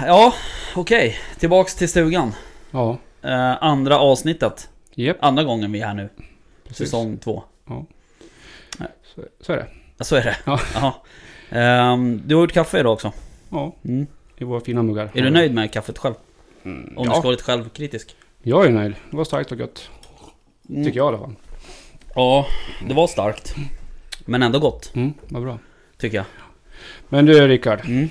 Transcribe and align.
Ja, 0.00 0.34
okej. 0.76 1.16
Tillbaks 1.38 1.74
till 1.74 1.88
stugan. 1.88 2.34
Ja, 2.70 2.98
Eh, 3.24 3.62
andra 3.62 3.98
avsnittet. 3.98 4.68
Japp. 4.94 5.16
Andra 5.20 5.44
gången 5.44 5.72
vi 5.72 5.80
är 5.80 5.86
här 5.86 5.94
nu. 5.94 6.08
precis. 6.68 6.76
Säsong 6.78 7.18
två. 7.18 7.42
Så, 9.14 9.22
så 9.40 9.52
är 9.52 9.56
det. 9.56 9.66
Ja, 9.98 10.04
så 10.04 10.16
är 10.16 10.22
det. 10.24 10.36
Ja. 10.44 10.60
Jaha. 10.74 10.92
Ehm, 11.50 12.22
du 12.26 12.34
har 12.34 12.42
gjort 12.42 12.52
kaffe 12.52 12.80
idag 12.80 12.92
också. 12.92 13.12
Ja, 13.50 13.76
Mm. 13.84 14.06
i 14.36 14.44
våra 14.44 14.60
fina 14.60 14.82
muggar. 14.82 15.10
Är 15.14 15.22
du 15.22 15.30
nöjd 15.30 15.54
med 15.54 15.72
kaffet 15.72 15.98
själv? 15.98 16.14
Mm, 16.64 16.94
Om 16.96 17.04
du 17.04 17.10
ska 17.10 17.16
ja, 17.18 17.20
vara 17.22 17.30
lite 17.30 17.42
självkritisk. 17.42 18.16
jag 18.42 18.66
är 18.66 18.70
nöjd. 18.70 18.94
Det 19.10 19.16
var 19.16 19.24
starkt 19.24 19.52
och 19.52 19.58
gött. 19.58 19.90
Mm. 20.68 20.84
Tycker 20.84 20.96
jag 20.98 21.04
i 21.04 21.08
alla 21.08 21.18
fall. 21.18 21.34
Ja, 22.14 22.46
det 22.88 22.94
var 22.94 23.06
starkt. 23.06 23.54
Men 24.24 24.42
ändå 24.42 24.58
gott, 24.58 24.92
Mm, 24.94 25.12
vad 25.28 25.42
bra. 25.42 25.58
tycker 25.98 26.16
jag. 26.16 26.26
Men 27.08 27.26
du 27.26 27.48
Rickard, 27.48 27.80
Mm. 27.84 28.08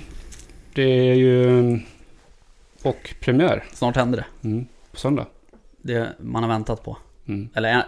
Det 0.74 0.82
är 1.10 1.14
ju 1.14 1.58
mm, 1.58 1.80
bockpremiär 2.82 3.64
Snart 3.72 3.96
händer 3.96 4.18
det. 4.42 4.48
mm, 4.48 4.66
på 4.90 4.96
söndag. 4.96 5.26
Det 5.82 6.08
man 6.20 6.42
har 6.42 6.50
väntat 6.50 6.84
på. 6.84 6.96
Mm. 7.28 7.48
Eller 7.54 7.68
en- 7.68 7.82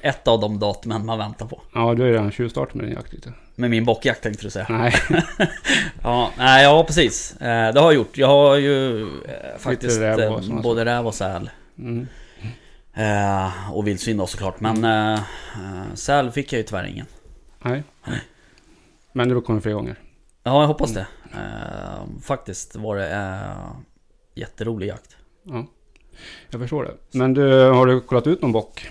ett 0.00 0.28
av 0.28 0.40
de 0.40 0.58
datumen 0.58 1.06
man 1.06 1.18
väntar 1.18 1.46
på. 1.46 1.62
Ja, 1.74 1.94
du 1.94 2.02
är 2.02 2.12
redan 2.12 2.30
tjuvstart 2.32 2.74
med 2.74 2.84
din 2.86 2.94
jakt 2.94 3.12
lite. 3.12 3.32
Med 3.54 3.70
min 3.70 3.84
bockjakt 3.84 4.22
tänkte 4.22 4.42
du 4.46 4.50
säga. 4.50 4.66
Nej, 4.68 4.92
Ja, 6.02 6.30
nej, 6.38 6.64
ja 6.64 6.84
precis. 6.84 7.36
Eh, 7.36 7.72
det 7.74 7.80
har 7.80 7.86
jag 7.92 7.94
gjort. 7.94 8.18
Jag 8.18 8.26
har 8.26 8.56
ju 8.56 9.00
eh, 9.02 9.08
faktiskt 9.58 10.00
räv 10.00 10.20
eh, 10.20 10.60
både 10.62 10.84
räv 10.84 11.06
och 11.06 11.14
säl. 11.14 11.50
mm. 11.78 12.06
Eh, 12.96 13.72
och 13.72 13.86
vildsvin 13.86 14.16
då 14.16 14.26
såklart. 14.26 14.60
Men 14.60 14.84
eh, 14.84 15.12
eh, 15.14 15.94
säl 15.94 16.30
fick 16.30 16.52
jag 16.52 16.58
ju 16.58 16.62
tyvärr 16.62 16.84
ingen. 16.86 17.06
nej. 17.62 17.82
Men 19.12 19.28
det 19.28 19.40
kommer 19.40 19.60
fler 19.60 19.72
gånger. 19.72 19.96
Ja, 20.42 20.60
jag 20.60 20.66
hoppas 20.66 20.92
det. 20.94 21.06
Eh, 21.36 22.20
faktiskt 22.22 22.76
var 22.76 22.96
det 22.96 23.10
eh, 23.10 23.76
jätterolig 24.34 24.86
jakt. 24.86 25.16
Ja, 25.42 25.66
jag 26.50 26.60
förstår 26.60 26.84
det. 26.84 27.18
Men 27.18 27.34
du, 27.34 27.68
har 27.70 27.86
du 27.86 28.00
kollat 28.00 28.26
ut 28.26 28.42
någon 28.42 28.52
bock? 28.52 28.88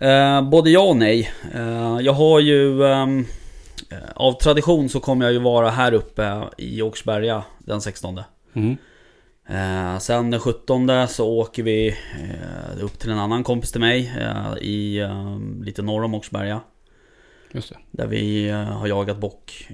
Eh, 0.00 0.42
både 0.48 0.70
ja 0.70 0.80
och 0.80 0.96
nej. 0.96 1.30
Eh, 1.54 1.98
jag 2.00 2.12
har 2.12 2.40
ju... 2.40 2.84
ehm, 2.84 3.26
eh, 3.90 3.98
av 4.14 4.32
tradition 4.32 4.88
så 4.88 5.00
kommer 5.00 5.24
jag 5.24 5.32
ju 5.32 5.38
vara 5.38 5.70
här 5.70 5.92
uppe 5.92 6.42
i 6.58 6.82
Åkersberga 6.82 7.44
den 7.58 7.80
16. 7.80 8.20
Mm. 8.54 8.76
Eh, 9.48 9.98
sen 9.98 10.30
den 10.30 10.40
17 10.40 11.08
så 11.08 11.28
åker 11.28 11.62
vi 11.62 11.88
eh, 11.88 12.84
upp 12.84 12.98
till 12.98 13.10
en 13.10 13.18
annan 13.18 13.44
kompis 13.44 13.72
till 13.72 13.80
mig 13.80 14.12
eh, 14.20 14.54
i 14.60 14.98
eh, 14.98 15.38
lite 15.62 15.82
norr 15.82 16.04
om 16.04 16.14
Åkersberga. 16.14 16.60
Just 17.52 17.68
det. 17.68 17.78
Där 17.90 18.06
vi 18.06 18.48
eh, 18.48 18.56
har 18.56 18.86
jagat 18.86 19.18
bock 19.18 19.68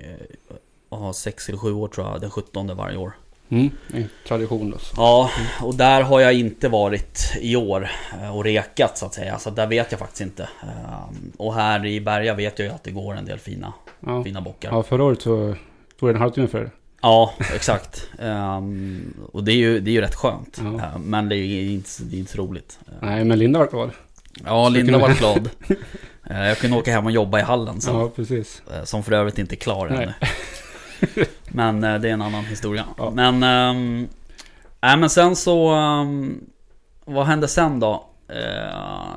har 0.91 1.13
sex 1.13 1.49
eller 1.49 1.59
sju 1.59 1.73
år 1.73 1.89
tror 1.89 2.07
jag, 2.07 2.21
den 2.21 2.31
17 2.31 2.77
varje 2.77 2.97
år. 2.97 3.13
Mm. 3.51 3.71
Tradition 4.29 4.71
då. 4.71 4.79
så. 4.79 4.95
Ja, 4.97 5.31
och 5.63 5.75
där 5.75 6.03
har 6.03 6.21
jag 6.21 6.33
inte 6.35 6.69
varit 6.69 7.33
i 7.41 7.57
år 7.57 7.89
eh, 8.23 8.37
och 8.37 8.45
rekat 8.45 8.99
så 8.99 9.07
att 9.07 9.15
säga. 9.15 9.39
Så 9.39 9.51
där 9.51 9.67
vet 9.67 9.93
jag 9.93 9.99
faktiskt 9.99 10.21
inte. 10.21 10.43
Eh, 10.63 11.05
Och 11.37 11.55
här 11.55 11.87
i 11.87 12.01
Berga 12.01 12.35
vet 12.35 12.59
jag 12.59 12.67
ju 12.69 12.75
att 12.75 12.85
det 12.85 12.91
går 12.91 13.15
en 13.17 13.25
del 13.25 13.39
fina, 13.39 13.73
Ja. 14.01 14.25
fina 14.25 14.41
bockar. 14.41 14.71
ja, 14.73 14.83
förra 14.83 15.05
året 15.05 15.23
så 15.23 15.55
tog 16.01 16.09
det 16.09 16.13
en 16.15 16.21
halvtimme 16.21 16.49
för 16.49 16.61
det. 16.61 16.71
Ja, 17.03 17.33
exakt. 17.55 18.09
Ehm, 18.19 19.15
och 19.33 19.45
det 19.45 19.53
är, 19.53 19.57
ju, 19.57 19.81
det 19.81 19.91
är 19.91 19.93
ju 19.93 20.01
rätt 20.01 20.15
skönt. 20.15 20.61
Ja. 20.65 20.75
Eh, 20.77 20.99
Men 20.99 21.29
det 21.29 21.37
är 21.37 21.45
ju 21.45 21.73
inte, 21.73 21.91
det 22.03 22.17
är 22.17 22.19
inte 22.19 22.33
så 22.33 22.39
roligt. 22.39 22.79
Nej, 23.01 23.25
men 23.25 23.39
Linda 23.39 23.59
var 23.59 23.67
glad. 23.67 23.91
Ja, 24.45 24.69
Linda 24.69 24.99
var 24.99 25.09
glad. 25.15 25.49
Jag 26.31 26.59
kunde 26.59 26.77
åka 26.77 26.93
hem 26.93 27.07
och 27.07 27.13
jobba 27.13 27.39
i 27.39 27.43
hallen 27.43 27.81
sen. 27.81 27.95
Ja, 27.97 28.11
precis. 28.17 28.63
Som 28.85 29.03
för 29.03 29.13
övrigt 29.13 29.39
inte 29.39 29.55
är 29.55 29.57
klar 29.57 29.89
Nej. 29.89 30.03
ännu. 30.03 30.13
Men 31.49 31.85
eh, 31.85 31.99
det 32.01 32.09
är 32.09 32.13
en 32.13 32.23
annan 32.23 32.45
historia. 32.45 32.85
Ja. 32.97 33.11
Men... 33.11 33.43
Um, 33.77 34.09
men 34.81 35.11
sen 35.11 35.37
så... 35.37 35.69
ehm, 35.69 36.41
vad 37.05 37.27
hände 37.27 37.49
sen 37.49 37.81
då? 37.81 38.07
Eh, 38.29 39.15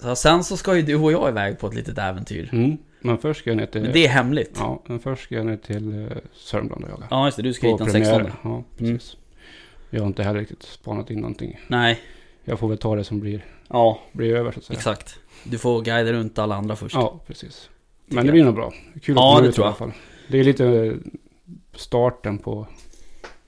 så 0.00 0.16
sen 0.16 0.44
så 0.44 0.56
ska 0.56 0.76
ju 0.76 0.82
du 0.82 0.94
och 0.96 1.12
jag 1.12 1.28
iväg 1.28 1.58
på 1.58 1.66
ett 1.66 1.74
litet 1.74 1.98
äventyr. 1.98 2.48
Mm. 2.52 2.78
Men 3.00 3.18
först 3.18 3.40
ska 3.40 3.50
jag 3.50 3.56
ner 3.56 3.66
till... 3.66 3.82
Men 3.82 3.92
det 3.92 4.04
är 4.04 4.08
hemligt. 4.08 4.56
Ja, 4.58 4.82
men 4.86 5.00
först 5.00 5.24
ska 5.24 5.34
jag 5.34 5.46
ner 5.46 5.56
till 5.56 5.92
uh, 5.94 6.08
Sörmland 6.32 6.84
och 6.84 6.90
jaga. 6.90 7.06
Ja 7.10 7.24
just 7.24 7.36
det, 7.36 7.42
du 7.42 7.52
ska 7.52 7.66
hit 7.66 7.78
På 7.78 7.84
den 7.84 7.92
premiär. 7.92 8.24
16. 8.24 8.32
Ja, 8.42 8.62
precis. 8.78 9.16
Jag 9.90 10.00
har 10.00 10.06
inte 10.06 10.22
heller 10.22 10.40
riktigt 10.40 10.62
spanat 10.62 11.10
in 11.10 11.20
någonting. 11.20 11.60
Nej, 11.66 12.00
Jag 12.44 12.58
får 12.58 12.68
väl 12.68 12.78
ta 12.78 12.96
det 12.96 13.04
som 13.04 13.20
blir, 13.20 13.44
ja 13.68 14.00
blir 14.12 14.34
över 14.34 14.52
så 14.52 14.58
att 14.58 14.64
säga. 14.64 14.76
exakt. 14.76 15.18
Du 15.44 15.58
får 15.58 15.82
guida 15.82 16.12
runt 16.12 16.38
alla 16.38 16.54
andra 16.54 16.76
först. 16.76 16.94
Ja, 16.94 17.20
precis. 17.26 17.68
Men 18.06 18.26
det 18.26 18.32
blir 18.32 18.44
nog 18.44 18.54
bra. 18.54 18.72
Kul 19.02 19.14
Ja, 19.16 19.30
att 19.30 19.36
komma 19.36 19.40
det 19.42 19.48
ut 19.48 19.58
i 19.58 19.62
alla 19.62 19.74
fall. 19.74 19.92
Det 20.28 20.38
är 20.40 20.44
lite 20.44 20.96
starten 21.74 22.38
på, 22.38 22.66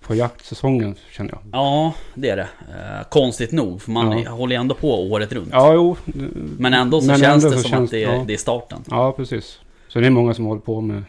på 0.00 0.14
jaktsäsongen 0.14 0.94
känner 1.10 1.30
jag. 1.30 1.40
Ja, 1.52 1.94
det 2.14 2.28
är 2.28 2.36
det. 2.36 2.48
Eh, 2.68 3.08
konstigt 3.08 3.52
nog, 3.52 3.82
för 3.82 3.90
man 3.90 4.18
Ja. 4.22 4.30
håller 4.30 4.56
ändå 4.56 4.74
på 4.74 5.10
året 5.10 5.32
runt. 5.32 5.48
Ja, 5.52 5.74
jo. 5.74 5.96
Men 6.58 6.74
ändå 6.74 7.00
så 7.00 7.06
Men 7.06 7.18
känns 7.18 7.44
ändå 7.44 7.56
det 7.56 7.62
som 7.62 7.70
känns- 7.70 7.84
att 7.84 7.90
det 7.90 8.04
är, 8.04 8.14
ja. 8.14 8.24
det 8.26 8.32
är 8.32 8.36
starten. 8.38 8.78
Ja, 8.90 9.12
precis. 9.12 9.60
Så 9.88 10.00
det 10.00 10.06
är 10.06 10.10
många 10.10 10.34
som 10.34 10.44
håller 10.44 10.60
på 10.60 10.80
med 10.80 11.02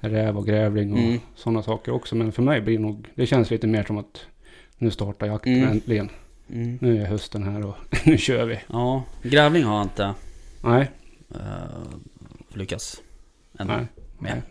räv 0.00 0.36
och 0.38 0.46
grävling 0.46 0.92
och 0.92 0.98
Mm. 0.98 1.20
sådana 1.36 1.62
saker 1.62 1.92
också. 1.92 2.14
Men 2.14 2.32
för 2.32 2.42
mig 2.42 2.60
blir 2.60 2.76
det 2.76 2.82
nog, 2.82 3.08
det 3.14 3.26
känns 3.26 3.50
lite 3.50 3.66
mer 3.66 3.84
som 3.84 3.98
att 3.98 4.20
nu 4.78 4.90
startar 4.90 5.26
jakten 5.26 5.54
Mm. 5.54 5.68
äntligen. 5.70 6.08
Mm. 6.52 6.78
Nu 6.80 7.02
är 7.02 7.06
hösten 7.06 7.42
här 7.42 7.66
och 7.66 7.74
nu 8.04 8.18
kör 8.18 8.44
vi. 8.46 8.58
Ja, 8.72 9.02
grävling 9.22 9.64
har 9.64 9.74
jag 9.76 9.84
inte 9.84 10.14
Nej, 10.64 10.90
uh, 11.34 11.38
lyckats 12.54 13.00
ännu 13.58 13.72
nej. 13.76 13.86
Nej. 14.20 14.42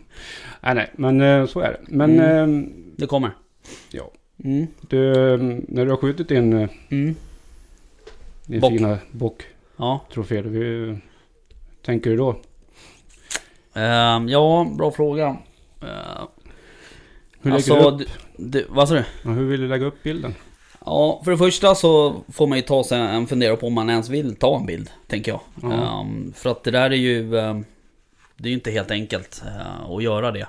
nej, 0.60 0.74
nej, 0.74 0.90
men 0.96 1.20
eh, 1.20 1.46
så 1.46 1.60
är 1.60 1.72
det. 1.72 1.80
Men 1.88 2.20
Mm. 2.20 2.60
eh, 2.64 2.68
Det 2.96 3.06
kommer. 3.06 3.30
ja, 3.90 4.10
Mm. 4.44 4.66
du, 4.88 5.10
eh, 5.34 5.38
när 5.68 5.84
du 5.84 5.90
har 5.90 5.96
skjutit 5.96 6.28
din, 6.28 6.52
eh, 6.52 6.68
Mm. 6.88 7.14
din 8.46 8.60
Bock. 8.60 8.70
fina 8.72 8.98
bocktrofé, 9.10 10.34
Ja. 10.36 10.42
hur 10.42 11.00
tänker 11.82 12.10
du 12.10 12.16
då? 12.16 12.36
Ehm, 13.74 14.28
ja, 14.28 14.66
bra 14.78 14.90
fråga. 14.90 15.28
Uh, 15.82 15.88
Hur 17.42 17.52
alltså, 17.52 17.74
lägger 17.74 17.90
du 17.98 18.04
upp? 18.04 18.10
du, 18.36 18.66
vad 18.68 18.88
sa 18.88 18.94
du? 18.94 19.04
Ja, 19.24 19.30
hur 19.30 19.44
vill 19.44 19.60
du 19.60 19.68
lägga 19.68 19.86
upp 19.86 20.02
bilden? 20.02 20.34
Ja, 20.84 21.20
för 21.24 21.30
det 21.30 21.38
första 21.38 21.74
så 21.74 22.16
får 22.32 22.46
man 22.46 22.58
ju 22.58 22.62
ta 22.62 22.84
sig 22.84 23.00
en 23.00 23.26
fundera 23.26 23.56
på 23.56 23.66
om 23.66 23.72
man 23.74 23.90
ens 23.90 24.08
vill 24.08 24.36
ta 24.36 24.56
en 24.56 24.66
bild, 24.66 24.90
tänker 25.06 25.32
jag. 25.32 25.40
Ja. 25.62 26.00
Ehm, 26.00 26.32
för 26.36 26.50
att 26.50 26.64
det 26.64 26.70
där 26.70 26.90
är 26.90 26.94
ju... 26.96 27.38
ehm, 27.38 27.64
det 28.40 28.48
är 28.48 28.50
ju 28.50 28.54
inte 28.54 28.70
helt 28.70 28.90
enkelt 28.90 29.42
eh, 29.46 29.90
att 29.90 30.02
göra 30.02 30.30
det. 30.30 30.46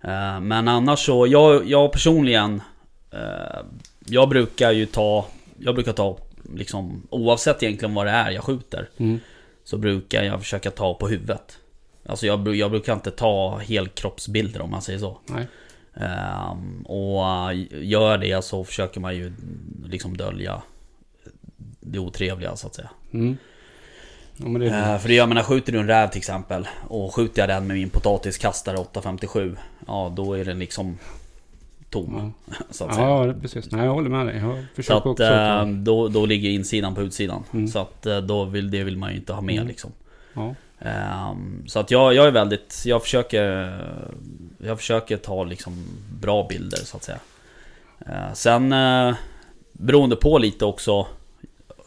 Eh, 0.00 0.40
men 0.40 0.68
annars 0.68 0.98
så, 0.98 1.26
jag, 1.26 1.66
jag 1.66 1.92
personligen... 1.92 2.62
eh, 3.10 3.60
jag 4.06 4.28
brukar 4.28 4.72
ju 4.72 4.86
ta... 4.86 5.26
Jag 5.58 5.74
brukar 5.74 5.92
ta 5.92 6.18
liksom, 6.54 7.06
oavsett 7.10 7.62
egentligen 7.62 7.94
vad 7.94 8.06
det 8.06 8.10
är 8.10 8.30
jag 8.30 8.44
skjuter. 8.44 8.88
Mm. 8.96 9.20
Så 9.64 9.78
brukar 9.78 10.22
jag 10.22 10.40
försöka 10.40 10.70
ta 10.70 10.94
på 10.94 11.08
huvudet. 11.08 11.58
Alltså 12.06 12.26
jag, 12.26 12.56
jag 12.56 12.70
brukar 12.70 12.92
inte 12.92 13.10
ta 13.10 13.58
helkroppsbilder 13.58 14.60
om 14.60 14.70
man 14.70 14.82
säger 14.82 14.98
så. 14.98 15.18
Nej. 15.26 15.46
Ehm, 15.94 16.82
och 16.82 17.50
äh, 17.52 17.66
gör 17.70 18.18
det 18.18 18.44
så 18.44 18.64
försöker 18.64 19.00
man 19.00 19.16
ju 19.16 19.32
liksom 19.84 20.16
dölja 20.16 20.62
det 21.80 21.98
otrevliga 21.98 22.56
så 22.56 22.66
att 22.66 22.74
säga. 22.74 22.90
Mm. 23.12 23.36
Ja, 24.38 24.48
men 24.48 24.60
det 24.60 24.68
är 24.68 24.94
Eh, 24.94 24.98
för 25.00 25.08
det 25.08 25.14
jag 25.14 25.46
skjuter 25.46 25.72
du 25.72 25.78
en 25.78 25.86
räv 25.86 26.08
till 26.08 26.18
exempel 26.18 26.68
och 26.88 27.14
skjuter 27.14 27.42
jag 27.42 27.48
den 27.48 27.66
med 27.66 27.76
min 27.76 27.90
potatiskastare 27.90 28.76
857 28.78 29.56
Ja 29.86 30.12
då 30.16 30.34
är 30.38 30.44
den 30.44 30.58
liksom 30.58 30.98
tom 31.90 32.32
så 32.70 32.84
att 32.84 32.94
säga. 32.94 33.08
Ja, 33.08 33.34
precis. 33.42 33.70
Nej, 33.70 33.84
jag 33.84 33.92
håller 33.92 34.10
med 34.10 34.26
dig. 34.26 34.42
Jag 34.76 34.84
Så 34.84 34.96
att 34.96 35.06
också. 35.06 35.24
eh, 35.24 35.66
då, 35.66 36.08
då 36.08 36.26
ligger 36.26 36.50
insidan 36.50 36.94
på 36.94 37.02
utsidan. 37.02 37.44
Mm. 37.52 37.68
Så 37.68 37.78
att 37.78 38.06
eh, 38.06 38.18
då 38.18 38.44
vill, 38.44 38.70
det 38.70 38.84
vill 38.84 38.96
man 38.96 39.10
ju 39.10 39.16
inte 39.16 39.32
ha 39.32 39.40
med 39.40 39.54
Mm. 39.54 39.68
liksom. 39.68 39.92
ja. 40.34 40.54
Ehm, 40.80 41.64
så 41.66 41.78
att 41.80 41.90
jag, 41.90 42.14
jag 42.14 42.26
är 42.26 42.30
väldigt, 42.30 42.82
jag 42.86 43.02
försöker 43.02 43.42
Jag 44.58 44.78
försöker 44.78 45.16
ta 45.16 45.44
liksom 45.44 45.84
bra 46.20 46.46
bilder 46.48 46.78
så 46.78 46.96
att 46.96 47.04
säga 47.04 47.18
Eh, 48.06 48.32
Sen 48.34 48.72
uh, 48.72 49.14
Beroende 49.72 50.16
på 50.16 50.38
lite 50.38 50.64
också 50.64 51.06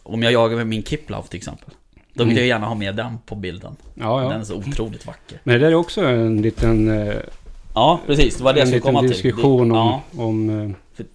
Om 0.04 0.24
jag 0.24 0.34
jagar 0.34 0.58
med 0.58 0.68
min 0.68 0.84
Kiplav 0.84 1.24
till 1.24 1.38
exempel 1.38 1.70
Då 2.14 2.24
vill 2.24 2.38
jag 2.38 2.46
gärna 2.48 2.66
ha 2.66 2.76
med 2.76 2.96
den 2.96 3.18
på 3.26 3.36
bilden 3.36 3.76
Ja, 3.94 4.20
Den 4.20 4.30
ja. 4.32 4.34
är 4.34 4.44
så 4.44 4.56
otroligt 4.56 5.08
vacker 5.08 5.40
Men 5.44 5.54
det 5.54 5.60
där 5.60 5.72
är 5.72 5.76
också 5.76 6.02
en 6.06 6.42
liten, 6.42 6.90
eh, 7.08 7.16
Ja 7.76 8.00
precis, 8.08 8.38
det 8.38 8.44
var 8.44 8.54
det 8.54 8.60
jag 8.60 8.62
en 8.62 8.68
skulle 8.68 8.78
liten 8.80 8.94
komma 8.94 9.08
diskussion 9.08 9.60
till 9.70 9.74
Det- 9.74 9.80
om, 9.80 10.00
ja, 10.18 10.24
om 10.24 10.50
eh, 11.00 11.06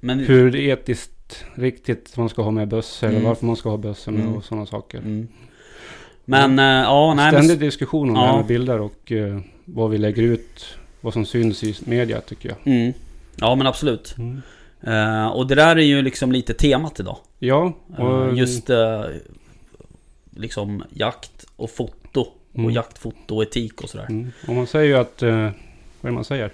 men, 0.00 0.18
hur 0.18 0.56
etiskt 0.56 1.44
riktigt 1.54 2.16
man 2.16 2.28
ska 2.28 2.42
ha 2.42 2.50
med 2.50 2.68
bössor 2.68 3.06
Mm. 3.08 3.16
eller 3.18 3.28
varför 3.28 3.46
man 3.46 3.56
ska 3.56 3.70
ha 3.70 3.76
bössor 3.76 4.12
med 4.12 4.20
Mm. 4.22 4.34
och 4.34 4.44
sådana 4.44 4.66
saker. 4.66 4.98
mm. 4.98 5.28
Men 6.24 6.58
eh, 6.58 6.64
ja, 6.64 7.14
nej 7.14 7.32
men, 7.32 7.42
Ständig 7.44 7.68
diskussion 7.68 8.10
om 8.10 8.16
Ja. 8.16 8.22
det 8.22 8.28
här 8.28 8.36
med 8.36 8.46
bilder 8.46 8.80
och 8.80 9.12
eh, 9.12 9.38
vad 9.64 9.90
vi 9.90 9.98
lägger 9.98 10.22
ut, 10.22 10.64
vad 11.00 11.12
som 11.12 11.26
syns 11.26 11.64
i 11.64 11.76
media 11.84 12.20
tycker 12.20 12.48
jag. 12.48 12.74
mm. 12.74 12.92
Ja 13.36 13.54
men 13.54 13.66
absolut. 13.66 14.14
Eh, 14.86 15.26
Och 15.28 15.46
det 15.46 15.54
där 15.54 15.76
är 15.76 15.82
ju 15.82 16.02
liksom 16.02 16.32
lite 16.32 16.54
temat 16.54 17.00
idag 17.00 17.16
Ja, 17.38 17.72
och 17.98 18.36
Just 18.36 18.70
eh, 18.70 19.00
liksom 20.40 20.84
jakt 20.90 21.46
och 21.56 21.70
foto 21.70 22.20
och 22.20 22.58
Mm. 22.58 22.70
jaktfoto 22.70 23.36
och 23.36 23.42
etik 23.42 23.82
och 23.82 23.90
sådär. 23.90 24.06
Mm. 24.10 24.30
Och 24.48 24.54
man 24.54 24.66
säger 24.66 24.86
ju 24.86 24.96
att 24.96 25.22
eh, 25.22 25.30
vad 25.30 25.42
är 25.42 25.52
det 26.00 26.10
man 26.10 26.24
säger? 26.24 26.52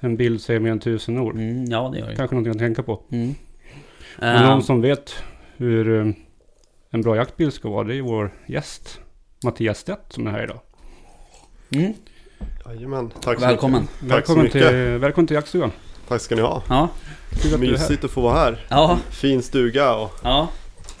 En 0.00 0.16
bild 0.16 0.40
säger 0.40 0.60
mer 0.60 0.70
än 0.70 0.80
tusen 0.80 1.18
ord. 1.18 1.34
Mm, 1.34 1.64
ja, 1.64 1.90
det 1.92 1.98
gör 1.98 2.08
det. 2.08 2.16
Kanske 2.16 2.34
någonting 2.34 2.50
att 2.52 2.58
tänka 2.58 2.82
på. 2.82 3.00
Mm. 3.10 3.34
Men 4.18 4.36
Eh, 4.42 4.48
någon 4.50 4.62
som 4.62 4.80
vet 4.80 5.14
hur 5.56 6.00
eh, 6.06 6.12
en 6.90 7.02
bra 7.02 7.16
jaktbild 7.16 7.52
ska 7.52 7.68
vara, 7.68 7.84
det 7.84 7.94
är 7.96 8.02
vår 8.02 8.34
gäst. 8.46 9.00
Mattias 9.44 9.78
Stedt 9.78 10.12
som 10.12 10.26
är 10.26 10.30
här 10.30 10.42
idag. 10.44 10.60
mm, 11.70 11.92
Jajamän, 12.66 13.10
tack 13.20 13.40
så 13.40 13.46
välkommen. 13.46 13.80
mycket. 13.82 13.98
Tack 14.00 14.08
så 14.08 14.14
Välkommen 14.14 14.44
mycket. 14.44 14.68
till, 14.68 14.98
välkommen 14.98 15.26
till 15.26 15.34
jaktstugan. 15.34 15.72
Tack 16.08 16.20
ska 16.20 16.34
ni 16.34 16.40
ha. 16.42 16.62
Ja, 16.68 16.88
att. 17.44 17.60
Mysigt 17.60 18.04
att 18.04 18.10
få 18.10 18.20
vara 18.20 18.34
här. 18.34 18.66
ja, 18.68 18.98
Fin 19.10 19.42
stuga 19.42 19.94
och 19.94 20.10
ja. 20.22 20.48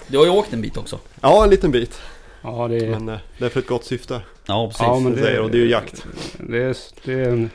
Du 0.08 0.18
har 0.18 0.24
ju 0.24 0.30
åkt 0.30 0.52
en 0.52 0.60
bit 0.62 0.76
också. 0.76 0.98
ja, 1.20 1.44
en 1.44 1.50
liten 1.50 1.70
bit. 1.70 2.00
Ja, 2.44 2.68
det 2.68 2.76
är, 2.76 2.90
Men 2.90 3.08
eh, 3.08 3.18
det 3.38 3.44
är 3.44 3.48
för 3.48 3.60
ett 3.60 3.66
gott 3.66 3.84
syfte. 3.84 4.20
Ja, 4.46 4.66
precis. 4.66 4.82
ja, 4.82 4.98
men 4.98 5.12
det 5.12 5.22
säger, 5.22 5.40
och 5.40 5.50
det 5.50 5.58
är 5.58 5.62
ju 5.62 5.70
jakt. 5.70 6.06
Det 6.38 6.62
är, 6.62 6.76
det 7.04 7.12
är 7.12 7.28
en 7.28 7.50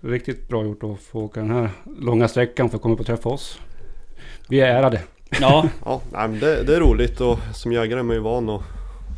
riktigt 0.00 0.48
bra 0.48 0.64
gjort 0.64 0.84
att 0.84 1.00
få 1.00 1.20
åka 1.20 1.40
den 1.40 1.50
här 1.50 1.70
långa 2.00 2.28
sträckan 2.28 2.70
för 2.70 2.76
att 2.76 2.82
komma 2.82 2.94
och 2.94 3.06
träffa 3.06 3.28
oss. 3.28 3.58
Vi 4.48 4.60
är 4.60 4.66
ärade. 4.66 5.00
Ja, 5.40 5.68
Ja, 5.84 6.00
nej, 6.12 6.28
men 6.28 6.40
det, 6.40 6.62
det 6.62 6.76
är 6.76 6.80
roligt 6.80 7.20
och 7.20 7.38
som 7.54 7.72
jägare 7.72 8.00
är 8.00 8.02
man 8.02 8.16
ju 8.16 8.22
van 8.22 8.50
att 8.50 8.62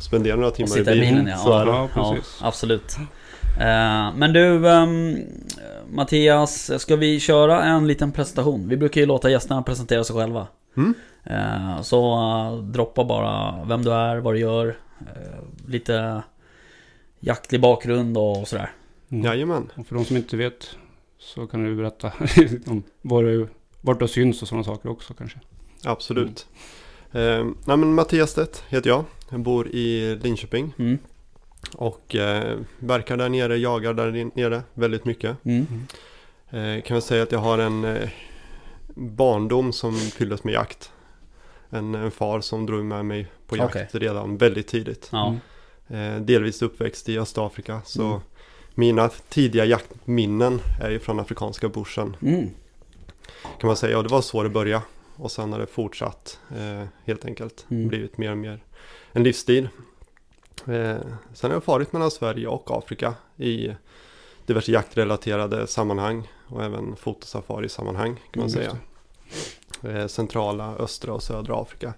spendera 0.01 0.35
några 0.35 0.47
och 0.47 0.55
timmar 0.55 0.67
sitta 0.67 0.95
i 0.95 0.99
bilen 0.99 1.27
ja. 1.27 1.37
Så. 1.37 1.49
Ja, 1.49 1.89
ja, 1.95 2.11
precis. 2.11 2.39
absolut. 2.41 2.97
Eh, 3.59 4.15
men 4.15 4.33
du 4.33 4.69
ehm, 4.69 5.17
Mattias, 5.89 6.81
ska 6.81 6.95
vi 6.95 7.19
köra 7.19 7.63
en 7.63 7.87
liten 7.87 8.11
presentation? 8.11 8.69
Vi 8.69 8.77
brukar 8.77 9.01
ju 9.01 9.07
låta 9.07 9.29
gästerna 9.29 9.61
presentera 9.63 10.03
sig 10.03 10.15
själva. 10.15 10.47
Mm. 10.77 10.93
Eh, 11.23 11.81
så 11.81 12.17
droppa 12.73 13.03
bara 13.03 13.65
vem 13.65 13.83
du 13.83 13.93
är, 13.93 14.17
vad 14.17 14.33
du 14.33 14.39
gör, 14.39 14.75
lite 15.67 16.23
jaktlig 17.19 17.61
bakgrund 17.61 18.17
och 18.17 18.47
sådär. 18.47 18.71
Mm. 19.09 19.25
Jajamän. 19.25 19.71
Och 19.75 19.87
för 19.87 19.95
de 19.95 20.05
som 20.05 20.17
inte 20.17 20.37
vet 20.37 20.75
så 21.19 21.47
kan 21.47 21.63
du 21.63 21.75
berätta 21.75 22.11
om 22.65 22.83
var 23.01 23.23
du, 23.23 23.47
vart 23.81 23.99
du 23.99 24.07
syns 24.07 24.41
och 24.41 24.47
sådana 24.47 24.63
saker 24.63 24.89
också 24.89 25.13
kanske. 25.13 25.39
Absolut. 25.83 26.47
Eh, 27.11 27.45
nej, 27.65 27.77
men 27.77 27.93
Mattias 27.93 28.31
Stedt 28.31 28.63
heter 28.69 28.89
jag. 28.89 29.05
Jag 29.29 29.39
bor 29.39 29.67
i 29.67 30.15
Linköping 30.23 30.73
Mm. 30.77 30.97
och 31.75 32.15
eh, 32.15 32.57
verkar 32.79 33.17
där 33.17 33.29
nere, 33.29 33.57
jagar 33.57 33.93
där 33.93 34.31
nere 34.35 34.61
väldigt 34.73 35.05
mycket. 35.05 35.45
Mm. 35.45 35.65
Eh, 36.49 36.81
kan 36.83 36.95
jag 36.95 37.03
säga 37.03 37.23
att 37.23 37.31
jag 37.31 37.39
har 37.39 37.57
en 37.59 37.83
eh, 37.85 38.09
barndom 38.95 39.73
som 39.73 39.95
fylldes 39.95 40.43
med 40.43 40.53
jakt. 40.53 40.91
En, 41.69 41.95
en 41.95 42.11
far 42.11 42.41
som 42.41 42.65
drog 42.65 42.85
med 42.85 43.05
mig 43.05 43.27
på 43.47 43.57
jakt 43.57 43.75
Okej. 43.75 43.87
redan 43.93 44.37
väldigt 44.37 44.67
tidigt. 44.67 45.09
Ja. 45.11 45.35
Eh, 45.87 46.15
delvis 46.15 46.61
uppväxt 46.61 47.09
i 47.09 47.19
Östafrika. 47.19 47.81
Så 47.85 48.03
Mm. 48.05 48.19
mina 48.75 49.09
tidiga 49.09 49.65
jaktminnen 49.65 50.61
är 50.81 50.89
ju 50.89 50.99
från 50.99 51.19
afrikanska 51.19 51.69
bushen. 51.69 52.15
Mm. 52.21 52.49
Kan 53.59 53.67
man 53.67 53.75
säga. 53.77 53.97
Och 53.97 54.03
det 54.03 54.09
var 54.09 54.21
så 54.21 54.43
det 54.43 54.49
började. 54.49 54.83
Och 55.15 55.31
sen 55.31 55.51
har 55.51 55.59
det 55.59 55.65
fortsatt 55.67 56.39
eh, 56.57 56.87
helt 57.05 57.25
enkelt. 57.25 57.65
Mm. 57.71 57.87
Blivit 57.87 58.17
mer 58.17 58.31
och 58.31 58.37
mer 58.37 58.63
en 59.11 59.23
livsstil. 59.23 59.69
Eh, 60.67 60.97
sen 61.33 61.49
har 61.49 61.51
jag 61.51 61.63
farit 61.63 61.93
mellan 61.93 62.11
Sverige 62.11 62.47
och 62.47 62.77
Afrika 62.77 63.13
i 63.37 63.69
diverse 64.45 64.71
jaktrelaterade 64.71 65.67
sammanhang. 65.67 66.27
Och 66.47 66.63
även 66.63 66.95
fotosafari-sammanhang 66.95 68.15
kan 68.15 68.41
man 68.41 68.49
Mm, 68.49 68.61
just 68.61 68.71
säga. 68.71 68.77
Eh, 69.83 70.07
centrala, 70.07 70.75
östra 70.75 71.13
och 71.13 71.23
södra 71.23 71.61
Afrika. 71.61 71.93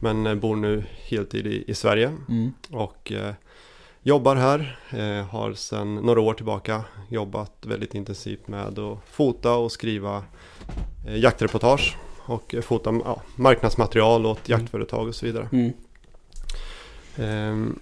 Men 0.00 0.26
eh, 0.26 0.34
bor 0.34 0.56
nu 0.56 0.84
heltid 1.08 1.46
i, 1.46 1.64
i 1.66 1.74
Sverige. 1.74 2.12
Mm. 2.28 2.52
Och 2.70 3.12
eh, 3.12 3.34
jobbar 4.02 4.36
här. 4.36 4.78
Eh, 4.90 5.26
har 5.26 5.52
sedan 5.54 5.94
några 5.94 6.20
år 6.20 6.34
tillbaka 6.34 6.84
jobbat 7.10 7.52
väldigt 7.66 7.94
intensivt 7.94 8.48
med 8.48 8.78
att 8.78 8.98
fota 9.10 9.54
och 9.54 9.72
skriva 9.72 10.24
eh, 11.06 11.16
jaktreportage. 11.18 11.96
Och 12.28 12.54
fota 12.62 13.00
ja, 13.04 13.22
marknadsmaterial 13.36 14.26
åt 14.26 14.48
Mm. 14.48 14.60
jaktföretag 14.60 15.08
och 15.08 15.14
så 15.14 15.26
vidare. 15.26 15.48
Mm. 15.52 15.72
Ehm, 17.16 17.78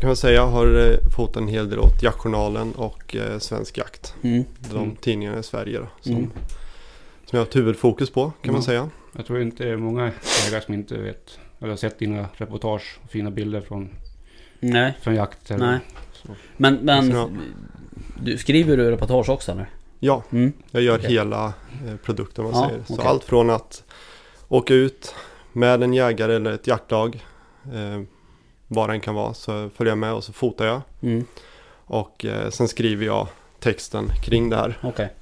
kan 0.00 0.08
man 0.08 0.16
säga 0.16 0.44
har 0.44 0.90
eh, 0.90 0.98
fotat 1.16 1.36
en 1.36 1.48
hel 1.48 1.70
del 1.70 1.78
åt 1.78 2.02
Jaktjournalen 2.02 2.72
och 2.72 3.16
Svensk 3.38 3.78
Jakt. 3.78 4.14
Mm. 4.22 4.44
De 4.70 4.76
Mm. 4.76 4.96
tidningarna 4.96 5.38
i 5.38 5.42
Sverige 5.42 5.78
då, 5.78 5.86
som, 6.00 6.12
Mm. 6.12 6.30
Som 7.24 7.36
jag 7.36 7.38
har 7.38 7.44
haft 7.46 7.56
huvudfokus 7.56 8.10
på 8.10 8.22
kan 8.24 8.32
man 8.42 8.48
Mm. 8.50 8.62
säga. 8.62 8.90
Jag 9.16 9.26
tror 9.26 9.40
inte 9.40 9.64
det 9.64 9.70
är 9.70 9.76
många 9.76 10.12
jägare 10.46 10.64
som 10.64 10.74
inte 10.74 10.96
vet 10.98 11.38
eller 11.58 11.68
har 11.68 11.76
sett 11.76 11.98
dina 11.98 12.26
reportage 12.34 12.98
och 13.04 13.10
fina 13.10 13.30
bilder 13.30 13.60
från, 13.60 13.88
Nej, 14.60 14.98
från 15.02 15.14
jakt. 15.14 15.50
eller 15.50 15.66
Nej. 15.66 15.78
Så. 16.12 16.28
men, 16.56 16.74
men 16.74 17.10
Ja. 17.10 17.28
du, 18.22 18.38
skriver 18.38 18.76
du 18.76 18.90
reportage 18.90 19.28
också 19.28 19.52
eller? 19.52 19.66
Ja, 19.98 20.22
Mm. 20.30 20.52
Jag 20.70 20.82
gör 20.82 20.98
Okej. 20.98 21.10
hela 21.10 21.46
eh, 21.86 21.96
produkten 22.04 22.44
man 22.44 22.52
Ja, 22.54 22.68
säger. 22.68 22.82
Så 22.86 22.94
okej. 22.94 23.06
allt 23.06 23.24
från 23.24 23.50
att 23.50 23.84
åka 24.48 24.74
ut 24.74 25.14
med 25.52 25.82
en 25.82 25.94
jägare 25.94 26.34
eller 26.34 26.52
ett 26.52 26.66
jaktlag. 26.66 27.24
Eh, 27.72 28.02
vad 28.68 28.88
den 28.90 29.00
kan 29.00 29.14
vara. 29.14 29.34
Så 29.34 29.70
följer 29.76 29.90
jag 29.90 29.98
med 29.98 30.12
och 30.12 30.24
så 30.24 30.32
fotar 30.32 30.66
jag. 30.66 30.80
Mm. 31.02 31.24
Och 31.86 32.24
eh, 32.24 32.50
sen 32.50 32.68
skriver 32.68 33.06
jag 33.06 33.28
texten 33.60 34.08
kring 34.24 34.50
det 34.50 34.56
här. 34.56 34.78
Okej. 34.82 35.12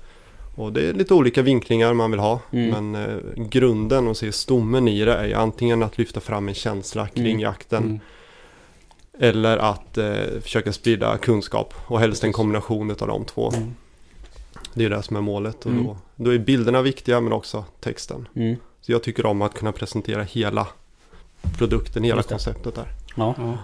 Och 0.54 0.72
det 0.72 0.88
är 0.88 0.92
lite 0.92 1.14
olika 1.14 1.42
vinklingar 1.42 1.94
man 1.94 2.10
vill 2.10 2.20
ha. 2.20 2.40
Mm. 2.52 2.90
Men 2.90 3.04
eh, 3.04 3.16
grunden 3.48 4.08
och 4.08 4.16
se 4.16 4.32
stommen 4.32 4.88
i 4.88 5.04
det 5.04 5.14
är 5.14 5.26
ju 5.26 5.34
antingen 5.34 5.82
att 5.82 5.98
lyfta 5.98 6.20
fram 6.20 6.48
en 6.48 6.54
känsla 6.54 7.06
kring 7.08 7.26
Mm. 7.26 7.40
jakten. 7.40 7.82
Mm. 7.84 8.00
Eller 9.18 9.56
att 9.58 9.98
eh, 9.98 10.14
försöka 10.42 10.72
sprida 10.72 11.18
kunskap. 11.18 11.74
Och 11.86 12.00
helst 12.00 12.24
en 12.24 12.32
kombination 12.32 12.90
av 12.90 12.96
de 13.08 13.24
två. 13.24 13.50
Mm. 13.54 13.74
Det 14.74 14.84
är 14.84 14.90
det 14.90 15.02
som 15.02 15.16
är 15.16 15.20
målet. 15.20 15.66
Och 15.66 15.72
Mm. 15.72 15.84
då, 15.84 15.96
då 16.16 16.34
är 16.34 16.38
bilderna 16.38 16.82
viktiga 16.82 17.20
men 17.20 17.32
också 17.32 17.64
texten. 17.80 18.28
Mm. 18.36 18.56
Så 18.80 18.92
jag 18.92 19.02
tycker 19.02 19.26
om 19.26 19.42
att 19.42 19.54
kunna 19.54 19.72
presentera 19.72 20.22
hela 20.22 20.66
produkten, 21.58 22.04
hela 22.04 22.22
konceptet 22.22 22.74
där. 22.74 22.86
Ja. 23.16 23.34
Ja. 23.38 23.58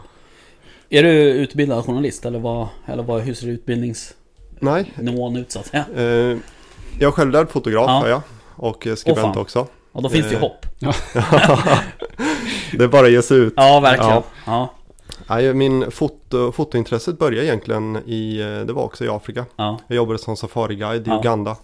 Är 0.90 1.02
du 1.02 1.10
utbildad 1.12 1.84
journalist 1.84 2.24
eller 2.26 2.38
vad, 2.38 2.68
eller 2.86 3.02
vad, 3.02 3.20
hur 3.22 3.34
ser 3.34 3.46
utbildningsnivån 3.48 5.36
ut 5.36 5.50
så 5.52 5.58
att 5.58 5.66
säga? 5.66 5.86
eh, 5.96 6.38
jag 6.98 7.08
är 7.08 7.12
självlärd 7.12 7.50
fotograf 7.50 7.86
Ja. 7.88 8.08
jag. 8.08 8.20
Och 8.56 8.86
eh, 8.86 8.94
skribent 8.94 9.34
fan. 9.34 9.38
också. 9.38 9.66
Ja, 9.92 10.00
då 10.00 10.08
finns 10.08 10.24
det 10.26 10.30
ju 10.30 10.36
Eh. 10.36 10.40
hopp. 10.40 10.66
det 12.72 12.84
är 12.84 12.88
bara 12.88 13.06
att 13.06 13.12
ge 13.12 13.22
sig 13.22 13.36
ut. 13.38 13.52
Ja, 13.56 13.80
verkligen. 13.80 14.22
Ja. 14.46 14.74
Ja. 15.28 15.52
Min 15.54 15.90
foto, 15.90 16.52
fotointresset 16.52 17.18
började 17.18 17.46
egentligen 17.46 17.96
i, 18.06 18.40
eh, 18.40 18.46
det 18.66 18.72
var 18.72 18.82
också 18.82 19.04
i 19.04 19.08
Afrika. 19.08 19.44
Ja. 19.56 19.78
Jag 19.88 19.96
jobbade 19.96 20.18
som 20.18 20.36
safariguide 20.36 21.06
i 21.06 21.10
Ja. 21.10 21.18
Uganda. 21.18 21.56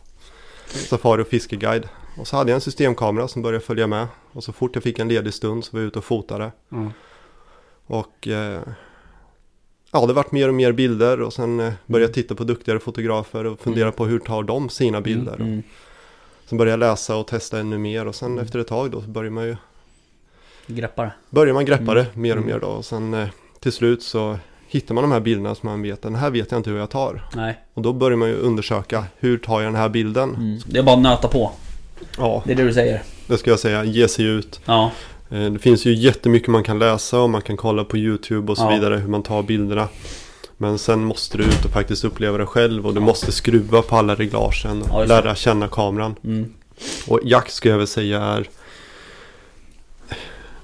Safari 0.67 1.23
och 1.23 1.27
fiskeguide. 1.27 1.89
Och 2.19 2.27
så 2.27 2.37
hade 2.37 2.51
jag 2.51 2.55
en 2.55 2.61
systemkamera 2.61 3.29
som 3.29 3.43
började 3.43 3.65
följa 3.65 3.87
med. 3.87 4.07
Och 4.33 4.45
så 4.45 4.53
fort 4.53 4.71
jag 4.75 4.83
fick 4.83 4.99
en 4.99 5.09
ledig 5.09 5.35
stund 5.35 5.65
så 5.65 5.71
var 5.77 5.81
jag 5.81 5.87
ute 5.87 5.99
och 5.99 6.05
fotade. 6.05 6.53
Ja. 6.69 6.91
Och 7.87 8.29
eh, 8.29 8.61
ja, 9.95 10.07
det 10.07 10.13
vart 10.13 10.33
mer 10.33 10.49
och 10.49 10.55
mer 10.55 10.73
bilder 10.73 11.21
och 11.21 11.33
sen 11.33 11.61
eh, 11.61 11.73
började 11.87 12.09
jag 12.09 12.15
titta 12.15 12.35
på 12.35 12.45
duktigare 12.45 12.79
fotografer 12.79 13.47
och 13.47 13.61
fundera 13.61 13.85
Mm. 13.85 13.97
på 13.97 14.07
hur 14.07 14.19
tar 14.19 14.43
de 14.43 14.69
sina 14.69 15.01
bilder. 15.01 15.35
Mm. 15.35 15.63
Sen 16.47 16.59
började 16.59 16.71
jag 16.85 16.91
läsa 16.91 17.17
och 17.17 17.27
testa 17.27 17.59
ännu 17.61 17.79
mer 17.79 18.07
och 18.07 18.15
sen 18.15 18.33
Mm. 18.33 18.45
efter 18.45 18.59
ett 18.59 18.67
tag 18.69 18.91
då 18.91 19.01
så 19.03 19.09
börjar 19.09 19.31
man 19.31 19.45
ju 19.45 19.57
Greppare. 20.67 21.11
börjar 21.31 21.55
man 21.55 21.65
greppa 21.65 21.95
det 21.95 22.07
mer 22.15 22.33
och 22.33 22.43
Mm. 22.43 22.55
mer 22.55 22.61
då 22.61 22.67
och 22.67 22.85
sen 22.85 23.15
eh, 23.15 23.29
till 23.61 23.73
slut 23.73 24.03
så 24.03 24.39
hittar 24.69 24.95
man 24.95 25.05
de 25.05 25.13
här 25.13 25.21
bilderna 25.21 25.55
som 25.55 25.69
man 25.69 25.83
vet 25.83 26.03
den 26.03 26.15
här 26.15 26.31
vet 26.31 26.51
jag 26.51 26.59
inte 26.59 26.71
hur 26.71 26.79
jag 26.79 26.91
tar. 26.91 27.25
Nej. 27.37 27.59
Och 27.75 27.83
då 27.83 27.93
börjar 27.93 28.17
man 28.17 28.29
ju 28.29 28.35
undersöka 28.37 29.05
hur 29.19 29.39
tar 29.39 29.61
jag 29.61 29.73
den 29.73 29.81
här 29.81 29.89
bilden? 29.89 30.35
Mm. 30.35 30.59
Det 30.67 30.79
är 30.79 30.83
bara 30.83 30.97
att 30.97 31.03
nöta 31.03 31.29
på. 31.29 31.53
Ja, 32.19 32.43
Det 32.47 32.53
är 32.53 32.57
det 32.57 32.65
du 32.65 32.73
säger. 32.73 33.03
det 33.27 33.39
ska 33.39 33.51
jag 33.51 33.59
säga, 33.59 33.85
ge 33.85 34.09
sig 34.09 34.25
ut. 34.25 34.61
Ja. 34.65 34.91
Eh, 35.31 35.45
Det 35.53 35.59
finns 35.59 35.85
ju 35.87 35.95
jättemycket 35.95 36.49
man 36.49 36.63
kan 36.63 36.79
läsa 36.79 37.21
och 37.21 37.31
man 37.31 37.43
kan 37.43 37.57
kolla 37.57 37.85
på 37.85 37.97
YouTube 37.99 38.53
och 38.53 38.59
så 38.59 38.65
Ja. 38.65 38.69
vidare 38.71 38.97
hur 38.97 39.09
man 39.09 39.23
tar 39.23 39.43
bilderna. 39.43 39.89
Men 40.57 40.79
sen 40.79 41.05
måste 41.05 41.39
du 41.39 41.45
ut 41.45 41.65
och 41.65 41.71
faktiskt 41.71 42.05
uppleva 42.05 42.39
det 42.39 42.47
själv 42.47 42.87
och 42.87 42.95
du 42.95 43.01
måste 43.01 43.33
skruva 43.33 43.83
på 43.83 43.97
alla 43.97 44.15
reglagen 44.15 44.83
och 44.83 44.89
Ja, 45.01 45.05
lära 45.05 45.35
känna 45.35 45.69
kameran. 45.69 46.15
Mm. 46.25 46.53
Och 47.09 47.21
jakt 47.25 47.53
ska 47.53 47.69
jag 47.69 47.79
väl 47.79 47.87
säga 47.87 48.23
är 48.23 48.49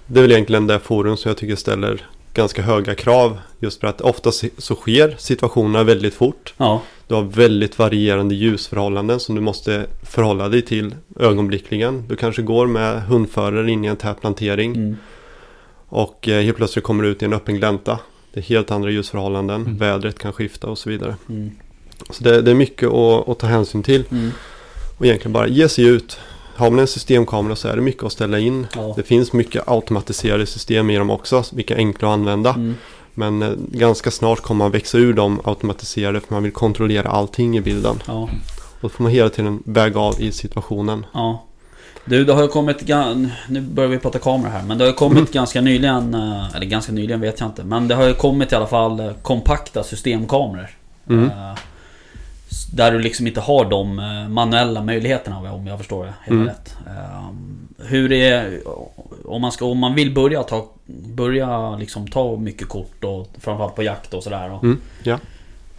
Det 0.07 0.19
är 0.19 0.23
väl 0.23 0.33
egentligen 0.33 0.67
det 0.67 0.79
forum 0.81 1.17
som 1.17 1.29
jag 1.29 1.37
tycker 1.37 1.57
ställer 1.57 2.07
ganska 2.35 2.63
höga 2.63 2.95
krav. 2.95 3.39
Just 3.61 3.81
för 3.81 3.87
att 3.87 4.01
ofta 4.01 4.33
så 4.59 4.75
sker 4.75 5.15
situationerna 5.19 5.85
väldigt 5.85 6.15
fort. 6.15 6.55
Ja. 6.57 6.83
Du 7.11 7.15
har 7.15 7.23
väldigt 7.23 7.79
varierande 7.79 8.35
ljusförhållanden 8.35 9.21
som 9.21 9.35
du 9.35 9.41
måste 9.41 9.87
förhålla 10.03 10.49
dig 10.49 10.63
till 10.63 10.95
ögonblickligen. 11.19 12.05
Du 12.09 12.17
kanske 12.17 12.43
går 12.43 12.67
med 12.67 13.03
hundförare 13.03 13.71
in 13.71 13.85
i 13.85 13.89
en 13.89 13.97
tät 13.97 14.21
plantering. 14.21 14.77
Mm. 14.77 14.97
Och 15.89 16.29
eh, 16.29 16.43
helt 16.43 16.57
plötsligt 16.57 16.85
kommer 16.85 17.05
du 17.05 17.11
ut 17.11 17.23
i 17.23 17.25
en 17.25 17.33
öppen 17.33 17.55
glänta. 17.55 17.99
Det 18.33 18.41
är 18.41 18.45
helt 18.45 18.71
andra 18.71 18.91
ljusförhållanden. 18.91 19.61
Mm. 19.61 19.77
Vädret 19.77 20.19
kan 20.19 20.33
skifta 20.33 20.67
och 20.67 20.79
så 20.79 20.91
vidare. 20.91 21.17
Mm. 21.29 21.51
Så 22.11 22.25
det, 22.25 22.43
det 22.43 22.51
är 22.51 22.55
mycket 22.55 22.89
att, 22.89 23.29
att 23.29 23.39
ta 23.39 23.47
hänsyn 23.47 23.83
till. 23.83 24.05
Mm. 24.11 24.31
Och 24.99 25.07
egentligen 25.07 25.33
bara 25.33 25.49
ge 25.49 25.69
sig 25.69 25.85
ut. 25.85 26.19
Har 26.55 26.71
man 26.71 26.79
en 26.79 26.87
systemkamera 26.87 27.57
så 27.57 27.69
är 27.69 27.77
det 27.77 27.83
mycket 27.83 28.05
att 28.05 28.13
ställa 28.13 28.39
in. 28.39 28.67
Ja. 28.75 28.95
Det 28.97 29.03
finns 29.03 29.33
mycket 29.33 29.69
automatiserade 29.69 30.47
system 30.47 30.91
i 30.91 30.97
dem 30.97 31.11
också. 31.11 31.45
Vilka 31.53 31.75
är 31.75 31.79
enkla 31.79 32.09
att 32.09 32.15
använda. 32.15 32.75
Mm. 33.23 33.39
Men 33.39 33.51
eh, 33.53 33.57
ganska 33.69 34.11
snart 34.11 34.41
kommer 34.41 34.65
man 34.65 34.71
växa 34.73 34.99
ur 34.99 35.13
de 35.13 35.41
automatiserade 35.45 36.21
för 36.21 36.35
man 36.35 36.43
vill 36.43 36.53
kontrollera 36.53 37.09
allting 37.09 37.57
i 37.57 37.61
bilden. 37.61 38.03
Ja. 38.07 38.23
Och 38.75 38.81
då 38.81 38.89
får 38.89 39.03
man 39.03 39.13
hela 39.13 39.29
tiden 39.31 39.63
väga 39.67 40.01
av 40.01 40.21
i 40.21 40.33
situationen. 40.33 41.07
Ja. 41.13 41.45
Du, 42.05 42.25
det 42.25 42.33
har 42.33 42.43
ju 42.43 42.49
kommit... 42.49 42.89
Nu 43.49 43.61
börjar 43.61 43.91
vi 43.91 43.99
prata 43.99 44.19
kamera 44.19 44.51
här. 44.51 44.63
Men 44.63 44.79
det 44.79 44.85
har 44.85 44.89
ju 44.89 44.95
kommit 44.95 45.33
ganska 45.33 45.61
nyligen... 45.61 46.15
eh, 46.15 46.57
Eller 46.57 46.67
ganska 46.67 46.93
nyligen 46.93 47.21
vet 47.21 47.41
jag 47.41 47.49
inte. 47.49 47.65
Men 47.65 47.89
det 47.89 47.95
har 47.95 48.05
ju 48.09 48.15
kommit 48.15 48.53
i 48.53 48.55
alla 48.55 48.67
fall 48.67 49.01
eh, 49.01 49.13
kompakta 49.23 49.83
systemkameror. 49.83 50.69
Mm. 51.09 51.31
Där 52.73 52.93
du 52.93 52.99
liksom 52.99 53.27
inte 53.27 53.41
har 53.41 53.65
de 53.71 53.97
manuella 54.29 54.83
möjligheterna 54.83 55.53
om 55.53 55.67
jag 55.67 55.79
förstår 55.79 56.05
det 56.05 56.15
helt 56.21 56.31
Mm. 56.31 56.47
rätt. 56.47 56.77
Hur 57.79 58.13
är... 58.13 58.61
Om 59.31 59.41
man, 59.43 59.53
ska, 59.53 59.65
om 59.65 59.79
man 59.79 59.95
vill 59.95 60.15
börja 60.15 60.43
ta... 60.43 60.67
Börja 61.15 61.77
liksom 61.77 62.09
ta 62.09 62.37
mycket 62.37 62.69
kort 62.69 63.05
och 63.05 63.29
framförallt 63.41 63.75
på 63.75 63.83
jakt 63.83 64.15
och 64.15 64.23
sådär. 64.23 64.51
och, 64.53 64.65
Mm, 64.65 64.81
ja. 65.03 65.19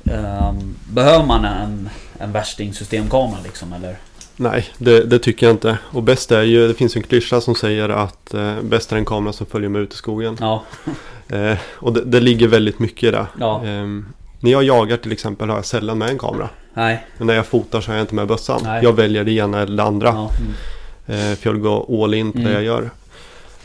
eh, 0.06 0.54
Behöver 0.90 1.26
man 1.26 1.46
en, 1.46 1.90
en 2.20 2.32
värsting 2.32 2.74
systemkamera 2.74 3.40
liksom 3.44 3.74
eller? 3.74 3.96
Nej, 4.36 4.66
det, 4.78 5.04
det 5.04 5.20
tycker 5.20 5.46
jag 5.46 5.54
inte. 5.54 5.78
Och 5.84 6.04
bäst 6.04 6.32
är 6.32 6.42
ju, 6.42 6.68
det 6.68 6.74
finns 6.74 6.96
ju 6.96 7.00
en 7.00 7.04
klyscha 7.04 7.42
som 7.42 7.56
säger 7.56 7.90
att 7.90 8.34
eh, 8.34 8.62
bäst 8.62 8.92
är 8.92 8.96
en 8.96 9.06
kamera 9.06 9.34
som 9.34 9.46
följer 9.46 9.70
med 9.70 9.82
ut 9.82 9.94
i 9.94 9.98
skogen. 9.98 10.38
Ja, 10.40 10.64
Eh, 11.30 11.58
och 11.74 11.94
det, 11.94 12.04
det 12.06 12.20
ligger 12.20 12.48
väldigt 12.48 12.80
mycket 12.80 13.04
i 13.04 13.12
det. 13.12 13.26
Ja. 13.40 13.64
Ehm, 13.66 14.06
när 14.40 14.52
jag 14.52 14.64
jagar 14.64 14.98
till 14.98 15.12
exempel 15.12 15.50
har 15.50 15.56
jag 15.56 15.66
sällan 15.66 15.98
med 15.98 16.10
en 16.10 16.18
kamera. 16.18 16.50
nej. 16.74 17.06
Men 17.18 17.28
när 17.28 17.34
jag 17.34 17.46
fotar 17.46 17.82
så 17.82 17.92
har 17.92 17.96
jag 17.96 18.04
inte 18.04 18.16
med 18.16 18.28
bössan. 18.28 18.62
Nej. 18.64 18.84
Jag 18.84 18.94
väljer 18.94 19.24
det 19.24 19.32
ena 19.32 19.62
eller 19.62 19.78
det 19.78 19.84
andra. 19.84 20.08
Ja, 20.10 20.30
mm. 20.40 21.32
Eh, 21.32 21.36
för 21.38 21.48
jag 21.50 21.54
vill 21.54 21.62
gå 21.62 22.04
all 22.04 22.14
in 22.14 22.32
på 22.32 22.38
Mm. 22.38 22.50
det 22.50 22.56
jag 22.56 22.64
gör. 22.64 22.90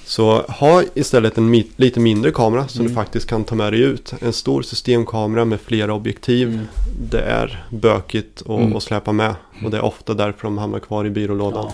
Så 0.09 0.43
ha 0.43 0.83
istället 0.95 1.39
en 1.39 1.55
mi- 1.55 1.67
lite 1.77 2.01
mindre 2.01 2.31
kamera 2.31 2.69
som 2.69 2.81
Mm. 2.81 2.91
du 2.93 2.95
faktiskt 2.95 3.29
kan 3.29 3.45
ta 3.45 3.55
med 3.55 3.73
dig 3.73 3.81
ut. 3.81 4.13
En 4.21 4.33
stor 4.33 4.63
systemkamera 4.63 5.45
med 5.45 5.61
flera 5.61 5.95
objektiv. 5.95 6.49
Mm. 6.49 6.67
Det 7.11 7.21
är 7.21 7.65
bökigt 7.71 8.43
att 8.43 8.49
Mm. 8.61 8.77
att 8.77 8.83
släpa 8.83 9.13
med. 9.13 9.35
Och 9.65 9.71
det 9.71 9.77
är 9.77 9.85
ofta 9.85 10.15
därför 10.15 10.43
de 10.43 10.59
hamnar 10.59 10.79
kvar 10.79 11.05
i 11.05 11.11
byrålådan. 11.11 11.71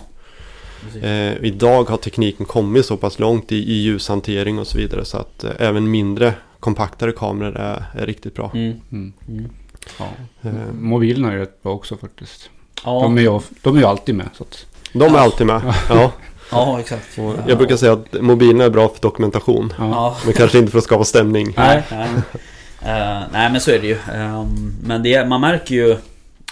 Ja. 0.94 1.08
Eh, 1.08 1.34
idag 1.44 1.84
har 1.90 1.96
tekniken 1.96 2.46
kommit 2.46 2.86
så 2.86 2.96
pass 2.96 3.18
långt 3.18 3.52
i, 3.52 3.56
i 3.56 3.72
ljushantering 3.82 4.58
och 4.58 4.66
så 4.66 4.78
vidare 4.78 5.04
så 5.04 5.16
att 5.18 5.44
eh, 5.44 5.50
även 5.58 5.90
mindre 5.90 6.34
kompaktare 6.60 7.12
kameror 7.12 7.56
är, 7.56 7.84
är 7.94 8.06
riktigt 8.06 8.34
bra. 8.34 8.50
Mm. 8.54 8.72
Mm. 8.92 9.12
Mm. 9.28 9.50
Ja. 9.98 10.08
Eh, 10.42 10.52
Mobilerna 10.80 11.32
är 11.32 11.36
rätt 11.38 11.62
bra 11.62 11.72
också 11.72 11.96
faktiskt. 11.96 12.50
Ja, 12.84 13.00
De, 13.02 13.18
är 13.18 13.22
ju, 13.22 13.40
de 13.62 13.76
är 13.76 13.80
ju 13.80 13.86
alltid 13.86 14.14
med. 14.14 14.28
Så 14.34 14.42
att, 14.42 14.66
de 14.92 15.02
är 15.14 15.18
alltid 15.18 15.46
med. 15.46 15.74
Ja. 15.88 16.12
ja 16.52 16.80
exakt. 16.80 17.18
Och 17.18 17.34
jag 17.48 17.58
brukar 17.58 17.76
säga 17.76 17.92
att 17.92 18.12
mobilerna 18.20 18.64
är 18.64 18.70
bra 18.70 18.88
för 18.88 19.00
dokumentation. 19.02 19.72
ja. 19.78 20.16
Men 20.24 20.34
kanske 20.34 20.58
inte 20.58 20.70
för 20.70 20.78
att 20.78 20.84
skapa 20.84 21.04
stämning. 21.04 21.54
Nej, 21.56 21.82
nej. 21.90 22.08
Eh, 22.84 23.22
nej 23.32 23.52
men 23.52 23.60
så 23.60 23.70
är 23.70 23.78
det 23.78 23.86
ju. 23.86 23.96
Ehm, 24.14 24.74
men 24.84 25.02
det, 25.02 25.24
man 25.28 25.40
märker 25.40 25.74
ju 25.74 25.96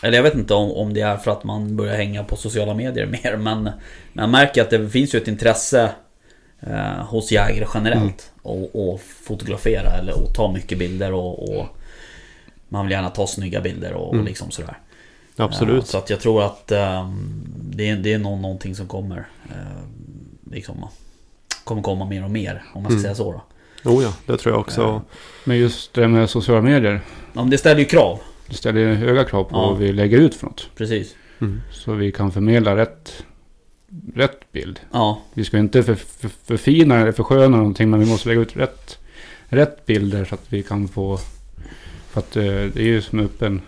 Eller 0.02 0.16
jag 0.16 0.22
vet 0.22 0.34
inte 0.34 0.54
om, 0.54 0.70
om 0.72 0.94
det 0.94 1.00
är 1.00 1.16
för 1.16 1.30
att 1.30 1.44
man 1.44 1.76
börjar 1.76 1.96
hänga 1.96 2.24
på 2.24 2.36
sociala 2.36 2.74
medier 2.74 3.06
mer 3.22 3.36
men 3.36 3.70
Man 4.12 4.30
märker 4.30 4.62
att 4.62 4.70
det 4.70 4.88
finns 4.88 5.14
ju 5.14 5.18
ett 5.18 5.28
intresse 5.28 5.90
eh, 6.60 7.04
Hos 7.06 7.32
jägare 7.32 7.66
generellt 7.74 8.30
och, 8.42 8.70
och 8.92 9.00
fotografera 9.26 9.90
eller 9.90 10.22
och 10.22 10.34
ta 10.34 10.52
mycket 10.52 10.78
bilder 10.78 11.12
och, 11.12 11.48
och 11.58 11.66
Man 12.68 12.84
vill 12.86 12.92
gärna 12.92 13.10
ta 13.10 13.26
snygga 13.26 13.60
bilder 13.60 13.92
och, 13.92 14.08
och 14.08 14.14
Mm. 14.14 14.26
liksom 14.26 14.50
sådär. 14.50 14.78
Absolut. 15.36 15.82
Eh, 15.82 15.88
så 15.88 15.98
att 15.98 16.10
jag 16.10 16.20
tror 16.20 16.42
att 16.42 16.72
ehm, 16.72 17.42
det, 17.70 17.88
är, 17.88 17.96
det 17.96 18.12
är 18.12 18.18
nog 18.18 18.38
någonting 18.40 18.74
som 18.74 18.86
kommer 18.86 19.28
eh, 19.48 19.82
Liksom 20.52 20.86
Kommer 21.64 21.82
komma 21.82 22.04
mer 22.04 22.24
och 22.24 22.30
mer 22.30 22.62
om 22.74 22.82
man 22.82 22.90
ska 22.92 22.98
Mm. 22.98 23.02
säga 23.02 23.14
så 23.14 23.32
då. 23.32 23.90
Oh 23.90 24.02
ja, 24.02 24.14
det 24.26 24.36
tror 24.36 24.54
jag 24.54 24.60
också. 24.60 24.80
Ja. 24.80 25.02
Men 25.44 25.58
just 25.58 25.94
det 25.94 26.08
med 26.08 26.30
sociala 26.30 26.62
medier. 26.62 27.00
Ja, 27.32 27.40
men 27.42 27.50
det 27.50 27.58
ställer 27.58 27.78
ju 27.80 27.84
krav. 27.86 28.18
Det 28.46 28.54
ställer 28.54 28.80
ju 28.80 28.94
höga 28.94 29.24
krav 29.24 29.44
på 29.44 29.56
Ja. 29.56 29.70
vad 29.70 29.78
vi 29.78 29.92
lägger 29.92 30.18
ut 30.18 30.34
för 30.34 30.46
något. 30.46 30.68
Precis. 30.76 31.14
Mm. 31.40 31.60
Så 31.72 31.92
vi 31.92 32.12
kan 32.12 32.32
förmedla 32.32 32.76
rätt, 32.76 33.24
rätt 34.14 34.52
bild. 34.52 34.80
Ja, 34.92 35.20
Vi 35.34 35.44
ska 35.44 35.58
inte 35.58 35.82
för, 35.82 35.94
för, 35.94 36.28
förfina 36.28 36.98
eller 37.00 37.12
försköna 37.12 37.56
någonting. 37.56 37.90
Men 37.90 38.00
vi 38.00 38.06
måste 38.06 38.28
lägga 38.28 38.40
ut 38.40 38.56
rätt, 38.56 38.98
rätt 39.48 39.86
bilder 39.86 40.24
så 40.24 40.34
att 40.34 40.44
vi 40.52 40.62
kan 40.62 40.88
få... 40.88 41.18
För 42.10 42.20
att 42.20 42.36
eh, 42.36 42.42
det 42.44 42.76
är 42.76 42.82
ju 42.84 43.02
som 43.02 43.18
öppen 43.20 43.60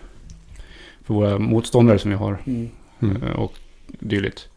för 1.03 1.13
våra 1.13 1.39
motståndare 1.39 1.99
som 1.99 2.11
vi 2.11 2.17
har. 2.17 2.37
Mm. 2.45 2.69
Mm. 3.01 3.21
Och 3.35 3.53
dylikt. 3.87 4.47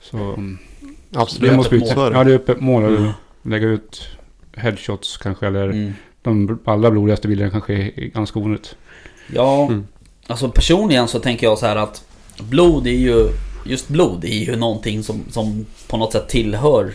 Så 0.00 0.16
mm, 0.16 0.58
Absolut. 1.14 1.50
det 1.50 1.56
måste 1.56 1.74
vi... 1.76 1.88
Ja, 1.88 2.24
det 2.24 2.30
är 2.32 2.36
öppet 2.36 2.60
mål. 2.60 2.84
Mm. 2.96 3.10
Lägga 3.42 3.66
ut 3.66 4.08
headshots 4.56 5.16
kanske. 5.16 5.46
Eller 5.46 5.68
Mm. 5.70 5.92
de 6.22 6.58
allra 6.64 6.90
blodigaste 6.90 7.28
bilderna 7.28 7.50
kanske 7.50 7.74
är 7.74 7.90
ganska 8.06 8.38
onödigt. 8.38 8.76
Ja, 9.34 9.66
Mm. 9.66 9.86
alltså 10.26 10.48
personligen 10.50 11.08
så 11.08 11.18
tänker 11.18 11.46
jag 11.46 11.58
så 11.58 11.66
här 11.66 11.76
att 11.76 12.04
blod 12.40 12.86
är 12.86 12.90
ju 12.90 13.28
Just 13.64 13.88
blod 13.88 14.24
är 14.24 14.28
ju 14.44 14.56
någonting 14.56 15.02
som, 15.02 15.20
som 15.30 15.66
på 15.88 15.96
något 15.96 16.12
sätt 16.12 16.28
tillhör 16.28 16.92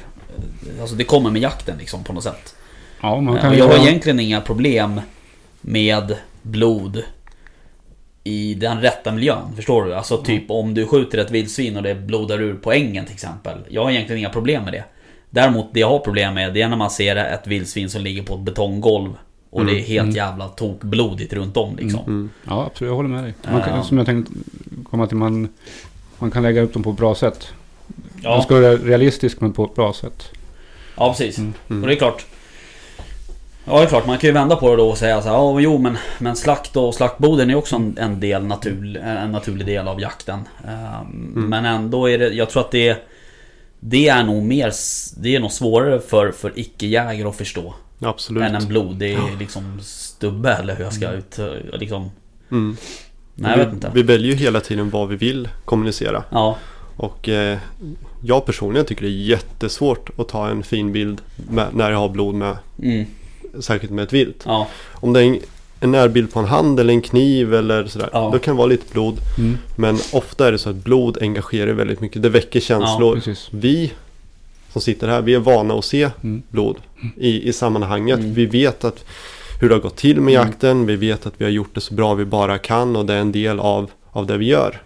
Alltså 0.81 0.95
det 0.95 1.03
kommer 1.03 1.29
med 1.29 1.41
jakten 1.41 1.77
liksom 1.77 2.03
på 2.03 2.13
något 2.13 2.23
sätt. 2.23 2.55
Ja, 3.01 3.21
man 3.21 3.39
kan 3.39 3.57
jag 3.57 3.67
har 3.67 3.87
egentligen 3.87 4.19
inga 4.19 4.41
problem 4.41 5.01
med 5.61 6.15
blod 6.41 7.03
i 8.23 8.53
den 8.53 8.81
rätta 8.81 9.11
miljön. 9.11 9.55
Förstår 9.55 9.85
du? 9.85 9.93
Alltså 9.95 10.17
typ 10.17 10.43
om 10.51 10.73
du 10.73 10.85
skjuter 10.87 11.17
ett 11.17 11.31
vildsvin 11.31 11.77
och 11.77 11.83
det 11.83 11.95
blodar 11.95 12.41
ur 12.41 12.53
på 12.55 12.71
ängen 12.71 13.05
till 13.05 13.13
exempel. 13.13 13.57
Jag 13.69 13.83
har 13.83 13.91
egentligen 13.91 14.19
inga 14.19 14.29
problem 14.29 14.63
med 14.63 14.73
det. 14.73 14.83
Däremot 15.29 15.73
det 15.73 15.79
jag 15.79 15.89
har 15.89 15.99
problem 15.99 16.33
med 16.33 16.53
det 16.53 16.61
är 16.61 16.67
när 16.67 16.77
man 16.77 16.89
ser 16.89 17.15
ett 17.15 17.47
vildsvin 17.47 17.89
som 17.89 18.01
ligger 18.01 18.23
på 18.23 18.33
ett 18.35 18.41
betonggolv. 18.41 19.13
Och 19.49 19.65
det 19.65 19.71
är 19.79 19.83
helt 19.83 20.03
Mm. 20.03 20.15
jävla 20.15 20.47
tokblodigt 20.47 21.33
runt 21.33 21.57
om 21.57 21.75
liksom. 21.75 21.99
Mm. 22.07 22.29
Ja, 22.47 22.65
absolut. 22.65 22.89
Jag 22.89 22.95
håller 22.95 23.09
med 23.09 23.23
dig. 23.23 23.33
Man 23.51 23.61
kan. 23.61 23.83
Som 23.83 23.97
jag 23.97 24.05
tänkte 24.05 24.33
komma 24.89 25.07
till. 25.07 25.17
Man, 25.17 25.49
man 26.19 26.31
kan 26.31 26.43
lägga 26.43 26.61
upp 26.61 26.73
dem 26.73 26.83
på 26.83 26.89
ett 26.89 26.97
bra 26.97 27.15
sätt. 27.15 27.47
Man 27.87 28.21
Ja, 28.23 28.41
ska 28.41 28.53
vara 28.55 28.75
realistisk 28.75 29.41
men 29.41 29.53
på 29.53 29.65
ett 29.65 29.75
bra 29.75 29.93
sätt. 29.93 30.29
ja 30.97 31.09
precis. 31.09 31.37
Mm. 31.37 31.53
Mm. 31.69 31.81
Och 31.83 31.87
det 31.87 31.93
är 31.95 31.97
klart. 31.97 32.25
Ja 33.65 33.77
det 33.77 33.83
är 33.83 33.87
klart, 33.87 34.07
man 34.07 34.17
kan 34.17 34.27
ju 34.27 34.33
vända 34.33 34.55
på 34.55 34.69
det 34.69 34.75
då 34.77 34.89
och 34.89 34.97
säga 34.97 35.21
så 35.21 35.27
här, 35.27 35.35
ja 35.35 35.59
jo 35.59 35.77
men, 35.77 35.97
men 36.19 36.35
slakt 36.35 36.75
och 36.75 36.95
slaktboden 36.95 37.49
är 37.49 37.55
också 37.55 37.75
en, 37.75 37.97
en 37.97 38.19
del 38.19 38.43
natur, 38.45 38.97
en 38.97 39.31
naturlig 39.31 39.65
del 39.65 39.87
av 39.87 40.01
jakten. 40.01 40.39
Ehm, 40.67 41.33
Mm. 41.35 41.49
Men 41.49 41.65
ändå 41.65 42.09
är 42.09 42.17
det, 42.17 42.27
jag 42.29 42.49
tror 42.49 42.61
att 42.61 42.71
det 42.71 42.97
Det 43.79 44.07
är 44.07 44.23
nog 44.23 44.43
mer, 44.43 44.71
det 45.17 45.35
är 45.35 45.39
nog 45.39 45.51
svårare 45.51 45.99
för, 45.99 46.31
för 46.31 46.51
icke-jägare 46.55 47.29
att 47.29 47.35
förstå. 47.35 47.73
Absolut. 47.99 48.43
Än 48.43 48.55
en 48.55 48.67
blodig 48.67 49.17
liksom 49.39 49.79
stubbe 49.81 50.53
eller 50.53 50.75
hur 50.75 50.83
jag 50.83 50.93
ska 50.93 51.11
ut, 51.11 51.39
liksom. 51.73 52.11
Mm. 52.51 52.77
Nej 53.35 53.51
jag 53.51 53.57
vi, 53.57 53.63
vet 53.65 53.73
inte. 53.73 53.91
vi 53.93 54.03
väljer 54.03 54.31
ju 54.31 54.35
hela 54.35 54.59
tiden 54.59 54.89
vad 54.89 55.07
vi 55.09 55.15
vill 55.15 55.49
kommunicera. 55.65 56.23
Ja, 56.29 56.57
Och 56.97 57.29
eh, 57.29 57.57
jag 58.21 58.45
personligen 58.45 58.85
tycker 58.85 59.01
det 59.01 59.07
är 59.11 59.23
jättesvårt 59.29 60.19
att 60.19 60.27
ta 60.27 60.49
en 60.49 60.63
fin 60.63 60.91
bild 60.91 61.21
med, 61.49 61.67
när 61.73 61.91
jag 61.91 61.97
har 61.97 62.09
blod 62.09 62.35
med. 62.35 62.57
mm, 62.83 63.05
Särskilt 63.59 63.93
med 63.93 64.03
ett 64.03 64.13
vilt. 64.13 64.43
ja, 64.45 64.67
Om 64.93 65.13
det 65.13 65.19
är 65.19 65.23
en, 65.25 65.39
en 65.79 65.91
närbild 65.91 66.33
på 66.33 66.39
en 66.39 66.45
hand 66.45 66.79
eller 66.79 66.93
en 66.93 67.01
kniv 67.01 67.53
eller 67.53 67.85
sådär. 67.85 68.09
Ja. 68.13 68.29
Då 68.33 68.39
kan 68.39 68.55
det 68.55 68.57
vara 68.57 68.67
lite 68.67 68.93
blod. 68.93 69.17
Mm. 69.37 69.57
Men 69.75 69.97
ofta 70.13 70.47
är 70.47 70.51
det 70.51 70.57
så 70.57 70.69
att 70.69 70.75
blod 70.75 71.17
engagerar 71.21 71.71
väldigt 71.73 72.01
mycket. 72.01 72.21
Det 72.21 72.29
väcker 72.29 72.59
känslor. 72.59 73.15
Precis. 73.15 73.47
vi 73.51 73.91
som 74.71 74.81
sitter 74.81 75.07
här, 75.07 75.21
vi 75.21 75.33
är 75.33 75.39
vana 75.39 75.73
att 75.73 75.85
se 75.85 76.09
Mm. 76.23 76.41
blod 76.49 76.77
i, 77.17 77.49
i 77.49 77.53
sammanhanget. 77.53 78.19
Mm. 78.19 78.33
Vi 78.33 78.45
vet 78.45 78.83
att 78.83 79.05
hur 79.61 79.69
det 79.69 79.75
har 79.75 79.81
gått 79.81 79.95
till 79.95 80.21
med 80.21 80.33
Mm. 80.35 80.47
jakten. 80.47 80.85
Vi 80.85 80.95
vet 80.95 81.25
att 81.25 81.33
vi 81.37 81.43
har 81.45 81.51
gjort 81.51 81.75
det 81.75 81.81
så 81.81 81.93
bra 81.93 82.13
vi 82.13 82.25
bara 82.25 82.57
kan 82.57 82.95
och 82.95 83.05
det 83.05 83.13
är 83.13 83.19
en 83.21 83.31
del 83.31 83.59
av, 83.59 83.91
av 84.11 84.25
det 84.27 84.37
vi 84.37 84.45
gör. 84.45 84.81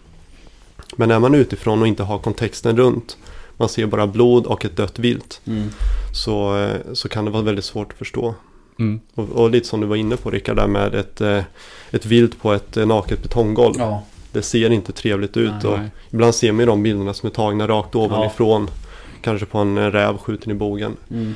Men 0.96 1.12
är 1.12 1.20
man 1.20 1.36
utifrån 1.36 1.82
och 1.82 1.88
inte 1.88 2.04
har 2.04 2.20
kontexten 2.20 2.78
runt, 2.78 3.18
man 3.58 3.70
ser 3.70 3.86
bara 3.86 4.08
blod 4.08 4.46
och 4.46 4.66
ett 4.66 4.78
dött 4.78 5.00
vilt, 5.00 5.42
mm, 5.48 5.70
så, 6.14 6.58
eh, 6.58 6.76
så 6.94 7.10
kan 7.10 7.26
det 7.26 7.32
vara 7.32 7.44
väldigt 7.44 7.66
svårt 7.66 7.92
att 7.92 7.98
förstå. 7.98 8.36
Mm. 8.80 9.00
Och, 9.16 9.30
och 9.30 9.50
lite 9.50 9.68
som 9.68 9.82
du 9.82 9.88
var 9.88 9.96
inne 9.96 10.18
på 10.18 10.32
Rickard, 10.32 10.56
där 10.56 10.68
med 10.68 10.96
ett, 10.96 11.22
eh, 11.22 11.44
ett 11.92 12.06
vilt 12.06 12.42
på 12.42 12.54
ett 12.54 12.78
eh, 12.78 12.86
naket 12.86 13.24
betonggolv. 13.24 13.76
ja, 13.78 14.04
Det 14.32 14.42
ser 14.42 14.70
inte 14.72 14.92
trevligt 14.92 15.38
ut. 15.38 15.52
Nej. 15.64 15.72
och 15.74 15.80
Nej. 15.80 15.90
ibland 16.12 16.36
ser 16.36 16.52
man 16.52 16.60
ju 16.60 16.66
de 16.66 16.84
bilderna 16.84 17.14
som 17.14 17.28
är 17.28 17.34
tagna 17.34 17.68
rakt 17.68 17.96
ovanifrån. 17.96 18.70
Kanske 19.22 19.46
på 19.46 19.58
en 19.58 19.78
eh, 19.78 19.86
räv 19.92 20.18
skjuten 20.18 20.52
i 20.52 20.56
bogen. 20.56 20.96
mm, 21.12 21.36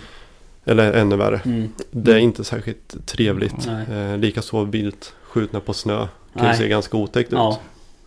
Eller 0.65 0.93
ännu 0.93 1.15
värre. 1.15 1.41
mm, 1.45 1.69
Det 1.91 2.13
är 2.13 2.17
inte 2.17 2.43
särskilt 2.43 3.05
trevligt. 3.07 3.67
Eh, 3.91 4.17
Likaså 4.17 4.63
vilt 4.63 5.13
skjutna 5.23 5.59
på 5.59 5.73
snö. 5.73 6.07
Kan 6.37 6.51
ju 6.51 6.57
se 6.57 6.67
ganska 6.67 6.97
otäckt 6.97 7.31
ja. 7.31 7.51
ut. 7.51 7.59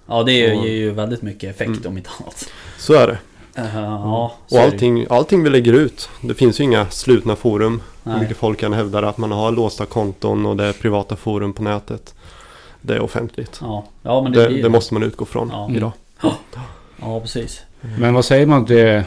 Ja 0.07 0.23
det 0.23 0.33
ger 0.33 0.53
ger 0.53 0.73
ju 0.73 0.91
väldigt 0.91 1.23
mycket 1.23 1.50
effekt 1.50 1.69
Mm. 1.69 1.87
om 1.87 1.97
inte 1.99 2.11
annat. 2.21 2.50
Så 2.79 2.95
är 2.95 3.07
det. 3.07 3.19
Uh, 3.62 3.75
ja, 3.76 4.35
så 4.47 4.57
Och 4.57 4.61
ju. 4.62 4.67
allting, 4.73 5.07
allting 5.11 5.43
vi 5.43 5.50
lägger 5.50 5.73
ut. 5.73 6.09
Det 6.23 6.35
finns 6.35 6.61
ju 6.61 6.64
inga 6.64 6.91
slutna 6.91 7.37
forum. 7.37 7.83
Hur 8.04 8.12
Nej. 8.12 8.20
mycket 8.20 8.37
folk 8.37 8.58
kan 8.61 8.73
hävda 8.73 9.08
att 9.08 9.18
man 9.18 9.32
har 9.32 9.52
låsta 9.52 9.87
konton 9.87 10.46
och 10.46 10.56
det 10.56 10.64
är 10.64 10.73
privata 10.73 11.16
forum 11.16 11.52
på 11.52 11.62
nätet. 11.62 12.14
Det 12.80 12.94
är 12.94 13.00
offentligt. 13.00 13.58
Ja, 13.61 13.84
ja 14.02 14.23
men 14.23 14.32
det, 14.32 14.42
Det, 14.42 14.49
blir 14.49 14.62
det 14.62 14.68
måste 14.68 14.94
man 14.94 15.02
utgå 15.02 15.25
från 15.25 15.49
Ja. 15.52 15.70
idag. 15.75 15.92
Ja, 17.00 17.20
precis. 17.20 17.62
Men 17.99 18.14
vad 18.14 18.25
säger 18.25 18.46
man 18.46 18.66
till 18.66 19.02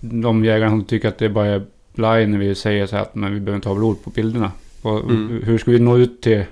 de 0.00 0.44
jägarna 0.44 0.70
som 0.70 0.84
tycker 0.84 1.08
att 1.08 1.18
det 1.18 1.28
bara 1.28 1.46
är 1.46 1.62
blaj 1.94 2.26
när 2.26 2.38
vi 2.38 2.54
säger 2.54 2.86
så 2.86 2.96
här 2.96 3.02
att 3.02 3.14
men 3.14 3.34
vi 3.34 3.40
behöver 3.40 3.56
inte 3.56 3.68
ha 3.68 3.76
blod 3.76 4.04
på 4.04 4.10
bilderna? 4.10 4.52
Och, 4.82 5.00
Mm. 5.00 5.42
Hur 5.44 5.58
ska 5.58 5.70
vi 5.70 5.78
nå 5.78 5.96
ut 5.98 6.20
till, 6.22 6.44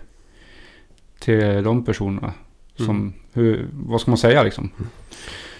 till 1.18 1.62
de 1.62 1.84
personerna? 1.84 2.32
Som, 2.76 2.88
Mm. 2.90 3.12
hur, 3.32 3.66
vad 3.72 4.00
ska 4.00 4.10
man 4.10 4.18
säga 4.18 4.42
liksom? 4.42 4.70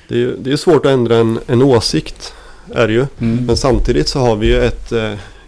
Det 0.09 0.14
är 0.14 0.18
ju 0.18 0.37
det 0.37 0.52
är 0.52 0.56
svårt 0.56 0.87
att 0.87 0.92
ändra 0.92 1.16
en, 1.16 1.38
en 1.47 1.62
åsikt. 1.62 2.35
Är 2.75 2.87
det 2.87 2.92
ju. 2.92 3.06
Mm. 3.18 3.47
Men 3.47 3.56
samtidigt 3.56 4.09
så 4.09 4.21
har 4.21 4.37
vi 4.37 4.47
ju 4.47 4.56
ett... 4.62 4.92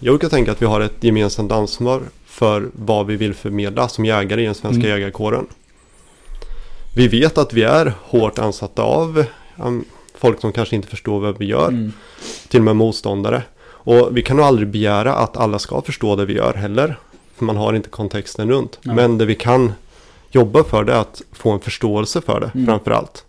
Jag 0.01 0.13
brukar 0.13 0.29
tänka 0.29 0.53
att 0.53 0.63
vi 0.63 0.67
har 0.67 0.81
ett 0.81 1.05
gemensamt 1.05 1.53
ansvar 1.53 2.03
för 2.27 2.71
vad 2.73 3.07
vi 3.07 3.17
vill 3.17 3.35
förmedla 3.35 3.89
som 3.89 4.05
jägare 4.05 4.43
i 4.43 4.45
den 4.45 4.55
svenska 4.55 4.87
Mm. 4.87 4.91
jägarkåren. 4.91 5.47
Vi 6.97 7.09
vet 7.09 7.39
att 7.39 7.53
vi 7.53 7.63
är 7.63 7.93
hårt 8.03 8.39
ansatta 8.39 8.83
av 8.83 9.25
um, 9.57 9.85
folk 10.15 10.41
som 10.41 10.53
kanske 10.53 10.77
inte 10.77 10.89
förstår 10.89 11.21
vad 11.21 11.39
vi 11.39 11.45
gör. 11.47 11.69
Mm. 11.69 11.93
Till 12.49 12.61
och 12.61 12.65
med 12.65 12.77
motståndare. 12.77 13.43
Och 13.67 14.17
vi 14.17 14.23
kan 14.23 14.37
nog 14.37 14.47
aldrig 14.47 14.69
begära 14.69 15.15
att 15.15 15.37
alla 15.37 15.59
ska 15.59 15.83
förstå 15.83 16.17
det 16.17 16.25
vi 16.25 16.35
gör 16.35 16.55
heller. 16.55 16.99
För 17.37 17.45
man 17.45 17.57
har 17.57 17.75
inte 17.75 17.89
kontexten 17.89 18.49
runt. 18.51 18.79
Ja. 18.83 18.95
Men 18.95 19.19
det 19.19 19.25
vi 19.25 19.35
kan 19.35 19.73
jobba 20.31 20.65
för 20.65 20.85
det 20.85 20.93
är 20.93 21.01
att 21.01 21.23
få 21.33 21.51
en 21.51 21.61
förståelse 21.61 22.21
för 22.21 22.41
det 22.41 22.51
Mm. 22.55 22.67
framför 22.67 22.91
allt. 22.91 23.25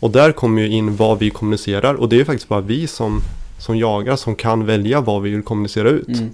Och 0.00 0.10
där 0.10 0.32
kommer 0.32 0.62
ju 0.62 0.68
in 0.68 0.96
vad 0.96 1.18
vi 1.18 1.30
kommunicerar. 1.30 1.94
Och 1.94 2.08
det 2.08 2.20
är 2.20 2.24
faktiskt 2.24 2.48
bara 2.48 2.60
vi 2.60 2.86
som, 2.86 3.20
som 3.58 3.76
jagar 3.78 4.16
som 4.16 4.34
kan 4.36 4.66
välja 4.66 5.00
vad 5.00 5.22
vi 5.22 5.30
vill 5.30 5.42
kommunicera 5.42 5.88
ut. 5.90 6.08
Mm. 6.08 6.30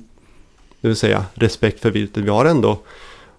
Det 0.81 0.89
vill 0.89 0.97
säga 0.97 1.25
respekt 1.35 1.81
för 1.81 1.91
viltet. 1.91 2.25
Vi 2.25 2.31
har 2.31 2.45
ändå 2.45 2.79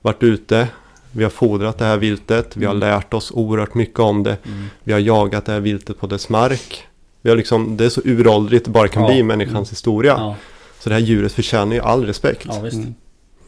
varit 0.01 0.23
ute, 0.23 0.67
vi 1.11 1.23
har 1.23 1.31
fodrat 1.31 1.77
det 1.77 1.85
här 1.85 1.97
viltet, 1.97 2.57
vi 2.57 2.65
har 2.65 2.73
Mm. 2.75 2.79
lärt 2.89 3.13
oss 3.13 3.31
oerhört 3.31 3.73
mycket 3.73 3.99
om 3.99 4.23
det. 4.23 4.37
Mm. 4.45 4.65
Vi 4.83 4.93
har 4.93 4.99
jagat 4.99 5.45
det 5.45 5.51
här 5.51 5.59
viltet 5.59 5.99
på 5.99 6.07
dess 6.07 6.29
mark. 6.29 6.83
Vi 7.21 7.29
har 7.29 7.37
liksom, 7.37 7.77
det 7.77 7.85
är 7.85 7.89
så 7.89 8.01
uråldrigt 8.05 8.65
det 8.65 8.71
bara 8.71 8.87
kan 8.87 9.03
Ja. 9.03 9.09
bli 9.09 9.17
i 9.17 9.23
människans 9.23 9.71
historia. 9.71 10.13
Ja, 10.17 10.35
Så 10.79 10.89
det 10.89 10.95
här 10.95 11.01
djuret 11.01 11.31
förtjänar 11.31 11.73
ju 11.75 11.81
all 11.81 12.05
respekt. 12.05 12.45
ja 12.49 12.59
visst. 12.59 12.75
Mm. 12.77 12.93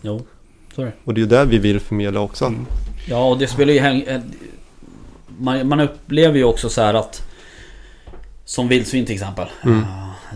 Jo, 0.01 0.25
så 0.75 0.81
är 0.81 0.85
det. 0.85 0.91
Och 1.03 1.13
det 1.13 1.19
är 1.19 1.23
ju 1.23 1.27
det 1.29 1.45
vi 1.45 1.57
vill 1.57 1.79
förmedla 1.79 2.19
också. 2.19 2.45
Mm. 2.45 2.65
Ja, 3.09 3.29
och 3.29 3.37
det 3.37 3.47
spelar 3.47 3.73
ju 3.73 3.79
häng... 3.79 4.01
eh, 4.01 4.21
Man, 5.37 5.67
man 5.67 5.79
upplever 5.79 6.37
ju 6.37 6.43
också 6.43 6.69
så 6.69 6.81
här 6.81 6.93
att 6.93 7.21
Som 8.45 8.67
vildsvin 8.67 9.05
till 9.05 9.15
exempel. 9.15 9.47
Mm. 9.63 9.83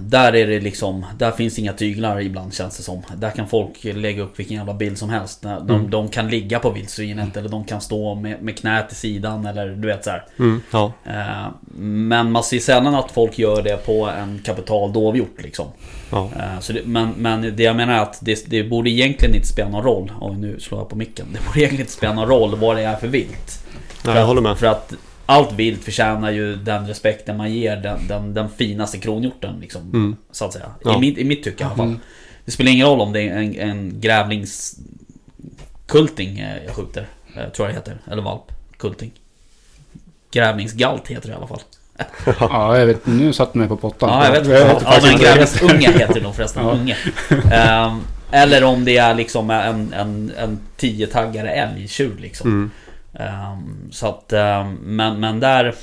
Där 0.02 0.36
är 0.36 0.48
det 0.48 0.60
liksom, 0.60 1.06
där 1.18 1.32
finns 1.32 1.60
inga 1.60 1.74
tyglar 1.74 2.22
ibland 2.22 2.54
känns 2.54 2.78
det 2.78 2.84
som. 2.84 3.02
Där 3.16 3.30
kan 3.32 3.48
folk 3.48 3.84
lägga 3.84 4.24
upp 4.24 4.40
vilken 4.40 4.58
jävla 4.58 4.74
bild 4.74 4.98
som 4.98 5.10
helst. 5.10 5.42
De, 5.42 5.70
Mm. 5.78 5.90
de 5.90 6.10
kan 6.10 6.30
ligga 6.30 6.60
på 6.60 6.70
vildsvinet 6.70 7.38
eller 7.38 7.50
de 7.50 7.64
kan 7.64 7.82
stå 7.82 8.16
med, 8.16 8.42
med 8.42 8.60
knät 8.60 8.92
i 8.92 8.96
sidan 8.96 9.46
eller 9.46 9.68
du 9.68 9.88
vet 9.88 10.04
så. 10.06 10.12
Mm, 10.40 10.62
ja, 10.72 10.94
Eh, 11.06 11.48
Men 11.80 12.32
man 12.32 12.44
ser 12.44 12.60
sällan 12.60 12.96
att 12.96 13.12
folk 13.12 13.40
gör 13.40 13.62
det 13.62 13.86
på 13.86 14.06
en 14.06 14.42
kapital 14.46 14.94
dovhjort 14.94 15.42
liksom. 15.44 15.68
ja. 16.12 16.30
Eh, 16.40 16.60
Så 16.60 16.74
det, 16.74 16.82
men, 16.86 17.10
men 17.18 17.56
det 17.56 17.64
jag 17.64 17.76
menar 17.76 17.94
är 17.94 18.00
att 18.02 18.18
det, 18.22 18.44
det 18.50 18.64
borde 18.64 18.90
egentligen 18.90 19.36
inte 19.36 19.48
spela 19.48 19.70
någon 19.70 19.84
roll. 19.84 20.12
Oj 20.22 20.36
nu 20.38 20.60
slår 20.60 20.80
jag 20.82 20.90
på 20.90 20.96
micken. 20.96 21.26
Det 21.34 21.40
borde 21.48 21.60
egentligen 21.60 21.82
inte 21.82 21.92
spela 21.94 22.14
någon 22.14 22.28
roll 22.28 22.56
vad 22.56 22.76
det 22.76 22.82
är 22.84 22.96
för 22.96 23.08
vilt. 23.08 23.64
Nej, 24.06 24.16
jag 24.18 24.26
håller 24.26 24.42
med. 24.42 24.58
För 24.58 24.68
att 24.68 24.94
allt 25.28 25.54
vilt 25.54 25.84
förtjänar 25.84 26.32
ju 26.32 26.56
den 26.56 26.88
respekten 26.88 27.38
man 27.38 27.54
ger 27.54 27.76
den, 27.78 28.08
den, 28.08 28.34
den 28.34 28.50
finaste 28.50 28.98
kronhjorten 28.98 29.56
liksom. 29.62 29.82
Mm. 29.82 30.16
Så 30.32 30.46
att 30.46 30.54
säga. 30.54 30.72
Ja. 30.84 30.98
I, 30.98 31.00
mitt, 31.00 31.18
I 31.18 31.24
mitt 31.24 31.44
tycke 31.44 31.64
i 31.64 31.68
alla 31.68 31.76
fall. 31.76 31.88
Mm. 31.88 32.00
Det 32.46 32.52
spelar 32.52 32.72
ingen 32.72 32.88
roll 32.88 33.02
om 33.02 33.14
det 33.14 33.22
är 33.22 33.38
en, 33.38 33.56
en 33.60 34.02
grävlingskulting 34.02 36.40
eh, 36.40 36.64
jag 36.66 36.76
skjuter. 36.76 37.06
eh, 37.36 37.50
Tror 37.50 37.68
jag 37.68 37.76
det 37.76 37.80
heter. 37.80 37.98
Eller 38.12 38.22
valp. 38.22 38.42
Kulting. 38.78 39.12
Grävlingsgalt 40.32 41.08
heter 41.08 41.28
det 41.28 41.34
i 41.34 41.38
alla 41.38 41.48
fall. 41.48 41.62
Ja, 42.40 42.78
jag 42.80 42.86
vet. 42.86 43.06
Nu 43.06 43.34
satt 43.34 43.54
du 43.54 43.60
mig 43.60 43.68
på 43.68 43.78
pottan. 43.78 44.10
Ja, 44.10 44.26
jag 44.26 44.32
vet. 44.32 44.48
Jag 44.48 44.60
Ja, 44.70 44.74
vet 44.74 44.84
ja 44.84 45.00
men 45.04 45.18
grävlingsunge 45.20 45.92
heter 45.92 46.14
det 46.14 46.22
nog 46.22 46.36
förresten. 46.36 46.64
Ja. 46.66 46.72
Unge. 46.72 46.98
Ehm, 47.54 48.00
eller 48.32 48.64
om 48.64 48.86
det 48.86 48.98
är 48.98 49.14
liksom 49.14 49.50
en, 49.50 49.94
en, 49.94 50.32
en 50.38 50.60
tiotaggare 50.78 51.52
älgtjur 51.52 52.18
liksom. 52.22 52.50
Mm. 52.50 52.72
Ehm, 53.14 53.92
så 53.92 54.08
att, 54.08 54.34
ehm, 54.34 54.74
men, 54.74 55.20
men 55.20 55.40
där... 55.40 55.76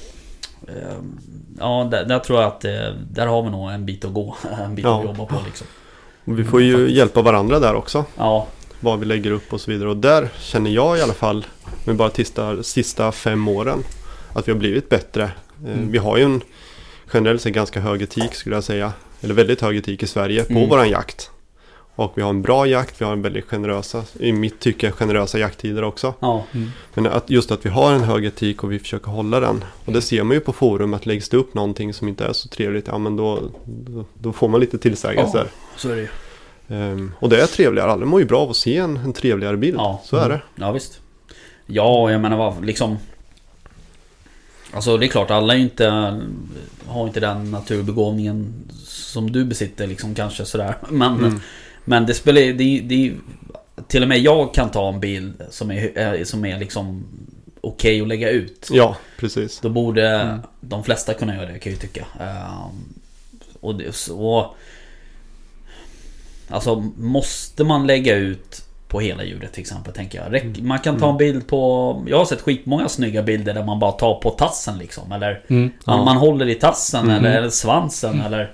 ehm, 0.69 1.19
ja, 1.59 1.89
där, 1.91 2.05
där 2.05 2.19
tror 2.19 2.41
jag 2.41 2.49
att 2.49 2.65
eh, 2.65 2.73
där 3.11 3.27
har 3.27 3.43
vi 3.43 3.51
nog 3.51 3.71
en 3.71 3.87
bit 3.87 4.05
att 4.05 4.13
gå. 4.15 4.37
En 4.65 4.75
bit 4.75 4.85
Ja. 4.85 4.99
att 4.99 5.05
jobba 5.05 5.25
på 5.27 5.37
liksom. 5.47 5.67
Och 6.25 6.39
vi 6.39 6.45
får 6.45 6.63
ju 6.63 6.73
Faktiskt. 6.77 6.97
hjälpa 6.97 7.23
varandra 7.23 7.59
där 7.61 7.75
också. 7.75 8.05
Ja, 8.17 8.47
Vad 8.81 8.99
vi 8.99 9.07
lägger 9.07 9.31
upp 9.31 9.53
och 9.53 9.61
så 9.61 9.71
vidare. 9.71 9.89
Och 9.89 9.97
där 9.97 10.29
känner 10.39 10.71
jag 10.71 10.99
i 10.99 11.03
alla 11.03 11.13
fall, 11.15 11.47
med 11.85 11.97
bara 11.97 12.11
tista, 12.11 12.63
sista 12.63 13.13
fem 13.13 13.49
åren, 13.49 13.83
att 14.33 14.49
vi 14.49 14.53
har 14.53 14.59
blivit 14.59 14.89
bättre. 14.89 15.23
Eh, 15.25 15.31
Mm. 15.73 15.91
Vi 15.91 15.99
har 15.99 16.17
ju 16.17 16.25
en 16.25 16.41
generellt 17.15 17.43
sett 17.43 17.53
ganska 17.53 17.81
hög 17.81 18.03
etik 18.03 18.35
skulle 18.35 18.57
jag 18.57 18.65
säga. 18.65 18.93
Eller 19.21 19.35
väldigt 19.35 19.61
hög 19.61 19.77
etik 19.77 20.03
i 20.03 20.07
Sverige 20.07 20.45
på 20.45 20.53
Mm. 20.53 20.69
våran 20.69 20.91
jakt. 20.91 21.31
Och 21.97 22.13
vi 22.15 22.23
har 22.23 22.31
en 22.31 22.43
bra 22.43 22.67
jakt, 22.67 23.01
vi 23.01 23.05
har 23.05 23.13
en 23.13 23.23
väldigt 23.23 23.45
generösa, 23.45 24.03
i 24.19 24.33
mitt 24.33 24.61
tycke 24.61 24.91
generösa 24.91 25.39
jakttider 25.39 25.85
också. 25.85 26.15
ja, 26.21 26.45
Mm. 26.53 26.71
Men 26.95 27.07
att 27.07 27.31
just 27.31 27.51
att 27.51 27.67
vi 27.67 27.71
har 27.71 27.93
en 27.93 28.03
hög 28.03 28.25
etik 28.25 28.65
och 28.65 28.73
vi 28.73 28.79
försöker 28.79 29.11
hålla 29.11 29.41
den. 29.41 29.65
Och 29.85 29.93
det 29.93 30.03
ser 30.03 30.23
man 30.23 30.35
ju 30.35 30.41
på 30.41 30.53
forum 30.53 30.95
att 30.95 31.07
läggs 31.07 31.29
det 31.29 31.37
upp 31.37 31.55
någonting 31.55 31.95
som 31.95 32.09
inte 32.09 32.25
är 32.25 32.33
så 32.33 32.49
trevligt, 32.49 32.87
ja 32.87 32.99
men 32.99 33.17
då, 33.17 33.41
då, 33.65 34.05
då 34.15 34.33
får 34.33 34.49
man 34.49 34.61
lite 34.61 34.79
tillsägelser. 34.79 35.47
så 35.77 35.89
är 35.91 35.97
det 35.97 36.01
ju. 36.03 36.09
Ehm, 36.69 37.13
och 37.19 37.29
det 37.29 37.43
är 37.43 37.47
trevligare, 37.47 37.93
alla 37.93 38.07
mår 38.07 38.21
ju 38.21 38.27
bra 38.27 38.41
av 38.41 38.51
att 38.51 38.57
se 38.57 38.77
en, 38.77 38.97
en 38.97 39.13
trevligare 39.13 39.57
bild. 39.57 39.77
Ja. 39.79 40.01
Så 40.05 40.17
är 40.17 40.29
det. 40.29 40.41
Ja 40.55 40.73
visst. 40.73 41.01
Ja, 41.67 42.11
jag 42.11 42.21
menar 42.21 42.37
vad 42.37 42.65
liksom... 42.65 42.99
Alltså 44.73 44.97
det 44.97 45.07
är 45.07 45.09
klart, 45.09 45.31
alla 45.31 45.55
är 45.55 45.59
inte... 45.59 46.21
Har 46.87 47.07
inte 47.07 47.21
den 47.21 47.51
naturbegåvningen 47.51 48.55
som 48.87 49.33
du 49.33 49.45
besitter 49.45 49.87
liksom 49.87 50.15
kanske 50.15 50.45
sådär. 50.45 50.77
Men, 50.89 51.15
Mm. 51.19 51.41
Men 51.85 52.07
det 52.07 52.15
spelar 52.15 52.41
det, 52.41 52.81
det, 52.81 53.13
Till 53.89 54.03
och 54.03 54.09
med 54.09 54.19
jag 54.19 54.55
kan 54.55 54.71
ta 54.71 54.89
en 54.89 55.01
bild 55.01 55.43
som 55.51 55.71
är, 55.71 56.25
som 56.25 56.45
är 56.45 56.59
liksom 56.59 57.05
okej 57.61 58.01
att 58.03 58.09
lägga 58.09 58.31
ut. 58.31 58.69
Ja, 58.73 58.97
precis. 59.19 59.61
Då 59.61 59.69
borde 59.69 60.09
Mm. 60.11 60.39
de 60.61 60.85
flesta 60.85 61.15
kunna 61.15 61.35
göra 61.37 61.47
det 61.47 61.59
kan 61.59 61.73
jag 61.73 61.83
ju 61.83 61.89
tycka. 61.89 62.07
Ehm, 62.21 62.95
och, 63.61 63.75
det, 63.75 64.09
och 64.11 64.57
Alltså 66.49 66.75
måste 66.97 67.65
man 67.65 67.87
lägga 67.87 68.15
ut 68.17 68.65
på 68.89 69.01
hela 69.01 69.25
djuret 69.25 69.53
till 69.53 69.61
exempel 69.61 69.93
tänker 69.95 70.23
jag. 70.23 70.33
Räck, 70.33 70.45
man 70.61 70.79
kan 70.79 70.99
ta 70.99 71.11
en 71.11 71.17
bild 71.17 71.47
på... 71.47 72.03
Jag 72.09 72.19
har 72.19 72.25
sett 72.25 72.41
skitmånga 72.41 72.89
snygga 72.89 73.23
bilder 73.23 73.55
där 73.55 73.65
man 73.65 73.79
bara 73.79 73.93
tar 73.93 74.15
på 74.15 74.31
tassen 74.31 74.79
liksom. 74.79 75.13
Eller 75.13 75.43
Mm. 75.49 75.63
man, 75.85 75.99
Ja. 75.99 76.05
man 76.05 76.17
håller 76.17 76.47
i 76.49 76.55
tassen 76.55 77.07
Mhm. 77.07 77.15
eller, 77.15 77.31
eller 77.39 77.51
svansen 77.51 78.21
eller... 78.21 78.53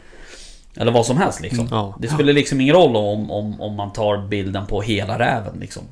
Eller 0.76 0.92
vad 0.92 1.06
som 1.06 1.16
helst 1.16 1.40
liksom. 1.40 1.68
Ja. 1.70 1.94
Det 2.00 2.08
spelar 2.08 2.32
liksom 2.32 2.60
ingen 2.60 2.74
roll 2.74 2.96
om, 2.96 3.30
om, 3.30 3.60
om 3.60 3.74
man 3.74 3.92
tar 3.92 4.26
bilden 4.28 4.66
på 4.66 4.82
hela 4.82 5.18
räven 5.18 5.54
liksom. 5.60 5.82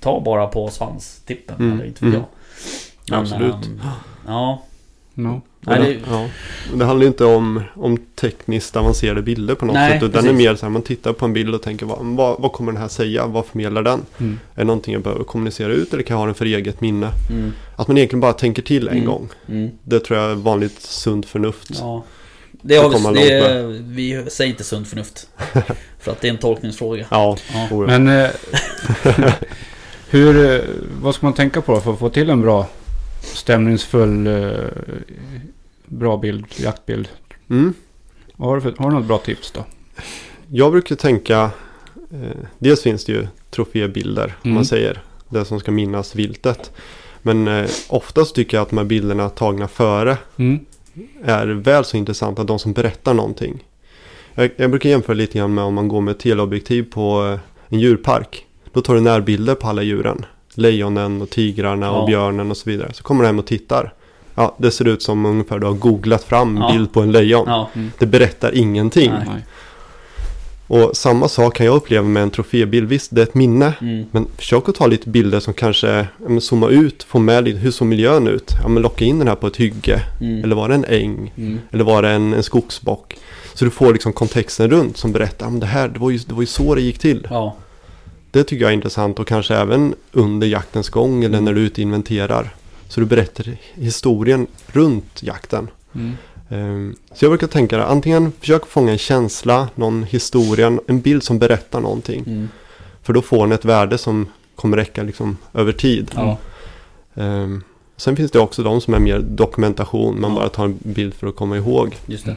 Ta 0.00 0.20
bara 0.20 0.46
på 0.46 0.68
svanstippen 0.68 1.56
Mm, 1.58 1.72
eller 1.72 1.84
inte 1.84 2.04
vet 2.04 2.14
mm. 2.14 2.20
jag. 2.20 2.24
Men, 3.10 3.20
Absolut. 3.20 3.54
ehm, 3.66 3.80
ja, 4.26 4.62
No. 5.14 5.40
Nej, 5.60 5.78
det- 5.80 5.86
det, 5.86 5.98
ja. 6.10 6.26
Det 6.74 6.84
handlar 6.84 7.02
ju 7.02 7.08
inte 7.08 7.24
om, 7.24 7.62
om 7.74 7.98
tekniskt 8.14 8.76
avancerade 8.76 9.22
bilder 9.22 9.54
på 9.54 9.66
något 9.66 9.74
Nej, 9.74 9.92
sätt. 9.92 10.02
Utan 10.02 10.24
det 10.24 10.30
är 10.30 10.34
mer 10.34 10.54
så 10.54 10.66
här, 10.66 10.70
man 10.70 10.82
tittar 10.82 11.12
på 11.12 11.24
en 11.24 11.32
bild 11.32 11.54
och 11.54 11.62
tänker 11.62 11.86
vad, 11.86 11.98
vad, 12.00 12.40
vad 12.40 12.52
kommer 12.52 12.72
den 12.72 12.80
här 12.80 12.88
säga? 12.88 13.26
Vad 13.26 13.46
förmedlar 13.46 13.82
den? 13.82 14.00
Mm. 14.18 14.38
Är 14.54 14.58
det 14.58 14.64
någonting 14.64 14.92
jag 14.94 15.02
behöver 15.02 15.24
kommunicera 15.24 15.72
ut 15.72 15.92
eller 15.94 16.02
kan 16.02 16.14
jag 16.14 16.18
ha 16.18 16.26
den 16.26 16.34
för 16.34 16.44
eget 16.44 16.80
minne? 16.80 17.10
mm, 17.30 17.52
Att 17.76 17.88
man 17.88 17.98
egentligen 17.98 18.20
bara 18.20 18.32
tänker 18.32 18.62
till 18.62 18.88
en 18.88 18.94
Mm. 18.94 19.06
gång. 19.06 19.28
mm. 19.48 19.70
Det 19.84 20.00
tror 20.00 20.18
jag 20.18 20.30
är 20.30 20.34
vanligt 20.34 20.80
sunt 20.82 21.26
förnuft. 21.26 21.70
Ja. 21.80 22.02
Det 22.62 22.76
har 22.76 23.12
vi, 23.14 23.28
det, 23.30 23.66
vi 23.82 24.30
säger 24.30 24.50
inte 24.50 24.64
sunt 24.64 24.88
förnuft. 24.88 25.28
För 25.98 26.12
att 26.12 26.20
det 26.20 26.28
är 26.28 26.32
en 26.32 26.38
tolkningsfråga. 26.38 27.06
Ja, 27.10 27.36
Ja. 27.52 27.68
Men 27.86 28.08
eh, 28.08 28.30
hur, 30.10 30.54
eh, 30.54 30.60
vad 31.00 31.14
ska 31.14 31.26
man 31.26 31.34
tänka 31.34 31.60
på 31.62 31.80
för 31.80 31.92
att 31.92 31.98
få 31.98 32.08
till 32.10 32.30
en 32.30 32.42
bra 32.42 32.66
stämningsfull 33.22 34.26
eh, 34.26 34.52
bra 35.86 36.16
bild, 36.16 36.44
jaktbild? 36.56 37.08
Mm. 37.50 37.74
Har 38.36 38.54
du, 38.54 38.60
för, 38.60 38.74
har 38.78 38.90
du 38.90 38.96
något 38.96 39.06
bra 39.06 39.18
tips 39.18 39.50
då? 39.50 39.64
Jag 40.50 40.72
brukar 40.72 40.96
tänka, 40.96 41.50
eh, 42.12 42.36
dels 42.58 42.82
finns 42.82 43.04
det 43.04 43.12
ju 43.12 43.26
trofébilder, 43.50 44.24
om 44.24 44.32
Mm. 44.50 44.54
man 44.54 44.64
säger. 44.64 45.02
Det 45.28 45.44
som 45.44 45.60
ska 45.60 45.70
minnas 45.70 46.14
viltet. 46.14 46.70
Men 47.22 47.48
eh, 47.48 47.70
oftast 47.88 48.34
tycker 48.34 48.56
jag 48.56 48.62
att 48.62 48.68
de 48.70 48.78
här 48.78 48.84
bilderna 48.84 49.28
tagna 49.28 49.68
före 49.68 50.16
Mm. 50.36 50.58
Är 51.24 51.46
väl 51.46 51.84
så 51.84 51.96
intressanta, 51.96 52.44
de 52.44 52.58
som 52.58 52.72
berättar 52.72 53.14
någonting. 53.14 53.64
Jag, 54.34 54.50
jag 54.56 54.70
brukar 54.70 54.88
jämföra 54.90 55.14
lite 55.14 55.38
grann 55.38 55.54
med 55.54 55.64
om 55.64 55.74
man 55.74 55.88
går 55.88 56.00
med 56.00 56.18
teleobjektiv 56.18 56.82
på 56.90 57.26
eh, 57.32 57.40
en 57.68 57.80
djurpark. 57.80 58.44
Då 58.72 58.80
tar 58.80 58.94
du 58.94 59.00
närbilder 59.00 59.54
på 59.54 59.66
alla 59.68 59.82
djuren. 59.82 60.24
Lejonen 60.54 61.22
och 61.22 61.30
tigrarna 61.30 61.86
Ja. 61.86 61.92
och 61.92 62.06
björnen 62.06 62.50
och 62.50 62.56
så 62.56 62.70
vidare. 62.70 62.92
Så 62.92 63.02
kommer 63.02 63.22
du 63.22 63.26
hem 63.26 63.38
och 63.38 63.46
tittar. 63.46 63.92
Ja, 64.34 64.54
det 64.58 64.70
ser 64.70 64.88
ut 64.88 65.02
som 65.02 65.26
ungefär 65.26 65.58
du 65.58 65.66
har 65.66 65.74
googlat 65.74 66.24
fram 66.24 66.56
Ja. 66.56 66.72
bild 66.72 66.92
på 66.92 67.00
en 67.00 67.12
lejon. 67.12 67.44
Ja. 67.46 67.70
Det 67.98 68.06
berättar 68.06 68.54
ingenting. 68.54 69.10
Nej. 69.10 69.44
Och 70.68 70.96
samma 70.96 71.28
sak 71.28 71.56
kan 71.56 71.66
jag 71.66 71.76
uppleva 71.76 72.08
med 72.08 72.22
en 72.22 72.30
trofébild. 72.30 72.88
Visst, 72.88 73.14
det 73.14 73.20
är 73.20 73.26
ett 73.26 73.34
minne. 73.34 73.74
Mm. 73.80 74.06
Men 74.10 74.26
försök 74.36 74.68
att 74.68 74.74
ta 74.74 74.86
lite 74.86 75.08
bilder 75.08 75.40
som 75.40 75.54
kanske 75.54 75.88
ja, 75.88 76.28
men 76.28 76.40
zooma 76.40 76.68
ut, 76.68 77.02
få 77.02 77.18
med 77.18 77.44
lite, 77.44 77.58
hur 77.58 77.70
såg 77.70 77.88
miljön 77.88 78.28
ut? 78.28 78.52
Ja, 78.62 78.68
men 78.68 78.82
locka 78.82 79.04
in 79.04 79.18
den 79.18 79.28
här 79.28 79.34
på 79.34 79.46
ett 79.46 79.56
hygge. 79.56 80.00
Mm. 80.20 80.44
Eller 80.44 80.56
var 80.56 80.68
det 80.68 80.74
en 80.74 80.84
äng? 80.84 81.32
Mm. 81.36 81.60
Eller 81.70 81.84
var 81.84 82.02
det 82.02 82.10
en, 82.10 82.34
en 82.34 82.42
skogsbock? 82.42 83.16
Så 83.54 83.64
du 83.64 83.70
får 83.70 83.92
liksom 83.92 84.12
kontexten 84.12 84.70
runt 84.70 84.96
som 84.96 85.12
berättar, 85.12 85.46
ja, 85.46 85.50
men 85.50 85.60
det 85.60 85.66
här, 85.66 85.88
det 85.88 85.98
var, 85.98 86.10
ju, 86.10 86.18
det 86.18 86.34
var 86.34 86.42
ju 86.42 86.46
så 86.46 86.74
det 86.74 86.80
gick 86.80 86.98
till. 86.98 87.26
Ja. 87.30 87.56
Det 88.30 88.44
tycker 88.44 88.62
jag 88.62 88.70
är 88.70 88.74
intressant 88.74 89.18
och 89.18 89.26
kanske 89.26 89.54
även 89.54 89.94
under 90.12 90.46
jaktens 90.46 90.88
gång 90.88 91.24
eller 91.24 91.40
när 91.40 91.54
du 91.54 91.60
är 91.60 91.64
ute 91.64 91.74
och 91.74 91.78
inventerar. 91.78 92.54
Så 92.88 93.00
du 93.00 93.06
berättar 93.06 93.56
historien 93.74 94.46
runt 94.66 95.22
jakten. 95.22 95.68
Ehm, 96.48 96.96
Så 97.14 97.24
jag 97.24 97.30
brukar 97.30 97.46
tänka 97.46 97.84
antingen 97.84 98.32
försök 98.40 98.66
fånga 98.66 98.92
en 98.92 98.98
känsla, 98.98 99.68
någon 99.74 100.02
historia, 100.02 100.78
en 100.86 101.00
bild 101.00 101.22
som 101.22 101.38
berättar 101.38 101.80
någonting. 101.80 102.24
Mm. 102.26 102.48
För 103.02 103.12
då 103.12 103.22
får 103.22 103.38
den 103.46 103.52
ett 103.52 103.64
värde 103.64 103.98
som 103.98 104.26
kommer 104.56 104.76
räcka 104.76 105.02
liksom 105.02 105.36
över 105.54 105.72
tid. 105.72 106.10
Ja. 106.14 106.38
Ehm, 107.14 107.62
Sen 107.96 108.16
finns 108.16 108.30
det 108.30 108.38
också 108.38 108.62
de 108.62 108.80
som 108.80 108.94
är 108.94 108.98
mer 108.98 109.18
dokumentation, 109.18 110.20
man 110.20 110.30
Ja. 110.30 110.36
bara 110.36 110.48
tar 110.48 110.64
en 110.64 110.78
bild 110.82 111.14
för 111.14 111.26
att 111.26 111.36
komma 111.36 111.56
ihåg. 111.56 111.96
Just 112.06 112.24
det. 112.26 112.36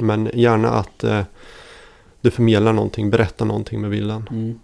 Men 0.00 0.30
gärna 0.34 0.70
att 0.70 1.04
eh, 1.04 1.20
du 2.20 2.30
förmedlar 2.30 2.72
någonting, 2.72 3.10
berättar 3.10 3.44
någonting 3.46 3.80
med 3.80 3.90
bilden. 3.90 4.28
Mm. 4.30 4.58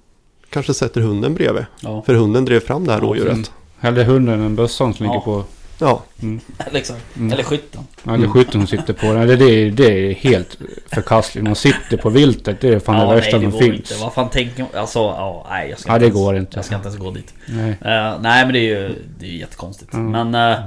Kanske 0.50 0.74
sätter 0.74 1.00
hunden 1.00 1.34
bredvid. 1.34 1.64
Ja. 1.80 2.02
För 2.06 2.14
hunden 2.14 2.44
drev 2.44 2.60
fram 2.60 2.84
det 2.86 2.92
här 2.92 2.98
Ja, 2.98 3.04
rådjuret. 3.06 3.32
Mm. 3.32 3.44
Hellre 3.78 4.02
hunden 4.04 4.40
än 4.40 4.56
bössan 4.56 4.94
som 4.94 5.06
Ja. 5.06 5.12
ligger 5.12 5.24
på... 5.24 5.44
Ja, 5.78 6.02
Mm. 6.22 6.40
Eller 6.66 6.78
exakt. 6.78 7.16
Mm. 7.16 7.32
Eller 7.32 7.42
skytten. 7.42 7.80
Eller 8.08 8.28
skytten 8.28 8.52
som 8.52 8.66
sitter 8.66 8.92
på 8.92 9.06
den. 9.12 9.26
Det, 9.28 9.34
är- 9.44 9.70
det 9.70 9.84
är 10.10 10.14
helt 10.14 10.58
förkastligt. 10.94 11.44
Man 11.46 11.54
sitter 11.56 11.96
på 11.96 12.10
viltet. 12.10 12.60
Det 12.60 12.68
är 12.68 12.78
fan 12.78 13.08
det 13.08 13.14
värsta 13.14 13.36
nej, 13.36 13.46
det 13.46 13.50
som 13.52 13.60
finns. 13.60 13.76
inte. 13.90 13.94
Vad 14.04 14.14
fan 14.14 14.30
tänker 14.30 14.66
Alltså, 14.74 14.98
ja, 14.98 15.46
nej 15.50 15.70
jag 15.70 15.78
ska 15.78 15.90
Ja, 15.90 15.94
inte 15.94 16.04
det 16.04 16.06
ens, 16.06 16.16
går 16.24 16.36
inte. 16.36 16.56
Jag 16.58 16.64
ska 16.64 16.74
inte 16.74 16.88
ens 16.88 17.00
gå 17.00 17.10
dit. 17.10 17.34
Nej. 17.46 17.70
Eh, 17.70 18.20
nej 18.20 18.44
men 18.44 18.52
det 18.52 18.58
är 18.58 18.62
ju 18.80 18.94
det 19.18 19.26
är 19.26 19.30
ju 19.30 19.38
jättekonstigt. 19.38 19.92
Mm. 19.92 20.30
Men... 20.30 20.52
eh, 20.52 20.58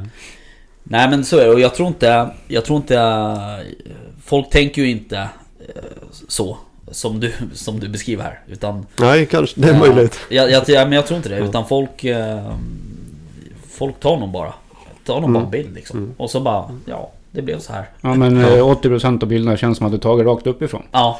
nej 0.84 1.10
men 1.10 1.26
så 1.26 1.38
är 1.38 1.46
det. 1.46 1.52
Och 1.54 1.60
jag 1.60 1.76
tror 1.76 1.88
inte... 1.88 2.30
Jag 2.48 2.66
tror 2.66 2.78
inte... 2.78 2.96
eh, 2.98 3.60
folk 4.26 4.50
tänker 4.50 4.82
ju 4.82 4.90
inte 4.90 5.18
eh, 5.18 5.82
så. 6.28 6.58
Som 6.92 7.20
du, 7.20 7.34
som 7.54 7.80
du 7.80 7.88
beskriver 7.90 8.24
här. 8.24 8.40
Utan... 8.48 8.86
nej 9.00 9.26
kanske, 9.26 9.62
det 9.62 9.68
är 9.70 9.74
Ja, 9.74 9.80
möjligt. 9.80 10.20
Jag, 10.30 10.52
jag, 10.52 10.70
jag, 10.70 10.88
men 10.88 10.96
jag 10.96 11.08
tror 11.08 11.18
inte 11.18 11.30
det. 11.30 11.36
Mm. 11.36 11.50
Utan 11.50 11.68
folk... 11.68 12.06
Folk 13.70 14.00
tar 14.00 14.18
nog 14.18 14.30
bara. 14.30 14.54
Tar 15.08 15.22
nog 15.22 15.32
bara 15.34 15.44
en 15.44 15.50
bild 15.52 15.76
liksom. 15.76 16.00
Mm. 16.00 16.12
Och 16.18 16.30
så 16.30 16.40
bara... 16.40 16.66
Ja, 16.86 17.12
det 17.32 17.42
blev 17.42 17.60
så 17.60 17.74
här. 17.74 17.86
Ja 18.02 18.14
men 18.16 18.36
Ja. 18.36 18.48
eh, 18.58 18.64
80% 18.68 19.24
av 19.24 19.30
bilderna 19.30 19.58
känns 19.58 19.78
som 19.78 19.86
att 19.88 19.92
det 19.92 19.98
är 19.98 20.00
taget 20.00 20.26
rakt 20.26 20.48
uppifrån. 20.48 20.84
Ja. 20.92 21.20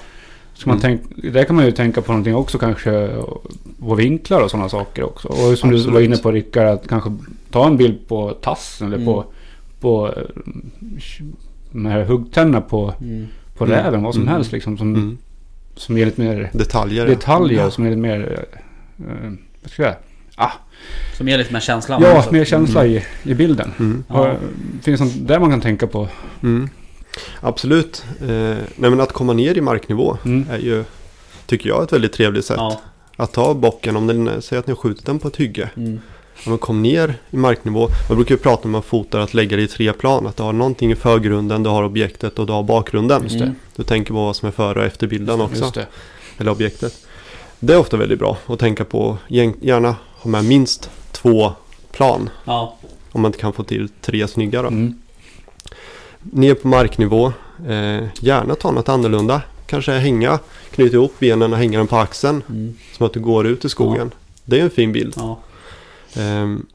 Så 0.54 0.70
man 0.70 0.78
Mm. 0.80 1.00
tänk, 1.16 1.34
där 1.34 1.44
kan 1.44 1.56
man 1.56 1.66
ju 1.66 1.72
tänka 1.72 2.02
på 2.02 2.12
någonting 2.12 2.36
också 2.36 2.58
kanske. 2.58 3.10
På 3.80 3.96
vinklar 3.96 4.42
och 4.42 4.52
sådana 4.52 4.70
saker 4.70 5.04
också. 5.04 5.28
Och 5.28 5.36
som 5.36 5.70
du 5.70 5.76
Absolut. 5.76 5.86
var 5.94 6.02
inne 6.02 6.18
på 6.18 6.32
Rickard, 6.32 6.68
att 6.68 6.88
kanske 6.88 7.12
ta 7.52 7.68
en 7.68 7.78
bild 7.78 8.08
på 8.08 8.32
tassen 8.32 8.94
eller 8.94 9.06
på, 9.06 9.14
Mm. 9.14 9.28
på 9.80 10.08
eh, 10.08 10.24
de 11.72 11.86
här 11.86 12.04
huggtänderna 12.04 12.62
på, 12.62 12.94
Mm. 13.02 13.28
på 13.58 13.64
Mm. 13.66 13.78
räven. 13.78 14.04
Vad 14.04 14.14
som 14.14 14.24
Mm. 14.24 14.34
helst 14.34 14.52
liksom. 14.52 14.78
Som, 14.78 14.96
Mm. 14.96 15.18
som 15.76 15.98
ger 15.98 16.06
lite 16.06 16.22
mer 16.22 16.50
Detaljer. 16.54 17.08
detaljer. 17.08 17.60
Ja. 17.64 17.72
Som 17.72 17.86
är 17.86 17.90
lite 17.90 18.02
mer... 18.02 18.46
Eh, 19.00 19.32
vad 19.62 19.72
ska 19.72 19.84
jag 19.84 19.94
säga? 19.94 19.96
Ah, 20.40 20.52
Som 21.18 21.28
ger 21.28 21.38
lite 21.38 21.54
mer 21.54 21.60
känsla. 21.60 21.98
ja, 22.02 22.18
också. 22.18 22.32
mer 22.34 22.46
känsla 22.46 22.86
i, 22.86 23.06
i 23.24 23.34
bilden. 23.34 23.72
Mm. 23.80 24.04
Ja. 24.10 24.36
Finns 24.84 25.00
det 25.00 25.06
något 25.06 25.28
där 25.28 25.40
man 25.40 25.50
kan 25.50 25.62
tänka 25.62 25.88
på? 25.88 26.08
Mm. 26.44 26.70
Absolut. 27.42 28.06
Eh, 28.22 28.28
nej 28.76 28.90
men 28.90 29.02
att 29.02 29.12
komma 29.14 29.34
ner 29.34 29.58
i 29.58 29.62
marknivå 29.62 30.18
Mm. 30.26 30.48
är 30.52 30.58
ju, 30.58 30.84
tycker 31.46 31.70
jag, 31.70 31.84
ett 31.84 31.94
väldigt 31.94 32.14
trevligt 32.14 32.46
sätt. 32.46 32.58
Ja. 32.58 32.82
Att 33.16 33.34
ta 33.34 33.54
bocken, 33.54 33.96
om 33.96 34.08
den, 34.08 34.42
säg 34.42 34.58
att 34.58 34.68
ni 34.68 34.72
har 34.72 34.78
skjutit 34.78 35.06
den 35.06 35.20
på 35.20 35.28
ett 35.28 35.36
hygge. 35.36 35.70
Mm. 35.78 36.00
Om 36.46 36.50
man 36.52 36.58
kom 36.60 36.82
ner 36.84 37.16
i 37.32 37.38
marknivå. 37.38 37.88
Man 38.10 38.16
brukar 38.18 38.36
ju 38.36 38.40
prata 38.42 38.64
om 38.64 38.72
man 38.72 38.84
fotar 38.84 39.20
att 39.20 39.34
lägga 39.34 39.58
det 39.58 39.64
i 39.64 39.68
tre 39.68 39.94
plan. 39.94 40.28
Att 40.28 40.38
du 40.38 40.44
har 40.44 40.54
någonting 40.54 40.92
i 40.92 40.96
förgrunden, 40.96 41.64
du 41.64 41.70
har 41.70 41.84
objektet 41.84 42.40
och 42.40 42.46
du 42.48 42.54
har 42.54 42.64
bakgrunden. 42.64 43.24
Just 43.24 43.38
det. 43.40 43.44
Mm. 43.44 43.56
Du 43.76 43.84
tänker 43.84 44.14
på 44.14 44.26
vad 44.26 44.36
som 44.36 44.48
är 44.48 44.52
före 44.52 44.80
och 44.80 44.86
efter 44.86 45.08
bilden 45.08 45.42
också. 45.42 45.62
Just 45.62 45.74
det. 45.74 45.88
Eller 46.38 46.52
objektet. 46.52 46.94
Det 47.60 47.74
är 47.74 47.78
ofta 47.80 47.98
väldigt 47.98 48.20
bra 48.20 48.38
att 48.48 48.60
tänka 48.60 48.86
på. 48.86 49.18
Gärna 49.28 49.96
ha 50.22 50.30
med 50.30 50.46
minst 50.46 50.90
två 51.12 51.54
plan. 51.92 52.30
Ja. 52.46 52.78
Om 53.12 53.22
man 53.22 53.30
inte 53.30 53.40
kan 53.40 53.54
få 53.54 53.64
till 53.64 53.90
tre 54.02 54.28
snygga 54.28 54.62
då. 54.62 54.68
Mm. 54.68 54.96
Ner 56.22 56.54
på 56.54 56.68
marknivå. 56.68 57.26
Eh, 57.68 58.04
gärna 58.20 58.56
ta 58.56 58.72
något 58.72 58.90
annorlunda. 58.90 59.42
Kanske 59.66 59.92
hänga, 59.92 60.40
knyta 60.72 60.96
ihop 60.96 61.14
benen 61.20 61.54
och 61.54 61.60
hänga 61.60 61.78
den 61.78 61.88
på 61.88 61.98
axeln. 61.98 62.44
Mm. 62.50 62.76
Som 62.98 63.06
att 63.06 63.14
du 63.14 63.20
går 63.20 63.48
ut 63.48 63.66
i 63.66 63.70
skogen. 63.70 64.12
Det 64.46 64.60
är 64.60 64.64
en 64.64 64.70
fin 64.70 64.92
bild. 64.92 65.14
Ja. 65.18 65.40
Ehm, 66.16 66.66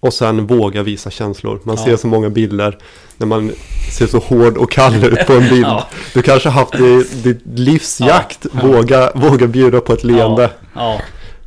och 0.00 0.14
sen 0.14 0.46
våga 0.46 0.82
visa 0.82 1.10
känslor. 1.10 1.60
Man 1.62 1.76
Ja. 1.76 1.84
ser 1.84 1.96
så 1.96 2.06
många 2.06 2.30
bilder 2.30 2.78
när 3.16 3.26
man 3.26 3.52
ser 3.98 4.06
så 4.06 4.18
hård 4.18 4.56
och 4.56 4.70
kall 4.70 5.04
ut 5.04 5.26
på 5.26 5.32
en 5.32 5.48
bild. 5.48 5.64
Ja. 5.66 5.88
Du 6.14 6.22
kanske 6.22 6.48
har 6.48 6.60
haft 6.60 6.72
ditt, 6.78 7.24
ditt 7.24 7.40
livsjakt. 7.58 8.46
Ja. 8.54 8.66
Våga, 8.66 9.12
våga 9.14 9.46
bjuda 9.46 9.80
på 9.80 9.92
ett 9.92 10.04
leende. 10.04 10.50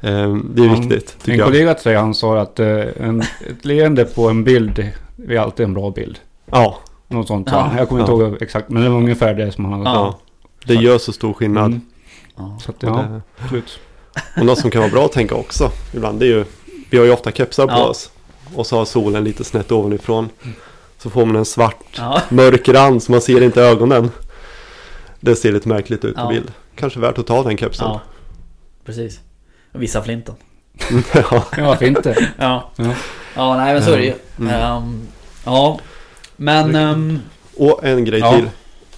Ehm, 0.08 0.52
det 0.56 0.66
är 0.66 0.70
viktigt 0.70 1.16
En 1.20 1.22
tycker 1.26 1.38
jag. 1.38 1.48
kollega 1.48 1.74
till 1.74 1.84
sig 1.84 1.96
han 1.96 2.14
sa 2.16 2.40
att 2.40 2.60
eh, 2.60 2.68
en, 3.00 3.22
ett 3.22 3.66
leende 3.66 4.06
på 4.06 4.30
en 4.30 4.44
bild 4.44 4.92
är 5.30 5.38
alltid 5.40 5.64
en 5.66 5.74
bra 5.74 5.92
bild. 5.92 6.20
Ja, 6.52 6.78
Något 7.08 7.28
sånt 7.28 7.48
Ja. 7.52 7.72
Jag 7.78 7.90
kommer 7.90 8.02
inte 8.02 8.12
Ja. 8.14 8.22
ihåg 8.28 8.42
exakt 8.42 8.70
men 8.70 8.84
det 8.84 8.90
var 8.90 8.98
ungefär 8.98 9.34
det 9.34 9.52
som 9.52 9.66
han 9.66 9.74
hade 9.74 9.86
Ja. 9.90 9.96
ja. 10.06 10.20
Det 10.66 10.74
gör 10.74 10.98
så 10.98 11.12
stor 11.14 11.34
skillnad. 11.34 11.66
Mm. 11.66 11.82
Ja. 12.38 12.58
Så 12.62 12.72
att, 12.72 12.84
Och, 12.84 12.90
ja, 12.90 12.96
det, 12.96 13.22
absolut. 13.44 13.80
och 14.40 14.46
något 14.46 14.60
som 14.60 14.72
kan 14.72 14.82
vara 14.82 14.92
bra 14.92 15.06
att 15.06 15.12
tänka 15.12 15.36
också. 15.36 15.72
Ibland 15.94 16.20
det 16.20 16.26
är 16.26 16.28
ju, 16.28 16.46
vi 16.90 16.98
har 16.98 17.06
ju 17.06 17.12
ofta 17.12 17.32
kepsar 17.32 17.68
på 17.68 17.74
Ja. 17.74 17.86
oss. 17.88 18.12
Och 18.56 18.68
så 18.68 18.78
har 18.78 18.86
solen 18.86 19.24
lite 19.24 19.44
snett 19.44 19.72
ovanifrån. 19.72 20.30
Så 20.98 21.10
får 21.10 21.26
man 21.26 21.36
en 21.36 21.46
svart 21.46 21.86
Ja. 21.98 22.22
mörk 22.30 22.70
rand 22.70 23.04
så 23.04 23.12
man 23.12 23.22
ser 23.22 23.42
inte 23.44 23.62
ögonen. 23.62 24.12
Det 25.20 25.36
ser 25.36 25.52
lite 25.52 25.70
märkligt 25.70 26.06
ut 26.06 26.16
på 26.16 26.22
Ja. 26.22 26.30
bild. 26.30 26.52
Kanske 26.76 27.00
värt 27.00 27.18
att 27.18 27.28
ta 27.28 27.44
den 27.44 27.58
kepsen. 27.58 27.88
ja. 27.88 28.02
Precis. 28.86 29.20
Visa 29.74 30.02
flinten. 30.04 30.36
Ja. 31.14 31.44
Varför 31.58 31.86
inte? 31.86 32.30
Ja. 32.38 32.70
Ja. 32.76 32.94
Ja, 33.36 33.58
nej 33.58 33.74
men 33.74 33.84
så 33.84 33.92
är 33.92 33.98
det 33.98 34.04
ju. 34.06 34.14
Mm. 34.40 34.54
Ehm, 34.54 35.08
ja. 35.46 35.80
Men... 36.36 36.76
ehm, 36.76 37.20
Och 37.58 37.84
en 37.84 38.06
grej 38.06 38.20
Ja. 38.20 38.32
till. 38.36 38.50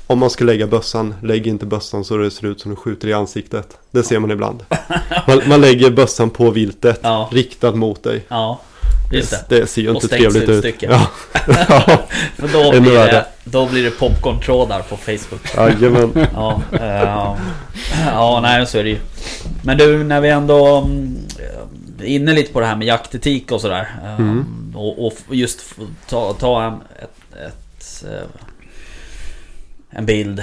Om 0.07 0.19
man 0.19 0.29
ska 0.29 0.43
lägga 0.43 0.67
bössan, 0.67 1.15
lägg 1.23 1.47
inte 1.47 1.65
bössan 1.65 2.05
så 2.05 2.17
det 2.17 2.31
ser 2.31 2.47
ut 2.47 2.61
som 2.61 2.71
du 2.71 2.75
skjuter 2.77 3.07
i 3.07 3.13
ansiktet. 3.13 3.77
Det 3.91 4.03
ser 4.03 4.19
man 4.19 4.31
ibland. 4.31 4.63
Man, 5.27 5.41
man 5.47 5.61
lägger 5.61 5.89
bössan 5.91 6.29
på 6.29 6.51
viltet, 6.51 6.99
Ja. 7.03 7.29
riktad 7.31 7.71
mot 7.75 8.03
dig. 8.03 8.25
ja. 8.27 8.59
Just 9.11 9.49
det. 9.49 9.59
Det 9.59 9.67
ser 9.67 9.81
ju 9.81 9.89
inte 9.91 10.07
trevligt 10.07 10.49
ut. 10.49 10.75
Ja. 10.81 11.07
För 12.35 12.47
då 12.53 12.71
blir, 12.81 12.91
det, 13.11 13.25
då 13.43 13.65
blir 13.65 13.83
det 13.83 13.91
popcorn-trådar 13.91 14.81
på 14.81 14.97
Facebook. 14.97 15.55
Jajamän. 15.55 16.27
Ja, 16.33 16.61
ehm, 16.71 17.37
ja 18.05 18.39
nej 18.41 18.67
så 18.67 18.77
är 18.77 18.83
det 18.83 18.89
ju. 18.89 18.99
Men 19.63 19.77
du, 19.77 20.03
när 20.03 20.21
vi 20.21 20.29
ändå 20.29 20.77
mm, 20.77 21.17
är 21.99 22.05
inne 22.05 22.33
lite 22.33 22.53
på 22.53 22.59
det 22.59 22.65
här 22.65 22.75
med 22.75 22.87
jaktetik 22.87 23.51
och 23.51 23.61
sådär. 23.61 23.87
ehm, 24.05 24.15
Mm. 24.19 24.45
Och, 24.75 25.05
och 25.05 25.13
just 25.35 25.59
ta, 26.09 26.33
ta 26.33 26.63
en, 26.63 26.73
ett, 26.73 27.37
ett, 27.47 28.05
eh, 28.11 28.29
en 29.89 30.05
bild 30.05 30.39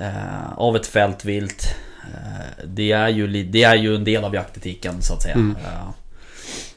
eh, 0.00 0.52
av 0.56 0.76
ett 0.76 0.86
fältvilt. 0.86 1.74
Eh, 2.14 2.64
Det 2.64 2.92
är, 2.92 3.08
ju, 3.08 3.26
det 3.44 3.62
är 3.64 3.74
ju 3.74 3.94
en 3.94 4.04
del 4.04 4.24
av 4.24 4.34
jaktetiken 4.34 5.02
så 5.02 5.14
att 5.14 5.22
säga. 5.22 5.34
Mm. 5.34 5.56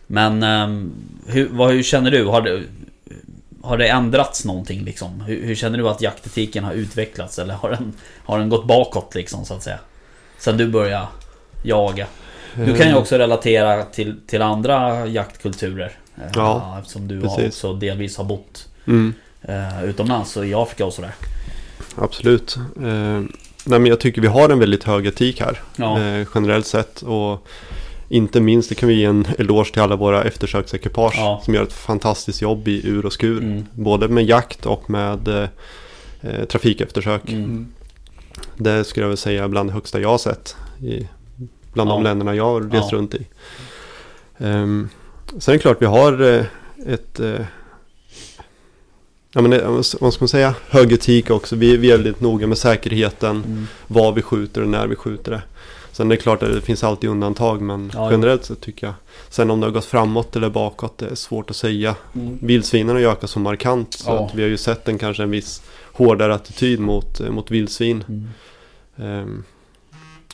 Eh, 0.08 0.14
Men 0.14 0.44
ehm, 0.44 0.92
hur, 1.28 1.50
vad, 1.52 1.72
hur 1.72 1.84
känner 1.84 2.12
du? 2.12 2.26
Har 2.26 2.42
det, 2.42 2.62
har 3.62 3.78
det 3.78 3.88
ändrats 3.88 4.46
någonting 4.46 4.84
liksom? 4.84 5.22
Hur, 5.22 5.44
hur 5.46 5.56
känner 5.56 5.78
du 5.78 5.90
att 5.90 6.02
jaktetiken 6.02 6.64
har 6.64 6.74
utvecklats? 6.74 7.40
Eller 7.40 7.54
har 7.54 7.70
den, 7.70 7.94
har 8.26 8.40
den 8.40 8.50
gått 8.50 8.68
bakåt 8.68 9.16
liksom 9.16 9.46
så 9.46 9.54
att 9.54 9.64
säga? 9.64 9.80
Sen 10.38 10.58
du 10.58 10.68
började 10.68 11.08
jaga. 11.64 12.08
Du 12.56 12.78
kan 12.78 12.88
ju 12.90 12.96
också 12.96 13.18
relatera 13.18 13.84
till, 13.84 14.16
till 14.28 14.42
andra 14.42 15.06
jaktkulturer. 15.08 15.92
eh, 16.18 16.24
Ja, 16.36 16.78
Eftersom 16.80 17.08
du 17.08 17.22
har 17.22 17.48
också 17.48 17.74
delvis 17.74 18.18
har 18.18 18.24
bott 18.24 18.68
Mm. 18.88 19.14
eh, 19.42 19.84
utomlands 19.84 20.38
och 20.38 20.46
i 20.46 20.54
Afrika 20.54 20.86
och 20.86 20.94
sådär. 20.94 21.12
Absolut. 21.96 22.56
Eh, 22.78 22.84
nej, 22.84 23.80
men 23.80 23.86
jag 23.86 24.00
tycker 24.00 24.22
vi 24.22 24.28
har 24.28 24.50
en 24.50 24.60
väldigt 24.60 24.84
hög 24.84 25.06
etik 25.08 25.42
här. 25.42 25.62
Ja. 25.76 26.02
Eh, 26.02 26.28
generellt 26.36 26.66
sett. 26.68 27.02
Och 27.02 27.48
inte 28.16 28.40
minst, 28.42 28.70
det 28.70 28.76
kan 28.76 28.90
vi 28.90 28.96
ge 28.96 29.06
en 29.06 29.28
eloge 29.38 29.72
till 29.74 29.82
alla 29.82 29.96
våra 29.96 30.24
eftersöksekipage. 30.24 31.14
Ja. 31.18 31.42
Som 31.46 31.54
gör 31.54 31.64
ett 31.64 31.74
fantastiskt 31.74 32.42
jobb 32.42 32.68
i 32.68 32.88
ur 32.88 33.06
och 33.06 33.14
skur. 33.14 33.38
Mm. 33.44 33.66
Både 33.74 34.08
med 34.08 34.26
jakt 34.26 34.66
och 34.66 34.90
med 34.90 35.28
eh, 35.28 35.50
eh, 36.22 36.46
trafikeftersök. 36.46 37.32
Mm. 37.32 37.68
Det 38.58 38.84
skulle 38.84 39.04
jag 39.04 39.08
väl 39.10 39.18
säga 39.18 39.44
är 39.44 39.48
bland 39.48 39.70
det 39.70 39.74
högsta 39.74 40.00
jag 40.00 40.10
har 40.10 40.18
sett. 40.18 40.56
I, 40.82 41.08
bland 41.74 41.90
de 41.90 41.98
Ja. 41.98 42.04
länderna 42.04 42.36
jag 42.36 42.44
har 42.46 42.62
rest 42.62 42.92
Ja. 42.92 42.98
runt 42.98 43.14
i. 43.16 43.26
Um, 44.38 44.90
sen 45.40 45.52
är 45.54 45.58
det 45.58 45.62
klart 45.62 45.82
vi 45.82 45.86
har 45.86 46.22
eh, 46.22 46.46
ett... 46.94 47.20
eh, 47.20 47.46
ja, 49.34 49.42
men, 49.42 49.52
det- 49.52 49.66
vad 50.00 50.14
ska 50.14 50.24
man 50.24 50.28
säga? 50.28 50.56
Hög 50.70 50.92
etik 50.92 51.30
också. 51.30 51.56
Vi, 51.56 51.78
vi 51.78 51.88
är 51.92 51.98
väldigt 51.98 52.20
noga 52.22 52.48
med 52.48 52.58
säkerheten. 52.58 53.44
Mm. 53.46 53.68
Vad 53.88 54.16
vi 54.16 54.22
skjuter 54.22 54.62
och 54.62 54.68
när 54.70 54.88
vi 54.88 54.96
skjuter 54.96 55.32
det. 55.32 55.42
Sen 55.96 56.12
är 56.12 56.16
det 56.16 56.22
klart 56.22 56.44
att 56.44 56.54
det 56.54 56.62
finns 56.62 56.84
alltid 56.84 57.10
undantag. 57.10 57.62
Men 57.62 57.92
Ja, 57.94 58.12
generellt 58.12 58.46
så 58.46 58.56
tycker 58.56 58.88
jag. 58.88 58.94
Sen 59.30 59.52
om 59.52 59.60
det 59.60 59.66
har 59.68 59.72
gått 59.72 59.86
framåt 59.86 60.36
eller 60.36 60.50
bakåt. 60.50 60.98
Det 60.98 61.06
är 61.06 61.16
svårt 61.16 61.50
att 61.50 61.56
säga. 61.56 61.96
Mm. 62.16 62.38
Vildsvinen 62.42 62.96
har 62.96 63.00
ju 63.02 63.10
ökat 63.10 63.30
så 63.30 63.40
markant. 63.40 63.94
Så 63.94 64.10
Ja. 64.12 64.26
att 64.26 64.36
vi 64.36 64.42
har 64.42 64.50
ju 64.50 64.58
sett 64.58 64.88
en 64.88 64.98
kanske 64.98 65.24
en 65.24 65.32
viss 65.32 65.62
hårdare 65.94 66.36
attityd 66.36 66.80
mot, 66.80 67.20
eh, 67.20 67.30
mot 67.30 67.52
vildsvin. 67.52 68.04
Mm. 68.08 68.30
Ehm, 68.98 69.44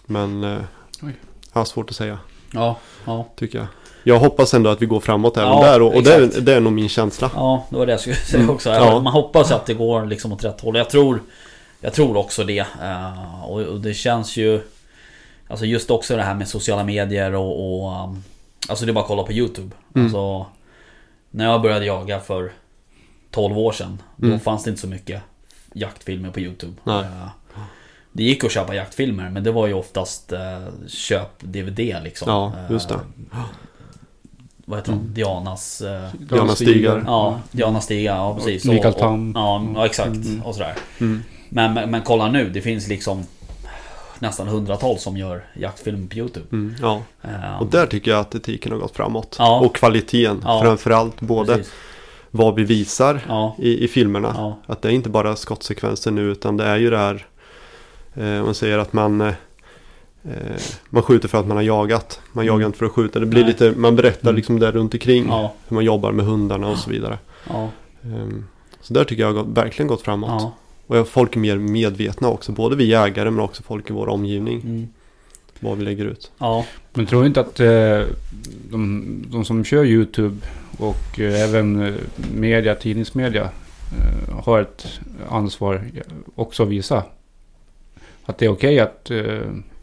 men 0.06 0.44
eh, 0.44 0.58
Oj. 1.04 1.16
ja, 1.54 1.66
svårt 1.66 1.90
att 1.90 1.96
säga. 1.96 2.20
Ja, 2.54 2.78
ja. 3.06 3.28
tycker 3.36 3.58
jag. 3.58 3.68
Jag 4.04 4.20
hoppas 4.20 4.54
ändå 4.54 4.70
att 4.70 4.82
vi 4.82 4.86
går 4.86 5.00
framåt 5.00 5.38
även 5.38 5.50
Ja, 5.50 5.64
där 5.66 5.82
och, 5.82 5.96
och 5.96 6.04
det, 6.04 6.14
är, 6.14 6.42
det 6.42 6.54
är 6.54 6.60
nog 6.60 6.74
min 6.74 6.90
känsla. 6.90 7.32
Ja, 7.36 7.66
det 7.70 7.76
var 7.78 7.86
det 7.86 7.92
jag 7.92 8.02
skulle 8.02 8.16
säga 8.16 8.40
Mm, 8.44 8.56
också. 8.56 8.70
ja. 8.70 9.00
Man 9.00 9.14
hoppas 9.14 9.52
att 9.52 9.66
det 9.66 9.74
går 9.74 10.06
liksom 10.06 10.34
åt 10.34 10.44
rätt 10.44 10.62
håll. 10.62 10.78
Jag 10.78 10.90
tror, 10.90 11.22
jag 11.82 11.94
tror 11.94 12.18
också 12.18 12.44
det. 12.44 12.60
Eh, 12.60 13.44
och, 13.44 13.62
och 13.62 13.80
det 13.82 13.94
känns 13.94 14.38
ju... 14.38 14.62
Alltså 15.52 15.66
just 15.66 15.92
också 15.92 16.16
det 16.16 16.24
här 16.24 16.36
med 16.36 16.48
sociala 16.48 16.84
medier 16.84 17.36
och... 17.36 17.84
och 17.86 18.04
um, 18.10 18.24
alltså 18.70 18.86
det 18.86 18.92
är 18.92 18.94
bara 18.94 19.02
att 19.02 19.08
kolla 19.08 19.24
på 19.24 19.34
YouTube. 19.34 19.70
Mm. 19.96 20.06
Alltså, 20.06 20.46
när 21.32 21.46
jag 21.46 21.62
började 21.62 21.86
jaga 21.86 22.20
för 22.20 22.52
12 23.32 23.58
år 23.58 23.72
sedan. 23.72 24.02
Då 24.16 24.28
Mm. 24.28 24.40
fanns 24.40 24.64
det 24.64 24.70
inte 24.70 24.82
så 24.82 24.88
mycket 24.88 25.22
jaktfilmer 25.74 26.30
på 26.32 26.40
YouTube. 26.40 26.74
Nej. 26.84 27.00
Eh, 27.04 27.28
det 28.12 28.24
gick 28.24 28.44
att 28.44 28.52
köpa 28.52 28.76
jaktfilmer 28.76 29.30
men 29.30 29.44
det 29.44 29.52
var 29.52 29.68
ju 29.68 29.74
oftast 29.74 30.32
eh, 30.32 30.68
köp 30.88 31.40
DVD 31.40 31.80
liksom. 32.04 32.30
Ja, 32.30 32.54
just 32.70 32.90
det. 32.90 32.96
Eh, 32.96 33.40
vad 34.66 34.80
heter 34.80 34.92
de? 34.92 35.14
Dianas... 35.14 35.82
eh, 35.82 36.10
Diana 36.20 36.56
Stigar. 36.56 37.04
Ja, 37.06 37.40
Diana 37.52 37.82
Stiga, 37.82 38.16
ja 38.16 38.36
precis. 38.36 38.66
Mikael 38.66 38.94
Tam. 38.94 39.32
ja, 39.36 39.66
ja, 39.76 39.86
exakt. 39.86 40.10
Mm. 40.16 40.42
Och 40.44 40.56
sådär. 40.56 40.76
Mm. 41.00 41.24
Men, 41.50 41.74
men, 41.74 41.92
men 41.92 42.02
kolla 42.02 42.28
nu, 42.32 42.50
det 42.50 42.62
finns 42.62 42.88
liksom 42.88 43.24
nästan 44.22 44.48
hundratals 44.48 45.02
som 45.04 45.18
gör 45.18 45.44
jaktfilm 45.54 46.08
på 46.08 46.16
YouTube. 46.16 46.46
Mm, 46.52 46.76
ja. 46.82 47.02
Eh, 47.22 47.62
Och 47.62 47.68
där 47.68 47.86
tycker 47.86 48.12
jag 48.12 48.20
att 48.20 48.36
etiken 48.36 48.72
har 48.72 48.80
gått 48.80 48.96
framåt. 48.96 49.36
Ja. 49.40 49.60
Och 49.60 49.76
kvaliteten 49.76 50.42
Ja. 50.44 50.62
framförallt. 50.64 51.22
Både 51.22 51.56
precis. 51.56 51.74
vad 52.32 52.56
vi 52.56 52.64
visar 52.64 53.22
Ja, 53.28 53.56
i, 53.60 53.84
i 53.84 53.88
filmerna. 53.88 54.34
ja, 54.38 54.58
Att 54.66 54.82
det 54.82 54.88
är 54.88 54.92
inte 54.92 55.10
bara 55.10 55.36
skottsekvenser 55.36 56.12
nu 56.12 56.22
utan 56.32 56.58
det 56.58 56.64
är 56.66 56.78
ju 56.78 56.90
det 56.90 56.98
här. 56.98 57.26
Eh, 58.16 58.44
man 58.46 58.54
säger 58.54 58.78
att 58.78 58.94
man 58.94 59.22
eh, 59.22 59.34
man 60.90 61.04
skjuter 61.04 61.28
för 61.28 61.38
att 61.40 61.48
man 61.48 61.58
har 61.58 61.64
jagat. 61.64 62.20
Man 62.32 62.44
Mm. 62.46 62.54
jagar 62.54 62.66
inte 62.66 62.78
för 62.78 62.86
att 62.86 62.92
skjuta. 62.92 63.20
Det 63.20 63.26
blir 63.26 63.42
Nej. 63.44 63.52
lite, 63.52 63.74
man 63.80 63.96
berättar 63.96 64.28
Mm. 64.30 64.36
liksom 64.36 64.60
där 64.60 64.72
runt 64.72 64.94
omkring. 64.94 65.30
Hur 65.68 65.76
man 65.76 65.84
jobbar 65.86 66.12
med 66.12 66.26
hundarna 66.26 66.68
och 66.68 66.78
så 66.78 66.90
vidare. 66.90 67.18
Ehm, 68.04 68.46
så 68.82 68.94
där 68.94 69.04
tycker 69.04 69.24
jag 69.24 69.34
har 69.34 69.44
gått, 69.44 69.58
verkligen 69.58 69.88
gått 69.88 70.02
framåt. 70.02 70.54
Ja. 70.92 70.96
Och 70.96 70.98
jag- 70.98 71.08
folk 71.08 71.36
är 71.36 71.40
mer 71.40 71.58
medvetna 71.58 72.28
också. 72.30 72.52
Både 72.52 72.76
vi 72.76 72.86
jägare 72.86 73.32
men 73.32 73.40
också 73.44 73.64
folk 73.64 73.90
i 73.90 73.94
vår 73.94 74.08
omgivning. 74.10 74.62
Mm. 74.62 74.88
Vad 75.60 75.78
vi 75.78 75.84
lägger 75.84 76.06
ut. 76.06 76.32
Ja, 76.38 76.66
Men 76.94 77.06
tror 77.06 77.22
du 77.22 77.28
inte 77.28 77.40
att 77.42 77.60
eh, 77.60 78.02
de, 78.72 79.06
de 79.28 79.46
som 79.46 79.64
kör 79.64 79.86
YouTube 79.86 80.36
och 80.78 81.20
eh, 81.20 81.42
även 81.44 81.82
eh, 81.82 81.94
media, 82.36 82.76
tidningsmedia 82.76 83.44
eh, 84.00 84.36
har 84.44 84.62
ett 84.62 85.00
ansvar 85.30 85.86
också 86.36 86.64
att 86.64 86.70
visa 86.70 87.04
att 88.26 88.38
det 88.38 88.46
är 88.46 88.50
okej 88.50 88.80
att 88.80 89.12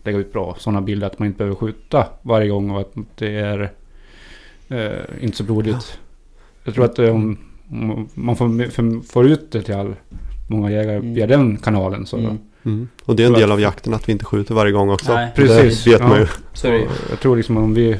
lägga 0.05 0.18
ut 0.18 0.33
bra 0.33 0.57
sådana 0.59 0.81
bilder 0.81 1.07
att 1.07 1.18
man 1.18 1.27
inte 1.29 1.38
behöver 1.38 1.57
skjuta 1.57 2.07
varje 2.23 2.49
gång 2.49 2.71
och 2.71 2.81
att 2.81 2.92
det 3.14 3.31
är 3.31 3.71
inte 5.21 5.37
så 5.37 5.44
blodigt. 5.44 5.99
Jag 6.64 6.75
tror 6.75 6.85
att 6.85 6.99
om, 6.99 7.38
om 7.71 8.09
man 8.14 8.37
får, 8.37 8.71
för, 8.71 9.07
får 9.07 9.27
ut 9.27 9.51
det 9.53 9.62
till 9.62 9.75
all, 9.75 9.94
många 10.49 10.71
jägare 10.71 10.97
Mm. 10.97 11.15
via 11.15 11.27
den 11.27 11.57
kanalen 11.57 12.07
så 12.07 12.17
mm. 12.17 12.39
Mm. 12.65 12.89
Och 13.05 13.17
det 13.17 13.23
är 13.23 13.27
en 13.27 13.33
del 13.33 13.53
av 13.53 13.61
jakten 13.61 13.95
att 13.95 14.09
vi 14.09 14.13
inte 14.13 14.25
skjuter 14.25 14.55
varje 14.55 14.73
gång 14.73 14.91
också. 14.91 15.15
Nej. 15.15 15.33
Precis, 15.35 15.85
Det 15.85 15.91
vet 15.91 16.01
man 16.01 16.11
ja. 16.21 16.27
det 16.71 16.77
ju. 16.79 16.85
Och 16.85 16.91
Jag 17.11 17.21
tror 17.21 17.37
liksom 17.37 17.57
om 17.57 17.75
vi... 17.75 17.97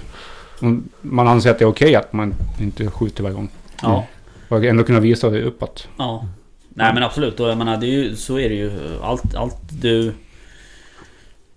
Om 0.61 0.89
man 1.01 1.29
anser 1.29 1.51
att 1.51 1.59
det 1.59 1.65
är 1.65 1.69
okej 1.69 1.95
att 1.95 2.13
man 2.13 2.35
inte 2.61 2.91
skjuter 2.91 3.23
varje 3.23 3.35
gång. 3.37 3.49
Ja. 3.83 4.05
Och 4.49 4.65
ändå 4.65 4.85
kunna 4.85 5.01
visa 5.01 5.31
det 5.31 5.43
uppåt. 5.43 5.89
Ja. 5.99 6.27
Nej 6.69 6.95
men 6.95 7.03
absolut, 7.03 7.41
och 7.41 7.49
jag 7.49 7.59
menar 7.59 7.77
det 7.77 7.87
är 7.87 7.91
ju, 7.91 8.17
så 8.17 8.39
är 8.39 8.49
det 8.49 8.55
ju. 8.55 8.71
Allt, 9.03 9.35
allt 9.35 9.57
du 9.83 10.13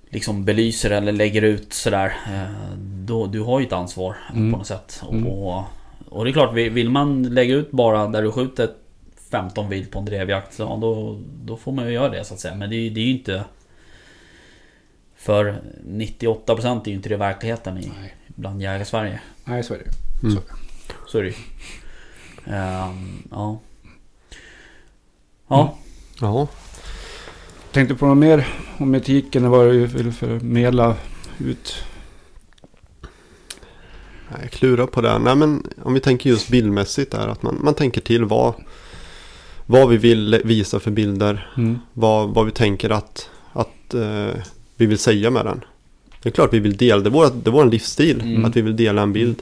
liksom 0.10 0.46
belyser 0.46 0.92
eller 0.92 1.12
lägger 1.12 1.42
ut 1.42 1.74
sådär. 1.74 2.06
eh, 2.28 2.76
Då, 3.06 3.26
du 3.28 3.40
har 3.42 3.60
ju 3.60 3.66
ett 3.66 3.74
ansvar 3.74 4.16
Mm. 4.34 4.52
på 4.52 4.58
något 4.58 4.68
sätt. 4.68 5.04
Mm. 5.12 5.28
Och, 5.28 5.64
och 6.10 6.26
det 6.26 6.32
är 6.32 6.34
klart, 6.34 6.54
vill 6.54 6.70
vill 6.72 6.90
man 6.90 7.24
lägga 7.24 7.56
ut 7.56 7.72
bara 7.72 8.08
där 8.08 8.22
du 8.22 8.32
skjuter 8.32 8.70
15 9.32 9.70
vilt 9.70 9.92
på 9.92 10.00
en 10.00 10.06
drevjakt. 10.06 10.54
Så, 10.54 10.64
ja, 10.64 10.78
då, 10.82 11.20
då 11.44 11.58
får 11.58 11.72
man 11.72 11.86
ju 11.86 11.92
göra 11.92 12.10
det 12.10 12.24
så 12.24 12.34
att 12.34 12.40
säga. 12.40 12.56
Men 12.56 12.70
det, 12.70 12.76
är 12.76 12.80
ju- 12.82 12.90
det 12.90 13.00
är 13.02 13.06
ju 13.06 13.12
inte... 13.12 13.44
För 15.16 15.62
98% 15.88 16.82
är 16.86 16.90
ju 16.90 16.96
inte 16.96 17.10
det 17.10 17.18
verkligheten 17.18 17.78
i, 17.78 17.92
Nej. 18.02 18.16
bland 18.28 18.62
jägar-Sverige. 18.62 19.20
Nej, 19.44 19.64
så 19.64 19.74
är 19.74 19.78
det 19.78 20.28
Mm. 20.28 20.38
Så 21.08 21.18
är 21.18 21.24
det 21.24 21.28
ju. 21.30 21.36
Ehm, 22.56 23.24
ja. 23.32 23.60
Ja. 25.48 25.78
Ja. 26.22 26.48
Tänkte 27.72 27.96
på 27.96 28.06
något 28.06 28.18
mer 28.18 28.48
om 28.78 28.96
etiken. 28.96 29.50
Vad 29.50 29.68
du 29.68 29.86
vill 29.86 30.12
förmedla 30.12 30.96
ut. 31.40 31.84
Nej, 34.32 34.40
Jag 34.42 34.52
klurar 34.52 34.88
på 34.88 35.02
det. 35.02 35.20
Nej 35.20 35.36
men 35.36 35.68
om 35.84 35.94
vi 35.94 36.00
tänker 36.00 36.30
just 36.30 36.50
bildmässigt 36.50 37.12
där. 37.12 37.28
Att 37.28 37.44
man, 37.44 37.58
man 37.64 37.74
tänker 37.74 38.02
till 38.02 38.26
vad, 38.26 38.54
vad 39.72 39.90
vi 39.90 39.98
vill 39.98 40.42
visa 40.44 40.80
för 40.80 40.92
bilder. 40.92 41.48
Mm. 41.58 41.80
Vad, 41.94 42.30
vad 42.30 42.46
vi 42.46 42.52
tänker 42.52 42.90
att, 42.90 43.30
att 43.54 43.94
eh, 43.94 44.42
vi 44.76 44.86
vill 44.86 44.98
säga 44.98 45.30
med 45.30 45.46
den. 45.46 45.62
Det 46.24 46.30
är 46.30 46.34
klart 46.34 46.54
vi 46.54 46.60
vill 46.60 46.78
dela. 46.78 47.02
Det 47.02 47.10
är 47.10 47.12
vår, 47.12 47.30
det 47.44 47.50
är 47.50 47.52
vår 47.52 47.66
livsstil. 47.66 48.22
Mm. 48.22 48.46
Att 48.46 48.56
vi 48.56 48.62
vill 48.62 48.76
dela 48.76 49.02
en 49.02 49.14
bild. 49.14 49.42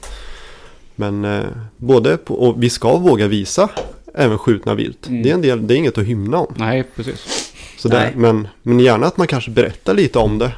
Men 0.96 1.26
eh, 1.26 1.44
både 1.78 2.18
på, 2.18 2.36
och 2.36 2.64
vi 2.64 2.70
ska 2.70 2.98
våga 2.98 3.28
visa 3.28 3.70
även 4.14 4.38
skjutna 4.38 4.76
vilt. 4.76 5.08
Mm. 5.08 5.24
Det, 5.24 5.30
är 5.30 5.34
en 5.34 5.42
del, 5.42 5.68
det 5.68 5.74
är 5.74 5.78
inget 5.78 5.98
att 5.98 6.06
hymna 6.06 6.38
om. 6.38 6.54
Nej, 6.58 6.84
precis. 6.96 7.52
Så 7.78 7.88
där, 7.88 8.00
Nej. 8.00 8.14
men, 8.16 8.48
men 8.62 8.80
gärna 8.80 9.06
att 9.08 9.18
man 9.18 9.28
kanske 9.28 9.52
berättar 9.52 9.94
lite 9.94 10.20
om 10.20 10.38
det. 10.38 10.52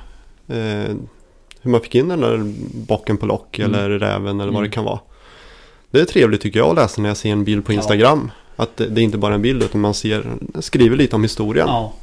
Eh, 0.48 0.96
hur 1.62 1.72
man 1.72 1.82
fick 1.82 1.96
in 1.96 2.08
den 2.08 2.22
där 2.22 2.54
bocken 2.88 3.18
på 3.18 3.26
lock 3.26 3.60
Mm. 3.60 3.74
eller 3.74 3.90
räven 3.90 4.40
eller 4.40 4.52
vad 4.52 4.60
Mm. 4.60 4.64
det 4.64 4.70
kan 4.70 4.84
vara. 4.84 5.00
Det 5.92 6.00
är 6.00 6.06
trevligt 6.06 6.42
tycker 6.42 6.60
jag 6.60 6.70
att 6.70 6.76
läsa 6.76 7.02
när 7.02 7.10
jag 7.10 7.18
ser 7.18 7.32
en 7.32 7.44
bild 7.44 7.66
på 7.66 7.74
Ja. 7.74 7.78
Att 8.62 8.78
det, 8.78 8.84
är 8.84 9.00
inte 9.00 9.18
bara 9.18 9.34
en 9.36 9.42
bild 9.42 9.64
utan 9.64 9.82
man 9.82 9.94
ser, 9.94 10.26
skriver 10.60 10.98
lite 10.98 11.16
om 11.16 11.24
historien. 11.24 11.68
Ja. 11.68 11.94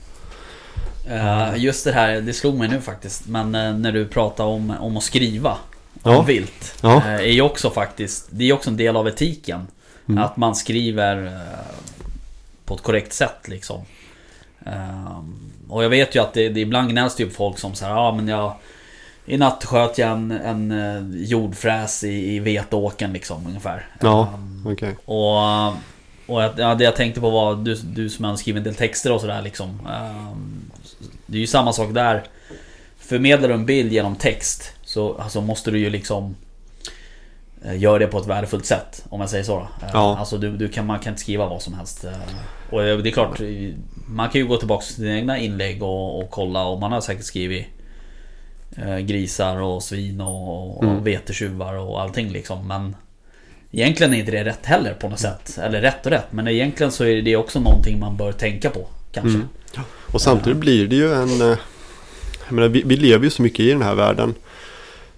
Eh, 1.11 1.57
just 1.57 1.85
det 1.85 1.93
här, 1.93 2.21
det 2.21 2.33
slog 2.33 2.55
mig 2.59 2.69
nu 2.69 2.81
faktiskt. 2.81 3.27
Men 3.27 3.55
eh, 3.55 3.75
när 3.75 3.93
du 3.93 4.07
pratar 4.07 4.45
om, 4.45 4.75
om 4.81 4.97
att 4.97 5.03
skriva 5.03 5.57
om 6.03 6.13
Ja. 6.13 6.23
vilt. 6.23 6.75
Ja. 6.81 6.97
eh, 6.97 7.15
är 7.15 7.33
ju 7.33 7.41
också 7.43 7.71
faktiskt, 7.71 8.27
det 8.31 8.49
är 8.49 8.53
också 8.53 8.71
en 8.71 8.77
del 8.77 8.97
av 8.97 9.09
etiken. 9.09 9.67
Mm. 10.09 10.25
Att 10.25 10.37
man 10.37 10.55
skriver 10.57 11.41
på 12.65 12.75
ett 12.75 12.83
korrekt 12.83 13.13
sätt 13.13 13.49
liksom. 13.49 13.81
Och 15.69 15.85
jag 15.85 15.89
vet 15.89 16.15
ju 16.15 16.23
att 16.23 16.35
det, 16.35 16.49
det 16.49 16.61
ibland 16.61 16.91
gnälls 16.91 17.17
det 17.17 17.23
ju 17.23 17.29
på 17.29 17.35
folk 17.35 17.59
som 17.59 17.75
säger 17.75 17.93
ja 17.93 18.13
men 18.13 18.29
jag 18.29 18.55
i 19.27 19.37
natt 19.37 19.65
sköt 19.65 19.99
jag 19.99 20.11
en, 20.11 20.31
en 20.31 21.15
jordfräs 21.17 22.05
i, 22.05 22.35
i 22.35 22.39
vetåken 22.39 23.13
liksom 23.13 23.47
ungefär. 23.47 23.87
Ja. 24.01 24.39
Okej. 24.67 24.97
och, 25.05 25.73
och 26.29 26.43
jag- 26.43 26.53
ja, 26.59 26.75
det 26.75 26.85
jag 26.85 26.97
tänkte 26.97 27.21
på 27.21 27.31
var 27.31 27.55
du, 27.57 27.75
du 27.75 28.09
som 28.11 28.25
har 28.25 28.37
skrivit 28.37 28.59
en 28.61 28.65
del 28.65 28.75
texter 28.75 29.13
och 29.13 29.21
sådär 29.21 29.43
liksom. 29.43 29.69
Ehm, 29.93 30.71
Det 31.27 31.37
är 31.37 31.41
ju 31.41 31.47
samma 31.47 31.73
sak 31.73 31.95
där. 31.95 32.23
Förmedlar 32.99 33.49
du 33.49 33.55
en 33.55 33.67
bild 33.67 33.93
genom 33.93 34.17
text 34.17 34.73
så 34.85 35.15
alltså, 35.19 35.41
måste 35.41 35.71
du 35.71 35.79
ju 35.79 35.91
liksom 35.91 36.37
eh, 37.65 37.79
Göra 37.79 37.99
det 37.99 38.07
på 38.07 38.19
ett 38.19 38.27
värdefullt 38.27 38.67
sätt 38.67 39.05
om 39.09 39.21
jag 39.21 39.31
säger 39.31 39.45
så. 39.45 39.55
då. 39.57 39.87
Eh, 39.87 39.91
Ja. 39.93 40.17
Alltså 40.19 40.39
du, 40.39 40.57
du 40.57 40.69
kan, 40.69 40.87
man 40.87 40.99
kan 40.99 41.13
inte 41.13 41.23
skriva 41.23 41.47
vad 41.47 41.63
som 41.63 41.75
helst. 41.75 42.05
eh, 42.05 42.13
Och 42.71 42.85
eh, 42.85 42.99
det 42.99 43.09
är 43.09 43.13
klart, 43.13 43.41
man 44.07 44.29
kan 44.29 44.41
ju 44.41 44.47
gå 44.47 44.57
tillbaka 44.57 44.85
till 44.87 44.95
sina 44.95 45.17
egna 45.17 45.39
inlägg 45.39 45.83
och, 45.83 46.23
och 46.23 46.31
kolla 46.31 46.65
och 46.67 46.81
man 46.81 46.93
har 46.93 47.01
säkert 47.01 47.25
skrivit 47.25 47.67
Grisar 49.01 49.57
och 49.61 49.83
svin 49.83 50.21
och, 50.21 50.77
och 50.79 50.85
Mm. 50.85 51.05
vetetjuvar 51.05 51.75
och 51.75 52.01
allting 52.03 52.29
liksom. 52.33 52.67
Men 52.69 52.97
Egentligen 53.73 54.15
är 54.15 54.19
inte 54.19 54.31
det 54.31 54.45
rätt 54.45 54.67
heller 54.67 54.95
på 54.95 55.09
något 55.09 55.19
sätt. 55.19 55.59
Eller 55.63 55.81
rätt 55.81 56.07
och 56.07 56.13
rätt. 56.13 56.27
Men 56.31 56.49
egentligen 56.49 56.93
så 56.93 57.05
är 57.05 57.23
det 57.23 57.37
också 57.37 57.61
någonting 57.61 57.99
man 58.01 58.17
bör 58.17 58.33
tänka 58.33 58.71
på. 58.71 58.87
Kanske. 59.13 59.35
Mm. 59.35 59.49
Och 60.13 60.21
samtidigt 60.21 60.59
blir 60.59 60.87
det 60.89 60.97
ju 60.97 61.13
en... 61.15 61.43
eh, 61.43 61.59
Jag 62.47 62.53
menar, 62.55 62.69
vi, 62.69 62.83
vi 62.87 62.97
lever 62.97 63.25
ju 63.25 63.31
så 63.31 63.43
mycket 63.43 63.61
i 63.61 63.71
den 63.71 63.83
här 63.83 63.95
världen. 63.95 64.35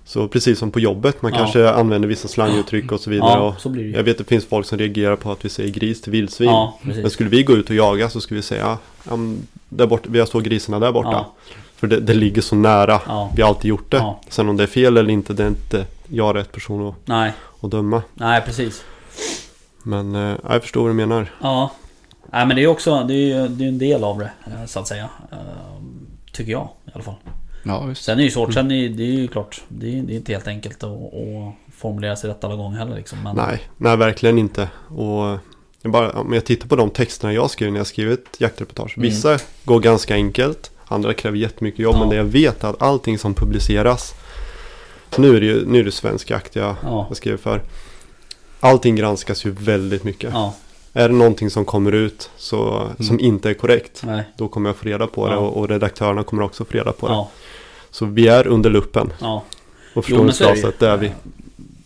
Så 0.04 0.28
precis 0.28 0.58
som 0.58 0.70
på 0.70 0.80
jobbet, 0.80 1.22
man 1.22 1.32
Ja. 1.32 1.38
kanske 1.38 1.70
använder 1.70 2.08
vissa 2.08 2.28
slanguttryck 2.28 2.92
och 2.92 3.00
så 3.00 3.10
vidare. 3.10 3.30
Ja, 3.30 3.56
så 3.58 3.68
blir 3.68 3.82
det 3.82 3.88
ju. 3.88 3.96
jag 3.96 4.02
vet 4.02 4.12
att 4.14 4.18
det 4.18 4.24
finns 4.34 4.44
folk 4.46 4.66
som 4.66 4.78
reagerar 4.78 5.16
på 5.16 5.32
att 5.32 5.44
vi 5.44 5.48
säger 5.48 5.70
gris 5.70 6.02
till 6.02 6.12
vildsvin. 6.12 6.48
Ja, 6.48 6.78
Men 6.82 7.10
skulle 7.10 7.30
vi 7.30 7.42
gå 7.42 7.52
ut 7.52 7.70
och 7.70 7.76
jaga 7.76 8.10
så 8.10 8.20
skulle 8.20 8.38
vi 8.38 8.42
säga 8.42 8.78
men 9.04 9.46
där 9.68 9.86
borta, 9.86 10.08
vi 10.12 10.18
har 10.18 10.26
så 10.26 10.40
grisarna 10.40 10.78
där 10.78 10.92
borta. 10.92 11.26
För 11.80 11.86
det, 11.86 12.00
det 12.00 12.14
ligger 12.14 12.42
så 12.42 12.56
nära. 12.56 13.00
ja, 13.06 13.30
Vi 13.36 13.42
har 13.42 13.48
alltid 13.48 13.68
gjort 13.68 13.90
det. 13.90 13.96
Ja. 13.96 14.20
Sen 14.28 14.48
om 14.48 14.56
det 14.56 14.62
är 14.62 14.66
fel 14.66 14.96
eller 14.96 15.10
inte, 15.10 15.32
det 15.32 15.42
är 15.44 15.48
inte 15.48 15.86
jag 16.08 16.36
rätt 16.36 16.52
person 16.52 16.88
att, 16.88 16.94
nej, 17.04 17.32
att 17.60 17.70
döma. 17.70 18.02
nej 18.14 18.42
precis. 18.46 18.84
Men 19.82 20.14
eh, 20.14 20.36
jag 20.48 20.62
förstår 20.62 20.80
vad 20.82 20.90
du 20.90 20.94
menar. 20.94 21.32
Ja. 21.42 21.70
Nej 22.32 22.46
men 22.46 22.56
det 22.56 22.62
är 22.62 22.66
också, 22.66 23.04
det 23.08 23.14
är 23.14 23.16
ju 23.42 23.48
det 23.48 23.64
är 23.64 23.68
en 23.68 23.78
del 23.78 24.04
av 24.04 24.18
det. 24.18 24.30
eh, 24.46 24.66
Så 24.66 24.80
att 24.80 24.88
säga. 24.88 25.08
Eh, 25.32 25.38
Tycker 26.32 26.52
jag 26.52 26.68
i 26.86 26.90
alla 26.94 27.02
fall. 27.04 27.14
Ja, 27.64 27.80
visst. 27.84 28.04
Sen 28.04 28.12
är 28.12 28.16
det 28.16 28.22
ju 28.22 28.30
svårt, 28.30 28.54
sen 28.54 28.70
är 28.70 28.88
det 28.88 29.02
är 29.02 29.06
ju 29.06 29.28
klart. 29.28 29.60
Det 29.68 29.98
är, 29.98 30.02
det 30.02 30.12
är 30.12 30.16
inte 30.16 30.32
helt 30.32 30.46
enkelt 30.48 30.84
att, 30.84 30.90
att 30.90 31.54
formulera 31.76 32.16
sig 32.16 32.30
rätt 32.30 32.44
alla 32.44 32.56
gånger 32.56 32.78
heller 32.78 32.96
liksom. 32.96 33.22
Men, 33.22 33.36
Nej, 33.36 33.60
nej 33.76 33.96
verkligen 33.96 34.38
inte. 34.38 34.68
Och 34.88 35.38
jag 35.82 35.92
bara, 35.92 36.10
om 36.12 36.32
jag 36.32 36.44
tittar 36.44 36.68
på 36.68 36.76
de 36.76 36.90
texterna 36.90 37.32
jag 37.32 37.50
skriver 37.50 37.72
när 37.72 37.80
jag 37.80 37.86
skriver 37.86 38.12
ett 38.12 38.40
jaktreportage. 38.40 38.96
Mm. 38.96 39.08
Vissa 39.10 39.38
går 39.64 39.80
ganska 39.80 40.14
enkelt. 40.14 40.70
Andra 40.92 41.14
kräver 41.14 41.38
jättemycket 41.38 41.80
jobb. 41.80 41.94
Ja. 41.94 42.00
Men 42.00 42.08
det 42.08 42.16
jag 42.16 42.24
vet 42.24 42.64
är 42.64 42.68
att 42.68 42.82
allting 42.82 43.18
som 43.18 43.34
publiceras 43.34 44.14
Så 45.10 45.22
nu 45.22 45.36
är 45.36 45.40
det 45.40 45.46
ju 45.46 45.66
nu 45.66 45.78
är 45.80 45.84
det 45.84 45.92
svensk 45.92 46.30
jakt 46.30 46.56
jag, 46.56 46.76
Ja. 46.82 47.06
jag 47.08 47.16
skriver 47.16 47.38
för. 47.38 47.62
Allting 48.60 48.96
granskas 48.96 49.44
ju 49.46 49.50
väldigt 49.50 50.04
mycket. 50.04 50.30
Ja. 50.32 50.54
Är 50.92 51.08
det 51.08 51.14
någonting 51.14 51.50
som 51.50 51.64
kommer 51.64 51.92
ut 51.92 52.30
så, 52.36 52.88
som 53.00 53.20
inte 53.20 53.50
är 53.50 53.54
korrekt. 53.54 54.02
Nej. 54.04 54.24
Då 54.36 54.48
kommer 54.48 54.68
jag 54.68 54.76
få 54.76 54.84
reda 54.88 55.06
på 55.06 55.28
det 55.28 55.34
Ja. 55.34 55.38
och, 55.38 55.56
och 55.56 55.68
redaktörerna 55.68 56.22
kommer 56.22 56.42
också 56.42 56.64
få 56.64 56.72
reda 56.72 56.92
på 56.92 57.08
det. 57.08 57.14
Ja. 57.14 57.28
Så 57.90 58.06
vi 58.06 58.28
är 58.28 58.46
under 58.46 58.70
luppen. 58.70 59.12
Ja. 59.20 59.42
Och 59.94 60.04
Jo, 60.10 60.24
men 60.24 60.32
så 60.34 60.44
är 60.44 60.72
det 60.78 60.86
är 60.86 60.96
vi. 60.96 61.12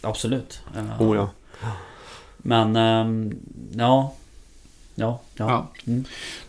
Absolut. 0.00 0.60
Eh, 0.76 1.02
Oh 1.02 1.16
ja. 1.16 1.30
Men, 2.36 2.76
ehm, 2.76 3.34
ja. 3.72 4.14
Ja. 4.94 5.20
Ja. 5.34 5.48
Ja. 5.48 5.66
Mm. 5.86 6.04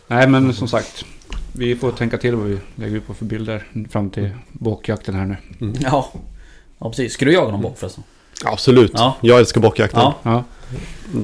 Nej 0.06 0.28
men 0.28 0.54
som 0.54 0.68
sagt. 0.68 1.04
Vi 1.52 1.76
får 1.76 1.90
tänka 1.92 2.18
till 2.18 2.34
vad 2.36 2.46
vi 2.46 2.58
lägger 2.76 2.96
ut 2.96 3.06
på 3.06 3.14
för 3.14 3.24
bilder 3.24 3.66
fram 3.90 4.10
till 4.10 4.30
bockjakten 4.52 5.14
här 5.14 5.26
nu. 5.58 5.72
Ja. 5.80 6.12
ja, 6.78 6.88
precis. 6.90 7.12
Ska 7.12 7.24
du 7.24 7.32
jaga 7.32 7.50
någon 7.50 7.62
bock 7.62 7.78
förresten? 7.78 8.04
Absolut. 8.44 8.92
Ja. 8.94 9.16
Jag 9.20 9.38
älskar 9.38 9.60
bockjakten. 9.60 10.00
Ja. 10.00 10.14
Ja, 10.22 10.44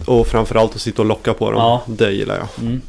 Och 0.06 0.26
framförallt 0.26 0.74
att 0.74 0.80
sitta 0.80 1.02
och 1.02 1.08
locka 1.08 1.34
på 1.34 1.50
dem. 1.50 1.60
Ja. 1.60 1.82
Det 1.86 2.10
gillar 2.12 2.36
jag. 2.38 2.48
Mm. 2.66 2.80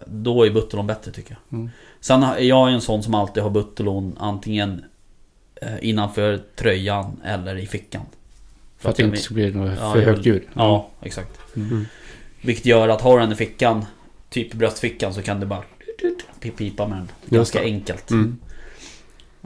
då 0.05 0.45
är 0.45 0.51
Buttelon 0.51 0.87
bättre 0.87 1.11
tycker 1.11 1.37
jag. 1.49 1.59
Mm. 1.59 1.71
Sen 1.99 2.23
är 2.23 2.39
jag 2.39 2.73
en 2.73 2.81
sån 2.81 3.03
som 3.03 3.15
alltid 3.15 3.43
har 3.43 3.49
Buttelon 3.49 4.17
antingen 4.19 4.85
eh, 5.61 5.75
innanför 5.81 6.41
tröjan 6.55 7.21
eller 7.25 7.57
i 7.57 7.67
fickan. 7.67 8.05
För 8.77 8.89
att 8.89 8.95
det 8.95 9.03
inte 9.03 9.17
ska 9.17 9.33
bli 9.33 9.51
något 9.51 9.77
Ja, 9.79 9.93
för 9.93 10.01
högt 10.01 10.25
ljud. 10.25 10.43
Ja, 10.53 10.89
exakt. 11.01 11.39
Mm. 11.55 11.85
Vilket 12.41 12.65
gör 12.65 12.89
att 12.89 13.01
har 13.01 13.17
du 13.17 13.21
den 13.23 13.31
i 13.31 13.35
fickan, 13.35 13.85
typ 14.29 14.53
i 14.53 14.57
bröstfickan, 14.57 15.13
så 15.13 15.21
kan 15.21 15.39
du 15.39 15.45
bara 15.45 15.63
pipa 16.57 16.87
med 16.87 16.97
den. 16.97 17.09
Ganska 17.25 17.61
enkelt. 17.61 18.11
Mm. 18.11 18.37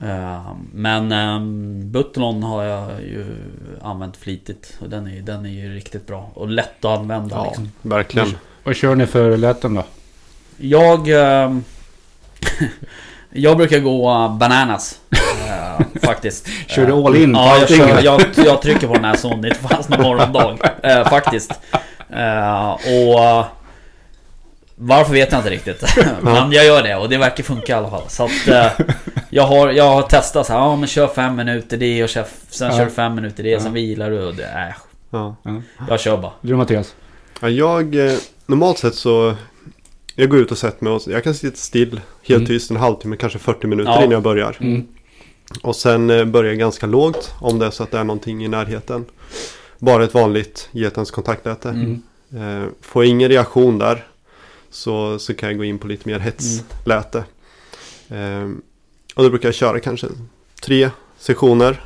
Eh, 0.02 0.54
Men 0.74 1.12
um, 1.12 1.92
Buttelon 1.92 2.44
har 2.44 2.64
jag 2.64 3.02
ju 3.02 3.26
använt 3.82 4.18
flitigt. 4.18 4.78
Och 4.80 4.90
den 4.90 5.08
är, 5.08 5.22
den 5.22 5.46
är 5.46 5.50
ju 5.50 5.76
riktigt 5.76 6.08
bra. 6.08 6.32
Och 6.34 6.50
lätt 6.50 6.86
att 6.86 7.00
använda 7.00 7.36
Ja, 7.36 7.46
liksom. 7.46 7.72
verkligen. 7.82 8.28
Vad 8.64 8.76
kör 8.76 8.96
ni 8.96 9.06
för 9.06 9.38
läten 9.38 9.74
då? 9.74 9.86
Jag... 10.58 11.08
ehm, 11.10 11.64
jag 13.30 13.58
brukar 13.58 13.80
gå 13.80 14.30
bananas. 14.40 15.00
faktiskt. 16.02 16.48
Kör 16.68 16.86
du 16.86 16.92
Eh, 16.92 17.06
all 17.06 17.16
in 17.16 17.34
Ja, 17.36 17.58
jag, 17.60 17.70
kör, 17.70 18.02
jag, 18.04 18.22
jag 18.36 18.62
trycker 18.62 18.88
på 18.88 18.94
den 18.94 19.06
här 19.06 19.42
det 19.42 19.56
fanns 19.56 19.90
någon 19.90 20.02
morgondag. 20.02 20.58
eh, 20.84 21.10
faktiskt. 21.10 21.52
Eh, 22.10 22.70
och... 22.72 23.46
varför 24.76 25.14
vet 25.14 25.32
jag 25.32 25.40
inte 25.40 25.50
riktigt. 25.50 25.84
Men 26.22 26.52
jag 26.52 26.66
gör 26.66 26.84
det 26.84 26.96
och 26.96 27.10
det 27.10 27.18
verkar 27.18 27.44
funka 27.44 27.72
i 27.74 27.76
alla 27.76 27.90
fall. 27.90 28.04
Så 28.08 28.24
att... 28.24 28.48
eh, 28.48 28.86
jag, 29.30 29.44
har, 29.44 29.70
jag 29.72 29.84
har 29.90 30.02
testat 30.02 30.48
så 30.48 30.54
här, 30.54 30.60
ja 30.60 30.76
men 30.76 30.88
kör 30.88 31.08
fem 31.08 31.36
minuter 31.36 31.78
det 31.78 32.04
och 32.04 32.10
kör, 32.10 32.26
sen 32.50 32.72
Ja. 32.72 32.78
kör 32.78 32.86
du 32.86 32.92
fem 32.92 33.16
minuter 33.16 33.44
det, 33.44 33.60
sen 33.62 33.74
vilar 33.74 34.10
du 34.10 34.24
och 34.28 34.36
det... 34.36 34.44
Äh, 34.44 34.76
Ja. 35.12 35.36
jag 35.90 36.00
kör 36.00 36.18
bara. 36.18 36.32
Du 36.42 36.56
Mattias? 36.56 36.96
Ja, 37.42 37.50
jag, 37.50 37.96
eh, 37.96 38.14
normalt 38.46 38.78
sett 38.78 38.96
så, 38.96 39.36
jag 40.16 40.30
går 40.30 40.40
ut 40.40 40.52
och 40.52 40.58
sätter 40.58 40.84
mig 40.84 40.94
och 40.94 41.02
jag 41.08 41.24
kan 41.24 41.34
sitta 41.34 41.58
still 41.58 42.02
helt 42.28 42.38
Mm. 42.38 42.46
tyst 42.48 42.72
en 42.72 42.78
halvtimme, 42.78 43.16
kanske 43.18 43.40
40 43.40 43.68
minuter 43.68 43.92
Ja. 43.92 43.98
innan 43.98 44.12
jag 44.12 44.22
börjar. 44.24 44.58
Mm. 44.60 44.88
Och 45.64 45.76
sen 45.76 46.10
eh, 46.10 46.26
börjar 46.26 46.50
jag 46.52 46.60
ganska 46.60 46.88
lågt 46.88 47.34
om 47.42 47.60
det 47.60 47.66
är 47.66 47.72
så 47.72 47.84
att 47.84 47.92
det 47.92 47.98
är 48.00 48.04
någonting 48.04 48.46
i 48.46 48.48
närheten. 48.48 49.06
Bara 49.80 50.04
ett 50.04 50.14
vanligt 50.14 50.70
getens 50.72 51.12
kontaktläte. 51.12 51.70
Mm. 51.70 52.02
Eh, 52.64 52.70
får 52.82 53.04
jag 53.04 53.10
ingen 53.10 53.30
reaktion 53.30 53.78
där 53.80 54.08
så, 54.70 55.20
så 55.20 55.34
kan 55.34 55.50
jag 55.50 55.58
gå 55.58 55.64
in 55.64 55.80
på 55.80 55.88
lite 55.88 56.10
mer 56.10 56.20
hetsläte. 56.20 57.24
Eh, 58.10 58.50
och 59.16 59.24
då 59.24 59.30
brukar 59.30 59.48
jag 59.48 59.56
köra 59.56 59.80
kanske 59.80 60.08
tre 60.62 60.90
sessioner. 61.20 61.84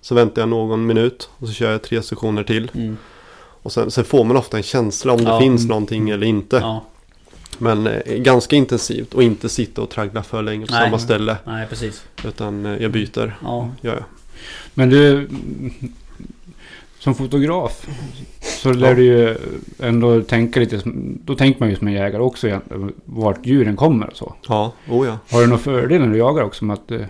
Så 0.00 0.14
väntar 0.14 0.42
jag 0.42 0.48
någon 0.48 0.86
minut 0.86 1.30
och 1.38 1.46
så 1.48 1.52
kör 1.54 1.70
jag 1.72 1.82
tre 1.82 2.02
sessioner 2.02 2.44
till. 2.44 2.70
Mm. 2.74 2.96
Och 3.36 3.72
sen, 3.72 3.90
sen 3.90 4.04
får 4.04 4.24
man 4.24 4.36
ofta 4.36 4.56
en 4.56 4.62
känsla 4.62 5.12
om 5.12 5.24
det 5.24 5.30
Ja. 5.30 5.40
finns 5.40 5.66
någonting 5.68 6.10
eller 6.10 6.26
inte. 6.26 6.56
Ja, 6.56 6.84
Men 7.60 7.86
eh, 7.86 8.14
ganska 8.16 8.56
intensivt 8.56 9.14
och 9.14 9.22
inte 9.22 9.48
sitta 9.48 9.82
och 9.82 9.90
traggla 9.90 10.22
för 10.22 10.42
länge 10.42 10.66
på 10.66 10.72
Nej. 10.72 10.84
samma 10.86 10.98
ställe. 10.98 11.36
nej 11.44 11.66
precis. 11.68 12.04
Utan 12.24 12.66
eh, 12.66 12.82
jag 12.82 12.90
byter. 12.92 13.36
Ja. 13.42 13.68
Gör 13.80 13.94
jag. 13.94 14.04
Men 14.74 14.90
du, 14.90 15.28
som 16.98 17.14
fotograf 17.14 17.86
så 18.40 18.72
lär 18.72 18.88
Ja. 18.88 18.94
du 18.94 19.04
ju 19.04 19.36
ändå 19.78 20.20
tänka 20.22 20.60
lite, 20.60 20.80
då 21.24 21.34
tänker 21.34 21.60
man 21.60 21.70
ju 21.70 21.76
som 21.76 21.86
en 21.86 21.92
jägare 21.94 22.22
också 22.22 22.60
vart 23.04 23.46
djuren 23.46 23.76
kommer 23.76 24.06
och 24.10 24.16
så. 24.16 24.34
Ja, 24.48 24.72
oh 24.88 25.06
ja. 25.06 25.18
Har 25.30 25.40
du 25.40 25.46
några 25.46 25.62
fördelar 25.62 26.06
när 26.06 26.12
du 26.12 26.18
jagar 26.18 26.42
också 26.42 26.64
med 26.64 26.74
att 26.74 26.90
eh, 26.90 27.00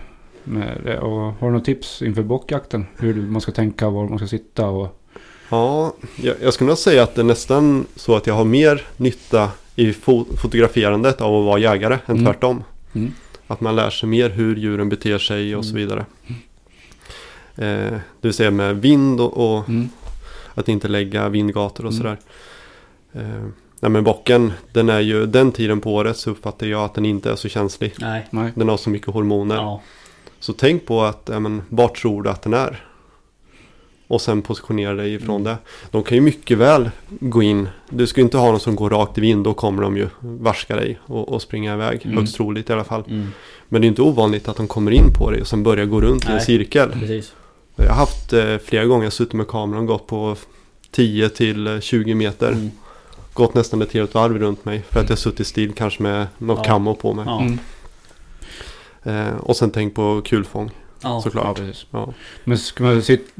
med 0.43 0.77
det? 0.83 0.99
Och 0.99 1.19
har 1.19 1.33
du 1.39 1.45
några 1.51 1.65
tips 1.65 2.01
inför 2.01 2.23
bockjakten? 2.23 2.85
Hur 2.97 3.13
man 3.15 3.41
ska 3.41 3.51
tänka, 3.51 3.89
var 3.89 4.07
man 4.09 4.17
ska 4.17 4.27
sitta 4.27 4.67
och... 4.67 5.01
Ja, 5.49 5.93
jag, 6.15 6.35
jag 6.41 6.53
skulle 6.53 6.67
nog 6.67 6.77
säga 6.77 7.03
att 7.03 7.15
det 7.15 7.21
är 7.21 7.25
nästan 7.25 7.85
så 7.95 8.15
att 8.15 8.27
jag 8.27 8.33
har 8.33 8.45
mer 8.45 8.81
nytta 8.97 9.49
i 9.75 9.91
fo- 9.91 10.37
fotograferandet 10.37 11.21
av 11.21 11.35
att 11.35 11.45
vara 11.45 11.59
jägare 11.59 11.93
än 12.05 12.17
Mm. 12.17 12.25
tvärtom. 12.25 12.63
Mm. 12.93 13.11
Att 13.47 13.61
man 13.61 13.75
lär 13.75 13.89
sig 13.89 14.09
mer 14.09 14.29
hur 14.29 14.55
djuren 14.55 14.89
beter 14.89 15.17
sig 15.17 15.55
och 15.55 15.65
så 15.65 15.71
Mm. 15.75 15.81
vidare. 15.81 16.05
Eh, 17.55 17.91
det 18.21 18.27
vill 18.27 18.33
säga 18.33 18.51
med 18.51 18.81
vind 18.81 19.21
och, 19.21 19.57
och 19.57 19.69
Mm. 19.69 19.89
att 20.55 20.69
inte 20.69 20.87
lägga 20.87 21.29
vindgator 21.29 21.85
och 21.85 21.91
Mm. 21.93 22.03
sådär. 22.03 22.17
Eh, 23.13 23.45
nej 23.79 23.91
men 23.91 24.03
bocken, 24.03 24.53
den 24.71 24.89
är 24.89 24.99
ju 24.99 25.25
den 25.25 25.51
tiden 25.51 25.81
på 25.81 25.93
året 25.95 26.17
så 26.17 26.29
uppfattar 26.31 26.67
jag 26.67 26.81
att 26.83 26.93
den 26.93 27.05
inte 27.05 27.31
är 27.31 27.35
så 27.35 27.49
känslig. 27.49 27.93
Nej. 27.99 28.51
Den 28.55 28.69
har 28.69 28.77
så 28.77 28.89
mycket 28.89 29.07
hormoner. 29.13 29.55
Ja. 29.55 29.81
Så 30.39 30.53
tänk 30.53 30.85
på 30.85 31.01
att, 31.03 31.29
ja, 31.33 31.39
men, 31.39 31.61
vart 31.69 31.97
tror 32.01 32.23
du 32.23 32.29
att 32.29 32.41
den 32.41 32.53
är? 32.53 32.85
Och 34.07 34.21
sen 34.21 34.41
positionera 34.41 34.93
dig 34.93 35.13
ifrån 35.13 35.41
Mm. 35.41 35.43
det. 35.43 35.57
De 35.91 36.03
kan 36.03 36.15
ju 36.17 36.21
mycket 36.21 36.57
väl 36.57 36.89
gå 37.09 37.43
in. 37.43 37.69
Du 37.89 38.07
ska 38.07 38.21
ju 38.21 38.23
inte 38.25 38.37
ha 38.37 38.51
någon 38.51 38.59
som 38.59 38.75
går 38.75 38.89
rakt 38.89 39.17
i 39.17 39.21
vind. 39.21 39.43
Då 39.43 39.53
kommer 39.53 39.83
de 39.83 39.97
ju 39.97 40.07
varska 40.21 40.75
dig 40.75 40.99
och, 41.05 41.29
och 41.33 41.41
springa 41.41 41.73
iväg. 41.73 42.01
Mm. 42.05 42.17
Högst 42.17 42.35
troligt 42.35 42.69
i 42.69 42.73
alla 42.73 42.83
fall. 42.83 43.03
Mm. 43.07 43.27
Men 43.69 43.81
det 43.81 43.85
är 43.85 43.89
inte 43.89 44.01
ovanligt 44.01 44.47
att 44.47 44.57
de 44.57 44.67
kommer 44.67 44.91
in 44.91 45.13
på 45.13 45.31
dig 45.31 45.41
och 45.41 45.47
sen 45.47 45.63
börjar 45.63 45.85
gå 45.85 46.01
runt 46.01 46.23
i 46.23 46.27
en 46.27 46.33
Nej. 46.35 46.45
cirkel. 46.45 46.89
Precis. 46.91 47.33
Jag 47.75 47.85
har 47.89 47.95
haft 47.95 48.33
eh, 48.33 48.57
flera 48.57 48.85
gånger 48.85 49.09
suttit 49.09 49.33
med 49.33 49.47
kameran 49.47 49.81
och 49.81 49.87
gått 49.87 50.07
på 50.07 50.35
10 50.91 51.29
till 51.29 51.67
eh, 51.67 51.79
20 51.79 52.13
meter. 52.15 52.51
Mm. 52.51 52.71
Gått 53.33 53.53
nästan 53.53 53.81
ett 53.81 53.93
helt 53.93 54.13
varv 54.13 54.39
runt 54.39 54.65
mig. 54.65 54.83
För 54.89 54.99
att 54.99 55.09
jag 55.09 55.17
suttit 55.19 55.47
still 55.47 55.73
kanske 55.73 56.03
med 56.03 56.27
något 56.37 56.57
Ja. 56.57 56.63
kammo 56.63 56.95
på 56.95 57.13
mig. 57.13 57.25
Ja. 57.27 57.41
Mm. 57.41 57.59
Eh, 59.03 59.35
och 59.37 59.55
sen 59.57 59.71
tänk 59.71 59.95
på 59.95 60.21
kulfång 60.25 60.71
Ja. 61.05 61.21
såklart. 61.21 61.45
Ja, 61.45 61.53
precis. 61.65 61.85
Ja. 61.91 62.13
Men 62.43 62.57
ska 62.57 62.83
man 62.83 63.01
sit, 63.01 63.33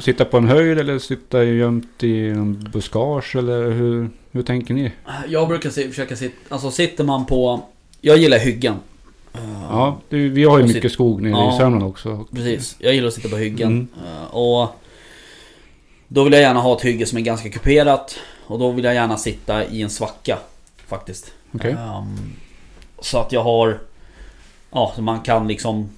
sitta 0.00 0.24
på 0.24 0.36
en 0.36 0.48
höjd 0.48 0.78
eller 0.78 0.98
sitta 0.98 1.44
gömt 1.44 2.02
i 2.04 2.28
en 2.28 2.68
buskage 2.72 3.36
eller 3.36 3.70
hur, 3.70 4.10
hur 4.32 4.42
tänker 4.42 4.74
ni? 4.74 4.92
Jag 5.28 5.48
brukar 5.48 5.70
se, 5.70 5.88
försöka 5.88 6.16
sitta... 6.16 6.34
Alltså 6.54 6.70
sitter 6.70 7.04
man 7.04 7.26
på... 7.26 7.62
Jag 8.00 8.16
gillar 8.18 8.38
hyggen. 8.38 8.74
Ja, 9.70 10.00
det, 10.08 10.16
vi 10.16 10.44
har 10.44 10.58
ju 10.58 10.62
Och 10.62 10.68
mycket 10.68 10.82
sit- 10.84 10.92
skog 10.94 11.22
nere 11.22 11.30
Ja. 11.32 11.54
i 11.54 11.58
Sörmland 11.58 11.84
också. 11.84 12.26
Precis. 12.34 12.76
Jag 12.78 12.94
gillar 12.94 13.08
att 13.08 13.14
sitta 13.14 13.28
på 13.28 13.36
hyggen. 13.36 13.68
Mm. 13.68 13.88
Eh, 14.06 14.34
Och... 14.34 14.68
Då 16.08 16.24
vill 16.24 16.32
jag 16.32 16.42
gärna 16.42 16.60
ha 16.60 16.76
ett 16.76 16.82
hygge 16.84 17.06
som 17.06 17.18
är 17.18 17.22
ganska 17.22 17.50
kuperat. 17.50 18.18
Och 18.46 18.58
då 18.58 18.70
vill 18.70 18.84
jag 18.84 18.94
gärna 18.94 19.16
sitta 19.16 19.64
i 19.66 19.82
en 19.82 19.90
svacka. 19.90 20.38
Faktiskt. 20.86 21.32
Okej. 21.54 21.70
Ehm, 21.72 22.16
så 23.00 23.18
att 23.18 23.32
jag 23.32 23.42
har... 23.42 23.78
Ja, 24.70 24.92
så 24.96 25.02
man 25.02 25.20
kan 25.20 25.48
liksom 25.48 25.88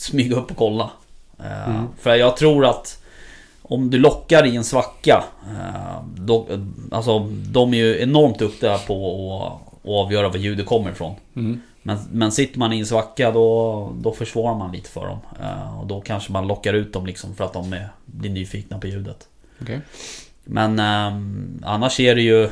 smyga 0.00 0.36
upp 0.36 0.50
och 0.50 0.56
kolla. 0.56 0.90
Eh, 1.38 1.68
Mm. 1.70 1.86
För 2.00 2.14
jag 2.14 2.36
tror 2.36 2.66
att 2.66 3.02
om 3.62 3.90
du 3.90 3.98
lockar 3.98 4.46
i 4.46 4.56
en 4.56 4.64
svacka. 4.64 5.24
eh, 5.50 6.02
Då, 6.16 6.46
alltså 6.90 7.18
de 7.28 7.74
är 7.74 7.78
ju 7.78 8.00
enormt 8.02 8.38
duktiga 8.38 8.78
på 8.78 8.94
att, 9.36 9.52
att 9.82 9.90
avgöra 9.90 10.28
var 10.28 10.36
ljudet 10.36 10.66
kommer 10.66 10.90
ifrån. 10.90 11.14
Mm. 11.36 11.60
Men, 11.82 11.98
men 12.12 12.32
sitter 12.32 12.58
man 12.58 12.72
i 12.72 12.78
en 12.78 12.86
svacka 12.86 13.30
då, 13.30 13.92
då 14.00 14.12
försvarar 14.12 14.54
man 14.54 14.72
lite 14.72 14.90
för 14.90 15.06
dem. 15.06 15.18
Eh, 15.42 15.80
Och 15.80 15.86
då 15.86 16.00
kanske 16.00 16.32
man 16.32 16.46
lockar 16.46 16.72
ut 16.74 16.92
dem 16.92 17.06
liksom 17.06 17.34
för 17.34 17.44
att 17.44 17.52
de 17.52 17.72
är, 17.72 17.88
blir 18.06 18.30
nyfikna 18.30 18.78
på 18.78 18.86
ljudet. 18.86 19.28
Okej. 19.62 19.80
Men 20.44 20.78
ehm, 20.78 21.62
annars 21.66 22.00
är 22.00 22.14
det 22.14 22.22
ju... 22.22 22.50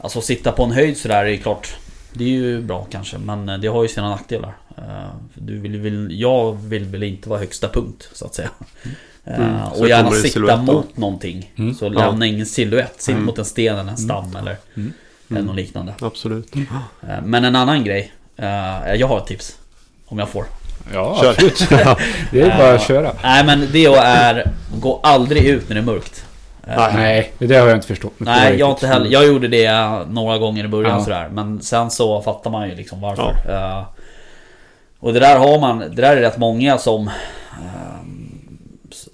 Alltså 0.00 0.20
sitta 0.20 0.52
på 0.52 0.62
en 0.64 0.70
höjd 0.72 0.96
sådär 0.96 1.24
är 1.24 1.28
ju 1.28 1.38
klart. 1.38 1.76
Det 2.12 2.24
är 2.24 2.28
ju 2.28 2.60
bra 2.62 2.86
kanske 2.90 3.18
men 3.18 3.60
det 3.60 3.68
har 3.68 3.82
ju 3.82 3.88
sina 3.88 4.08
nackdelar. 4.08 4.56
Eh, 4.78 5.08
du 5.34 5.58
vill, 5.58 5.80
vill, 5.80 6.20
jag 6.20 6.52
vill 6.62 6.84
väl 6.84 7.02
inte 7.02 7.28
vara 7.28 7.40
högsta 7.40 7.68
punkt 7.68 8.08
så 8.12 8.24
att 8.26 8.34
säga. 8.34 8.48
Eh, 9.24 9.34
Mm, 9.38 9.62
och 9.64 9.88
gärna 9.88 10.56
då. 10.56 10.72
mot 10.72 10.96
någonting. 10.96 11.52
Mm. 11.58 11.74
Så 11.74 11.88
lämna 11.88 12.26
ingen 12.26 12.46
silhuett. 12.46 13.02
Sitt 13.02 13.12
Mm. 13.14 13.24
mot 13.26 13.38
en 13.38 13.44
sten 13.44 13.78
eller 13.78 13.90
en 13.90 13.96
stam 13.96 14.36
eller, 14.36 14.56
Mm. 14.76 14.92
eller 15.30 15.42
något 15.42 15.56
liknande. 15.56 15.94
Absolut. 16.00 16.56
Eh, 16.56 17.22
men 17.24 17.44
en 17.44 17.56
annan 17.56 17.84
grej. 17.84 18.12
jag 18.96 19.06
har 19.08 19.18
ett 19.18 19.26
tips. 19.26 19.56
Om 20.06 20.18
jag 20.18 20.28
får. 20.28 20.44
Ja, 20.92 21.18
Kör. 21.22 21.30
absolut. 21.30 21.68
det 22.32 22.40
är 22.40 22.58
bara 22.58 22.74
att 22.74 22.82
köra. 22.82 23.12
Nej 23.22 23.44
men 23.46 23.68
det 23.72 23.84
är... 23.86 24.50
Gå 24.80 25.00
aldrig 25.02 25.44
ut 25.44 25.68
när 25.68 25.74
det 25.74 25.80
är 25.80 25.84
mörkt. 25.84 26.24
Nej. 26.66 27.32
Det 27.38 27.56
har 27.56 27.68
jag 27.68 27.76
inte 27.76 27.86
förstått. 27.86 28.12
Nej, 28.18 28.56
jag 28.58 28.70
inte 28.70 28.86
heller. 28.86 29.10
Jag 29.10 29.26
gjorde 29.26 29.48
det 29.48 29.72
några 30.08 30.38
gånger 30.38 30.64
i 30.64 30.68
början 30.68 30.98
Ja. 30.98 31.04
sådär. 31.04 31.28
Men 31.32 31.62
sen 31.62 31.90
så 31.90 32.22
fattar 32.22 32.50
man 32.50 32.68
ju 32.68 32.74
liksom 32.74 33.00
varför. 33.00 33.34
Eh, 33.48 33.82
och 35.06 35.12
det 35.12 35.20
där 35.20 35.38
har 35.38 35.60
man, 35.60 35.78
det 35.78 35.88
där 36.02 36.16
är 36.16 36.20
rätt 36.20 36.38
många 36.38 36.78
som 36.78 37.08
ehm, 37.52 38.32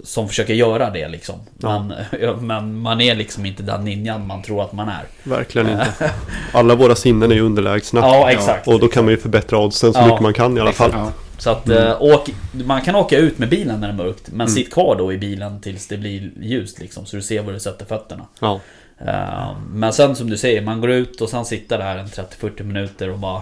som 0.03 0.27
försöker 0.27 0.53
göra 0.53 0.89
det 0.89 1.07
liksom. 1.07 1.35
Ja. 1.61 1.85
Men, 2.19 2.37
men 2.47 2.77
man 2.77 3.01
är 3.01 3.15
liksom 3.15 3.45
inte 3.45 3.63
den 3.63 3.85
ninjan 3.85 4.27
man 4.27 4.41
tror 4.41 4.61
att 4.63 4.73
man 4.73 4.89
är. 4.89 5.03
Verkligen 5.23 5.69
inte. 5.69 5.93
Alla 6.53 6.75
våra 6.75 6.95
sinnen 6.95 7.31
är 7.31 7.35
ju 7.35 7.41
underlägsna. 7.41 7.99
Ja, 7.99 8.31
exakt. 8.31 8.67
Och 8.67 8.79
då 8.79 8.87
kan 8.87 9.03
man 9.05 9.11
ju 9.11 9.17
förbättra 9.19 9.59
oddsen 9.59 9.93
så 9.93 9.99
Ja, 9.99 10.05
mycket 10.05 10.21
man 10.21 10.33
kan 10.33 10.57
i 10.57 10.61
alla 10.61 10.71
fall. 10.73 10.91
Ja. 10.93 11.11
Så 11.37 11.49
att 11.49 11.69
Mm. 11.69 11.87
eh, 11.87 12.01
åk, 12.01 12.29
man 12.51 12.81
kan 12.81 12.95
åka 12.95 13.17
ut 13.17 13.39
med 13.39 13.49
bilen 13.49 13.79
när 13.79 13.87
det 13.87 13.93
är 13.93 13.97
mörkt. 14.05 14.27
Men 14.27 14.41
Mm. 14.47 14.47
sitt 14.55 14.73
kvar 14.73 14.95
då 14.97 15.13
i 15.13 15.17
bilen 15.17 15.61
tills 15.61 15.87
det 15.87 15.97
blir 15.97 16.31
ljust 16.41 16.79
liksom. 16.79 17.05
Så 17.05 17.15
du 17.15 17.21
ser 17.21 17.41
var 17.43 17.53
du 17.53 17.59
sätter 17.59 17.85
fötterna. 17.85 18.25
Ja. 18.39 18.59
Eh, 19.07 19.57
Men 19.69 19.93
sen 19.93 20.15
som 20.15 20.29
du 20.29 20.37
säger, 20.37 20.61
man 20.61 20.81
går 20.81 20.91
ut 20.91 21.21
och 21.21 21.29
sen 21.29 21.45
sitter 21.45 21.77
där 21.77 21.97
en 21.97 22.07
30-40 22.07 22.63
minuter 22.63 23.09
och 23.11 23.19
bara 23.19 23.41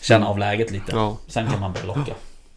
Känna 0.00 0.28
av 0.28 0.38
läget 0.38 0.70
lite. 0.70 0.92
Ja. 0.92 1.16
Sen 1.26 1.50
kan 1.50 1.60
man 1.60 1.72
börja 1.72 1.86
locka. 1.86 2.12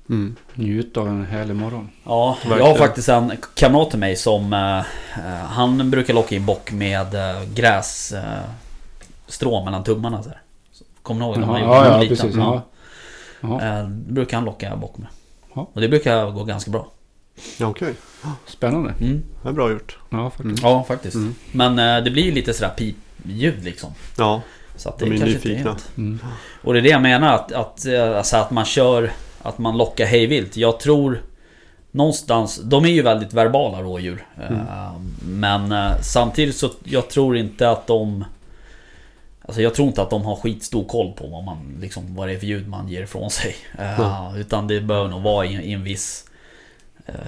Mm. 0.10 0.36
Njut 0.54 0.98
av 0.98 1.08
en 1.08 1.26
härlig 1.26 1.56
morgon. 1.56 1.89
Ja, 2.04 2.38
jag 2.44 2.50
Verkligen. 2.50 2.72
har 2.72 2.78
faktiskt 2.78 3.10
en 3.10 3.32
kamrat 3.56 3.89
till 3.89 4.00
mig 4.00 4.16
som 4.16 4.54
eh, 4.54 4.78
eh, 5.26 5.46
Han 5.46 5.89
brukar 5.91 6.14
locka 6.14 6.36
in 6.36 6.46
bock 6.46 6.72
med 6.72 7.16
eh, 7.16 7.44
gräs 7.54 8.12
eh, 8.12 8.24
Strå 9.28 9.66
mellan 9.66 9.84
tummarna 9.84 10.24
så 10.24 10.30
här. 10.30 10.41
Kommer 11.02 11.20
ni 11.20 11.26
ihåg 11.26 11.38
Jaha, 11.38 11.60
ja, 11.60 11.84
det 11.84 11.89
ja, 11.89 12.02
liten? 12.02 12.18
precis. 12.18 12.36
Ja. 12.36 12.62
Jaha. 13.41 13.80
Eh, 13.80 13.88
brukar 13.89 14.38
han 14.38 14.46
locka 14.46 14.76
bock 14.76 14.98
med. 14.98 15.08
Ja. 15.56 15.70
Och 15.74 15.82
det 15.82 15.89
brukar 15.89 16.32
gå 16.32 16.44
ganska 16.44 16.72
bra. 16.72 16.88
Ja, 17.58 17.68
okej. 17.68 17.94
Spännande. 18.48 18.94
Mm. 19.02 19.24
Det 19.44 19.50
är 19.50 19.54
bra 19.54 19.72
gjort. 19.72 19.98
Ja, 20.10 20.30
faktiskt. 20.30 20.64
Mm. 20.64 20.72
Ja, 20.72 20.84
faktiskt. 20.84 21.16
Mm. 21.16 21.36
Men 21.52 21.80
eh, 21.80 22.04
det 22.04 22.12
blir 22.12 22.24
ju 22.24 22.32
lite 22.32 22.54
sådär 22.54 22.74
pipljud 22.78 23.64
liksom. 23.64 23.91
Ja, 24.18 24.41
Så 24.76 24.89
att 24.89 24.99
det 24.99 25.05
de 25.05 25.11
är 25.11 25.17
kanske 25.17 25.36
inte 25.36 25.47
nyfikna. 25.47 25.71
helt... 25.71 25.97
Mm. 25.97 26.19
Och 26.61 26.74
det 26.74 26.80
är 26.80 26.84
det 26.84 26.89
jag 26.89 27.01
menar 27.01 27.34
att, 27.34 27.51
att, 27.51 27.86
eh, 27.86 28.17
alltså 28.17 28.38
att 28.38 28.51
man 28.51 28.65
kör 28.65 29.11
Att 29.41 29.57
man 29.57 29.78
lockar 29.78 30.05
hejvilt. 30.05 30.57
Jag 30.57 30.80
tror 30.80 31.21
Någonstans, 31.91 32.61
de 32.63 32.86
är 32.86 32.89
ju 32.89 33.01
väldigt 33.01 33.34
verbala 33.34 33.82
rådjur. 33.82 34.26
Mm. 34.49 34.53
Eh, 34.59 34.91
Men 35.26 35.71
eh, 35.71 35.91
samtidigt 36.01 36.55
så 36.55 36.69
jag 36.84 37.09
tror 37.09 37.38
inte 37.38 37.69
att 37.69 37.88
de 37.88 38.26
Alltså 39.45 39.61
jag 39.61 39.74
tror 39.76 39.88
inte 39.88 40.01
att 40.01 40.09
de 40.09 40.21
har 40.21 40.36
skitstor 40.36 40.84
koll 40.88 41.11
på 41.11 41.28
vad 41.28 41.43
man 41.43 41.78
liksom 41.82 42.15
Vad 42.15 42.28
det 42.28 42.34
är 42.34 42.39
för 42.39 42.45
ljud 42.47 42.67
man 42.67 42.88
ger 42.88 43.03
ifrån 43.03 43.30
sig. 43.30 43.55
Eh, 43.80 44.34
Utan 44.38 44.67
det 44.67 44.82
bör 44.82 45.07
nog 45.07 45.21
vara 45.21 45.45
i, 45.45 45.53
i 45.53 45.74
en 45.74 45.84
viss 45.84 46.26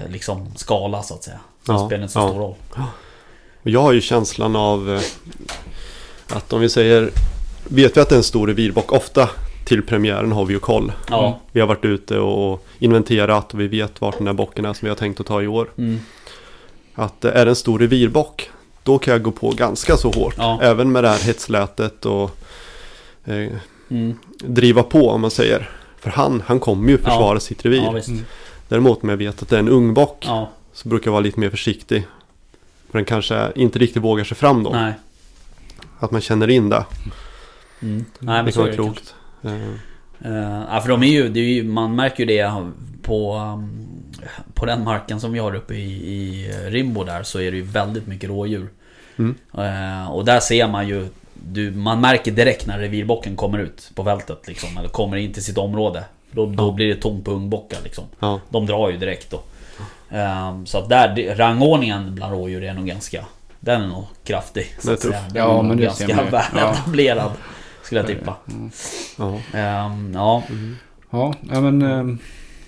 Liksom 0.08 0.52
skala 0.56 1.02
så 1.02 1.14
att 1.14 1.22
säga. 1.22 1.40
Det 1.66 1.72
Ja, 1.72 1.86
spelar 1.86 2.02
inte 2.02 2.12
så 2.12 2.18
ja. 2.18 2.28
stor 2.28 2.38
roll. 2.38 2.54
Jag 3.62 3.82
har 3.82 3.92
ju 3.92 4.00
känslan 4.00 4.56
av 4.56 5.00
att 6.28 6.52
om 6.52 6.60
vi 6.60 6.68
säger 6.68 7.10
Vet 7.68 7.96
vi 7.96 8.00
att 8.00 8.08
det 8.08 8.14
är 8.14 8.16
en 8.16 8.22
stor 8.22 8.46
revirbock 8.46 8.92
ofta 8.92 9.30
till 9.64 9.82
premiären 9.82 10.32
har 10.32 10.44
vi 10.44 10.54
ju 10.54 10.58
koll. 10.60 10.92
Ja. 11.10 11.40
Vi 11.52 11.60
har 11.60 11.66
varit 11.66 11.84
ute 11.84 12.18
och 12.18 12.66
inventerat 12.78 13.54
och 13.54 13.60
vi 13.60 13.68
vet 13.68 14.00
vart 14.00 14.16
den 14.16 14.24
där 14.24 14.32
bocken 14.32 14.64
är 14.64 14.72
som 14.72 14.86
vi 14.86 14.88
har 14.88 14.96
tänkt 14.96 15.20
att 15.20 15.26
ta 15.26 15.42
i 15.42 15.46
år. 15.46 15.70
Mm. 15.78 15.98
Att 16.94 17.24
är 17.24 17.44
det 17.44 17.50
en 17.50 17.56
stor 17.56 17.78
revirbock 17.78 18.50
då 18.82 18.98
kan 18.98 19.12
jag 19.12 19.22
gå 19.22 19.30
på 19.30 19.50
ganska 19.50 19.96
så 19.96 20.10
hårt. 20.10 20.34
Ja. 20.38 20.58
Även 20.62 20.92
med 20.92 21.04
det 21.04 21.08
här 21.08 21.18
hetslätet 21.18 22.06
och 22.06 22.30
eh, 23.24 23.48
Mm. 23.90 24.18
driva 24.38 24.82
på 24.82 25.10
om 25.10 25.20
man 25.20 25.30
säger. 25.30 25.70
För 26.00 26.10
han, 26.10 26.42
han 26.46 26.60
kommer 26.60 26.90
ju 26.90 26.98
försvara 26.98 27.40
sitt 27.40 27.64
revir. 27.64 27.82
Ja 27.82 27.90
visst. 27.90 28.08
Mm. 28.08 28.24
Däremot 28.68 29.02
om 29.02 29.08
jag 29.08 29.16
vet 29.16 29.42
att 29.42 29.48
det 29.48 29.56
är 29.56 29.60
en 29.60 29.68
ung 29.68 29.94
bock 29.94 30.24
Ja. 30.26 30.50
så 30.72 30.88
brukar 30.88 31.06
jag 31.06 31.12
vara 31.12 31.20
lite 31.20 31.40
mer 31.40 31.50
försiktig. 31.50 32.06
För 32.90 32.98
den 32.98 33.04
kanske 33.04 33.52
inte 33.54 33.78
riktigt 33.78 34.02
vågar 34.02 34.24
sig 34.24 34.36
fram 34.36 34.62
då. 34.62 34.70
Nej. 34.70 34.92
Att 35.98 36.10
man 36.10 36.20
känner 36.20 36.50
in 36.50 36.68
det. 36.68 36.84
Mm. 37.82 38.04
Nej 38.18 38.34
men 38.36 38.44
det 38.44 38.52
så 38.52 38.62
är 38.62 38.66
det 38.66 38.74
klokt. 38.74 39.14
Eh, 39.42 39.50
Uh, 40.24 40.64
ja, 40.70 40.80
för 40.80 40.88
de 40.88 41.02
är 41.02 41.06
ju, 41.06 41.28
det 41.28 41.40
är 41.40 41.44
ju, 41.44 41.64
man 41.64 41.94
märker 41.94 42.26
ju 42.26 42.36
det 42.36 42.52
på, 43.02 43.36
um, 43.36 43.86
på 44.54 44.66
den 44.66 44.84
marken 44.84 45.20
som 45.20 45.32
vi 45.32 45.38
har 45.38 45.54
uppe 45.54 45.74
i, 45.74 46.14
i 46.14 46.50
Rimbo 46.68 47.04
där 47.04 47.22
så 47.22 47.40
är 47.40 47.50
det 47.50 47.56
ju 47.56 47.62
väldigt 47.62 48.06
mycket 48.06 48.30
rådjur. 48.30 48.68
Mm. 49.18 49.34
Eh, 49.58 50.10
och 50.10 50.24
där 50.24 50.40
ser 50.40 50.68
man 50.68 50.88
ju, 50.88 51.08
du, 51.34 51.70
man 51.70 52.00
märker 52.00 52.32
direkt 52.32 52.66
när 52.66 52.78
revirbocken 52.78 53.36
kommer 53.36 53.58
ut 53.58 53.90
på 53.94 54.04
fältet 54.04 54.48
liksom, 54.48 54.78
eller 54.78 54.88
kommer 54.88 55.16
in 55.16 55.32
till 55.32 55.44
sitt 55.44 55.58
område. 55.58 56.04
Då, 56.30 56.46
då 56.46 56.72
blir 56.72 56.88
det 56.94 57.00
tomt 57.00 57.24
på 57.24 57.30
ungbockar 57.30 57.78
liksom. 57.84 58.04
Ja, 58.18 58.40
De 58.48 58.66
drar 58.66 58.90
ju 58.90 58.96
direkt 58.96 59.30
då. 59.30 59.40
Eh, 60.16 60.64
så 60.64 60.78
att 60.78 60.88
där, 60.88 61.34
rangordningen 61.36 62.14
bland 62.14 62.32
rådjur 62.32 62.64
är 62.64 62.74
nog 62.74 62.86
ganska, 62.86 63.24
den 63.60 63.82
är 63.82 63.88
nog 63.88 64.04
kraftig. 64.24 64.66
Så 64.78 64.92
att 64.92 65.00
säga. 65.00 65.20
Den 65.30 65.42
Ja, 65.42 65.50
är 65.50 65.54
nog 65.54 65.64
men 65.64 65.76
det 65.76 65.90
ser 65.90 66.08
ganska 66.08 66.44
ju. 66.54 66.58
Ja. 66.58 66.76
Skulle 67.86 68.00
jag 68.00 68.06
tippa. 68.08 68.36
Mm. 68.50 68.70
ja. 69.18 69.58
Ehm, 69.58 70.12
ja. 70.14 70.42
Mm. 70.50 70.76
Ja, 71.10 71.34
men 71.60 71.82
eh, 71.82 72.16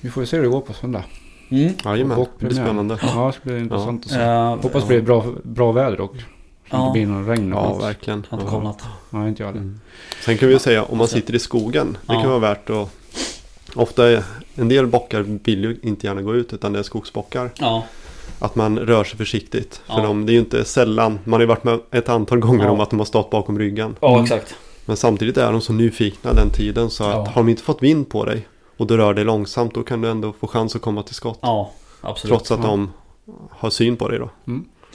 vi 0.00 0.10
får 0.10 0.22
ju 0.22 0.26
se 0.26 0.36
hur 0.36 0.42
det 0.44 0.50
går 0.50 0.60
på 0.60 0.72
söndag. 0.72 1.04
Mm. 1.50 1.72
Jajamän, 1.84 2.26
det 2.38 2.46
blir 2.46 2.56
spännande. 2.62 2.98
Ja, 3.02 3.26
det 3.26 3.32
ska 3.32 3.42
bli 3.50 3.58
intressant 3.58 4.04
att 4.04 4.10
se. 4.10 4.20
Eh, 4.20 4.56
Hoppas 4.56 4.82
det 4.82 4.88
blir 4.88 5.02
bra, 5.02 5.24
bra 5.42 5.72
väder 5.72 6.00
och 6.00 6.14
så 6.16 6.22
Ja. 6.70 6.80
inte 6.86 6.92
blir 6.92 7.06
någon 7.06 7.26
regn 7.26 7.50
Ja, 7.52 7.74
verkligen. 7.78 8.26
Jag 8.30 8.36
har 8.36 8.42
inte 8.42 8.52
kollat. 8.54 8.82
Nej, 9.10 9.28
inte 9.28 9.42
jag 9.42 9.46
heller. 9.48 9.60
Mm. 9.60 9.80
Sen 10.24 10.38
kan 10.38 10.48
vi 10.48 10.54
ju 10.54 10.60
säga 10.60 10.82
om 10.84 10.98
man 10.98 11.08
sitter 11.08 11.34
i 11.34 11.38
skogen. 11.38 11.98
Det 12.06 12.14
Ja. 12.14 12.20
kan 12.20 12.30
vara 12.30 12.38
värt 12.40 12.70
att 12.70 12.90
Ofta 13.74 14.08
är 14.10 14.24
en 14.54 14.68
del 14.68 14.86
bockar 14.86 15.20
vill 15.44 15.64
ju 15.64 15.78
inte 15.82 16.06
gärna 16.06 16.22
gå 16.22 16.34
ut 16.34 16.52
utan 16.52 16.72
det 16.72 16.78
är 16.78 16.82
skogsbockar. 16.82 17.50
Ja, 17.58 17.84
Att 18.38 18.54
man 18.56 18.78
rör 18.78 19.04
sig 19.04 19.16
försiktigt. 19.18 19.80
För 19.86 19.94
Ja. 19.94 20.02
de, 20.02 20.26
det 20.26 20.32
är 20.32 20.34
ju 20.34 20.40
inte 20.40 20.64
sällan, 20.64 21.18
man 21.24 21.32
har 21.32 21.40
ju 21.40 21.46
varit 21.46 21.64
med 21.64 21.78
ett 21.90 22.08
antal 22.08 22.38
gånger 22.38 22.64
Ja. 22.64 22.70
om 22.70 22.80
att 22.80 22.90
de 22.90 22.98
har 22.98 23.06
stått 23.06 23.30
bakom 23.30 23.58
ryggen. 23.58 23.96
ja 24.00 24.08
Mm. 24.12 24.22
exakt. 24.22 24.54
Men 24.88 24.96
samtidigt 24.96 25.36
är 25.36 25.52
de 25.52 25.60
så 25.60 25.72
nyfikna 25.72 26.32
den 26.32 26.50
tiden 26.50 26.90
så 26.90 27.04
att 27.04 27.10
Ja. 27.14 27.24
har 27.26 27.34
de 27.42 27.48
inte 27.48 27.62
fått 27.62 27.82
vind 27.82 28.08
på 28.08 28.24
dig 28.24 28.48
och 28.76 28.86
du 28.86 28.96
rör 28.96 29.14
dig 29.14 29.24
långsamt 29.24 29.74
då 29.74 29.82
kan 29.82 30.00
du 30.00 30.10
ändå 30.10 30.32
få 30.40 30.46
chans 30.46 30.76
att 30.76 30.82
komma 30.82 31.02
till 31.02 31.14
skott. 31.14 31.38
Ja, 31.42 31.70
absolut. 32.00 32.30
Trots 32.36 32.50
att 32.50 32.60
Ja. 32.62 32.66
de 32.66 32.90
har 33.50 33.70
syn 33.70 33.96
på 33.96 34.08
dig 34.08 34.18
då. 34.18 34.30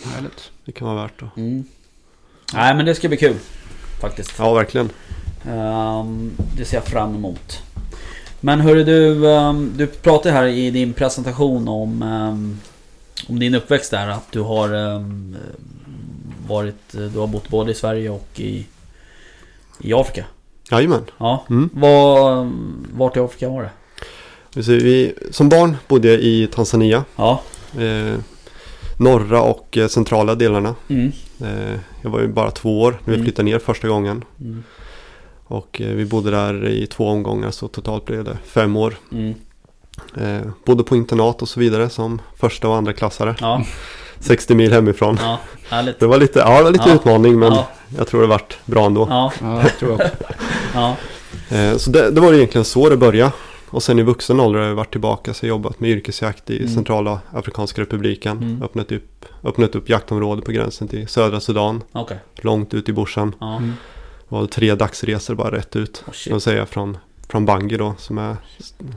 Härligt. 0.05 0.51
Det 0.65 0.71
kan 0.71 0.87
vara 0.87 1.01
värt 1.03 1.21
att... 1.23 1.37
Mm. 1.37 1.63
Nej 2.53 2.75
men 2.75 2.85
det 2.85 2.95
ska 2.95 3.07
bli 3.07 3.17
kul. 3.17 3.35
Faktiskt. 4.01 4.33
Ja, 4.37 4.53
verkligen. 4.53 4.89
Ehm, 5.49 6.31
det 6.57 6.65
ser 6.65 6.77
jag 6.77 6.83
fram 6.85 7.15
emot. 7.15 7.61
Men 8.39 8.59
hörru 8.61 8.83
du, 8.83 9.25
um, 9.27 9.71
du 9.77 9.87
pratade 9.87 10.35
här 10.35 10.45
i 10.45 10.71
din 10.71 10.93
presentation 10.93 11.67
om, 11.67 12.01
ehm, 12.01 12.59
om 13.27 13.39
din 13.39 13.55
uppväxt 13.55 13.91
där. 13.91 14.07
Att 14.07 14.31
du 14.31 14.41
har 14.41 14.69
varit, 16.47 16.91
du 16.91 17.19
har 17.19 17.27
bott 17.27 17.49
både 17.49 17.71
i 17.71 17.75
Sverige 17.75 18.09
och 18.09 18.39
i, 18.39 18.65
i 19.83 19.93
Afrika. 19.93 20.25
Jajamän. 20.71 21.05
Ja. 21.17 21.45
Mm. 21.49 21.69
Var, 21.73 22.51
vart 22.97 23.17
i 23.17 23.19
Afrika 23.19 23.49
var 23.49 23.61
det? 23.61 23.69
Vi 24.71 25.13
som 25.31 25.49
barn 25.49 25.77
bodde 25.87 26.07
jag 26.11 26.19
i 26.19 26.47
Tanzania. 26.47 27.03
Ja. 27.15 27.41
Eh, 27.79 28.19
norra 28.97 29.41
och 29.41 29.77
eh, 29.77 29.87
centrala 29.87 30.35
delarna. 30.35 30.75
Mm. 30.87 31.11
Eh, 31.41 31.79
jag 32.01 32.09
var 32.09 32.19
ju 32.19 32.27
bara 32.27 32.51
två 32.51 32.81
år 32.81 32.91
när 32.91 32.99
vi 33.05 33.13
Mm. 33.13 33.25
flyttade 33.25 33.45
ner 33.45 33.59
första 33.59 33.87
gången. 33.87 34.23
Mm. 34.41 34.63
Och 35.45 35.81
eh, 35.81 35.87
vi 35.95 36.05
bodde 36.05 36.31
där 36.31 36.67
i 36.67 36.87
två 36.87 37.07
omgångar 37.07 37.51
så 37.51 37.67
totalt 37.67 38.05
blev 38.05 38.23
det 38.23 38.37
fem 38.45 38.75
år. 38.77 38.95
Mm. 39.11 39.33
Eh, 40.17 40.41
bodde 40.65 40.83
på 40.83 40.95
internat 40.95 41.41
och 41.41 41.49
så 41.49 41.59
vidare 41.59 41.89
som 41.89 42.21
första 42.37 42.67
och 42.67 42.75
andra 42.75 42.93
klassare. 42.93 43.35
Ja, 43.39 43.65
60 44.23 44.55
mil 44.55 44.73
hemifrån. 44.73 45.17
ja, 45.21 45.39
härligt. 45.69 45.99
Det 45.99 46.07
var 46.07 46.17
lite, 46.17 46.39
ja, 46.39 46.57
det 46.57 46.63
var 46.63 46.71
lite 46.71 46.89
Ja. 46.89 46.95
utmaning 46.95 47.39
men 47.39 47.53
Ja. 47.53 47.67
jag 47.97 48.07
tror 48.07 48.21
det 48.21 48.27
vart 48.27 48.57
bra 48.65 48.85
ändå. 48.85 49.07
Ja, 49.09 49.31
Ja, 49.41 49.47
det 49.63 49.69
tror 49.69 49.91
jag 50.01 50.09
ja. 50.73 50.95
Eh, 51.57 51.77
så 51.77 51.89
det, 51.89 52.11
det 52.11 52.21
var 52.21 52.33
egentligen 52.33 52.65
så 52.65 52.89
det 52.89 52.97
började. 52.97 53.31
Och 53.69 53.83
sen 53.83 53.99
i 53.99 54.03
vuxen 54.03 54.39
ålder 54.39 54.59
har 54.59 54.67
jag 54.67 54.75
varit 54.75 54.91
tillbaka 54.91 55.33
så 55.33 55.45
jag 55.45 55.49
jobbat 55.49 55.79
med 55.79 55.89
yrkesjakt 55.89 56.49
i 56.49 56.57
Mm. 56.59 56.73
centrala 56.73 57.19
Afrikanska 57.31 57.81
republiken. 57.81 58.37
Mm. 58.37 58.63
Öppnat, 58.63 58.91
upp, 58.91 59.25
öppnat 59.43 59.75
upp 59.75 59.89
jaktområde 59.89 60.41
på 60.41 60.51
gränsen 60.51 60.87
till 60.87 61.07
södra 61.07 61.39
Sudan. 61.39 61.81
Okej. 61.91 62.17
Långt 62.35 62.73
ut 62.73 62.89
i 62.89 62.93
bushen. 62.93 63.35
Ja. 63.39 63.55
Mm. 63.57 63.73
Det 64.29 64.35
var 64.35 64.45
tre 64.45 64.75
dagsresor 64.75 65.35
bara 65.35 65.51
rätt 65.51 65.75
ut. 65.75 66.03
Oh, 66.31 66.37
säga 66.37 66.65
från, 66.65 66.97
från 67.29 67.45
Bangui 67.45 67.77
då 67.77 67.95
som 67.97 68.17
är 68.17 68.35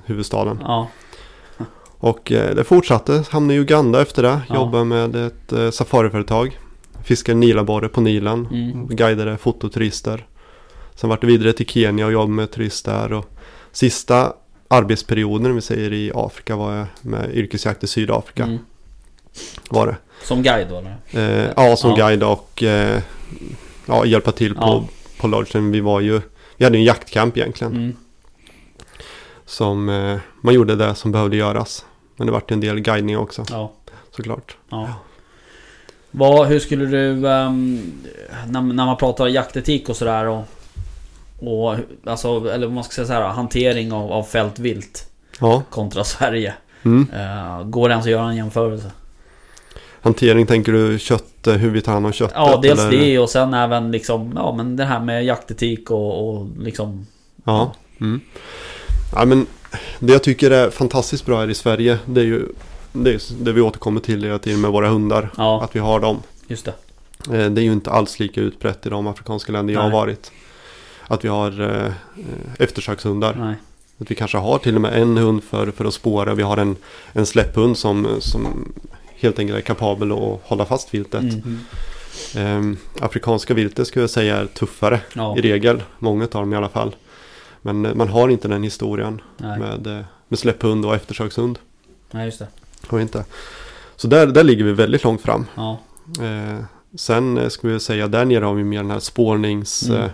huvudstaden. 0.07 0.59
Ja. 0.63 0.89
Och 1.99 2.33
eh, 2.33 2.55
det 2.55 2.65
fortsatte. 2.65 3.25
Hamnade 3.31 3.55
i 3.55 3.59
Uganda 3.59 4.03
efter 4.03 4.23
det. 4.23 4.41
Ja. 4.49 4.55
Jobbade 4.55 4.85
med 4.85 5.17
ett 5.17 5.53
eh, 5.53 5.71
safariföretag. 5.71 6.59
Fiskade 7.05 7.39
nilabborre 7.39 7.89
på 7.89 8.01
Nilen. 8.01 8.47
Mm. 8.53 8.87
Guidade 8.87 9.37
fototurister. 9.37 10.27
Sen 10.95 11.11
vart 11.11 11.21
det 11.21 11.27
vidare 11.27 11.53
till 11.53 11.67
Kenya 11.67 12.07
och 12.07 12.13
jobbade 12.13 12.33
med 12.33 12.51
turister 12.51 12.93
där. 12.93 13.13
Och 13.13 13.31
sista 13.73 14.33
arbetsperioden, 14.69 15.55
vi 15.55 15.61
säger 15.61 15.93
i 15.93 16.13
Afrika, 16.15 16.57
var 16.57 16.75
jag 16.75 16.87
med 17.03 17.31
yrkesjakt 17.35 17.85
i 17.85 17.87
Sydafrika. 17.87 18.43
Mm. 18.45 18.59
Var 19.71 19.87
det. 19.87 19.97
Som 20.23 20.43
guide 20.43 20.69
då 20.69 20.79
eller? 20.79 20.97
Eh, 21.45 21.51
ja, 21.57 21.77
som 21.77 21.91
Ja. 21.91 21.97
guide 21.97 22.23
och 22.23 22.63
eh, 22.63 23.01
ja, 23.87 24.05
hjälpa 24.05 24.33
till 24.33 24.55
på, 24.55 24.61
Ja. 24.61 24.85
på 25.21 25.27
lodgen. 25.29 25.71
Vi 25.71 25.81
var 25.81 26.01
ju, 26.01 26.21
vi 26.57 26.65
hade 26.65 26.79
en 26.79 26.85
jaktcamp 26.85 27.37
egentligen. 27.37 27.73
Mm. 27.73 27.97
Som 29.47 29.89
eh, 29.89 30.19
man 30.41 30.55
gjorde 30.55 30.77
det 30.77 30.95
som 30.95 31.13
behövde 31.13 31.37
göras. 31.37 31.85
Men 32.17 32.27
det 32.27 32.33
vart 32.33 32.51
en 32.51 32.61
del 32.61 32.81
guidning 32.81 33.19
också 33.19 33.45
Ja. 33.51 33.73
såklart. 34.17 34.57
Ja. 34.69 34.95
Vad, 36.11 36.47
hur 36.47 36.59
skulle 36.59 36.87
du... 36.87 37.29
ehm, 37.29 37.93
när, 38.49 38.61
när 38.63 38.87
man 38.87 38.97
pratar 38.97 39.27
jaktetik 39.27 39.89
och 39.89 39.97
sådär 39.97 40.27
och... 40.27 40.43
Och 41.39 41.77
alltså, 42.05 42.51
eller 42.51 42.69
man 42.69 42.85
ska 42.85 42.93
säga 42.95 43.07
så 43.07 43.13
här, 43.13 43.23
hantering 43.23 43.93
av, 43.93 44.13
av 44.13 44.23
fältvilt 44.23 45.11
Ja. 45.41 45.63
kontra 45.71 46.05
Sverige. 46.05 46.55
Mm. 46.83 47.07
Eh, 47.15 47.63
går 47.65 47.89
det 47.89 47.93
ens 47.93 48.07
att 48.07 48.13
göra 48.13 48.29
en 48.29 48.37
jämförelse? 48.37 48.91
Hantering 50.01 50.47
tänker 50.47 50.73
du 50.73 50.99
kött, 50.99 51.47
eh, 51.47 51.55
hur 51.55 51.71
vi 51.71 51.81
tar 51.81 51.93
hand 51.93 52.07
om 52.07 52.13
köttet? 52.13 52.37
Ja, 52.37 52.59
dels 52.63 52.81
eller? 52.81 52.91
det 52.91 53.19
och 53.19 53.31
sen 53.31 53.55
även 53.55 53.91
liksom, 53.93 54.33
ja 54.37 54.55
men 54.57 54.77
det 54.77 54.85
här 54.85 55.01
med 55.01 55.25
jaktetik 55.25 55.91
och, 55.91 56.29
och 56.39 56.47
liksom... 56.59 57.07
Ja. 57.45 57.73
Mm. 58.01 58.21
Ja, 59.15 59.25
men 59.25 59.47
det 59.99 60.13
jag 60.13 60.23
tycker 60.23 60.51
är 60.51 60.71
fantastiskt 60.71 61.27
bra 61.27 61.41
här 61.41 61.51
i 61.51 61.55
Sverige 61.55 61.99
det 62.07 62.21
är 62.21 62.25
ju 62.25 62.49
det, 62.93 63.11
är 63.15 63.21
det 63.45 63.53
vi 63.53 63.61
återkommer 63.61 64.01
till 64.01 64.25
hela 64.25 64.39
tiden 64.39 64.61
med 64.61 64.71
våra 64.71 64.89
hundar. 64.89 65.31
Ja, 65.37 65.63
Att 65.65 65.77
vi 65.77 65.81
har 65.81 66.01
dem. 66.01 66.23
just 66.47 66.65
det. 66.65 66.75
Eh, 67.33 67.51
Det 67.51 67.61
är 67.61 67.65
ju 67.65 67.73
inte 67.73 67.91
alls 67.91 68.19
lika 68.19 68.41
utbrett 68.41 68.87
i 68.87 68.89
de 68.89 69.07
afrikanska 69.07 69.53
länder 69.53 69.75
jag 69.75 69.81
har 69.81 69.89
Nej. 69.89 69.97
varit. 69.99 70.31
Att 71.09 71.25
vi 71.25 71.29
har 71.29 71.61
eh, 71.87 71.93
eftersökshundar. 72.59 73.35
Nej. 73.39 73.55
Att 73.99 74.11
vi 74.11 74.15
kanske 74.15 74.39
har 74.39 74.59
till 74.59 74.75
och 74.75 74.81
med 74.81 75.03
en 75.03 75.17
hund 75.17 75.45
för, 75.45 75.71
för 75.71 75.85
att 75.85 75.95
spåra. 75.95 76.35
Vi 76.35 76.43
har 76.43 76.57
en, 76.57 76.77
en 77.13 77.27
släpphund 77.27 77.79
som, 77.79 78.07
som 78.21 78.73
helt 79.15 79.39
enkelt 79.39 79.57
är 79.59 79.63
kapabel 79.63 80.13
att 80.13 80.41
hålla 80.43 80.65
fast 80.65 80.95
viltet. 80.95 81.23
Mm. 82.35 82.77
Afrikanska 83.01 83.55
viltet 83.55 83.87
skulle 83.87 84.03
jag 84.03 84.11
säga 84.11 84.37
är 84.37 84.47
tuffare 84.47 85.01
Ja. 85.15 85.37
i 85.39 85.41
regel. 85.41 85.83
Många 85.99 86.25
av 86.25 86.31
dem 86.31 86.53
i 86.53 86.57
alla 86.57 86.69
fall. 86.69 86.97
Men 87.63 87.87
eh, 87.87 87.95
man 87.95 88.09
har 88.09 88.29
inte 88.29 88.49
den 88.49 88.63
historien 88.63 89.21
Nej. 89.37 89.59
med, 89.59 89.87
eh, 89.87 90.05
med 90.29 90.39
släpphund 90.39 90.85
och 90.85 90.95
eftersökshund. 90.95 91.59
Nej, 92.11 92.25
just 92.27 92.39
det. 92.39 92.47
Har 92.87 93.01
inte. 93.01 93.25
Så 93.97 94.07
där, 94.09 94.27
där 94.27 94.45
ligger 94.45 94.65
vi 94.65 94.73
väldigt 94.73 95.05
långt 95.05 95.23
fram. 95.23 95.47
Ja. 95.55 95.79
Eh, 96.25 96.59
sen 96.95 97.39
eh, 97.39 97.49
skulle 97.49 97.73
jag 97.73 97.83
säga 97.83 98.09
där 98.09 98.25
nere 98.25 98.45
har 98.45 98.55
vi 98.55 98.65
mer 98.65 98.83
den 98.83 98.91
här 98.91 99.01
spårnings... 99.01 99.89
Mm. 99.89 100.11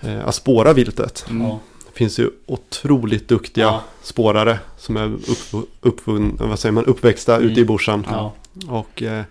Eh, 0.00 0.28
att 0.28 0.34
spåra 0.34 0.72
viltet. 0.72 1.24
Mm. 1.30 1.48
Det 1.86 1.92
finns 1.98 2.18
ju 2.18 2.30
otroligt 2.46 3.28
duktiga 3.28 3.64
Ja. 3.64 3.82
spårare 4.02 4.58
som 4.78 4.96
är 4.96 5.04
upp, 5.14 5.68
uppvun, 5.80 6.36
vad 6.40 6.58
säger 6.58 6.72
man, 6.72 6.84
uppväxta 6.84 7.36
Mm. 7.36 7.48
ute 7.50 7.60
i 7.60 7.64
bushen. 7.64 8.06
Ja. 8.10 8.32
Och 8.68 9.02
eh, 9.02 9.22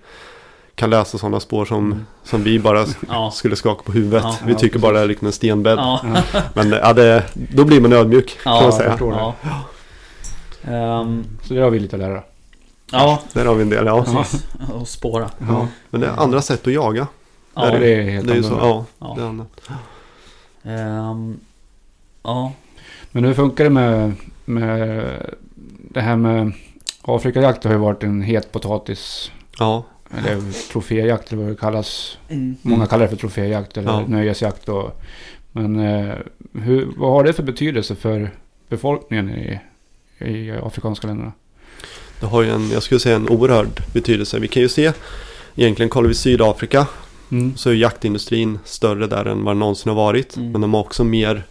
kan 0.75 0.89
läsa 0.89 1.17
sådana 1.17 1.39
spår 1.39 1.65
som, 1.65 1.85
Mm. 1.91 2.05
som 2.23 2.43
vi 2.43 2.59
bara 2.59 2.85
Ja. 3.09 3.31
skulle 3.31 3.55
skaka 3.55 3.83
på 3.83 3.91
huvudet. 3.91 4.23
Ja. 4.23 4.35
vi 4.45 4.51
Ja, 4.51 4.59
tycker 4.59 4.79
bara 4.79 4.93
det 4.93 4.99
är 4.99 5.07
liksom 5.07 5.27
en 5.27 5.33
stenbädd. 5.33 5.77
Ja. 5.77 6.01
Men 6.53 6.69
ja, 6.71 6.93
det, 6.93 7.23
då 7.33 7.63
blir 7.65 7.81
man 7.81 7.93
ödmjuk 7.93 8.37
kan 8.43 8.53
man 8.53 8.63
jag 8.63 8.73
säga. 8.73 8.89
förstår 8.91 9.11
det. 9.11 9.17
Ja. 9.17 9.33
Ehm, 10.71 11.23
Så 11.43 11.53
det 11.53 11.61
har 11.61 11.69
vi 11.69 11.79
lite 11.79 11.95
att 11.95 11.99
lära. 12.01 12.23
ja, 12.91 13.19
Där 13.33 13.45
har 13.45 13.55
vi 13.55 13.61
en 13.61 13.69
del, 13.69 13.85
ja. 13.85 14.03
precis. 14.03 14.45
Och 14.73 14.87
spåra. 14.87 15.29
Ja, 15.47 15.67
Men 15.89 16.01
det 16.01 16.07
är 16.07 16.11
andra 16.17 16.41
sätt 16.41 16.67
att 16.67 16.73
jaga. 16.73 17.07
Ja. 17.55 17.71
ja 17.71 17.79
det 17.79 17.93
är 17.93 18.01
helt 18.09 18.27
Det 18.27 18.33
är 18.33 18.37
ju 18.37 18.43
så, 18.43 18.49
annorlunda. 18.55 18.85
ja. 18.99 19.07
Ja. 19.07 19.13
Det 19.17 19.21
är 19.23 19.27
annat. 19.27 19.61
Ehm, 20.63 21.39
ja. 22.23 22.51
Men 23.11 23.23
hur 23.23 23.33
funkar 23.33 23.63
det 23.63 23.69
med, 23.69 24.13
med 24.45 25.05
det 25.89 26.01
här 26.01 26.15
med 26.15 26.51
Afrikajakt 27.01 27.63
har 27.63 27.71
ju 27.71 27.77
varit 27.77 28.03
en 28.03 28.21
het 28.21 28.51
potatis. 28.51 29.31
Ja, 29.59 29.83
Eller 30.17 30.69
troféjakt 30.71 31.31
eller 31.33 31.41
vad 31.43 31.51
det 31.51 31.57
kallas. 31.57 32.17
Mm. 32.29 32.55
Många 32.61 32.85
kallar 32.85 33.03
det 33.03 33.09
för 33.09 33.15
troféjakt 33.15 33.77
eller 33.77 33.89
Ja. 33.91 34.03
nöjesjakt. 34.07 34.69
Och, 34.69 35.01
men 35.51 35.79
eh, 35.79 36.15
hur, 36.53 36.87
vad 36.97 37.11
har 37.11 37.23
det 37.23 37.33
för 37.33 37.43
betydelse 37.43 37.95
för 37.95 38.29
befolkningen 38.69 39.29
i, 39.29 39.59
i 40.25 40.51
afrikanska 40.51 41.07
länderna? 41.07 41.31
det 42.19 42.25
har 42.27 42.41
ju 42.41 42.49
en, 42.49 42.69
jag 42.71 42.83
skulle 42.83 42.99
säga 42.99 43.15
en 43.15 43.29
oerhörd 43.29 43.83
betydelse. 43.93 44.39
Vi 44.39 44.47
kan 44.47 44.61
ju 44.61 44.69
se, 44.69 44.91
egentligen 45.55 45.89
kollar 45.89 46.07
vi 46.07 46.13
Sydafrika 46.13 46.87
Mm. 47.31 47.57
så 47.57 47.69
är 47.69 47.73
jaktindustrin 47.73 48.59
större 48.65 49.07
där 49.07 49.25
än 49.25 49.43
vad 49.43 49.53
den 49.55 49.59
någonsin 49.59 49.89
har 49.89 49.95
varit. 49.95 50.37
Mm. 50.37 50.51
Men 50.51 50.61
de 50.61 50.73
har 50.73 50.81
också 50.81 51.03
mer 51.03 51.43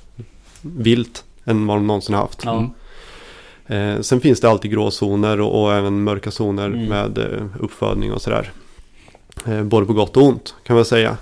vilt 0.62 1.24
än 1.44 1.66
vad 1.66 1.76
de 1.76 1.86
någonsin 1.86 2.14
har 2.14 2.22
haft. 2.22 2.44
Ja. 2.44 2.70
Mm. 3.71 3.97
Eh, 3.97 4.01
sen 4.01 4.21
finns 4.21 4.41
det 4.41 4.51
alltid 4.51 4.71
gråzoner 4.71 5.41
och, 5.41 5.62
och 5.62 5.73
även 5.75 6.03
mörka 6.05 6.31
zoner 6.31 6.66
Mm. 6.66 6.85
med 6.87 7.18
eh, 7.18 7.45
uppfödning 7.61 8.12
och 8.12 8.23
sådär. 8.23 8.53
Eh, 9.47 9.62
både 9.62 9.87
på 9.87 9.93
gott 9.93 10.16
och 10.16 10.23
ont 10.23 10.55
kan 10.66 10.77
man 10.77 10.85
säga. 10.85 11.16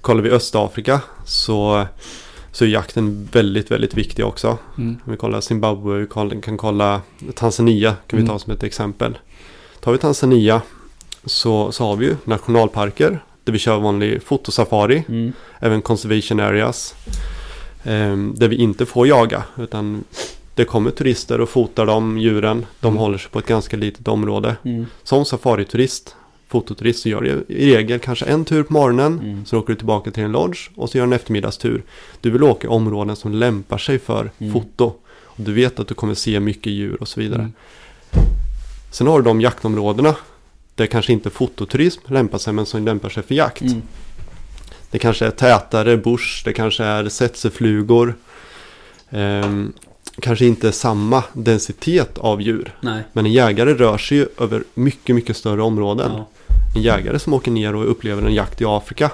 Kollar 0.00 0.22
vi 0.22 0.30
Östafrika 0.30 1.00
så, 1.26 1.86
så 2.52 2.64
är 2.64 2.68
jakten 2.68 3.28
väldigt, 3.32 3.70
väldigt 3.70 3.94
viktig 3.94 4.24
också. 4.26 4.58
Mm. 4.78 4.96
Om 5.04 5.12
vi 5.12 5.16
kollar 5.16 5.40
Zimbabwe, 5.40 5.98
vi 5.98 6.40
kan 6.40 6.56
kolla 6.56 7.00
Tanzania 7.34 7.90
kan 8.06 8.16
vi 8.16 8.22
Mm. 8.22 8.28
ta 8.28 8.38
som 8.38 8.52
ett 8.52 8.62
exempel. 8.62 9.18
Tar 9.80 9.92
vi 9.92 9.98
Tanzania 9.98 10.62
så, 11.24 11.72
så 11.72 11.84
har 11.84 11.96
vi 11.96 12.06
ju 12.06 12.16
nationalparker 12.24 13.20
där 13.44 13.52
vi 13.52 13.58
kör 13.58 13.78
vanlig 13.78 14.22
fotosafari, 14.22 15.04
Mm. 15.08 15.32
även 15.60 15.82
conservation 15.82 16.40
areas. 16.40 16.94
ehm, 17.84 18.34
där 18.36 18.48
vi 18.48 18.56
inte 18.56 18.86
får 18.86 19.06
jaga 19.06 19.42
utan 19.58 20.04
det 20.58 20.64
kommer 20.64 20.90
turister 20.90 21.40
och 21.40 21.48
fotar 21.48 21.86
de 21.86 22.18
djuren. 22.18 22.66
De 22.80 22.86
Mm. 22.88 22.98
håller 22.98 23.18
sig 23.18 23.30
på 23.30 23.38
ett 23.38 23.46
ganska 23.46 23.76
litet 23.76 24.08
område. 24.08 24.56
Mm. 24.64 24.86
Som 25.02 25.24
safariturist, 25.24 26.16
fototurist 26.48 27.02
så 27.02 27.08
gör 27.08 27.20
du 27.20 27.44
i 27.54 27.76
regel 27.76 27.98
kanske 27.98 28.24
en 28.24 28.44
tur 28.44 28.62
på 28.62 28.72
morgonen. 28.72 29.20
Mm. 29.24 29.46
Så 29.46 29.58
åker 29.58 29.72
du 29.72 29.76
tillbaka 29.76 30.10
till 30.10 30.22
en 30.22 30.32
lodge 30.32 30.58
och 30.74 30.90
så 30.90 30.98
gör 30.98 31.04
du 31.04 31.08
en 31.08 31.12
eftermiddagstur. 31.12 31.82
Du 32.20 32.30
vill 32.30 32.42
åka 32.42 32.66
i 32.66 32.70
områden 32.70 33.16
som 33.16 33.32
lämpar 33.32 33.78
sig 33.78 33.98
för 33.98 34.30
Mm. 34.38 34.52
foto. 34.52 34.92
Och 35.24 35.44
du 35.44 35.52
vet 35.52 35.80
att 35.80 35.88
du 35.88 35.94
kommer 35.94 36.14
se 36.14 36.40
mycket 36.40 36.72
djur 36.72 36.96
och 37.00 37.08
så 37.08 37.20
vidare. 37.20 37.40
Mm. 37.40 37.52
Sen 38.90 39.06
har 39.06 39.18
du 39.18 39.24
de 39.24 39.40
jaktområdena 39.40 40.14
där 40.74 40.86
kanske 40.86 41.12
inte 41.12 41.30
fototurism 41.30 42.00
lämpar 42.12 42.38
sig 42.38 42.52
men 42.52 42.66
som 42.66 42.84
lämpar 42.84 43.08
sig 43.08 43.22
för 43.22 43.34
jakt. 43.34 43.60
Mm. 43.62 43.82
Det 44.90 44.98
kanske 44.98 45.26
är 45.26 45.30
tätare 45.30 45.96
bush, 45.96 46.42
det 46.44 46.52
kanske 46.52 46.84
är 46.84 47.08
setseflugor. 47.08 48.14
Ehm, 49.10 49.72
kanske 50.20 50.46
inte 50.46 50.72
samma 50.72 51.24
densitet 51.32 52.18
av 52.18 52.42
djur. 52.42 52.74
Nej. 52.80 53.02
Men 53.12 53.26
en 53.26 53.32
jägare 53.32 53.74
rör 53.74 53.98
sig 53.98 54.18
ju 54.18 54.26
över 54.38 54.64
mycket, 54.74 55.16
mycket 55.16 55.36
större 55.36 55.62
områden. 55.62 56.10
Ja. 56.16 56.26
En 56.76 56.82
jägare 56.82 57.18
som 57.18 57.32
åker 57.34 57.50
ner 57.50 57.74
och 57.74 57.90
upplever 57.90 58.22
en 58.22 58.34
jakt 58.34 58.60
i 58.60 58.64
Afrika. 58.64 59.10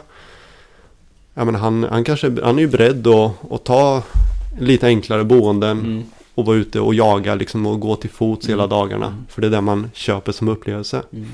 Ja, 1.34 1.44
men 1.44 1.54
han, 1.54 1.84
han, 1.90 2.04
kanske, 2.04 2.32
han 2.44 2.56
är 2.58 2.62
ju 2.62 2.68
beredd 2.68 3.06
att, 3.06 3.52
att 3.52 3.64
ta 3.64 4.02
lite 4.60 4.86
enklare 4.86 5.24
boenden 5.24 5.80
Mm. 5.80 6.02
och 6.34 6.44
vara 6.46 6.56
ute 6.56 6.80
och 6.80 6.94
jaga 6.94 7.34
liksom, 7.34 7.66
och 7.66 7.80
gå 7.80 7.96
till 7.96 8.10
fots 8.10 8.48
hela 8.48 8.62
Mm. 8.62 8.70
dagarna. 8.70 9.06
Mm. 9.06 9.24
För 9.28 9.40
det 9.40 9.46
är 9.46 9.50
det 9.50 9.60
man 9.60 9.90
köper 9.94 10.32
som 10.32 10.48
upplevelse. 10.48 11.02
Mm. 11.12 11.28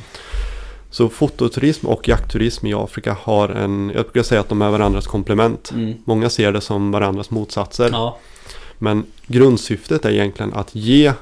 Så 0.91 1.09
fototurism 1.09 1.87
och 1.87 2.09
jaktturism 2.09 2.67
i 2.67 2.75
Afrika 2.75 3.17
har 3.23 3.49
en, 3.49 3.93
jag 3.95 4.05
brukar 4.05 4.23
säga 4.23 4.41
att 4.41 4.49
de 4.49 4.63
är 4.63 4.71
varandras 4.71 5.07
komplement. 5.07 5.71
Mm. 5.75 5.95
Många 6.05 6.31
ser 6.31 6.53
det 6.53 6.61
som 6.61 6.91
varandras 6.91 7.31
motsatser. 7.31 7.89
Ja. 7.93 8.19
Men 8.83 9.05
grundsyftet 9.27 10.05
är 10.05 10.11
egentligen 10.11 10.53
att 10.55 10.75
ge 10.75 11.13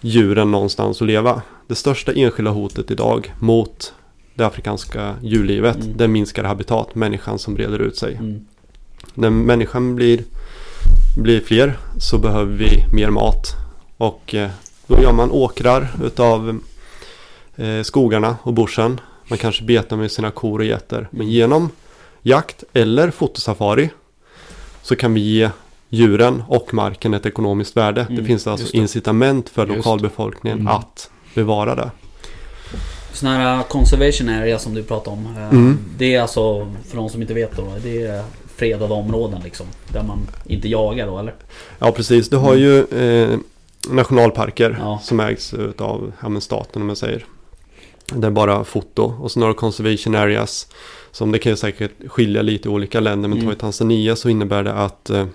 djuren 0.00 0.50
någonstans 0.50 1.00
att 1.02 1.06
leva. 1.06 1.42
Det 1.66 1.74
största 1.74 2.12
enskilda 2.12 2.50
hotet 2.50 2.90
idag 2.90 3.34
mot 3.40 3.94
det 4.34 4.44
afrikanska 4.46 5.14
djurlivet, 5.22 5.76
Mm. 5.76 5.96
det 5.96 6.08
minskar 6.08 6.44
habitat, 6.44 6.94
människan 6.94 7.38
som 7.38 7.54
breder 7.54 7.78
ut 7.78 7.96
sig. 7.96 8.14
Mm. 8.14 8.46
När 9.14 9.30
människan 9.30 9.94
blir, 9.94 10.24
blir 11.16 11.40
fler 11.40 11.78
så 11.98 12.18
behöver 12.18 12.52
vi 12.52 12.84
mer 12.94 13.10
mat. 13.10 13.46
Och 13.96 14.34
eh, 14.34 14.50
då 14.86 15.02
gör 15.02 15.12
man 15.12 15.30
åkrar 15.30 15.88
utav 16.04 16.60
eh, 17.56 17.82
skogarna 17.82 18.36
och 18.42 18.52
bushen. 18.54 19.00
Man 19.28 19.38
kanske 19.38 19.64
betar 19.64 19.96
med 19.96 20.10
sina 20.12 20.30
kor 20.30 20.58
och 20.58 20.64
getter. 20.64 21.08
Men 21.10 21.30
genom 21.30 21.70
jakt 22.22 22.64
eller 22.72 23.10
fotosafari 23.10 23.90
så 24.82 24.96
kan 24.96 25.14
vi 25.14 25.20
ge 25.20 25.50
djuren 25.94 26.42
och 26.48 26.74
marken 26.74 27.14
ett 27.14 27.26
ekonomiskt 27.26 27.76
värde. 27.76 28.00
Mm, 28.00 28.16
det 28.16 28.24
finns 28.24 28.46
alltså 28.46 28.66
det. 28.72 28.78
incitament 28.78 29.48
för 29.48 29.66
Just. 29.66 29.76
lokalbefolkningen 29.76 30.58
Mm. 30.60 30.72
att 30.72 31.10
bevara 31.34 31.74
det. 31.74 31.90
Sådana 33.12 33.38
här 33.38 33.62
conservation 33.62 34.28
area 34.28 34.58
som 34.58 34.74
du 34.74 34.82
pratar 34.82 35.12
om. 35.12 35.26
eh, 35.36 35.48
Mm. 35.48 35.78
Det 35.98 36.14
är 36.14 36.20
alltså, 36.20 36.72
för 36.88 36.96
de 36.96 37.08
som 37.08 37.22
inte 37.22 37.34
vet 37.34 37.56
då, 37.56 37.72
det 37.82 38.02
är 38.06 38.24
fredade 38.56 38.94
områden 38.94 39.40
liksom. 39.44 39.66
Där 39.92 40.02
man 40.02 40.18
inte 40.46 40.68
jagar 40.68 41.06
då 41.06 41.18
eller? 41.18 41.34
Ja 41.78 41.92
precis, 41.92 42.28
du 42.28 42.36
har 42.36 42.54
ju 42.54 42.84
eh, 42.84 43.38
nationalparker 43.90 44.70
Mm. 44.70 44.80
Ja. 44.82 45.00
som 45.02 45.20
ägs 45.20 45.54
av 45.78 46.12
ja, 46.22 46.40
staten 46.40 46.82
om 46.82 46.86
man 46.86 46.96
säger. 46.96 47.24
Det 48.14 48.26
är 48.26 48.30
bara 48.30 48.64
foto 48.64 49.14
och 49.20 49.30
så 49.30 49.40
några 49.40 49.54
conservation 49.54 50.14
areas. 50.14 50.66
Som 51.12 51.32
det 51.32 51.38
kan 51.38 51.52
ju 51.52 51.56
säkert 51.56 51.90
skilja 52.08 52.42
lite 52.42 52.68
i 52.68 52.70
olika 52.70 53.00
länder 53.00 53.28
men 53.28 53.38
Mm. 53.38 53.46
tar 53.50 53.56
i 53.56 53.58
Tanzania 53.60 54.16
så 54.16 54.28
innebär 54.28 54.62
det 54.64 54.72
att 54.72 55.10
eh, 55.10 55.26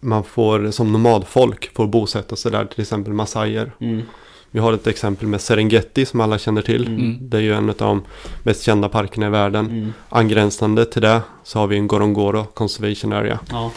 man 0.00 0.24
får 0.24 0.70
som 0.70 0.92
nomadfolk 0.92 1.70
får 1.76 1.86
bosätta 1.86 2.36
sig 2.36 2.52
där 2.52 2.64
till 2.64 2.80
exempel 2.80 3.12
massajer. 3.12 3.72
Mm. 3.80 4.02
Vi 4.50 4.58
har 4.60 4.72
ett 4.72 4.86
exempel 4.86 5.28
med 5.28 5.40
Serengeti 5.40 6.06
som 6.06 6.20
alla 6.20 6.38
känner 6.38 6.62
till. 6.62 6.86
Mm. 6.86 7.18
Det 7.20 7.36
är 7.36 7.40
ju 7.40 7.54
en 7.54 7.68
av 7.68 7.74
de 7.78 8.02
mest 8.42 8.62
kända 8.62 8.88
parkerna 8.88 9.26
i 9.26 9.30
världen. 9.30 9.66
Mm. 9.66 9.92
Angränsande 10.08 10.84
till 10.84 11.02
det 11.02 11.20
så 11.44 11.58
har 11.58 11.66
vi 11.66 11.76
en 11.76 11.86
Gorongoro 11.88 12.44
Conservation 12.44 13.12
Area. 13.12 13.38
Ja. 13.50 13.70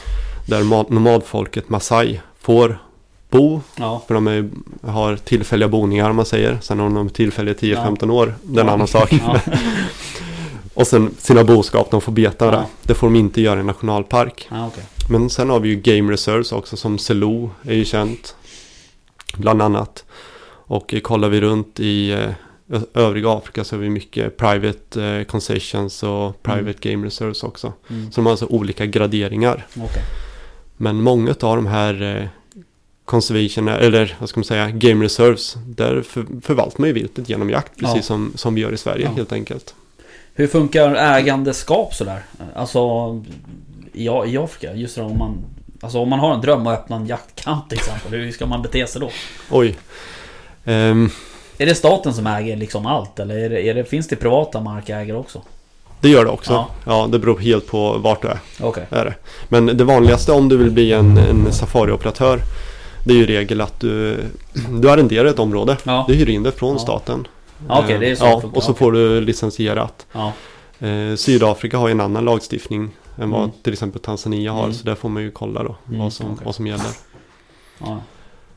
Där 0.47 0.61
ma- 0.61 0.85
nomadfolket 0.93 1.69
Maasai 1.69 2.19
får 2.39 2.77
bo. 3.29 3.61
Ja. 3.75 4.03
För 4.07 4.13
de 4.13 4.27
är, 4.27 4.49
har 4.87 5.15
tillfälliga 5.15 5.69
boningar 5.69 6.09
om 6.09 6.15
man 6.15 6.25
säger. 6.25 6.57
Sen 6.61 6.79
har 6.79 6.89
de 6.89 7.09
tillfälliga 7.09 7.55
10-15 7.55 8.09
år. 8.11 8.35
Det 8.43 8.59
är 8.59 8.61
en 8.61 8.67
Ja. 8.67 8.73
annan 8.73 8.87
sak. 8.87 9.13
Ja. 9.13 9.39
Och 10.73 10.87
sen 10.87 11.15
sina 11.17 11.43
boskap, 11.43 11.91
de 11.91 12.01
får 12.01 12.11
beta 12.11 12.45
Ja. 12.45 12.51
det. 12.51 12.63
Det 12.83 12.93
får 12.93 13.07
de 13.07 13.15
inte 13.15 13.41
göra 13.41 13.59
i 13.59 13.63
nationalpark. 13.63 14.47
Ja, 14.51 14.67
okej. 14.67 14.83
Men 15.09 15.29
sen 15.29 15.49
har 15.49 15.59
vi 15.59 15.69
ju 15.69 15.75
Game 15.75 16.11
Reserves 16.13 16.51
också 16.51 16.77
som 16.77 16.97
Selou 16.97 17.49
är 17.63 17.73
ju 17.73 17.85
känt. 17.85 18.35
Bland 19.37 19.61
annat. 19.61 20.05
Och 20.65 20.93
kollar 21.03 21.29
vi 21.29 21.41
runt 21.41 21.79
i 21.79 22.11
eh, 22.11 22.81
övriga 22.93 23.29
Afrika 23.31 23.63
så 23.63 23.75
har 23.75 23.81
vi 23.81 23.89
mycket 23.89 24.37
private 24.37 25.03
eh, 25.03 25.23
concessions 25.23 26.03
och 26.03 26.43
private 26.43 26.89
game 26.89 27.05
reserves 27.07 27.43
också. 27.43 27.73
Mm. 27.89 28.11
Så 28.11 28.15
de 28.21 28.25
har 28.25 28.31
alltså 28.33 28.45
olika 28.45 28.85
graderingar. 28.85 29.65
Okej. 29.75 30.03
Men 30.77 30.95
många 31.01 31.31
av 31.31 31.55
de 31.55 31.65
här 31.67 32.17
eh, 32.17 32.27
conservation, 33.05 33.67
eller 33.67 34.15
vad 34.19 34.29
ska 34.29 34.39
man 34.39 34.45
säga, 34.45 34.69
game 34.71 35.05
reserves, 35.05 35.57
där 35.65 36.01
för, 36.01 36.25
förvaltar 36.41 36.79
man 36.79 36.87
ju 36.87 36.93
viltet 36.93 37.29
genom 37.29 37.49
jakt, 37.49 37.79
precis 37.79 37.95
Ja. 37.95 38.01
som, 38.01 38.31
som 38.35 38.55
vi 38.55 38.61
gör 38.61 38.71
i 38.71 38.77
Sverige 38.77 39.05
Ja. 39.05 39.11
helt 39.15 39.31
enkelt. 39.31 39.75
Hur 40.33 40.47
funkar 40.47 40.95
ägandeskap 40.95 41.93
sådär? 41.93 42.23
Alltså 42.55 42.79
i, 43.93 44.03
i 44.05 44.37
Afrika, 44.37 44.73
just 44.73 44.95
det 44.95 45.01
om 45.01 45.17
man 45.17 45.37
Alltså 45.81 45.99
om 45.99 46.09
man 46.09 46.19
har 46.19 46.33
en 46.33 46.41
dröm 46.41 46.67
att 46.67 46.79
öppna 46.79 46.95
en 46.95 47.07
jaktkamp 47.07 47.69
till 47.69 47.77
exempel, 47.77 48.11
hur 48.11 48.31
ska 48.31 48.45
man 48.45 48.61
bete 48.61 48.87
sig 48.87 49.01
då? 49.01 49.09
Oj. 49.51 49.75
Ehm, 50.65 51.09
Är 51.57 51.65
det 51.65 51.75
staten 51.75 52.13
som 52.13 52.27
äger 52.27 52.57
liksom 52.57 52.85
allt 52.85 53.19
eller 53.19 53.35
är 53.37 53.49
det, 53.49 53.61
är 53.61 53.73
det, 53.73 53.85
finns 53.85 54.07
det 54.07 54.15
privata 54.15 54.61
markägare 54.61 55.17
också? 55.17 55.41
det 56.01 56.09
gör 56.09 56.25
det 56.25 56.31
också. 56.31 56.53
Ja. 56.53 56.67
Ja. 56.85 57.07
det 57.11 57.19
beror 57.19 57.39
helt 57.39 57.67
på 57.67 57.97
vart 57.97 58.21
du 58.21 58.27
är. 58.27 58.39
Okej. 58.61 58.85
är 58.89 59.05
det. 59.05 59.13
Men 59.49 59.65
det 59.65 59.83
vanligaste 59.83 60.31
om 60.31 60.49
du 60.49 60.57
vill 60.57 60.71
bli 60.71 60.93
en, 60.93 61.17
en 61.17 61.53
safarioperatör 61.53 62.39
det 63.05 63.13
är 63.13 63.17
ju 63.17 63.25
regel 63.25 63.61
att 63.61 63.79
du, 63.79 64.17
du 64.81 64.91
arrenderar 64.91 65.25
ett 65.25 65.39
område. 65.39 65.77
Ja. 65.83 66.05
Du 66.07 66.13
hyr 66.13 66.29
in 66.29 66.43
det 66.43 66.51
från 66.51 66.73
Ja. 66.73 66.79
staten. 66.79 67.27
Ja, 67.67 67.79
okej, 67.83 67.97
det 67.99 68.11
är 68.11 68.15
så 68.15 68.23
det 68.23 68.29
Ja, 68.29 68.41
och 68.53 68.63
så 68.63 68.73
får 68.73 68.91
du 68.91 69.21
licensierat. 69.21 70.05
Ja. 70.11 70.33
Eh, 70.79 71.15
Sydafrika 71.15 71.77
har 71.77 71.87
ju 71.87 71.91
en 71.91 72.01
annan 72.01 72.25
lagstiftning 72.25 72.89
än 73.19 73.29
vad 73.31 73.39
Mm. 73.43 73.51
till 73.63 73.73
exempel 73.73 74.01
Tanzania 74.01 74.51
har. 74.51 74.63
Mm. 74.63 74.73
Så 74.73 74.83
där 74.85 74.95
får 74.95 75.09
man 75.09 75.23
ju 75.23 75.31
kolla 75.31 75.63
då 75.63 75.75
Mm, 75.87 75.99
vad, 75.99 76.13
som, 76.13 76.31
okej. 76.31 76.45
vad 76.45 76.55
som 76.55 76.67
gäller. 76.67 76.91
Ja. 77.77 78.01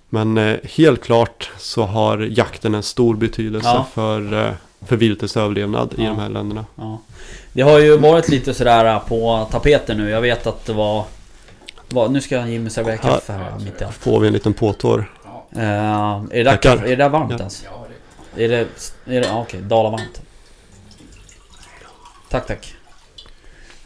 Men 0.09 0.39
eh, 0.39 0.57
helt 0.64 1.03
klart 1.05 1.51
så 1.59 1.83
har 1.83 2.19
jakten 2.19 2.75
en 2.75 2.83
stor 2.83 3.17
betydelse 3.17 3.69
Ja. 3.69 3.87
för, 3.95 4.47
eh, 4.47 4.53
för 4.87 4.97
viltets 4.97 5.37
överlevnad 5.37 5.95
i 5.99 6.03
Ja. 6.05 6.09
de 6.11 6.19
här 6.19 6.29
länderna. 6.29 6.64
Ja. 6.75 6.99
Det 7.53 7.62
har 7.62 7.79
ju 7.79 7.97
varit 7.97 8.29
lite 8.29 8.55
sådär 8.55 8.99
på 9.09 9.49
tapeten 9.51 9.97
nu. 9.97 10.11
Jag 10.11 10.21
vet 10.21 10.47
att 10.47 10.64
det 10.67 10.73
var... 10.73 11.05
var 11.89 12.09
nu 12.09 12.21
ska 12.21 12.47
Jimmy 12.47 12.71
servera 12.71 12.97
kaffe 12.97 13.33
här 13.33 13.53
mitt 13.64 13.81
i 13.81 13.85
allt. 13.85 13.95
Får 13.95 14.21
vi 14.21 14.27
en 14.27 14.33
liten 14.33 14.53
påtår. 14.55 15.12
Uh, 15.57 15.62
är, 15.62 16.27
det 16.33 16.43
där, 16.43 16.67
är 16.77 16.89
det 16.89 16.97
där 16.97 17.09
varmt 17.09 17.31
Ja. 17.33 17.39
ens? 17.39 17.64
Är 18.37 18.49
det... 18.49 18.59
Är 19.07 19.21
det 19.21 19.27
ja, 19.27 19.41
okej, 19.41 19.61
Dalavarmt. 19.61 20.23
Tack, 22.37 22.47
tack. 22.47 22.74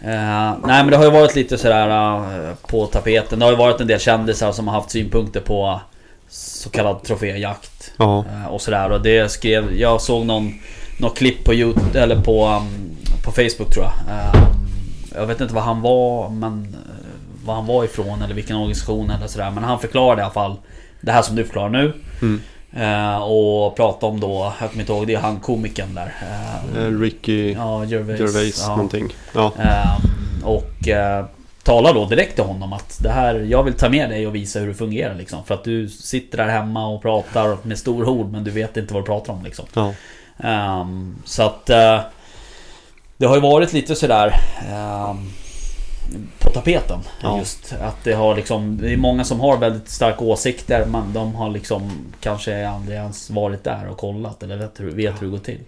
Eh, 0.00 0.54
nej 0.64 0.82
men 0.82 0.86
det 0.90 0.96
har 0.96 1.04
ju 1.04 1.10
varit 1.10 1.34
lite 1.36 1.58
sådär 1.58 2.16
eh, 2.48 2.54
på 2.54 2.86
tapeten. 2.86 3.38
Det 3.38 3.44
har 3.44 3.52
ju 3.52 3.58
varit 3.58 3.80
en 3.80 3.86
del 3.86 4.00
kändisar 4.00 4.52
som 4.52 4.68
har 4.68 4.74
haft 4.74 4.90
synpunkter 4.90 5.40
på 5.40 5.80
så 6.28 6.70
kallad 6.70 7.02
troféjakt. 7.02 7.92
Ja, 7.96 8.24
Eh, 8.32 8.46
och 8.46 8.60
sådär 8.60 8.90
och 8.90 9.02
det 9.02 9.30
skrev... 9.30 9.74
Jag 9.74 10.00
såg 10.00 10.26
någon... 10.26 10.52
Något 10.98 11.18
klipp 11.18 11.44
på 11.44 11.54
Youtube, 11.54 12.00
eller 12.00 12.20
på, 12.20 12.46
um, 12.46 12.96
på 13.24 13.32
Facebook 13.32 13.74
tror 13.74 13.84
jag. 13.84 13.92
Jag 15.14 15.26
vet 15.26 15.40
inte 15.40 15.54
vad 15.54 15.64
han 15.64 15.82
var, 15.82 16.28
men... 16.28 16.76
Var 17.44 17.54
han 17.54 17.66
var 17.66 17.84
ifrån 17.84 18.22
eller 18.22 18.34
vilken 18.34 18.56
organisation 18.56 19.10
eller 19.10 19.26
sådär. 19.26 19.50
Men 19.50 19.64
han 19.64 19.78
förklarade 19.78 20.20
i 20.20 20.24
alla 20.24 20.32
fall 20.32 20.56
det 21.00 21.12
här 21.12 21.22
som 21.22 21.36
du 21.36 21.44
förklarar 21.44 21.68
nu. 21.68 21.92
mm. 22.22 22.40
Eh, 22.72 23.22
och 23.22 23.76
pratade 23.76 24.12
om 24.12 24.20
då, 24.20 24.52
jag 24.60 24.70
kommer 24.70 24.82
inte 24.82 24.92
ihåg, 24.92 25.06
det 25.06 25.14
är 25.14 25.18
han 25.18 25.40
komikern 25.40 25.94
där. 25.94 26.14
Eh, 26.22 26.82
Eh, 26.82 27.00
Ricky 27.00 27.52
ja, 27.52 27.84
Gervais. 27.84 28.20
Gervais 28.20 28.64
ja. 28.66 28.68
någonting. 28.68 29.08
Ja, 29.34 29.52
och 30.44 30.88
talar 31.62 31.94
då 31.94 32.06
direkt 32.06 32.34
till 32.34 32.44
honom 32.44 32.72
att 32.72 32.98
det 33.02 33.10
här, 33.10 33.34
jag 33.34 33.62
vill 33.62 33.74
ta 33.74 33.88
med 33.88 34.10
dig 34.10 34.26
och 34.26 34.34
visa 34.34 34.58
hur 34.58 34.68
det 34.68 34.74
fungerar 34.74 35.14
liksom. 35.14 35.44
För 35.44 35.54
att 35.54 35.64
du 35.64 35.88
sitter 35.88 36.38
där 36.38 36.48
hemma 36.48 36.86
och 36.86 37.02
pratar 37.02 37.56
med 37.62 37.78
stor 37.78 38.08
ord 38.08 38.32
men 38.32 38.44
du 38.44 38.50
vet 38.50 38.76
inte 38.76 38.94
vad 38.94 39.02
du 39.02 39.06
pratar 39.06 39.32
om 39.32 39.44
liksom. 39.44 39.64
ja. 39.74 39.94
Ehm, 40.38 41.16
så 41.24 41.42
att 41.42 41.66
det 43.16 43.26
har 43.26 43.34
ju 43.34 43.40
varit 43.40 43.72
lite 43.72 43.96
sådär 43.96 44.40
ehm, 44.72 45.30
på 46.38 46.50
tapeten. 46.50 46.98
Ja. 47.22 47.38
Just 47.38 47.72
att 47.80 48.04
det 48.04 48.12
har 48.12 48.36
liksom, 48.36 48.76
det 48.82 48.92
är 48.92 48.96
många 48.96 49.24
som 49.24 49.40
har 49.40 49.56
väldigt 49.58 49.88
starka 49.88 50.24
åsikter 50.24 50.86
men 50.86 51.12
de 51.12 51.34
har 51.34 51.50
liksom 51.50 51.90
kanske 52.20 52.68
aldrig 52.68 52.96
ens 52.98 53.30
varit 53.30 53.64
där 53.64 53.88
och 53.90 53.96
kollat 53.98 54.42
eller 54.42 54.56
vet 54.56 54.80
hur, 54.80 54.90
vet 54.90 55.22
hur 55.22 55.26
det 55.26 55.30
går 55.30 55.38
till. 55.38 55.60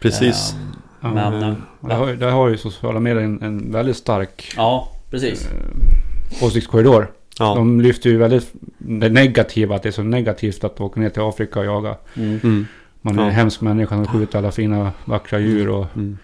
Precis. 0.00 0.52
Ehm, 0.52 0.72
Ja, 1.02 1.08
men, 1.30 1.42
eh, 1.42 1.54
Där 1.80 1.94
har, 1.96 2.08
ju- 2.08 2.16
där 2.16 2.30
har 2.30 2.48
ju 2.48 2.56
sociala 2.56 3.00
medier 3.00 3.24
en, 3.24 3.42
en 3.42 3.72
väldigt 3.72 3.96
stark 3.96 4.52
ja, 4.56 4.88
precis. 5.10 5.46
eh, 5.50 6.44
åsiktskorridor. 6.44 7.10
Ja. 7.38 7.54
De 7.54 7.80
lyfter 7.80 8.10
ju 8.10 8.16
väldigt 8.18 8.52
det 8.78 9.08
negativa, 9.08 9.76
att 9.76 9.82
det 9.82 9.88
är 9.88 9.90
så 9.92 10.02
negativt 10.02 10.64
att 10.64 10.80
åka 10.80 11.00
ner 11.00 11.10
till 11.10 11.22
Afrika 11.22 11.60
och 11.60 11.66
jaga. 11.66 11.96
Mm. 12.16 12.40
Mm. 12.42 12.66
Man 13.02 13.18
är 13.18 13.22
Ja. 13.22 13.28
en 13.28 13.34
hemsk 13.34 13.60
människa 13.60 13.94
som 13.94 14.06
skjuter 14.06 14.38
alla 14.38 14.50
fina 14.52 14.92
vackra 15.04 15.38
djur 15.38 15.68
och... 15.68 15.86
Mm. 15.96 16.18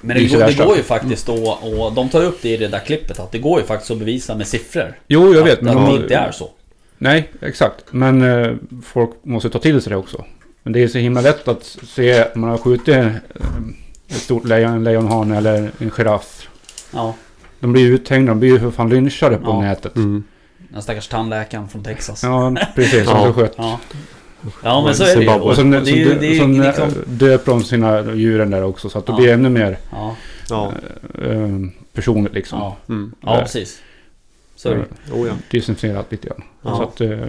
Men 0.00 0.16
det 0.16 0.26
går, 0.28 0.38
det 0.38 0.64
går 0.64 0.76
ju 0.76 0.82
faktiskt 0.82 1.26
då, 1.26 1.50
och 1.50 1.92
de 1.92 2.08
tar 2.08 2.24
upp 2.24 2.38
det 2.42 2.48
i 2.48 2.56
det 2.56 2.68
där 2.68 2.78
klippet, 2.78 3.18
att 3.18 3.32
det 3.32 3.38
går 3.38 3.60
ju 3.60 3.66
faktiskt 3.66 3.90
att 3.90 3.98
bevisa 3.98 4.34
med 4.34 4.46
siffror. 4.46 4.98
Jo, 5.08 5.34
jag 5.34 5.44
vet. 5.44 5.58
att, 5.58 5.64
Men 5.64 5.78
att 5.78 5.86
de 5.86 5.96
det 5.96 6.02
inte 6.02 6.14
är 6.14 6.30
så. 6.32 6.50
Nej, 6.98 7.28
exakt. 7.40 7.84
Men 7.90 8.22
eh, 8.42 8.52
folk 8.84 9.10
måste 9.22 9.50
ta 9.50 9.58
till 9.58 9.82
sig 9.82 9.90
det 9.90 9.96
också. 9.96 10.24
Men 10.62 10.72
det 10.72 10.82
är 10.82 10.88
så 10.88 10.98
himla 10.98 11.20
lätt 11.20 11.48
att 11.48 11.64
se, 11.86 12.24
man 12.34 12.50
har 12.50 12.58
skjutit 12.58 12.88
eh, 12.88 13.06
ett 14.08 14.16
stort 14.16 14.44
lejon, 14.44 14.72
en 14.72 14.84
lejonhane 14.84 15.36
eller 15.36 15.70
en 15.78 15.90
giraff. 15.90 16.48
Ja, 16.94 17.14
De 17.60 17.72
blir 17.72 17.82
ju 17.82 17.94
uthängda, 17.94 18.30
de 18.32 18.40
blir 18.40 18.48
ju 18.50 18.58
för 18.60 18.70
fan 18.70 18.88
lynchade 18.88 19.36
på 19.36 19.50
Ja. 19.50 19.60
nätet. 19.60 19.96
Mm. 19.96 20.24
den 20.68 20.82
stackars 20.82 21.08
tandläkaren 21.08 21.68
från 21.68 21.84
Texas. 21.84 22.22
Ja, 22.22 22.54
precis. 22.74 23.04
Som 23.08 23.16
Ja. 23.16 23.32
sköt. 23.32 23.54
Ja. 23.56 23.78
Ja 24.62 24.84
men 24.84 24.94
så 24.94 25.04
är 25.04 25.16
det 25.16 25.22
ju. 25.22 25.30
Och 25.30 25.56
sen, 25.56 25.70
det 25.70 25.80
dö, 25.80 26.14
det 26.20 26.38
sen 26.38 26.62
liksom... 26.62 26.88
eh, 26.88 26.94
döper 27.06 27.52
de 27.52 27.64
sina 27.64 28.14
djuren 28.14 28.50
där 28.50 28.62
också. 28.64 28.88
Så 28.90 28.98
att 28.98 29.06
det 29.06 29.12
Ja. 29.12 29.16
blir 29.18 29.32
ännu 29.32 29.48
mer 29.48 29.78
Ja, 29.90 30.16
Ja. 30.50 30.72
eh, 31.22 31.48
personligt 31.92 32.32
liksom. 32.34 32.58
ja, 32.58 32.76
Mm. 32.88 33.12
ja 33.20 33.40
precis. 33.42 33.80
Så 34.56 34.68
är 34.68 34.74
det. 34.76 35.12
Oh, 35.12 35.26
ja. 35.26 36.02
Lite 36.10 36.26
grann. 36.26 36.42
Ja. 36.62 36.76
Så 36.76 36.82
att, 36.82 37.00
eh, 37.00 37.28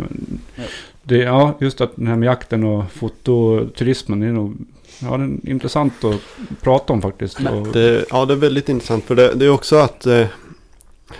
det, 1.03 1.17
ja, 1.17 1.53
just 1.59 1.81
att 1.81 1.95
den 1.95 2.07
här 2.07 2.15
med 2.15 2.27
jakten 2.27 2.63
och 2.63 2.91
fototurismen, 2.91 4.19
det 4.19 4.25
är 4.27 4.31
nog 4.31 4.57
ja, 5.01 5.17
det 5.17 5.23
är 5.23 5.51
intressant 5.51 6.03
att 6.03 6.15
prata 6.61 6.93
om 6.93 7.01
faktiskt. 7.01 7.39
Men 7.39 7.53
Och, 7.53 7.67
Det, 7.67 8.05
ja, 8.09 8.25
det 8.25 8.33
är 8.33 8.37
väldigt 8.37 8.69
intressant 8.69 9.05
för 9.05 9.15
det, 9.15 9.33
det 9.33 9.45
är 9.45 9.49
också 9.49 9.75
att 9.75 10.05
eh, 10.05 10.25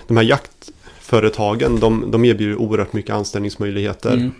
de 0.07 0.17
här 0.17 0.23
jaktföretagen 0.23 1.79
de, 1.79 2.11
de 2.11 2.25
erbjuder 2.25 2.55
oerhört 2.55 2.93
mycket 2.93 3.15
anställningsmöjligheter. 3.15 4.13
Mm. 4.13 4.31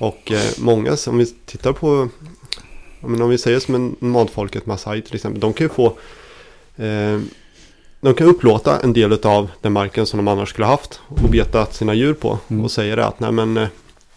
Och 0.00 0.32
eh, 0.32 0.50
många, 0.58 0.96
om 1.06 1.18
vi 1.18 1.26
tittar 1.26 1.72
på, 1.72 2.08
men 3.00 3.22
om 3.22 3.28
vi 3.30 3.38
säger 3.38 3.60
som 3.60 3.74
en 3.74 3.96
madfolket 3.98 4.66
Masai 4.66 5.02
till 5.02 5.14
exempel, 5.14 5.40
de 5.40 5.52
kan 5.52 5.64
ju 5.64 5.68
få 5.68 5.86
eh, 6.76 7.20
de 8.00 8.14
kan 8.14 8.26
upplåta 8.26 8.80
en 8.80 8.92
del 8.92 9.12
av 9.12 9.48
den 9.60 9.72
marken 9.72 10.06
som 10.06 10.16
de 10.16 10.28
annars 10.28 10.48
skulle 10.48 10.66
haft 10.66 11.00
och 11.08 11.28
betat 11.30 11.74
sina 11.74 11.94
djur 11.94 12.14
på. 12.14 12.38
Mm. 12.48 12.64
Och 12.64 12.70
säger 12.70 12.96
att 12.96 13.20
nej 13.20 13.32
men 13.32 13.56
eh, 13.56 13.68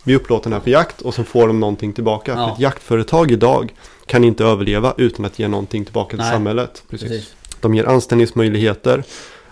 vi 0.03 0.15
upplåter 0.15 0.43
den 0.43 0.53
här 0.53 0.59
för 0.59 0.71
jakt 0.71 1.01
och 1.01 1.13
så 1.13 1.23
får 1.23 1.47
de 1.47 1.59
någonting 1.59 1.93
tillbaka. 1.93 2.31
Ja. 2.31 2.45
För 2.47 2.53
ett 2.53 2.59
jaktföretag 2.59 3.31
idag 3.31 3.73
kan 4.05 4.23
inte 4.23 4.43
överleva 4.45 4.93
utan 4.97 5.25
att 5.25 5.39
ge 5.39 5.47
någonting 5.47 5.85
tillbaka 5.85 6.09
till 6.09 6.17
Nej. 6.17 6.31
samhället. 6.31 6.83
precis. 6.89 7.09
Precis. 7.09 7.35
De 7.61 7.75
ger 7.75 7.85
anställningsmöjligheter, 7.85 9.03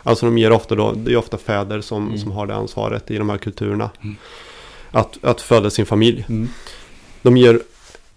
Alltså 0.03 0.25
de 0.25 0.37
ger 0.37 0.51
ofta 0.51 0.75
då, 0.75 0.91
det 0.91 1.11
är 1.11 1.17
ofta 1.17 1.37
fäder 1.37 1.81
som, 1.81 2.07
Mm. 2.07 2.17
som 2.19 2.31
har 2.31 2.47
det 2.47 2.55
ansvaret 2.55 3.11
i 3.11 3.17
de 3.17 3.29
här 3.29 3.37
kulturerna. 3.37 3.89
Mm. 4.01 4.15
Att, 4.91 5.23
att 5.23 5.41
föda 5.41 5.69
sin 5.69 5.85
familj. 5.85 6.25
Mm. 6.29 6.49
De 7.21 7.37
ger 7.37 7.61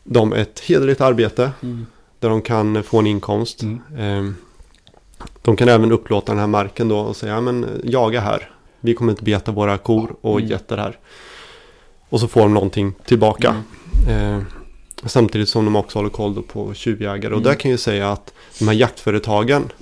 dem 0.05 0.33
ett 0.33 0.61
hederligt 0.61 1.01
arbete 1.01 1.51
Mm. 1.62 1.87
där 2.18 2.29
de 2.29 2.43
kan 2.43 2.83
få 2.83 2.99
en 2.99 3.07
inkomst. 3.07 3.62
Mm. 3.62 3.81
Ehm, 3.99 4.37
De 5.43 5.57
kan 5.57 5.68
även 5.68 5.93
upplåta 5.93 6.33
den 6.33 6.39
här 6.41 6.47
marken 6.47 6.89
då 6.89 6.99
och 6.99 7.16
säga, 7.16 7.33
ja 7.35 7.41
men 7.41 7.66
jaga 7.85 8.20
här. 8.20 8.51
Vi 8.81 8.95
kommer 8.95 9.12
inte 9.12 9.25
beta 9.25 9.53
våra 9.53 9.79
kor 9.79 10.16
och 10.20 10.39
Mm. 10.39 10.51
getter 10.51 10.77
här. 10.77 10.99
Och 12.09 12.20
så 12.20 12.29
får 12.29 12.41
de 12.41 12.55
någonting 12.55 12.93
tillbaka. 13.07 13.57
Eh, 14.09 14.39
samtidigt 15.05 15.49
som 15.49 15.64
de 15.64 15.77
också 15.77 15.99
håller 15.99 16.11
koll 16.11 16.43
på 16.43 16.75
tjuvjägare. 16.75 17.35
Och 17.35 17.41
Mm. 17.41 17.43
där 17.43 17.55
kan 17.55 17.70
jag 17.70 17.75
ju 17.75 17.79
säga 17.79 18.12
att 18.12 18.33
de 18.59 18.68
här 18.68 18.75
jaktföretagen, 18.75 19.72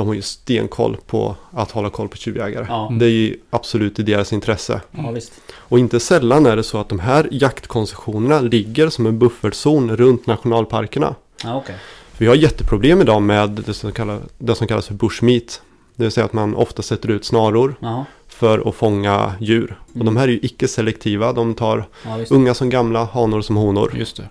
de 0.00 0.06
har 0.06 0.14
ju 0.14 0.22
stenkoll 0.22 0.96
på 1.06 1.36
att 1.52 1.70
hålla 1.70 1.90
koll 1.90 2.08
på 2.08 2.16
tjuvjägare. 2.16 2.66
Ja. 2.68 2.92
Det 3.00 3.04
är 3.06 3.10
ju 3.10 3.36
absolut 3.50 3.98
i 3.98 4.02
deras 4.02 4.32
intresse. 4.32 4.80
ja, 4.90 5.10
visst. 5.10 5.32
Och 5.52 5.78
inte 5.78 6.00
sällan 6.00 6.46
är 6.46 6.56
det 6.56 6.62
så 6.62 6.78
att 6.78 6.88
de 6.88 6.98
här 7.00 7.28
jaktkoncessionerna 7.30 8.40
ligger 8.40 8.88
som 8.88 9.06
en 9.06 9.18
buffertzon 9.18 9.96
runt 9.96 10.26
nationalparkerna. 10.26 11.14
Ja, 11.44 11.56
okej. 11.56 11.76
Vi 12.18 12.26
har 12.26 12.34
jätteproblem 12.34 13.00
idag 13.00 13.22
med 13.22 13.50
det 13.66 13.74
som, 13.74 13.92
kallas, 13.92 14.22
det 14.38 14.54
som 14.54 14.66
kallas 14.66 14.86
för 14.86 14.94
bushmeat. 14.94 15.62
Det 15.96 16.02
vill 16.02 16.12
säga 16.12 16.24
att 16.24 16.32
man 16.32 16.54
ofta 16.54 16.82
sätter 16.82 17.08
ut 17.10 17.24
snaror 17.24 17.74
Jaha. 17.80 18.04
för 18.28 18.68
att 18.68 18.74
fånga 18.74 19.34
djur. 19.40 19.78
Och 19.88 19.94
Mm. 19.96 20.06
de 20.06 20.16
här 20.16 20.28
är 20.28 20.32
ju 20.32 20.38
icke-selektiva. 20.42 21.32
De 21.32 21.54
tar 21.54 21.84
unga 22.30 22.54
som 22.54 22.70
gamla, 22.70 23.04
hanor 23.04 23.40
som 23.42 23.56
honor. 23.56 23.92
Just 23.96 24.16
det. 24.16 24.28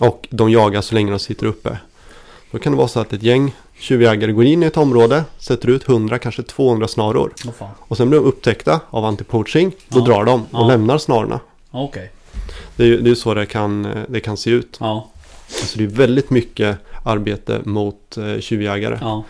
Och 0.00 0.28
de 0.30 0.50
jagar 0.50 0.80
så 0.80 0.94
länge 0.94 1.10
de 1.10 1.18
sitter 1.18 1.46
uppe. 1.46 1.78
Då 2.50 2.58
kan 2.58 2.72
det 2.72 2.78
vara 2.78 2.88
så 2.88 3.00
att 3.00 3.12
ett 3.12 3.22
gäng 3.22 3.54
tjuvjägare 3.82 4.32
går 4.32 4.44
in 4.44 4.62
i 4.62 4.66
ett 4.66 4.76
område, 4.76 5.24
sätter 5.38 5.68
ut 5.70 5.88
100, 5.88 6.18
kanske 6.18 6.42
200 6.42 6.88
snaror. 6.88 7.32
Fan. 7.58 7.68
Och 7.78 7.96
sen 7.96 8.10
blir 8.10 8.20
de 8.20 8.26
upptäckta 8.26 8.80
av 8.90 9.04
antipoaching. 9.04 9.72
Då 9.88 9.98
Ja. 9.98 10.04
drar 10.04 10.24
de 10.24 10.40
och 10.42 10.48
Ja. 10.52 10.66
lämnar 10.68 10.98
snarorna. 10.98 11.40
Okej. 11.70 12.10
Det 12.76 12.82
är 12.82 12.86
ju 12.86 13.00
det 13.00 13.10
är 13.10 13.14
så 13.14 13.34
det 13.34 13.46
kan, 13.46 13.88
det 14.08 14.20
kan 14.20 14.36
se 14.36 14.50
ut. 14.50 14.76
Ja. 14.80 15.08
Så 15.48 15.78
det 15.78 15.84
är 15.84 15.88
väldigt 15.88 16.30
mycket 16.30 16.78
arbete 17.04 17.60
mot 17.64 18.16
eh, 18.16 18.40
tjuvjägare. 18.40 18.98
Ja. 19.00 19.24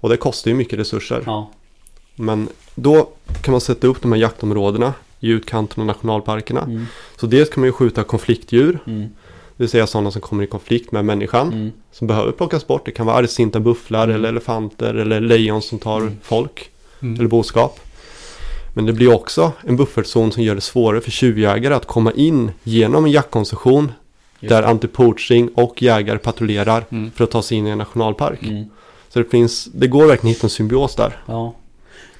Och 0.00 0.08
det 0.08 0.16
kostar 0.16 0.50
ju 0.50 0.54
mycket 0.56 0.78
resurser. 0.78 1.22
Ja. 1.26 1.50
Men 2.14 2.48
då 2.74 3.08
kan 3.42 3.52
man 3.52 3.60
sätta 3.60 3.86
upp 3.86 4.02
de 4.02 4.12
här 4.12 4.18
jaktområdena 4.20 4.92
i 5.20 5.28
utkanten 5.28 5.80
av 5.80 5.86
nationalparkerna. 5.86 6.60
Mm. 6.62 6.86
Så 7.16 7.26
dels 7.26 7.50
kan 7.50 7.60
man 7.60 7.68
ju 7.68 7.72
skjuta 7.72 8.04
konfliktdjur. 8.04 8.78
Mm. 8.86 9.08
Det 9.56 9.62
vill 9.62 9.68
säga 9.70 9.86
sådana 9.86 10.10
som 10.10 10.20
kommer 10.20 10.44
i 10.44 10.46
konflikt 10.46 10.92
med 10.92 11.04
människan. 11.04 11.52
Mm. 11.52 11.72
Som 11.92 12.06
behöver 12.06 12.32
plockas 12.32 12.66
bort. 12.66 12.84
Det 12.86 12.92
kan 12.92 13.06
vara 13.06 13.16
argsinta 13.16 13.60
bufflar 13.60 14.04
Mm. 14.04 14.16
eller 14.16 14.28
elefanter 14.28 14.94
eller 14.94 15.20
lejon 15.20 15.62
som 15.62 15.78
tar 15.78 16.00
Mm. 16.00 16.16
folk. 16.22 16.70
Mm. 17.02 17.14
Eller 17.20 17.28
boskap. 17.28 17.80
Men 18.74 18.86
det 18.86 18.92
blir 18.92 19.14
också 19.14 19.52
en 19.66 19.76
buffertzon 19.76 20.32
som 20.32 20.42
gör 20.42 20.54
det 20.54 20.60
svårare 20.60 21.00
för 21.00 21.10
tjuvjägare 21.10 21.74
att 21.74 21.86
komma 21.86 22.12
in 22.12 22.50
genom 22.62 23.04
en 23.04 23.10
jaktkoncession. 23.10 23.92
Där 24.40 24.62
antipoaching 24.62 25.48
och 25.54 25.82
jägare 25.82 26.18
patrullerar 26.18 26.84
Mm. 26.90 27.10
för 27.10 27.24
att 27.24 27.30
ta 27.30 27.42
sig 27.42 27.58
in 27.58 27.66
i 27.66 27.70
en 27.70 27.78
nationalpark. 27.78 28.42
Mm. 28.42 28.64
Så 29.08 29.18
det 29.18 29.30
finns, 29.30 29.64
det 29.64 29.86
går 29.86 30.06
verkligen 30.06 30.30
att 30.32 30.36
hitta 30.36 30.46
en 30.46 30.50
symbios 30.50 30.94
där. 30.96 31.22
Ja. 31.26 31.54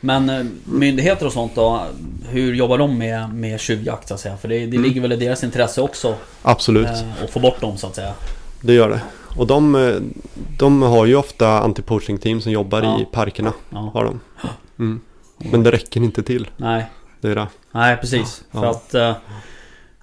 Men 0.01 0.30
eh, 0.30 0.45
myndigheter 0.64 1.26
och 1.26 1.32
sånt 1.32 1.55
då? 1.55 1.82
Hur 2.29 2.55
jobbar 2.55 2.79
de 2.79 2.99
med, 2.99 3.35
med 3.35 3.61
tjuvjakt 3.61 4.09
så 4.09 4.14
att 4.14 4.20
säga? 4.20 4.37
För 4.37 4.49
det, 4.49 4.59
det 4.59 4.62
Mm. 4.77 4.83
ligger 4.83 5.01
väl 5.01 5.12
i 5.12 5.16
deras 5.16 5.45
intresse 5.45 5.81
också 5.81 6.14
Absolut, 6.43 6.87
eh, 6.87 7.25
att 7.25 7.31
få 7.31 7.41
bort 7.41 7.61
dem 7.61 7.77
så 7.79 7.87
att 7.87 7.95
säga. 7.95 8.12
det 8.61 8.72
gör 8.75 8.91
det. 8.91 9.01
Och 9.37 9.47
de, 9.47 9.95
de 10.59 10.83
har 10.83 11.07
ju 11.07 11.16
ofta 11.16 11.47
anti-poaching 11.47 12.18
team 12.18 12.41
som 12.41 12.53
jobbar 12.53 12.83
Ja. 12.83 13.01
i 13.01 13.05
parkerna. 13.12 13.53
Ja. 13.70 13.91
Har 13.95 14.05
de. 14.05 14.20
Mm. 14.79 15.01
Men 15.39 15.62
det 15.62 15.70
räcker 15.70 16.01
inte 16.01 16.22
till. 16.22 16.49
Nej, 16.57 16.85
Det 17.20 17.29
är 17.31 17.35
det. 17.35 17.47
nej 17.72 17.97
precis. 17.97 18.45
Ja. 18.51 18.61
För 18.61 18.66
att... 18.66 18.95
Eh, 18.95 19.12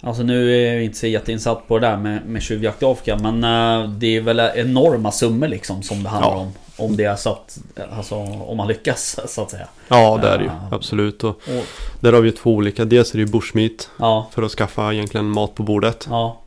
alltså 0.01 0.23
nu 0.23 0.55
är 0.67 0.73
jag 0.73 0.83
inte 0.83 0.97
så 0.97 1.07
jätteinsatt 1.07 1.67
på 1.67 1.79
det 1.79 1.87
där 1.87 1.97
med, 1.97 2.25
med 2.25 2.41
tjuvjakt 2.41 2.81
i 2.81 2.85
Afrika. 2.85 3.17
Men 3.31 3.43
eh, 3.43 3.89
det 3.89 4.17
är 4.17 4.21
väl 4.21 4.39
enorma 4.39 5.11
summor 5.11 5.47
liksom 5.47 5.83
som 5.83 6.03
det 6.03 6.09
handlar 6.09 6.31
Ja. 6.31 6.37
om. 6.37 6.51
Om 6.81 6.95
det 6.97 7.03
är 7.03 7.15
så 7.15 7.29
att... 7.31 7.57
Alltså 7.97 8.15
om 8.15 8.57
man 8.57 8.67
lyckas 8.67 9.19
så 9.27 9.41
att 9.41 9.51
säga. 9.51 9.67
Ja, 9.87 10.19
det 10.21 10.27
är 10.27 10.37
det 10.37 10.43
ju. 10.43 10.49
Ja. 10.49 10.75
Absolut. 10.75 11.23
Och 11.23 11.29
Och, 11.29 11.65
där 11.99 12.13
har 12.13 12.21
vi 12.21 12.29
ju 12.29 12.35
två 12.35 12.51
olika. 12.55 12.85
Dels 12.85 13.13
är 13.13 13.17
det 13.17 13.23
ju 13.25 13.31
bushmeat 13.31 13.89
ja, 13.99 14.27
för 14.31 14.43
att 14.43 14.51
skaffa 14.51 14.93
egentligen 14.93 15.25
mat 15.29 15.55
på 15.55 15.63
bordet. 15.63 16.07
ja, 16.09 16.37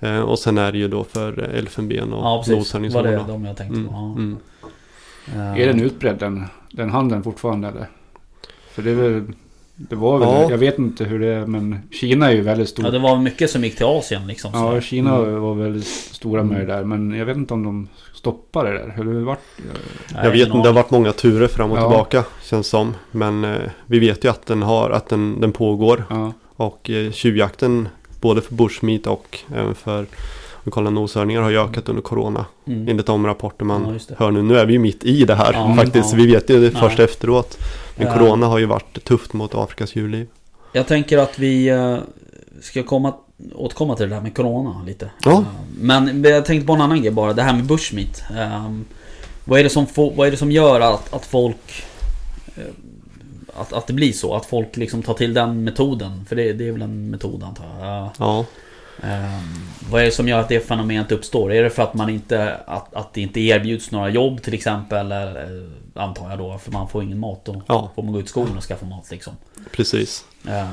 Eh, 0.00 0.20
och 0.20 0.38
sen 0.38 0.58
är 0.58 0.72
det 0.72 0.78
ju 0.78 0.88
då 0.88 1.04
för 1.04 1.38
elfenben 1.38 2.12
och 2.12 2.24
ja 2.24 2.42
precis. 2.46 2.74
Var 2.94 3.02
det 3.02 3.24
de 3.28 3.44
jag 3.44 3.56
tänkte 3.56 3.76
Mm, 3.78 3.88
på. 3.88 3.92
Ja. 3.94 4.04
mm. 4.12 4.36
Eh, 5.34 5.62
Är 5.62 5.66
den 5.66 5.80
utbredd 5.80 6.18
den, 6.18 6.44
den 6.70 6.90
handeln 6.90 7.22
fortfarande 7.22 7.68
eller? 7.68 7.88
För 8.70 8.82
det 8.82 8.90
är 8.90 8.94
väl... 8.94 9.22
Det 9.76 9.96
var 9.96 10.18
väl... 10.18 10.28
Ja. 10.28 10.50
Jag 10.50 10.58
vet 10.58 10.78
inte 10.78 11.04
hur 11.04 11.18
det 11.18 11.26
är 11.26 11.46
men 11.46 11.78
Kina 11.92 12.26
är 12.28 12.32
ju 12.34 12.40
väldigt 12.40 12.68
stort. 12.68 12.84
Ja, 12.84 12.90
det 12.90 12.98
var 12.98 13.16
mycket 13.18 13.50
som 13.50 13.64
gick 13.64 13.76
till 13.76 13.86
Asien 13.86 14.26
liksom. 14.26 14.52
så. 14.52 14.58
Ja, 14.58 14.80
Kina 14.80 15.16
Mm. 15.16 15.40
var 15.40 15.54
väldigt 15.54 15.86
stora 15.86 16.42
med 16.44 16.60
det 16.60 16.66
där. 16.66 16.84
Men 16.84 17.10
jag 17.14 17.26
vet 17.26 17.36
inte 17.36 17.54
om 17.54 17.62
de 17.64 17.88
stoppade 18.14 18.72
det 18.72 18.78
där. 18.78 18.92
Hur 18.96 19.04
det 19.14 19.20
vart... 19.24 19.38
Nej, 20.14 20.24
Jag 20.24 20.30
vet 20.30 20.46
inte, 20.46 20.58
det 20.58 20.68
har 20.68 20.72
varit 20.72 20.90
många 20.90 21.12
turer 21.12 21.46
fram 21.48 21.70
och 21.70 21.78
Ja. 21.78 21.80
tillbaka 21.88 22.24
känns 22.42 22.66
som. 22.66 22.94
Men 23.10 23.44
eh, 23.44 23.56
vi 23.86 23.98
vet 23.98 24.24
ju 24.24 24.28
att 24.30 24.46
den, 24.46 24.62
har, 24.62 24.90
att 24.90 25.08
den, 25.08 25.40
den 25.40 25.52
pågår. 25.52 26.04
Ja. 26.10 26.32
Och 26.56 26.90
eh, 26.90 27.12
tjuvjakten 27.12 27.88
både 28.20 28.40
för 28.40 28.54
bushmeat 28.54 29.06
och 29.06 29.38
även 29.54 29.74
för 29.74 30.06
vi 30.66 30.70
kollar 30.70 30.90
noshörningar 30.90 31.42
har 31.42 31.50
ju 31.50 31.60
ökat 31.60 31.88
under 31.88 32.02
corona. 32.02 32.46
Mm. 32.66 32.88
Enligt 32.88 33.06
de 33.06 33.26
rapporter 33.26 33.64
man 33.64 33.98
Ja, 34.08 34.14
hör 34.18 34.30
nu. 34.30 34.42
Nu 34.42 34.58
är 34.58 34.66
vi 34.66 34.72
ju 34.72 34.78
mitt 34.78 35.04
i 35.04 35.24
det 35.24 35.34
här 35.34 35.52
Ja, 35.52 35.74
faktiskt. 35.76 36.12
ja. 36.12 36.16
Vi 36.18 36.26
vet 36.26 36.50
ju 36.50 36.60
det 36.60 36.72
Ja. 36.74 36.80
först 36.80 36.98
efteråt. 36.98 37.58
Men 37.96 38.06
Ja. 38.06 38.12
corona 38.18 38.46
har 38.46 38.58
ju 38.58 38.66
varit 38.66 39.04
tufft 39.04 39.32
mot 39.32 39.54
Afrikas 39.54 39.96
djurliv. 39.96 40.26
Jag 40.72 40.86
tänker 40.86 41.18
att 41.18 41.38
vi 41.38 41.68
eh, 41.68 41.96
ska 42.60 42.82
komma, 42.82 43.14
återkomma 43.54 43.96
till 43.96 44.08
det 44.08 44.14
där 44.14 44.22
med 44.22 44.36
Corona 44.36 44.82
lite. 44.86 45.10
Ja. 45.24 45.32
Eh, 45.32 45.42
Men 45.80 46.24
jag 46.24 46.44
tänkte 46.44 46.66
på 46.66 46.72
en 46.72 46.80
annan 46.80 47.00
grej 47.02 47.10
bara, 47.10 47.32
det 47.32 47.42
här 47.42 47.54
med 47.54 47.64
bushmeat. 47.64 48.22
Vad, 49.44 49.60
är 49.60 49.64
det 49.64 49.70
som 49.70 49.86
vad 49.94 50.26
är 50.26 50.30
det 50.30 50.36
som 50.36 50.50
gör 50.52 50.80
att, 50.80 51.14
att 51.14 51.26
folk... 51.26 51.84
eh, 52.56 52.62
att, 53.60 53.72
att 53.72 53.86
det 53.86 53.92
blir 53.92 54.12
så? 54.12 54.34
Att 54.34 54.46
folk 54.46 54.76
liksom 54.76 55.02
tar 55.02 55.14
till 55.14 55.34
den 55.34 55.64
metoden? 55.64 56.24
För 56.28 56.36
det, 56.36 56.52
det 56.52 56.68
är 56.68 56.72
väl 56.72 56.82
en 56.82 57.10
metod 57.10 57.42
antar 57.42 57.64
jag. 57.80 58.10
Ja, 58.18 58.44
vad 59.90 60.00
är 60.00 60.04
det 60.04 60.10
som 60.10 60.28
gör 60.28 60.40
att 60.40 60.48
det 60.48 60.60
fenomenet 60.68 61.12
uppstår? 61.12 61.52
Är 61.52 61.62
det 61.62 61.70
för 61.70 61.82
att 61.82 61.94
man 61.94 62.08
inte... 62.10 62.56
Att, 62.66 62.94
att 62.94 63.14
det 63.14 63.20
inte 63.20 63.40
erbjuds 63.40 63.90
några 63.90 64.08
jobb 64.08 64.42
till 64.42 64.54
exempel? 64.54 64.98
Eller, 64.98 65.36
eh, 65.94 66.02
antar 66.02 66.30
jag 66.30 66.38
då, 66.38 66.58
för 66.58 66.72
man 66.72 66.88
får 66.88 67.02
ingen 67.02 67.18
mat. 67.18 67.44
Då 67.44 67.62
Ja. 67.66 67.90
får 67.94 68.02
man 68.02 68.12
gå 68.12 68.18
ut 68.20 68.24
i 68.26 68.28
skogen 68.28 68.56
och 68.56 68.62
skaffa 68.64 68.86
mat 68.86 69.10
liksom. 69.10 69.32
precis. 69.72 70.24
Ehm, 70.48 70.66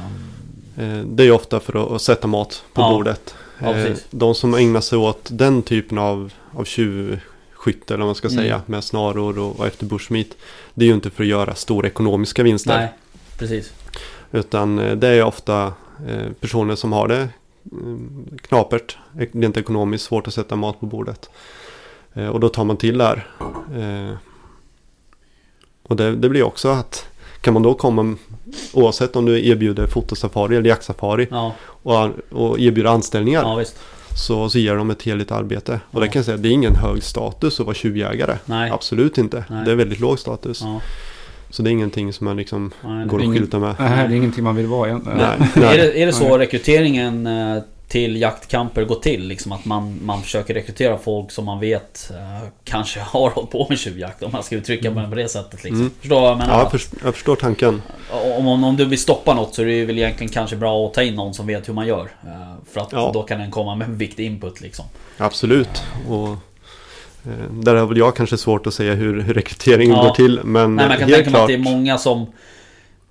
Eh, 0.77 0.97
Det 1.05 1.23
är 1.23 1.25
ju 1.25 1.31
ofta 1.31 1.59
för 1.59 1.95
att- 1.95 2.01
sätta 2.01 2.27
mat 2.27 2.63
på 2.73 2.81
Ja. 2.81 2.89
bordet. 2.91 3.35
Ja, 3.59 3.75
Eh. 3.75 3.95
De 4.11 4.35
som 4.35 4.53
ägnar 4.53 4.81
sig 4.81 4.97
åt 4.97 5.27
den 5.31 5.61
typen 5.61 5.97
av, 5.97 6.33
av 6.55 6.63
tjuvskytte, 6.65 7.93
eller 7.93 7.97
vad 8.03 8.07
man 8.07 8.15
ska 8.15 8.27
Mm. 8.27 8.39
säga, 8.43 8.61
med 8.65 8.83
snaror 8.83 9.39
och, 9.39 9.59
och 9.59 9.67
efter 9.67 9.85
bushmeat. 9.85 10.27
Det 10.73 10.85
är 10.85 10.87
ju 10.89 10.93
inte 10.95 11.09
för 11.09 11.23
att 11.23 11.29
göra 11.29 11.55
stora 11.55 11.87
ekonomiska 11.87 12.43
vinster. 12.43 12.77
nej, 12.77 12.93
precis. 13.39 13.73
Utan 14.31 14.75
det 14.75 15.07
är 15.07 15.23
ofta 15.23 15.73
eh, 16.07 16.31
personer 16.39 16.75
som 16.75 16.91
har 16.93 17.07
det 17.07 17.27
knapert, 18.41 18.97
ek- 19.19 19.29
rent 19.33 19.57
ekonomiskt 19.57 20.05
svårt 20.05 20.27
att 20.27 20.33
sätta 20.33 20.55
mat 20.55 20.79
på 20.79 20.85
bordet. 20.85 21.29
Eh, 22.13 22.27
Och 22.27 22.39
då 22.39 22.49
tar 22.49 22.63
man 22.63 22.77
till 22.77 22.97
där. 22.97 23.27
Eh, 23.75 24.15
Och 25.83 25.95
det, 25.95 26.15
det 26.15 26.29
blir 26.29 26.43
också 26.43 26.69
att 26.69 27.05
kan 27.41 27.53
man 27.53 27.63
då 27.63 27.73
komma, 27.73 28.15
oavsett 28.73 29.15
om 29.15 29.25
du 29.25 29.47
erbjuder 29.47 29.87
fotosafari 29.87 30.55
eller 30.57 30.69
jaktsafari 30.69 31.27
Ja, 31.31 31.53
och, 31.65 32.09
och 32.31 32.59
erbjuder 32.59 32.89
anställningar 32.89 33.41
ja 33.41 33.63
så, 34.17 34.49
så 34.49 34.59
ger 34.59 34.75
de 34.75 34.89
ett 34.89 35.01
heligt 35.01 35.31
arbete. 35.31 35.79
Och 35.91 35.99
det 35.99 36.05
Ja. 36.05 36.11
kan 36.11 36.19
jag 36.19 36.25
säga, 36.25 36.37
det 36.37 36.49
är 36.49 36.51
ingen 36.51 36.75
hög 36.75 37.03
status 37.03 37.59
att 37.59 37.65
vara 37.65 37.75
tjuvjägare. 37.75 38.37
Nej. 38.45 38.71
Absolut 38.71 39.17
inte. 39.17 39.45
Nej. 39.49 39.65
Det 39.65 39.71
är 39.71 39.75
väldigt 39.75 39.99
låg 39.99 40.19
status. 40.19 40.61
Ja, 40.61 40.81
Så 41.53 41.61
det 41.61 41.69
är 41.69 41.71
ingenting 41.71 42.13
som 42.13 42.25
man 42.25 42.37
liksom 42.37 42.71
nej, 42.83 43.07
går 43.07 43.17
och 43.17 43.23
ingen- 43.23 43.37
skyltar 43.37 43.59
med. 43.59 43.75
Nej, 43.79 44.07
det 44.07 44.13
är 44.13 44.17
ingenting 44.17 44.43
man 44.43 44.55
vill 44.55 44.67
vara 44.67 44.87
egentligen. 44.89 45.17
Nej, 45.17 45.27
Är 45.55 45.59
nej. 45.61 45.77
det, 45.77 46.01
är 46.01 46.05
det 46.05 46.13
så 46.13 46.29
Nej. 46.29 46.37
rekryteringen 46.37 47.27
eh, 47.27 47.61
till 47.87 48.21
jaktkamper 48.21 48.83
går 48.85 48.95
till? 48.95 49.27
Liksom 49.27 49.51
att 49.51 49.65
man, 49.65 49.99
man 50.03 50.21
försöker 50.21 50.53
rekrytera 50.53 50.97
folk 50.97 51.31
som 51.31 51.45
man 51.45 51.59
vet 51.59 52.11
eh, 52.13 52.47
kanske 52.63 52.99
har 53.05 53.29
hållit 53.29 53.51
på 53.51 53.65
med 53.69 53.79
tjuvjakt 53.79 54.23
om 54.23 54.31
man 54.31 54.43
ska 54.43 54.55
uttrycka 54.55 54.91
det 54.91 55.09
på 55.09 55.15
det 55.15 55.27
sättet 55.29 55.63
liksom. 55.63 55.79
Mm. 55.81 55.91
Förstår 55.99 56.21
vad 56.21 56.29
jag 56.29 56.37
menar? 56.37 56.53
Ja, 56.53 56.59
jag, 56.59 56.71
först, 56.71 56.89
jag 57.03 57.13
förstår 57.13 57.35
tanken. 57.35 57.81
om, 58.37 58.47
om, 58.47 58.63
om 58.63 58.75
du 58.77 58.85
vill 58.85 58.99
stoppa 58.99 59.33
något 59.33 59.55
så 59.55 59.61
är 59.61 59.65
det 59.65 59.85
väl 59.85 59.97
egentligen 59.97 60.33
kanske 60.33 60.55
bra 60.55 60.85
att 60.87 60.93
ta 60.93 61.01
in 61.03 61.15
någon 61.15 61.33
som 61.33 61.47
vet 61.47 61.69
hur 61.69 61.73
man 61.73 61.87
gör. 61.87 62.01
Eh, 62.23 62.29
för 62.73 62.81
att 62.81 62.91
Ja. 62.91 63.11
då 63.13 63.23
kan 63.23 63.39
den 63.39 63.51
komma 63.51 63.75
med 63.75 63.89
viktig 63.89 64.25
input 64.25 64.61
liksom. 64.61 64.85
Absolut. 65.17 65.83
Och, 66.09 66.29
där 67.51 67.75
har 67.75 67.85
väl 67.85 67.97
jag 67.97 68.15
kanske 68.15 68.37
svårt 68.37 68.67
att 68.67 68.73
säga 68.73 68.93
hur, 68.93 69.21
hur 69.21 69.33
rekryteringen 69.33 69.95
Ja. 69.97 70.03
går 70.03 70.09
till. 70.15 70.39
Men 70.43 70.75
Nej, 70.75 70.87
man 70.87 70.97
kan 70.97 71.09
helt 71.09 71.15
tänka 71.23 71.29
mig 71.31 71.41
att 71.41 71.47
klart. 71.47 71.47
det 71.47 71.53
är 71.53 71.75
många 71.75 71.97
som 71.97 72.25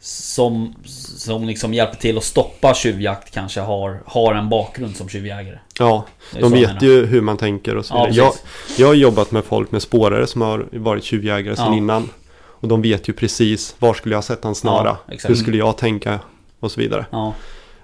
som, 0.05 0.75
som 1.17 1.45
liksom 1.45 1.75
hjälper 1.75 1.97
till 1.97 2.17
att 2.17 2.25
stoppa 2.25 2.75
tjuvjakt 2.75 3.35
kanske 3.35 3.61
har, 3.61 4.01
har 4.07 4.35
en 4.35 4.49
bakgrund 4.49 4.97
som 4.97 5.09
tjuvjägare. 5.09 5.59
Ja, 5.79 6.05
de 6.33 6.41
jag 6.41 6.51
vet 6.51 6.83
ju 6.83 7.07
hur 7.07 7.21
man 7.21 7.37
tänker 7.37 7.77
och 7.77 7.85
så 7.87 7.95
Ja, 7.95 8.05
vidare. 8.05 8.17
jag, 8.25 8.33
precis. 8.33 8.79
jag 8.79 8.87
har 8.87 8.95
jobbat 8.95 9.31
med 9.31 9.45
folk 9.45 9.71
med 9.73 9.83
spårare 9.83 10.27
som 10.27 10.41
har 10.41 10.67
varit 10.73 11.05
tjuvjägare 11.05 11.57
sedan 11.57 11.67
Ja. 11.73 11.77
innan. 11.77 12.09
Och 12.45 12.69
de 12.69 12.83
vet 12.83 13.09
ju 13.09 13.13
precis 13.13 13.75
var 13.79 13.95
skulle 13.95 14.15
jag 14.15 14.25
sätta 14.25 14.49
en 14.49 14.55
snara. 14.55 14.97
Ja. 15.09 15.17
Hur 15.29 15.35
skulle 15.35 15.57
jag 15.57 15.77
tänka 15.79 16.19
och 16.61 16.71
så 16.73 16.81
vidare. 16.81 17.07
Ja, 17.11 17.35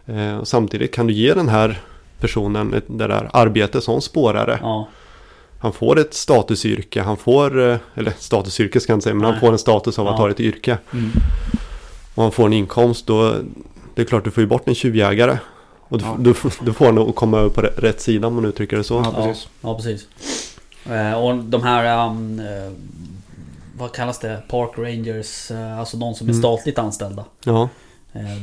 Eh, 0.07 0.39
och 0.39 0.49
samtidigt 0.49 0.95
kan 0.95 1.07
du 1.07 1.13
ge 1.13 1.35
den 1.35 1.49
här 1.49 1.81
personen 2.21 2.75
ett, 2.75 2.85
det 2.87 3.07
där 3.07 3.31
arbetet 3.33 3.85
som 3.85 4.01
spårare. 4.01 4.59
Han 5.61 5.73
får 5.73 5.99
ett 5.99 6.15
statusyrke, 6.15 7.03
han 7.03 7.17
får, 7.17 7.71
eh, 7.71 7.79
eller 7.95 8.13
statusyrke 8.19 8.81
ska 8.81 8.93
jag 8.93 8.97
inte 8.97 9.05
säga, 9.05 9.15
men 9.15 9.25
han 9.25 9.33
Nej. 9.33 9.41
får 9.41 9.53
en 9.53 9.59
status 9.59 9.99
av 9.99 10.07
att 10.09 10.13
Ja. 10.19 10.23
ha 10.23 10.31
ett 10.31 10.41
yrke. 10.41 10.79
Mm. 10.93 11.11
Och 12.15 12.23
han 12.23 12.33
får 12.33 12.47
en 12.47 12.53
inkomst, 12.53 13.07
då 13.07 13.35
det 13.95 14.03
är 14.03 14.07
klart 14.07 14.25
du 14.25 14.31
får 14.31 14.41
ju 14.43 14.47
bort 14.47 14.69
en 14.69 14.75
tjuvjägare. 14.75 15.39
Och 15.89 15.99
du, 15.99 16.05
Ja. 16.05 16.17
du, 16.19 16.35
du 16.65 16.73
får 16.73 16.93
nog 16.93 17.15
komma 17.15 17.39
över 17.39 17.49
på 17.51 17.61
rätt- 17.61 18.01
sida 18.01 18.27
om 18.27 18.35
man 18.35 18.45
uttrycker 18.45 18.77
det 18.77 18.85
så. 18.85 18.95
Ja, 18.95 19.13
precis. 19.25 19.49
ja, 19.61 19.75
precis. 19.77 20.07
Eh, 20.91 21.13
och 21.13 21.37
de 21.37 21.63
här, 21.63 22.07
um, 22.09 22.41
vad 23.79 23.93
kallas 23.93 24.19
det? 24.19 24.43
Park 24.49 24.71
Rangers, 24.77 25.51
alltså 25.79 25.97
de 25.97 26.15
som 26.15 26.29
är 26.29 26.33
Mm. 26.33 26.43
statligt 26.43 26.79
anställda. 26.79 27.25
Ja, 27.45 27.69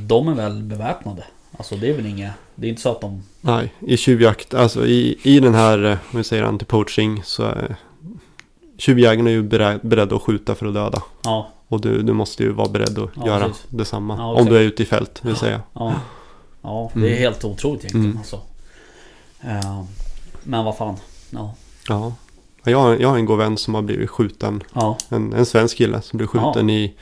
de 0.07 0.27
är 0.27 0.33
väl 0.33 0.63
beväpnade? 0.63 1.23
Alltså 1.57 1.75
det 1.75 1.89
är 1.89 1.93
väl 1.93 2.05
inget, 2.05 2.31
det 2.55 2.67
är 2.67 2.69
inte 2.69 2.81
så 2.81 2.89
att 2.91 3.01
de... 3.01 3.23
nej, 3.41 3.73
i 3.79 3.97
tjuvjakt, 3.97 4.53
alltså 4.53 4.85
i, 4.85 5.17
i 5.23 5.39
den 5.39 5.53
här, 5.55 5.83
eh, 5.85 5.91
om 6.11 6.17
vi 6.17 6.23
säger 6.23 6.43
anti-poaching, 6.43 7.21
så 7.23 7.43
är 7.43 7.75
tjuvjägarna 8.77 9.29
är 9.29 9.33
ju 9.33 9.43
beredd, 9.43 9.79
beredda 9.83 10.15
att 10.15 10.21
skjuta 10.21 10.55
för 10.55 10.65
att 10.65 10.73
döda. 10.73 11.01
Ja, 11.23 11.49
Och 11.67 11.81
du, 11.81 12.01
du 12.01 12.13
måste 12.13 12.43
ju 12.43 12.51
vara 12.51 12.69
beredd 12.69 12.99
att 12.99 13.09
Ja, 13.15 13.27
göra 13.27 13.47
precis. 13.47 13.65
detsamma. 13.69 14.15
Ja, 14.17 14.33
om 14.33 14.45
du 14.45 14.57
är 14.57 14.61
ute 14.61 14.83
i 14.83 14.85
fält, 14.85 15.19
vill 15.25 15.35
säga. 15.35 15.61
ja. 15.73 15.93
Ja, 16.61 16.91
det 16.93 16.99
är 16.99 17.05
Mm. 17.07 17.17
helt 17.19 17.43
otroligt 17.45 17.79
egentligen 17.81 18.05
Mm. 18.05 18.17
alltså. 18.17 18.41
Eh, 19.41 19.83
men 20.43 20.65
vad 20.65 20.77
fan. 20.77 20.95
Ja. 21.29 21.53
Ja. 21.89 22.13
Jag 22.63 22.79
har, 22.79 22.95
jag 22.95 23.09
har 23.09 23.17
en 23.17 23.25
god 23.25 23.37
vän 23.37 23.57
som 23.57 23.73
har 23.75 23.81
blivit 23.81 24.09
skjuten. 24.09 24.63
Ja. 24.73 24.97
En, 25.09 25.33
en 25.33 25.45
svensk 25.45 25.77
kille 25.77 26.01
som 26.01 26.17
blev 26.17 26.27
skjuten 26.27 26.69
i, 26.69 26.93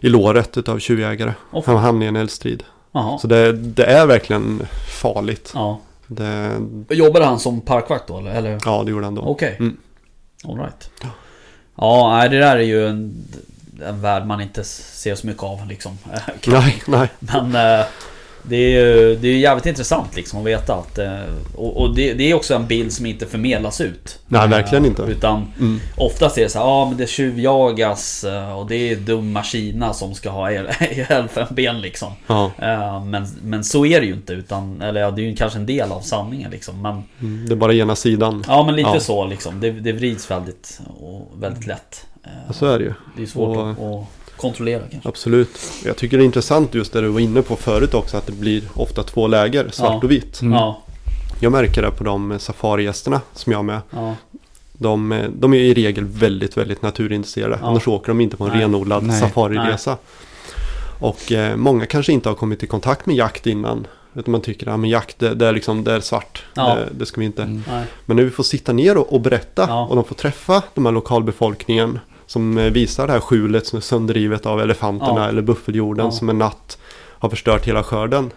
i 0.00 0.08
låret 0.08 0.56
utav 0.56 0.78
tjuvjägare. 0.78 1.32
Han 1.66 1.76
hamnade 1.76 2.04
i 2.04 2.08
en 2.08 2.16
eldstrid. 2.16 2.64
Jaha. 2.92 3.18
Så 3.18 3.26
det, 3.26 3.52
det 3.52 3.84
är 3.84 4.06
verkligen 4.06 4.66
farligt. 5.00 5.52
Ja. 5.54 5.80
Det, 6.06 6.60
Jobbade 6.90 7.24
han 7.24 7.40
som 7.40 7.60
parkvakt 7.60 8.08
då 8.08 8.18
eller? 8.18 8.58
ja, 8.64 8.82
det 8.84 8.90
gjorde 8.90 9.04
han 9.04 9.14
då. 9.14 9.22
Okej. 9.22 9.56
Mm. 9.58 9.76
Alright. 10.44 10.90
Ja, 11.76 12.16
nej, 12.18 12.28
det 12.28 12.38
där 12.38 12.56
är 12.56 12.62
ju 12.62 12.88
en, 12.88 13.24
en 13.84 14.00
värld 14.00 14.26
man 14.26 14.40
inte 14.40 14.64
ser 14.64 15.14
så 15.14 15.26
mycket 15.26 15.42
av 15.42 15.66
liksom. 15.66 15.98
Nej, 16.46 16.82
nej. 16.86 17.08
Men 17.18 17.54
eh, 17.80 17.86
det 18.48 18.56
är 18.56 18.70
ju 18.96 19.16
det 19.16 19.28
är 19.28 19.36
jävligt 19.38 19.66
intressant 19.66 20.16
liksom 20.16 20.38
att 20.40 20.44
veta 20.46 20.74
att... 20.74 20.98
eh, 20.98 21.18
Och, 21.56 21.76
och 21.82 21.94
det, 21.94 22.12
det 22.14 22.30
är 22.30 22.34
också 22.34 22.54
en 22.54 22.66
bild 22.66 22.92
som 22.92 23.06
inte 23.06 23.26
förmedlas 23.26 23.80
ut. 23.80 24.18
Nej, 24.26 24.48
verkligen 24.48 24.84
Eh, 24.84 24.88
inte. 24.90 25.02
Utan 25.02 25.46
Mm. 25.58 25.80
oftast 25.96 26.38
är 26.38 26.42
det 26.42 26.48
så 26.48 26.58
här, 26.58 26.66
ja 26.66 26.88
men 26.88 26.98
det 26.98 27.06
tjuvjagas 27.08 28.24
eh, 28.24 28.58
och 28.58 28.66
det 28.66 28.90
är 28.90 28.96
dumma 28.96 29.42
Kina 29.42 29.92
som 29.92 30.14
ska 30.14 30.30
ha 30.30 30.50
el- 30.52 30.68
elfenben 31.08 31.80
liksom. 31.80 32.12
Ja, 32.26 32.50
Eh, 32.62 33.04
Men, 33.04 33.26
men 33.42 33.64
så 33.64 33.86
är 33.86 34.00
det 34.00 34.06
ju 34.06 34.12
inte 34.12 34.32
utan, 34.32 34.82
eller 34.82 35.00
ja, 35.00 35.10
det 35.10 35.22
är 35.22 35.24
ju 35.26 35.36
kanske 35.36 35.58
en 35.58 35.66
del 35.66 35.92
av 35.92 36.00
sanningen 36.00 36.50
liksom. 36.50 36.82
Men, 36.82 37.02
mm, 37.20 37.46
det 37.48 37.54
är 37.54 37.56
bara 37.56 37.74
ena 37.74 37.96
sidan. 37.96 38.44
ja 38.48 38.64
men 38.64 38.76
lite 38.76 38.90
Ja. 38.94 39.00
så 39.00 39.24
liksom. 39.26 39.60
Det, 39.60 39.70
det 39.70 39.92
vrids 39.92 40.30
väldigt, 40.30 40.80
väldigt 41.40 41.66
lätt. 41.66 42.06
Eh, 42.24 42.30
Ja, 42.46 42.52
så 42.52 42.66
är 42.66 42.78
det 42.78 42.84
ju. 42.84 42.92
Det 43.16 43.22
är 43.22 43.26
svårt 43.26 43.56
Och- 43.56 43.70
att, 43.70 43.78
att 43.80 44.06
kontrollera 44.38 44.82
kanske. 44.90 45.08
Absolut. 45.08 45.58
Jag 45.84 45.96
tycker 45.96 46.18
det 46.18 46.22
är 46.22 46.26
intressant 46.26 46.74
just 46.74 46.92
det 46.92 47.00
du 47.00 47.08
var 47.08 47.20
inne 47.20 47.42
på 47.42 47.56
förut 47.56 47.94
också. 47.94 48.16
Att 48.16 48.26
det 48.26 48.32
blir 48.32 48.62
ofta 48.74 49.02
två 49.02 49.26
läger, 49.26 49.68
svart 49.70 49.90
Ja. 49.92 50.00
och 50.02 50.10
vitt. 50.10 50.40
Mm. 50.42 50.52
Ja, 50.54 50.82
Jag 51.40 51.52
märker 51.52 51.82
det 51.82 51.90
på 51.90 52.04
de 52.04 52.38
safarigästerna 52.38 53.20
som 53.34 53.52
jag 53.52 53.58
är 53.58 53.62
med. 53.62 53.80
ja, 53.90 54.14
De, 54.72 55.12
eh, 55.12 55.28
de 55.30 55.54
är 55.54 55.58
i 55.58 55.74
regel 55.74 56.04
väldigt, 56.04 56.56
väldigt 56.56 56.82
naturintresserade. 56.82 57.58
Ja. 57.62 57.68
Annars 57.68 57.88
åker 57.88 58.08
de 58.08 58.20
inte 58.20 58.36
på 58.36 58.44
en 58.44 58.50
Nej. 58.50 58.60
renodlad 58.60 59.02
Nej. 59.02 59.20
safariresa. 59.20 59.96
Och 61.00 61.32
eh, 61.32 61.56
många 61.56 61.86
kanske 61.86 62.12
inte 62.12 62.28
har 62.28 62.36
kommit 62.36 62.62
i 62.62 62.66
kontakt 62.66 63.06
med 63.06 63.16
jakt 63.16 63.46
innan. 63.46 63.86
Utan 64.14 64.32
man 64.32 64.40
tycker 64.40 64.66
att 64.68 64.88
jakt 64.88 65.18
det, 65.18 65.34
det, 65.34 65.46
är 65.46 65.52
liksom, 65.52 65.84
det 65.84 65.92
är 65.92 66.00
svart. 66.00 66.44
Ja. 66.54 66.74
Det, 66.74 66.88
det 66.98 67.06
ska 67.06 67.20
vi 67.20 67.26
inte. 67.26 67.42
Mm. 67.42 67.62
nej, 67.68 67.84
Men 68.06 68.16
när 68.16 68.24
vi 68.24 68.30
får 68.30 68.42
sitta 68.44 68.72
ner 68.72 68.96
och, 68.96 69.12
och 69.12 69.20
berätta 69.20 69.64
Ja. 69.68 69.86
och 69.86 69.96
de 69.96 70.04
får 70.04 70.14
träffa 70.14 70.62
de 70.74 70.86
här 70.86 70.92
lokalbefolkningen 70.92 71.98
som 72.28 72.58
eh, 72.58 72.64
visar 72.70 73.06
det 73.06 73.12
här 73.12 73.20
skjulet 73.20 73.66
som 73.66 73.76
är 73.76 73.80
sönderrivet 73.80 74.46
av 74.46 74.60
elefanterna 74.60 75.20
Ja. 75.20 75.28
eller 75.28 75.42
buffeljorden 75.42 76.04
Ja. 76.06 76.12
som 76.12 76.28
en 76.28 76.38
natt 76.38 76.78
har 77.18 77.28
förstört 77.28 77.66
hela 77.68 77.82
skörden. 77.82 78.30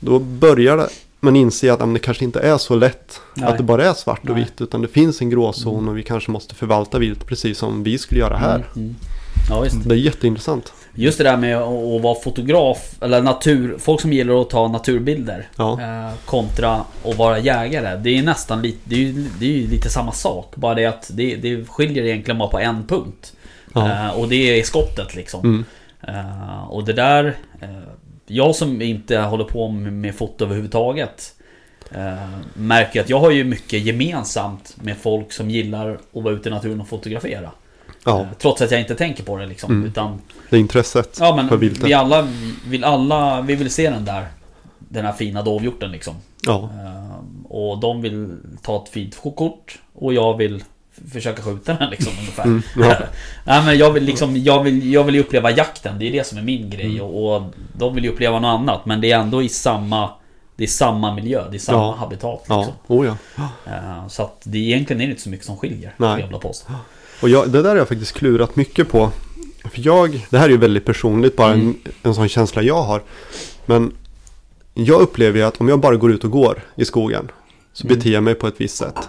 Då 0.00 0.18
börjar 0.18 0.88
man 1.20 1.36
inse 1.36 1.72
att 1.72 1.78
men 1.80 1.92
det 1.92 1.98
kanske 1.98 2.24
inte 2.24 2.40
är 2.40 2.58
så 2.58 2.76
lätt 2.76 3.20
Nej. 3.34 3.48
att 3.48 3.56
det 3.56 3.62
bara 3.62 3.84
är 3.84 3.94
svart 3.94 4.20
och 4.28 4.34
Nej. 4.36 4.44
vitt 4.44 4.60
utan 4.60 4.82
det 4.82 4.88
finns 4.88 5.20
en 5.20 5.30
gråzon 5.30 5.88
och 5.88 5.98
vi 5.98 6.02
kanske 6.02 6.30
måste 6.30 6.54
förvalta 6.54 6.98
vilt 6.98 7.26
precis 7.26 7.58
som 7.58 7.82
vi 7.82 7.98
skulle 7.98 8.20
göra 8.20 8.36
här. 8.36 8.56
Mm, 8.56 8.68
mm. 8.76 8.94
Ja. 9.50 9.64
Det 9.84 9.94
är 9.94 9.98
jätteintressant. 9.98 10.72
Just 11.00 11.18
det 11.18 11.24
där 11.24 11.36
med 11.36 11.56
att 11.56 12.02
vara 12.02 12.14
fotograf, 12.14 13.02
eller 13.02 13.22
natur, 13.22 13.78
folk 13.78 14.00
som 14.00 14.12
gillar 14.12 14.40
att 14.42 14.50
ta 14.50 14.68
naturbilder 14.68 15.48
Ja. 15.56 15.80
eh, 15.80 16.14
Kontra 16.24 16.84
att 17.04 17.16
vara 17.16 17.38
jägare. 17.38 17.96
Det 17.96 18.18
är 18.18 18.22
nästan 18.22 18.62
lite, 18.62 18.78
det 18.84 19.08
är 19.08 19.14
det 19.40 19.64
är 19.64 19.68
lite 19.68 19.88
samma 19.88 20.12
sak. 20.12 20.56
Bara 20.56 20.74
det 20.74 20.86
att 20.86 21.10
det, 21.14 21.36
det 21.36 21.68
skiljer 21.68 22.04
egentligen 22.04 22.38
bara 22.38 22.48
på 22.48 22.58
en 22.58 22.86
punkt. 22.86 23.32
Ja. 23.74 24.06
Eh, 24.06 24.20
och 24.20 24.28
det 24.28 24.60
är 24.60 24.62
skottet 24.62 25.14
liksom. 25.14 25.40
Mm. 25.40 25.64
Eh, 26.08 26.64
och 26.70 26.84
det 26.84 26.92
där... 26.92 27.36
Jag 28.30 28.54
som 28.54 28.82
inte 28.82 29.18
håller 29.18 29.44
på 29.44 29.68
med, 29.68 30.14
foto 30.14 30.44
överhuvudtaget 30.44 31.34
Märker 32.54 33.00
att 33.00 33.08
jag 33.08 33.20
har 33.20 33.30
ju 33.30 33.44
mycket 33.44 33.82
gemensamt 33.82 34.76
med 34.82 34.96
folk 34.96 35.32
som 35.32 35.50
gillar 35.50 35.90
att 35.90 36.22
vara 36.22 36.34
ute 36.34 36.48
i 36.48 36.52
naturen 36.52 36.80
och 36.80 36.88
fotografera. 36.88 37.50
Ja, 38.08 38.20
Eh, 38.20 38.26
trots 38.38 38.62
att 38.62 38.70
jag 38.70 38.80
inte 38.80 38.94
tänker 38.94 39.22
på 39.22 39.36
det 39.36 39.46
liksom. 39.46 39.70
Mm. 39.70 39.86
Utan 39.86 40.20
det 40.50 40.56
är 40.56 40.60
intresset 40.60 41.16
Ja 41.20 41.36
för 41.36 41.42
men 41.42 41.60
viltet. 41.60 41.84
vi 41.84 41.94
alla 41.94 42.28
vill 42.66 42.84
alla, 42.84 43.40
vi 43.40 43.54
vill 43.54 43.70
se 43.70 43.90
den 43.90 44.04
där 44.04 44.28
Den 44.78 45.04
här 45.04 45.12
fina 45.12 45.42
dovhjorten 45.42 45.90
liksom 45.90 46.14
Ja, 46.46 46.70
Ehm, 46.72 47.44
Och 47.48 47.78
de 47.78 48.02
vill 48.02 48.36
ta 48.62 48.82
ett 48.82 48.88
fint 48.88 49.20
kort 49.22 49.78
Och 49.94 50.14
jag 50.14 50.36
vill 50.36 50.64
försöka 51.12 51.42
skjuta 51.42 51.74
den 51.74 51.90
liksom 51.90 52.12
ungefär 52.20 52.44
Mm, 52.44 52.62
ja. 52.76 52.96
Nej 53.44 53.64
men 53.64 53.78
jag 53.78 53.92
vill 53.92 54.04
liksom, 54.04 54.36
jag 54.36 54.62
vill, 54.62 54.92
jag 54.92 55.04
vill 55.04 55.14
ju 55.14 55.20
uppleva 55.20 55.50
jakten 55.50 55.98
Det 55.98 56.08
är 56.08 56.12
det 56.12 56.26
som 56.26 56.38
är 56.38 56.42
min 56.42 56.70
grej 56.70 56.86
Mm. 56.98 57.00
och, 57.02 57.36
och 57.36 57.42
de 57.72 57.94
vill 57.94 58.04
ju 58.04 58.10
uppleva 58.10 58.40
något 58.40 58.60
annat 58.60 58.86
Men 58.86 59.00
det 59.00 59.12
är 59.12 59.18
ändå 59.18 59.42
i 59.42 59.48
samma 59.48 60.10
Det 60.56 60.64
är 60.64 60.68
samma 60.68 61.14
miljö, 61.14 61.44
det 61.50 61.56
är 61.56 61.58
samma 61.58 61.78
Ja. 61.78 61.94
habitat 61.98 62.44
ja, 62.48 62.56
liksom. 62.58 62.74
oh 62.86 63.06
ja. 63.06 63.16
Ehm, 63.72 64.08
Så 64.08 64.22
att 64.22 64.40
det 64.44 64.58
egentligen 64.58 65.02
är 65.02 65.08
inte 65.10 65.22
så 65.22 65.28
mycket 65.30 65.46
som 65.46 65.56
skiljer 65.56 65.94
Nej. 65.96 66.10
jag 66.20 66.26
vilja 66.26 66.38
påstå. 66.38 66.72
Och 67.20 67.28
jag, 67.28 67.50
det 67.50 67.62
där 67.62 67.68
har 67.70 67.76
jag 67.76 67.88
faktiskt 67.88 68.12
klurat 68.12 68.56
mycket 68.56 68.88
på. 68.88 69.10
För 69.64 69.80
jag, 69.86 70.26
det 70.30 70.38
här 70.38 70.44
är 70.46 70.50
ju 70.50 70.56
väldigt 70.56 70.84
personligt, 70.84 71.36
bara 71.36 71.52
Mm. 71.52 71.66
en, 71.84 71.92
en 72.02 72.14
sån 72.14 72.28
känsla 72.28 72.62
jag 72.62 72.82
har. 72.82 73.02
Men 73.66 73.92
jag 74.74 75.00
upplever 75.00 75.38
ju 75.38 75.44
att 75.44 75.60
om 75.60 75.68
jag 75.68 75.80
bara 75.80 75.96
går 75.96 76.12
ut 76.12 76.24
och 76.24 76.30
går 76.30 76.62
i 76.76 76.84
skogen 76.84 77.30
så 77.72 77.86
Mm. 77.86 77.96
beter 77.98 78.10
jag 78.10 78.22
mig 78.22 78.34
på 78.34 78.46
ett 78.46 78.54
visst 78.60 78.76
sätt. 78.76 79.08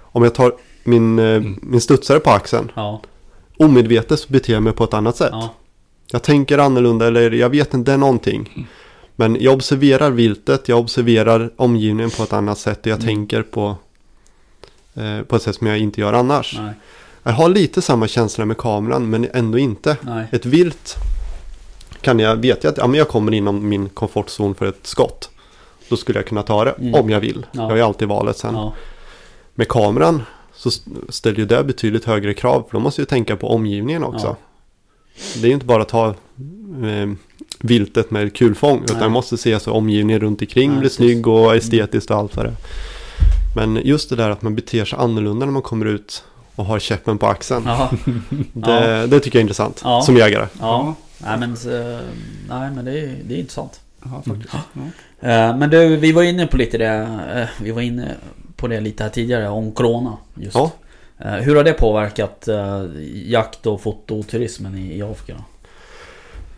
Om 0.00 0.22
jag 0.22 0.34
tar 0.34 0.54
min, 0.84 1.18
eh, 1.18 1.42
min 1.62 1.80
studsare 1.80 2.20
på 2.20 2.30
axeln, 2.30 2.70
Ja, 2.74 3.02
omedvetet 3.56 4.20
så 4.20 4.32
beter 4.32 4.52
jag 4.52 4.62
mig 4.62 4.72
på 4.72 4.84
ett 4.84 4.94
annat 4.94 5.16
sätt. 5.16 5.28
ja, 5.32 5.54
Jag 6.10 6.22
tänker 6.22 6.58
annorlunda 6.58 7.06
eller 7.06 7.30
jag 7.30 7.48
vet 7.50 7.74
inte, 7.74 7.90
det 7.90 7.94
är 7.94 7.98
någonting. 7.98 8.68
Men 9.16 9.36
jag 9.40 9.54
observerar 9.54 10.10
viltet, 10.10 10.68
jag 10.68 10.78
observerar 10.78 11.50
omgivningen 11.56 12.10
på 12.10 12.22
ett 12.22 12.32
annat 12.32 12.58
sätt 12.58 12.80
och 12.80 12.86
jag 12.86 12.96
Mm. 13.02 13.06
tänker 13.06 13.42
på, 13.42 13.76
eh, 14.94 15.20
på 15.22 15.36
ett 15.36 15.42
sätt 15.42 15.56
som 15.56 15.66
jag 15.66 15.78
inte 15.78 16.00
gör 16.00 16.12
annars. 16.12 16.58
nej, 16.58 16.72
Jag 17.26 17.32
har 17.32 17.48
lite 17.48 17.82
samma 17.82 18.08
känsla 18.08 18.44
med 18.44 18.56
kameran 18.56 19.10
men 19.10 19.28
ändå 19.34 19.58
inte. 19.58 19.96
nej. 20.00 20.26
Ett 20.32 20.46
vilt 20.46 20.96
kan 22.00 22.18
jag, 22.18 22.36
vet 22.36 22.64
jag 22.64 22.70
att 22.70 22.78
ja, 22.78 22.86
men 22.86 22.98
jag 22.98 23.08
kommer 23.08 23.34
inom 23.34 23.68
min 23.68 23.88
komfortzon 23.88 24.54
för 24.54 24.66
ett 24.66 24.86
skott. 24.86 25.30
Då 25.88 25.96
skulle 25.96 26.18
jag 26.18 26.26
kunna 26.26 26.42
ta 26.42 26.64
det 26.64 26.70
Mm. 26.70 26.94
om 26.94 27.10
jag 27.10 27.20
vill. 27.20 27.46
Ja. 27.52 27.62
Jag 27.62 27.68
har 27.68 27.76
ju 27.76 27.82
alltid 27.82 28.08
valet 28.08 28.36
sen. 28.38 28.54
Ja, 28.54 28.74
Med 29.54 29.68
kameran 29.68 30.22
så 30.54 30.68
st- 30.68 30.90
ställer 31.08 31.38
ju 31.38 31.44
det 31.46 31.64
betydligt 31.64 32.04
högre 32.04 32.34
krav. 32.34 32.66
För 32.70 32.76
då 32.78 32.80
måste 32.82 33.00
jag 33.00 33.08
tänka 33.08 33.36
på 33.36 33.48
omgivningen 33.50 34.04
också. 34.04 34.26
Ja. 34.26 34.36
Det 35.34 35.42
är 35.42 35.48
ju 35.48 35.54
inte 35.54 35.66
bara 35.66 35.82
att 35.82 35.88
ta 35.88 36.08
eh, 36.08 37.10
viltet 37.60 38.10
med 38.10 38.36
kulfång. 38.36 38.82
Utan 38.84 38.96
Nej. 38.96 39.04
jag 39.04 39.12
måste 39.12 39.36
se 39.36 39.60
så 39.60 39.72
omgivningen 39.72 40.20
runt 40.20 40.40
omkring 40.42 40.70
Nej, 40.70 40.78
blir. 40.78 40.88
Mm. 40.88 40.90
snygg 41.14 41.26
och 41.26 41.56
estetiskt 41.56 42.10
och 42.10 42.16
allt 42.16 42.36
vad 42.36 42.44
det 42.44 42.48
är. 42.50 42.56
Men 43.56 43.80
just 43.84 44.10
det 44.10 44.16
där 44.16 44.30
att 44.30 44.42
man 44.42 44.54
beter 44.54 44.84
sig 44.84 44.98
annorlunda 44.98 45.46
när 45.46 45.52
man 45.52 45.62
kommer 45.62 45.86
ut 45.86 46.24
och 46.56 46.64
har 46.64 46.78
käppen 46.78 47.18
på 47.18 47.26
axeln. 47.26 47.62
ja, 47.66 47.90
Det, 48.52 49.06
det 49.06 49.20
tycker 49.20 49.36
jag 49.38 49.40
är 49.40 49.44
intressant 49.44 49.80
Ja. 49.84 50.02
som 50.02 50.16
jägare. 50.16 50.46
ja. 50.60 50.94
Nej 51.18 51.38
men, 51.38 51.50
eh, 51.52 52.00
nej, 52.48 52.70
men 52.70 52.84
det, 52.84 53.00
är, 53.00 53.16
det 53.24 53.34
är 53.34 53.38
intressant. 53.38 53.80
Ja, 54.04 54.22
faktiskt. 54.26 54.54
Ja. 54.72 54.80
Eh, 55.28 55.56
Men 55.56 55.70
du, 55.70 55.96
vi 55.96 56.12
var 56.12 56.22
inne 56.22 56.46
på 56.46 56.56
lite 56.56 56.78
det, 56.78 57.08
eh, 57.34 57.62
vi 57.64 57.70
var 57.70 57.82
inne 57.82 58.08
på 58.56 58.66
det 58.68 58.80
lite 58.80 59.02
här 59.02 59.10
tidigare 59.10 59.48
om 59.48 59.72
Corona 59.72 60.16
just. 60.34 60.54
Ja. 60.54 60.70
Hur 61.16 61.56
har 61.56 61.64
det 61.64 61.72
påverkat 61.72 62.48
jakt 63.26 63.66
och 63.66 63.80
fototurismen 63.80 64.78
i, 64.78 64.98
i 64.98 65.02
Afrika? 65.02 65.36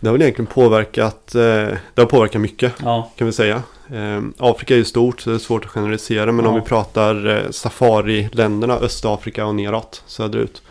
Det 0.00 0.08
har 0.08 0.12
väl 0.12 0.22
egentligen 0.22 0.46
påverkat, 0.46 1.26
det 1.32 1.78
har 1.96 2.04
påverkat 2.06 2.40
mycket 2.40 2.72
Ja, 2.82 3.10
kan 3.16 3.26
vi 3.26 3.32
säga. 3.32 3.62
Eh, 3.92 4.22
Afrika 4.38 4.74
är 4.74 4.78
ju 4.78 4.84
stort 4.84 5.20
så 5.20 5.30
det 5.30 5.36
är 5.36 5.40
svårt 5.40 5.64
att 5.64 5.70
generalisera 5.70 6.32
men 6.32 6.46
om 6.46 6.54
Ja. 6.54 6.60
vi 6.60 6.66
pratar 6.68 7.26
eh, 7.26 7.50
safari-länderna, 7.50 8.74
Östafrika 8.74 9.46
och 9.46 9.54
neråt, 9.54 10.02
söderut. 10.06 10.62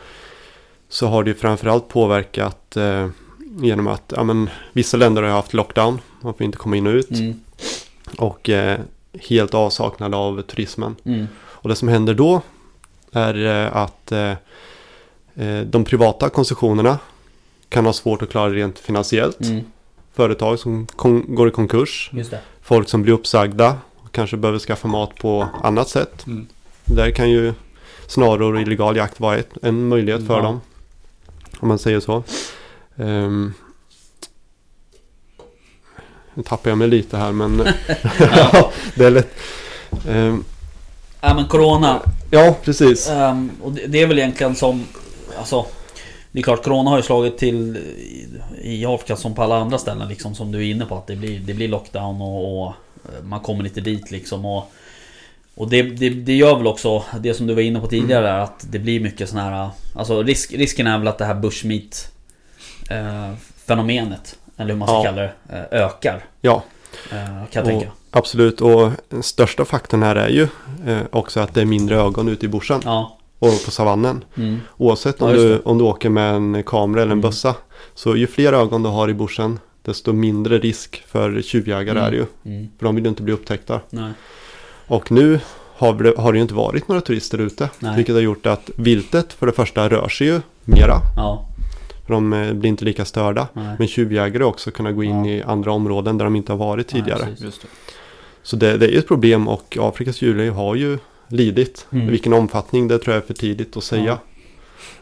så 0.90 1.08
har 1.08 1.24
det 1.24 1.30
ju 1.30 1.36
framförallt 1.36 1.88
påverkat 1.88 2.78
eh, 2.78 3.08
genom 3.60 3.88
att 3.88 4.14
ja, 4.16 4.24
men, 4.24 4.50
vissa 4.74 4.98
länder 4.98 5.22
har 5.24 5.30
haft 5.30 5.54
lockdown. 5.54 6.02
Man 6.22 6.34
får 6.34 6.44
inte 6.44 6.58
komma 6.58 6.78
in 6.78 6.88
och 6.88 6.94
ut. 6.94 7.12
Mm. 7.12 7.40
Och 8.18 8.50
eh, 8.50 8.80
helt 9.30 9.54
avsaknad 9.54 10.16
av 10.16 10.42
turismen. 10.42 10.96
Mm. 11.06 11.28
Och 11.38 11.70
det 11.70 11.76
som 11.76 11.88
händer 11.88 12.14
då 12.14 12.42
är 13.12 13.46
eh, 13.66 13.76
att 13.76 14.12
eh, 14.12 14.32
eh, 15.36 15.62
de 15.66 15.84
privata 15.86 16.30
koncessionerna 16.30 17.00
kan 17.70 17.86
ha 17.86 17.94
svårt 17.94 18.22
att 18.22 18.30
klara 18.30 18.50
rent 18.54 18.80
finansiellt. 18.80 19.42
Mm. 19.42 19.64
Företag 20.16 20.60
som 20.60 20.88
går 21.28 21.48
i 21.48 21.52
konkurs. 21.52 22.12
Folk 22.62 22.90
som 22.90 23.02
blir 23.02 23.14
uppsagda 23.14 23.78
och 23.98 24.12
kanske 24.12 24.38
behöver 24.38 24.60
skaffa 24.60 24.88
mat 24.88 25.16
på 25.16 25.48
annat 25.64 25.90
sätt. 25.90 26.26
Mm. 26.28 26.48
Där 26.86 27.12
kan 27.12 27.30
ju 27.30 27.54
snarare 28.08 28.46
och 28.46 28.62
illegal 28.62 28.96
jakt 28.98 29.20
vara 29.20 29.38
ett, 29.38 29.50
en 29.62 29.88
möjlighet 29.88 30.28
för 30.28 30.36
Ja. 30.38 30.42
dem. 30.42 30.62
Om 31.60 31.68
man 31.68 31.80
säger 31.80 32.00
så. 32.00 32.24
Ehm, 32.98 33.54
nu 36.34 36.44
tappar 36.44 36.70
jag 36.72 36.78
mig 36.78 36.88
lite 36.88 37.18
här 37.18 37.32
men 37.32 37.58
det 38.96 39.06
är 39.06 39.10
lätt. 39.10 39.34
Ehm, 40.10 40.44
Ja 41.22 41.34
men 41.34 41.48
Corona. 41.48 42.02
ja, 42.32 42.56
precis. 42.64 43.10
ehm, 43.10 43.52
och 43.62 43.72
det, 43.72 43.88
det 43.88 44.02
är 44.02 44.08
väl 44.08 44.20
egentligen 44.20 44.56
som... 44.56 44.84
Alltså... 45.38 45.66
Det 46.36 46.42
är 46.42 46.44
klart, 46.44 46.64
Corona 46.64 46.90
har 46.90 46.98
ju 46.98 47.04
slagit 47.04 47.38
till 47.38 47.78
i, 48.62 48.86
Afrika 48.86 49.16
som 49.16 49.36
på 49.36 49.44
alla 49.44 49.58
andra 49.58 49.78
ställen 49.78 50.08
liksom 50.08 50.36
som 50.36 50.52
du 50.52 50.58
är 50.58 50.72
inne 50.72 50.86
på 50.86 50.96
att 50.96 51.08
det 51.08 51.16
blir, 51.16 51.40
det 51.40 51.54
blir 51.54 51.68
lockdown 51.68 52.22
och, 52.22 52.62
och 52.62 52.74
eh, 53.06 53.24
man 53.24 53.40
kommer 53.40 53.64
inte 53.66 53.82
dit 53.82 54.12
liksom 54.12 54.46
och 54.46 54.72
och 55.56 55.70
det, 55.70 55.82
det, 55.84 56.10
det 56.10 56.36
gör 56.36 56.58
väl 56.58 56.68
också 56.68 57.04
det 57.20 57.34
som 57.34 57.48
du 57.48 57.54
var 57.54 57.62
inne 57.62 57.80
på 57.80 57.88
tidigare 57.88 58.42
att 58.42 58.66
det 58.72 58.80
blir 58.80 59.00
mycket 59.00 59.30
sån 59.30 59.40
här 59.40 59.70
Alltså 59.96 60.24
risk, 60.24 60.54
risken 60.54 60.88
är 60.88 60.98
väl 60.98 61.08
att 61.08 61.18
det 61.18 61.26
här 61.26 61.36
bushmeat 61.36 62.12
eh, 62.90 63.34
Fenomenet 63.68 64.36
Eller 64.58 64.74
hur 64.74 64.80
man 64.80 64.88
ska 64.88 64.96
Ja. 64.96 65.04
kalla 65.04 65.22
det 65.22 65.32
eh, 65.50 65.84
Ökar. 65.86 66.26
Ja, 66.42 66.64
eh, 67.12 67.26
Kan 67.26 67.48
jag 67.52 67.66
tänka. 67.66 67.92
Absolut. 68.12 68.62
Och 68.62 68.92
den 69.10 69.24
största 69.24 69.66
faktorn 69.66 70.04
här 70.04 70.16
är 70.16 70.30
ju 70.30 70.48
eh, 70.88 71.02
också 71.12 71.40
att 71.40 71.54
det 71.54 71.62
är 71.62 71.66
mindre 71.66 71.96
ögon 71.98 72.28
ute 72.28 72.46
i 72.46 72.50
bushen. 72.50 72.82
Ja 72.86 73.18
och 73.40 73.66
på 73.66 73.72
savannen. 73.72 74.24
mm, 74.38 74.58
Oavsett 74.78 75.22
om, 75.22 75.30
Ja, 75.30 75.36
du, 75.36 75.60
om 75.60 75.78
du 75.78 75.84
åker 75.84 76.10
med 76.10 76.36
en 76.36 76.64
kamera 76.64 77.02
eller 77.02 77.12
en 77.12 77.18
Mm. 77.20 77.22
bössa. 77.22 77.56
Så 77.94 78.16
ju 78.16 78.28
fler 78.28 78.54
ögon 78.54 78.84
du 78.84 78.90
har 78.90 79.10
i 79.10 79.14
bushen 79.14 79.60
desto 79.82 80.14
mindre 80.14 80.60
risk 80.60 81.04
för 81.08 81.42
tjuvjägare 81.42 82.00
Mm. 82.00 82.04
är 82.08 82.12
det 82.12 82.18
ju. 82.18 82.26
mm, 82.56 82.68
För 82.80 82.86
de 82.86 82.96
vill 82.96 83.04
ju 83.04 83.10
inte 83.10 83.24
bli 83.24 83.34
upptäckta. 83.34 83.80
Nej 83.90 84.12
Och 84.88 85.12
nu 85.12 85.40
har 85.78 85.94
det, 85.94 86.14
har 86.18 86.32
det 86.32 86.38
ju 86.38 86.42
inte 86.42 86.54
varit 86.54 86.88
några 86.88 87.02
turister 87.02 87.38
ute. 87.38 87.70
Nej. 87.80 87.96
Vilket 87.96 88.16
har 88.16 88.22
gjort 88.22 88.46
att 88.46 88.70
viltet 88.76 89.34
för 89.34 89.46
det 89.46 89.52
första 89.52 89.90
rör 89.90 90.08
sig 90.10 90.28
ju 90.28 90.42
mera. 90.66 90.98
Ja 91.16 91.46
För 92.06 92.14
de 92.14 92.34
eh, 92.34 92.54
blir 92.54 92.70
inte 92.70 92.86
lika 92.86 93.06
störda. 93.06 93.48
Nej 93.54 93.76
Men 93.80 93.88
tjuvjägare 93.88 94.44
också 94.44 94.72
kunna 94.72 94.92
gå 94.92 95.04
in 95.04 95.26
Ja. 95.26 95.32
i 95.32 95.42
andra 95.44 95.72
områden 95.72 96.18
där 96.18 96.26
de 96.26 96.36
inte 96.36 96.52
har 96.52 96.58
varit 96.58 96.94
Nej, 96.94 97.02
tidigare. 97.02 97.28
Just 97.38 97.62
det. 97.62 97.68
Så 98.44 98.56
det, 98.56 98.78
det 98.78 98.86
är 98.86 98.92
ju 98.92 98.98
ett 99.00 99.08
problem 99.08 99.48
och 99.48 99.78
Afrikas 99.82 100.22
djurliv 100.22 100.52
har 100.52 100.76
ju 100.76 100.98
lidit. 101.28 101.88
Mm. 101.92 102.08
I 102.08 102.12
vilken 102.12 102.34
omfattning 102.34 102.88
det 102.88 103.00
tror 103.00 103.16
jag 103.16 103.24
är 103.24 103.28
för 103.28 103.34
tidigt 103.34 103.78
att 103.78 103.84
säga. 103.84 104.04
Ja. 104.06 104.20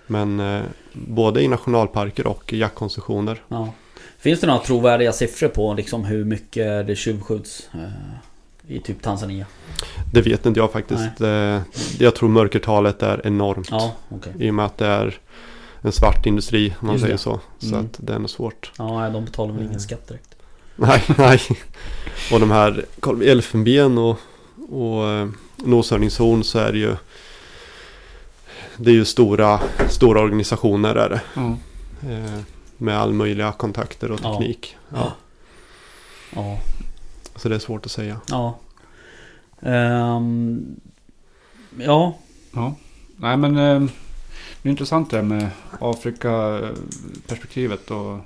Men 0.07 0.39
eh, 0.39 0.61
både 0.93 1.41
i 1.41 1.47
nationalparker 1.47 2.27
och 2.27 2.53
jaktkoncessioner. 2.53 3.41
Ja. 3.47 3.73
Finns 4.17 4.39
det 4.39 4.47
några 4.47 4.59
trovärdiga 4.59 5.13
siffror 5.13 5.47
på 5.47 5.73
liksom 5.73 6.05
hur 6.05 6.25
mycket 6.25 6.87
det 6.87 6.95
tjuvskjuts 6.95 7.69
eh, 7.73 8.73
i 8.75 8.79
typ 8.79 9.01
Tanzania? 9.01 9.45
Det 10.13 10.21
vet 10.21 10.45
inte 10.45 10.59
jag 10.59 10.71
faktiskt. 10.71 11.21
Eh, 11.21 11.61
jag 11.99 12.15
tror 12.15 12.29
mörkertalet 12.29 13.03
är 13.03 13.27
enormt. 13.27 13.67
Ja, 13.71 13.93
okej. 14.09 14.33
I 14.39 14.49
och 14.49 14.53
med 14.55 14.65
att 14.65 14.77
det 14.77 14.85
är 14.87 15.17
en 15.81 15.91
svart 15.91 16.25
industri 16.25 16.73
om 16.79 16.87
man 16.87 16.95
Just 16.95 17.01
säger 17.03 17.13
det. 17.13 17.17
så. 17.21 17.39
Så 17.59 17.67
Mm. 17.75 17.85
att 17.85 17.97
det 17.97 18.13
är 18.13 18.19
nog 18.19 18.29
svårt. 18.29 18.71
Ja, 18.77 19.09
de 19.13 19.25
betalar 19.25 19.51
väl 19.51 19.61
ingen 19.61 19.69
Mm. 19.71 19.79
skatt 19.79 20.07
direkt. 20.07 20.35
Nej, 20.75 21.03
nej. 21.17 21.39
Och 22.33 22.39
de 22.39 22.51
här, 22.51 22.85
elfenben 23.23 23.97
och, 23.97 24.17
och 24.69 25.07
eh, 25.07 25.29
noshörningshorn 25.57 26.43
så 26.43 26.59
är 26.59 26.71
det 26.71 26.77
ju 26.77 26.95
Det 28.77 28.89
är 28.91 28.95
ju 28.95 29.05
stora, 29.05 29.59
stora 29.89 30.21
organisationer 30.21 30.95
är 30.95 31.09
det. 31.09 31.21
Ja. 31.35 31.57
Eh, 32.09 32.39
med 32.77 32.97
all 32.99 33.13
möjliga 33.13 33.51
kontakter 33.51 34.11
och 34.11 34.19
Ja. 34.23 34.31
teknik. 34.31 34.77
Ja. 34.89 35.11
Ja, 36.35 36.59
Så 37.35 37.49
det 37.49 37.55
är 37.55 37.59
svårt 37.59 37.85
att 37.85 37.91
säga. 37.91 38.19
ja. 38.29 38.59
Ehm, 39.61 40.65
ja, 41.79 42.15
ja. 42.51 42.75
Nej 43.17 43.37
men 43.37 43.57
eh, 43.57 43.89
det 44.63 44.69
är 44.69 44.71
intressant 44.71 45.09
det 45.11 45.17
här 45.17 45.23
med 45.23 45.49
Afrika-perspektivet 45.79 47.91
och 47.91 48.17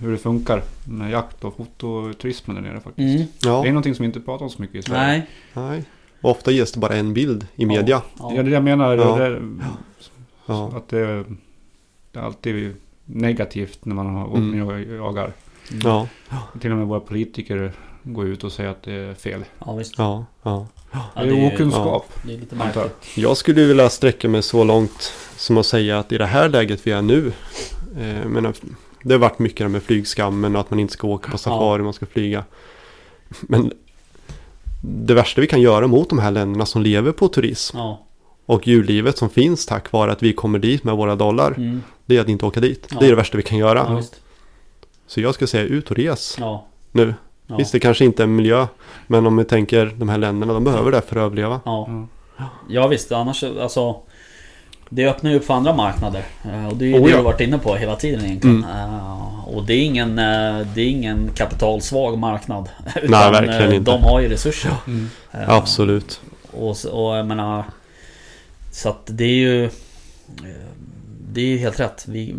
hur 0.00 0.12
det 0.12 0.18
funkar 0.18 0.62
med 0.88 1.10
jakt 1.10 1.44
och 1.44 1.56
fototurismen 1.56 2.56
där 2.56 2.62
nere 2.62 2.80
faktiskt. 2.80 3.16
mm, 3.16 3.26
Det 3.42 3.48
är 3.48 3.52
Ja, 3.52 3.62
någonting 3.64 3.94
som 3.94 4.02
vi 4.02 4.06
inte 4.06 4.20
pratar 4.20 4.44
om 4.44 4.50
så 4.50 4.62
mycket 4.62 4.76
i 4.76 4.82
Sverige. 4.82 5.06
nej. 5.06 5.26
nej. 5.68 5.84
Och 6.20 6.30
ofta 6.30 6.50
ges 6.50 6.72
det 6.72 6.78
bara 6.80 6.94
en 6.96 7.14
bild 7.14 7.46
i 7.54 7.66
media. 7.66 8.02
Ja, 8.18 8.28
det 8.28 8.34
är 8.34 8.36
Ja, 8.36 8.42
det 8.42 8.50
jag 8.50 8.64
menar. 8.64 8.96
Ja. 8.96 9.16
Det 9.16 9.24
är, 9.26 9.42
Ja. 10.46 10.72
Att 10.76 10.88
det, 10.88 11.24
det 12.12 12.18
är 12.18 12.22
alltid 12.22 12.74
negativt 13.04 13.84
när 13.84 13.94
man 13.94 14.06
har 14.06 14.36
Mm. 14.36 14.66
och 14.68 14.80
jagar. 14.80 15.32
mm. 15.70 15.80
Ja, 15.84 16.08
Till 16.60 16.70
och 16.72 16.76
med 16.78 16.86
våra 16.86 17.00
politiker 17.00 17.72
går 18.02 18.26
ut 18.26 18.44
och 18.44 18.52
säger 18.52 18.70
att 18.70 18.82
det 18.82 18.92
är 18.92 19.14
fel. 19.14 19.44
ja 19.58 19.74
visst. 19.76 19.94
ja, 19.98 20.24
ja. 20.42 20.66
Ja, 20.94 21.22
det 21.22 21.28
är 21.28 21.54
okunskap. 21.54 22.12
Det 22.22 22.34
är 22.34 22.38
lite 22.38 22.54
märkligt. 22.56 22.92
Jag 23.16 23.36
skulle 23.36 23.64
vilja 23.64 23.90
sträcka 23.90 24.28
mig 24.28 24.42
så 24.42 24.64
långt 24.64 25.12
som 25.36 25.58
att 25.58 25.66
säga 25.66 25.98
att 25.98 26.12
i 26.12 26.18
det 26.18 26.26
här 26.26 26.48
läget 26.48 26.86
vi 26.86 26.90
är 26.90 27.02
nu. 27.02 27.32
Eh, 28.00 28.26
men 28.28 28.54
det 29.02 29.14
har 29.14 29.18
varit 29.18 29.38
mycket 29.38 29.58
det 29.64 29.68
med 29.68 29.82
flygskammen 29.82 30.54
och 30.54 30.60
att 30.60 30.70
man 30.70 30.80
inte 30.80 30.92
ska 30.92 31.06
åka 31.06 31.30
på 31.30 31.38
safari, 31.38 31.82
man 31.82 31.92
ska 31.92 32.06
flyga. 32.06 32.44
Men 33.40 33.72
det 34.80 35.14
värsta 35.14 35.40
vi 35.40 35.46
kan 35.46 35.60
göra 35.60 35.86
mot 35.86 36.08
de 36.10 36.18
här 36.18 36.30
länderna 36.30 36.66
som 36.66 36.82
lever 36.82 37.12
på 37.12 37.28
turism 37.28 37.76
Ja. 37.78 38.06
och 38.46 38.66
djurlivet 38.66 39.18
som 39.18 39.30
finns 39.30 39.66
tack 39.66 39.92
vare 39.92 40.12
att 40.12 40.22
vi 40.22 40.32
kommer 40.32 40.58
dit 40.58 40.84
med 40.84 40.96
våra 40.96 41.16
dollar. 41.16 41.50
Mm. 41.56 41.82
Det 42.06 42.16
är 42.16 42.20
att 42.20 42.28
inte 42.28 42.46
åka 42.46 42.60
dit. 42.60 42.86
Ja. 42.90 42.96
Det 43.00 43.06
är 43.06 43.10
det 43.10 43.16
värsta 43.16 43.36
vi 43.36 43.42
kan 43.42 43.58
göra. 43.58 43.86
Ja. 43.88 44.02
Så 45.06 45.20
jag 45.20 45.34
ska 45.34 45.46
säga 45.46 45.64
ut 45.64 45.90
och 45.90 45.96
res 45.96 46.36
Ja. 46.40 46.66
nu. 46.92 47.14
Ja. 47.46 47.56
Visst, 47.56 47.72
det 47.72 47.80
kanske 47.80 48.04
inte 48.04 48.22
är 48.22 48.26
miljö. 48.26 48.66
Men 49.06 49.26
om 49.26 49.36
vi 49.36 49.44
tänker 49.44 49.92
de 49.96 50.08
här 50.08 50.18
länderna, 50.18 50.52
de 50.52 50.64
behöver 50.64 50.92
det 50.92 51.00
för 51.00 51.16
att 51.16 51.22
överleva. 51.22 51.60
Ja. 51.64 51.88
Ja. 52.38 52.48
ja 52.68 52.86
visst, 52.86 53.12
annars 53.12 53.44
alltså 53.44 53.96
Det 54.88 55.08
öppnar 55.08 55.30
ju 55.30 55.36
upp 55.36 55.44
för 55.44 55.54
andra 55.54 55.74
marknader 55.74 56.22
eh, 56.44 56.66
Och 56.68 56.76
det 56.76 56.84
är 56.84 56.88
ju 56.88 56.94
Oh, 56.94 57.04
det 57.04 57.10
ja. 57.10 57.16
du 57.16 57.16
har 57.16 57.22
varit 57.32 57.40
inne 57.40 57.58
på 57.58 57.74
hela 57.74 57.96
tiden 57.96 58.24
egentligen 58.24 58.64
Mm. 58.64 58.94
Eh, 58.94 59.48
Och 59.48 59.64
det 59.64 59.74
är 59.74 59.82
ingen 59.82 60.18
eh, 60.18 60.66
Det 60.74 60.80
är 60.80 60.88
ingen 60.88 61.30
kapitalsvag 61.34 62.18
marknad 62.18 62.68
Utan, 62.96 63.10
Nej, 63.10 63.30
verkligen 63.30 63.70
eh, 63.70 63.76
inte. 63.76 63.90
De 63.90 64.02
har 64.02 64.20
ju 64.20 64.28
resurser 64.28 64.70
Mm. 64.86 65.08
Absolut. 65.30 66.20
Och, 66.50 66.76
och 66.92 67.16
jag 67.16 67.26
menar 67.26 67.64
Så 68.70 68.88
att 68.88 69.02
det 69.06 69.24
är 69.24 69.28
ju 69.36 69.70
Det 71.34 71.40
är 71.40 71.46
ju 71.46 71.56
helt 71.58 71.80
rätt 71.80 72.04
vi, 72.08 72.34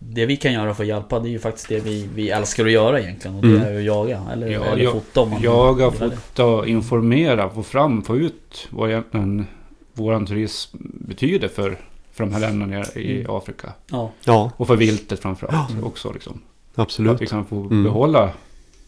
Det 0.00 0.26
vi 0.26 0.36
kan 0.36 0.52
göra 0.52 0.74
för 0.74 0.82
att 0.82 0.88
hjälpa 0.88 1.18
det 1.20 1.28
är 1.28 1.30
ju 1.30 1.38
faktiskt 1.38 1.68
det 1.68 1.80
vi, 1.80 2.08
vi 2.14 2.30
älskar 2.30 2.64
att 2.66 2.72
göra 2.72 3.00
egentligen 3.00 3.36
Och 3.36 3.42
det 3.42 3.48
Mm. 3.48 3.62
är 3.62 3.70
ju 3.70 3.78
att 3.78 3.84
jaga 3.84 4.22
eller, 4.32 4.46
Ja, 4.50 4.64
eller 4.64 4.84
jag- 4.84 4.92
fota 4.92 5.20
om 5.20 5.30
man 5.30 5.42
Jaga, 5.42 5.90
fota, 5.90 6.66
informera, 6.66 7.50
få 7.50 7.62
fram, 7.62 8.02
få 8.02 8.16
ut 8.16 8.68
vad 8.70 8.90
egentligen 8.90 9.46
våran 9.92 10.26
turism 10.26 10.76
betyder 10.80 11.48
för, 11.48 11.78
för 12.12 12.24
de 12.24 12.32
här 12.32 12.40
länderna 12.40 12.84
i 12.94 13.20
Mm. 13.20 13.30
Afrika. 13.36 13.72
Ja, 13.90 14.10
Ja, 14.24 14.50
Och 14.56 14.66
för 14.66 14.76
viltet 14.76 15.20
framförallt 15.20 15.70
Ja. 15.80 15.86
också. 15.86 16.12
Liksom. 16.12 16.40
absolut. 16.74 17.12
Att 17.14 17.22
vi 17.22 17.26
kan 17.26 17.44
få 17.44 17.56
Mm. 17.60 17.84
behålla 17.84 18.30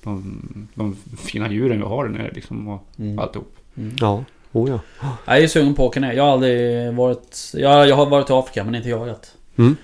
de, 0.03 0.43
de 0.75 0.97
fina 1.19 1.51
djuren 1.53 1.79
vi 1.79 1.85
har 1.85 2.05
där 2.09 2.19
nere 2.19 2.31
liksom, 2.35 2.69
och 2.69 2.85
mm. 2.99 3.19
alltihop. 3.19 3.55
Mm. 3.77 3.97
Ja, 4.01 4.25
oh 4.53 4.71
ja. 4.71 4.81
Jag 5.27 5.39
är 5.43 5.49
sugen 5.49 5.75
på 5.75 5.83
att 5.83 5.89
åka 5.89 6.01
ner. 6.01 6.13
Jag 6.13 6.25
har 6.25 6.33
aldrig 6.33 6.95
varit... 6.95 7.53
Jag, 7.55 7.89
jag 7.89 7.97
har 7.97 8.07
varit 8.07 8.31
i 8.31 8.33
Afrika 8.33 8.65
men 8.65 8.75
inte 8.75 8.89
jagat. 8.89 9.35
Mm. 9.59 9.77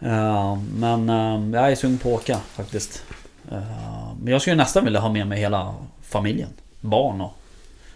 Eh, 0.00 0.56
men 0.76 1.08
eh, 1.08 1.60
jag 1.60 1.72
är 1.72 1.76
sugen 1.76 1.98
på 1.98 2.08
att 2.16 2.22
åka 2.22 2.38
faktiskt. 2.54 3.02
Eh, 3.52 3.58
men 4.22 4.32
jag 4.32 4.40
skulle 4.40 4.56
nästan 4.56 4.84
vilja 4.84 5.00
ha 5.00 5.08
med 5.12 5.26
mig 5.26 5.38
hela 5.40 5.74
familjen. 6.02 6.48
Barn 6.80 7.20
och 7.20 7.32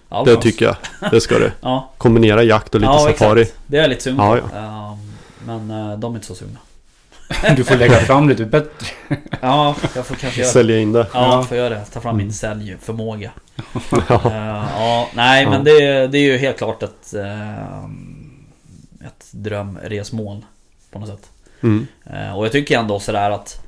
allt. 0.08 0.26
Det 0.28 0.36
tycker 0.36 0.64
jag. 0.64 0.76
Det 1.10 1.20
ska 1.20 1.38
du. 1.38 1.52
Ja, 1.60 1.90
Kombinera 1.98 2.42
jakt 2.42 2.74
och 2.74 2.80
lite 2.80 2.92
ja 2.92 2.98
safari. 2.98 3.40
exakt. 3.42 3.58
Det 3.66 3.76
är 3.78 3.80
jag 3.82 3.88
lite 3.88 4.02
sugen 4.02 4.18
Ja. 4.20 4.36
Eh, 4.36 4.94
men 5.46 5.68
de 6.00 6.12
är 6.12 6.16
inte 6.16 6.26
så 6.26 6.34
sugna. 6.34 6.58
Du 7.56 7.64
får 7.64 7.76
lägga 7.76 7.96
fram 7.98 8.28
lite 8.28 8.44
bättre. 8.44 8.86
Ja, 9.40 9.74
jag 9.94 10.06
får 10.06 10.14
kanske 10.14 10.40
göra. 10.40 10.50
Sälja 10.50 10.78
in 10.78 10.92
det. 10.92 10.98
Ja, 10.98 11.06
Ja. 11.12 11.32
jag 11.34 11.48
får 11.48 11.56
göra 11.56 11.68
det. 11.68 11.84
Ta 11.84 12.00
fram 12.00 12.14
Mm. 12.14 12.26
min 12.26 12.32
säljförmåga. 12.34 13.30
Ja. 14.08 14.20
Ja, 14.78 15.08
nej 15.14 15.42
Ja. 15.42 15.50
men 15.50 15.64
det, 15.64 16.06
det 16.06 16.18
är 16.18 16.22
ju 16.22 16.36
helt 16.38 16.58
klart 16.58 16.82
ett, 16.82 17.14
ett 19.06 19.26
drömresmål 19.30 20.44
på 20.90 20.98
något 20.98 21.08
sätt. 21.08 21.30
Mm. 21.60 21.86
Eh, 22.06 22.38
och 22.38 22.44
jag 22.44 22.52
tycker 22.52 22.78
ändå 22.78 23.00
sådär 23.00 23.30
att 23.30 23.64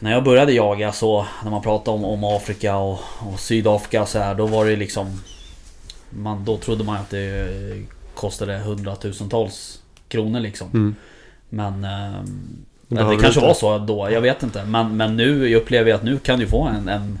När 0.00 0.12
jag 0.12 0.24
började 0.24 0.52
jaga 0.52 0.92
så 0.92 1.26
När 1.44 1.50
man 1.50 1.62
pratade 1.62 1.96
om, 1.96 2.04
om 2.04 2.24
Afrika 2.24 2.76
och, 2.76 2.98
och 3.18 3.40
Sydafrika 3.40 4.06
så 4.06 4.18
här, 4.18 4.34
Då 4.34 4.46
var 4.46 4.64
det 4.66 4.76
liksom 4.76 5.20
man, 6.10 6.44
Då 6.44 6.56
trodde 6.56 6.84
man 6.84 6.96
att 6.96 7.10
det 7.10 7.48
kostade 8.14 8.58
hundratusentals 8.58 9.82
kronor 10.08 10.40
liksom. 10.40 10.68
Mm. 10.74 10.94
Men... 11.48 11.84
eh, 11.84 12.20
Det 12.88 13.10
det 13.10 13.22
kanske 13.22 13.40
var 13.40 13.54
så 13.54 13.78
då, 13.78 14.10
jag 14.10 14.20
vet 14.20 14.42
inte. 14.42 14.64
Men, 14.64 14.96
men 14.96 15.16
nu 15.16 15.48
jag 15.48 15.62
upplever 15.62 15.90
jag 15.90 15.96
att 15.96 16.04
nu 16.04 16.18
kan 16.18 16.38
du 16.38 16.46
få 16.46 16.64
en... 16.64 16.88
en 16.88 17.18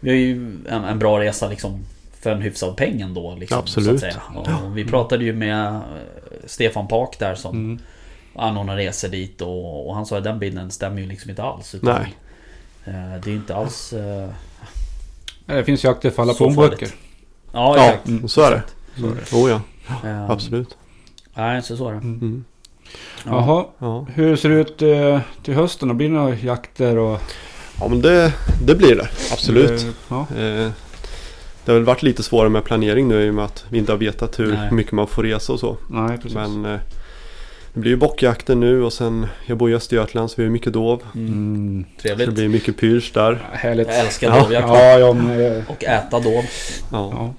vi 0.00 0.10
har 0.10 0.16
ju 0.16 0.56
en, 0.68 0.84
en 0.84 0.98
bra 0.98 1.20
resa 1.20 1.48
liksom 1.48 1.84
för 2.20 2.30
en 2.30 2.42
hyfsad 2.42 2.76
peng 2.76 3.00
ändå. 3.00 3.36
Liksom, 3.40 3.58
Absolut. 3.58 4.00
Så 4.00 4.06
att 4.06 4.12
säga. 4.12 4.22
Och 4.62 4.78
vi 4.78 4.84
pratade 4.84 5.24
ju 5.24 5.32
med 5.32 5.80
Stefan 6.46 6.88
Pak 6.88 7.18
där 7.18 7.34
som 7.34 7.54
Mm. 7.56 7.78
anordnar 8.36 8.76
resor 8.76 9.08
dit 9.08 9.40
och, 9.42 9.88
och 9.88 9.94
han 9.94 10.06
sa 10.06 10.18
att 10.18 10.24
den 10.24 10.38
bilden 10.38 10.70
stämmer 10.70 11.00
ju 11.00 11.06
liksom 11.06 11.30
inte 11.30 11.42
alls. 11.42 11.74
Utan, 11.74 11.94
Nej. 12.02 12.14
eh, 12.84 13.20
Det 13.24 13.30
är 13.30 13.34
inte 13.34 13.56
alls... 13.56 13.92
eh, 13.92 14.28
Det 15.46 15.64
finns 15.64 15.84
jakter 15.84 16.10
för 16.10 16.22
alla 16.22 16.34
plånböcker. 16.34 16.88
Ja, 17.52 17.76
Ja, 17.76 17.84
exakt. 17.86 18.08
Mm. 18.08 18.28
så 18.28 18.40
är 18.42 18.50
det. 18.50 18.62
Det. 18.96 19.36
Oh 19.36 19.50
ja, 19.50 19.60
Eh, 20.04 20.30
absolut. 20.30 20.76
Nej, 21.34 21.62
så 21.62 21.76
så 21.76 21.88
är 21.88 21.92
det. 21.92 21.98
Mm. 21.98 22.44
Ja. 23.24 23.30
Jaha, 23.30 23.64
Ja. 23.78 24.06
hur 24.14 24.36
ser 24.36 24.48
det 24.48 24.54
ut 24.54 24.82
eh, 24.82 25.20
till 25.42 25.54
hösten? 25.54 25.96
Blir 25.96 26.08
det 26.08 26.14
några 26.14 26.34
jakter 26.34 26.96
och... 26.98 27.20
ja, 27.80 27.88
men 27.88 28.00
det, 28.02 28.32
det 28.66 28.74
blir 28.74 28.96
det. 28.96 29.08
Absolut. 29.32 29.82
Eh, 29.82 29.88
ja. 30.08 30.26
Eh, 30.38 30.70
det 31.68 31.72
har 31.72 31.78
väl 31.78 31.86
varit 31.86 32.02
lite 32.02 32.22
svårare 32.22 32.48
med 32.48 32.64
planering 32.64 33.08
nu 33.08 33.26
i 33.26 33.30
och 33.30 33.34
med 33.34 33.44
att 33.44 33.64
vi 33.70 33.78
inte 33.78 33.92
har 33.92 33.96
vetat 33.98 34.38
hur 34.38 34.52
Nej. 34.52 34.72
mycket 34.72 34.92
man 34.92 35.06
får 35.06 35.22
resa 35.22 35.52
och 35.52 35.60
så. 35.60 35.76
Nej, 35.90 36.16
precis. 36.16 36.34
Men 36.34 36.64
eh, 36.64 36.78
det 37.74 37.80
blir 37.80 37.90
ju 37.90 37.96
bockjakten 37.96 38.60
nu 38.60 38.82
och 38.82 38.92
sen 38.92 39.26
jag 39.46 39.58
bor 39.58 39.70
i 39.70 39.74
Östergötland 39.74 40.30
så 40.30 40.34
vi 40.36 40.42
har 40.42 40.50
mycket 40.50 40.72
dov. 40.72 41.02
Mm. 41.14 41.32
Mm. 41.32 41.84
Så 41.96 42.02
Trevligt. 42.02 42.28
det 42.28 42.34
blir 42.34 42.48
mycket 42.48 42.76
pyrs 42.76 43.12
där. 43.12 43.48
Härligt. 43.52 43.88
Jag 43.88 43.98
älskar 43.98 44.28
Ja. 44.36 44.42
dovjakt. 44.42 44.68
Ja, 44.68 44.98
ja, 44.98 45.12
men, 45.12 45.40
eh, 45.56 45.62
Och 45.70 45.84
äta 45.84 46.20
dov. 46.20 46.44
Ja. 46.92 47.10
ja. 47.12 47.34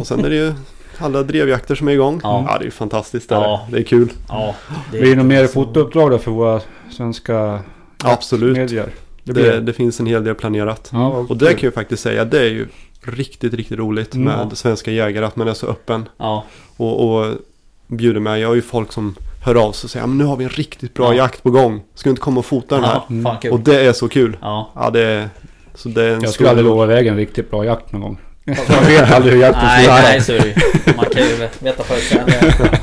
Och 0.00 0.06
sen 0.06 0.24
är 0.24 0.30
det 0.30 0.36
ju 0.36 0.52
alla 0.98 1.22
drevjakter 1.22 1.74
som 1.74 1.88
är 1.88 1.92
igång. 1.92 2.20
Ja. 2.22 2.44
Ja, 2.48 2.58
det 2.58 2.62
är 2.62 2.66
ju 2.66 2.70
fantastiskt. 2.70 3.28
Det, 3.28 3.34
är 3.34 3.40
Ja. 3.40 3.68
det. 3.70 3.78
är 3.78 3.82
kul. 3.82 4.08
Ja, 4.28 4.54
det 4.92 4.98
Blir 5.00 5.10
det 5.10 5.16
något 5.16 5.26
mer 5.26 5.46
fotouppdrag 5.46 6.10
då 6.10 6.18
för 6.18 6.30
våra 6.30 6.60
svenska 6.90 7.60
Absolut. 8.04 8.56
medier? 8.56 8.88
Det 9.24 9.32
Det, 9.32 9.40
blir 9.40 9.60
det, 9.60 9.72
finns 9.72 10.00
en 10.00 10.06
hel 10.06 10.24
del 10.24 10.34
planerat. 10.34 10.88
Ja, 10.92 11.08
Och 11.08 11.36
det 11.36 11.46
kul. 11.46 11.56
kan 11.58 11.66
jag 11.66 11.74
faktiskt 11.74 12.02
säga, 12.02 12.24
det 12.24 12.38
är 12.40 12.50
ju 12.50 12.66
riktigt, 13.04 13.54
riktigt 13.54 13.78
roligt 13.78 14.14
Mm. 14.14 14.24
med 14.48 14.58
svenska 14.58 14.90
jägare. 14.90 15.24
Att 15.26 15.36
man 15.36 15.48
är 15.48 15.54
så 15.54 15.66
öppen 15.66 16.08
Ja, 16.18 16.44
och, 16.76 17.08
och 17.20 17.34
bjuder 17.86 18.20
med. 18.20 18.40
Jag 18.40 18.48
har 18.48 18.54
ju 18.54 18.62
folk 18.62 18.92
som 18.92 19.14
hör 19.44 19.54
av 19.54 19.72
sig 19.72 19.86
och 19.86 19.90
säger 19.90 20.06
men 20.06 20.18
nu 20.18 20.24
har 20.24 20.36
vi 20.36 20.44
en 20.44 20.50
riktigt 20.50 20.94
bra 20.94 21.06
Ja. 21.14 21.14
jakt 21.14 21.42
på 21.42 21.50
gång. 21.50 21.80
Ska 21.94 22.08
du 22.08 22.10
inte 22.10 22.22
komma 22.22 22.38
och 22.38 22.46
fota 22.46 22.74
den 22.74 22.84
här? 22.84 23.00
ja 23.08 23.22
fan. 23.40 23.52
Och 23.52 23.60
det 23.60 23.80
är 23.80 23.92
så 23.92 24.08
kul. 24.08 24.36
Ja, 24.40 24.70
Ja, 24.74 24.90
det 24.90 25.00
är... 25.02 25.28
Så 25.74 25.88
det 25.88 26.04
är 26.04 26.14
en 26.14 26.20
Jag 26.22 26.30
skulle 26.32 26.48
aldrig 26.48 26.66
lova 26.66 26.84
iväg 26.84 27.06
en 27.06 27.16
riktigt 27.16 27.50
bra 27.50 27.64
jakt 27.64 27.92
någon 27.92 28.00
gång. 28.00 28.18
Man 28.44 28.84
vet 28.86 29.10
aldrig 29.12 29.34
hur 29.34 29.40
jakten 29.40 29.62
nej, 29.64 29.84
slutar. 29.84 30.02
nej 30.02 30.20
så 30.20 30.32
är 30.32 30.38
det 30.40 30.46
ju. 30.46 30.96
Man 30.96 31.04
kan 31.04 31.22
ju 31.22 31.48
veta 31.58 31.82
förutsättningar. 31.84 32.80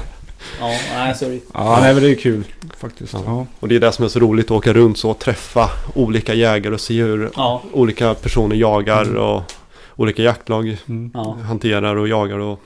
Ja, 0.60 0.76
nej 0.94 1.16
ju. 1.22 1.40
Ja, 1.54 1.78
nej, 1.82 1.94
men 1.94 2.04
det 2.04 2.10
är 2.12 2.16
kul 2.16 2.44
faktiskt. 2.78 3.14
Ja. 3.26 3.46
Och 3.60 3.68
det 3.68 3.76
är 3.76 3.80
det 3.80 3.92
som 3.92 4.06
är 4.06 4.10
så 4.10 4.20
roligt 4.20 4.46
att 4.46 4.52
åka 4.52 4.74
runt 4.74 4.98
så 4.98 5.10
och 5.10 5.20
träffa 5.20 5.70
olika 5.94 6.34
jägare 6.34 6.74
och 6.74 6.82
se 6.82 7.02
hur 7.02 7.30
Ja, 7.36 7.62
olika 7.74 8.14
personer 8.14 8.56
jagar 8.56 9.16
och 9.16 9.44
olika 10.02 10.24
jaktlag 10.24 10.78
Mm. 10.88 11.12
ja, 11.14 11.38
hanterar 11.48 11.96
och 11.96 12.08
jagar 12.08 12.38
och 12.38 12.60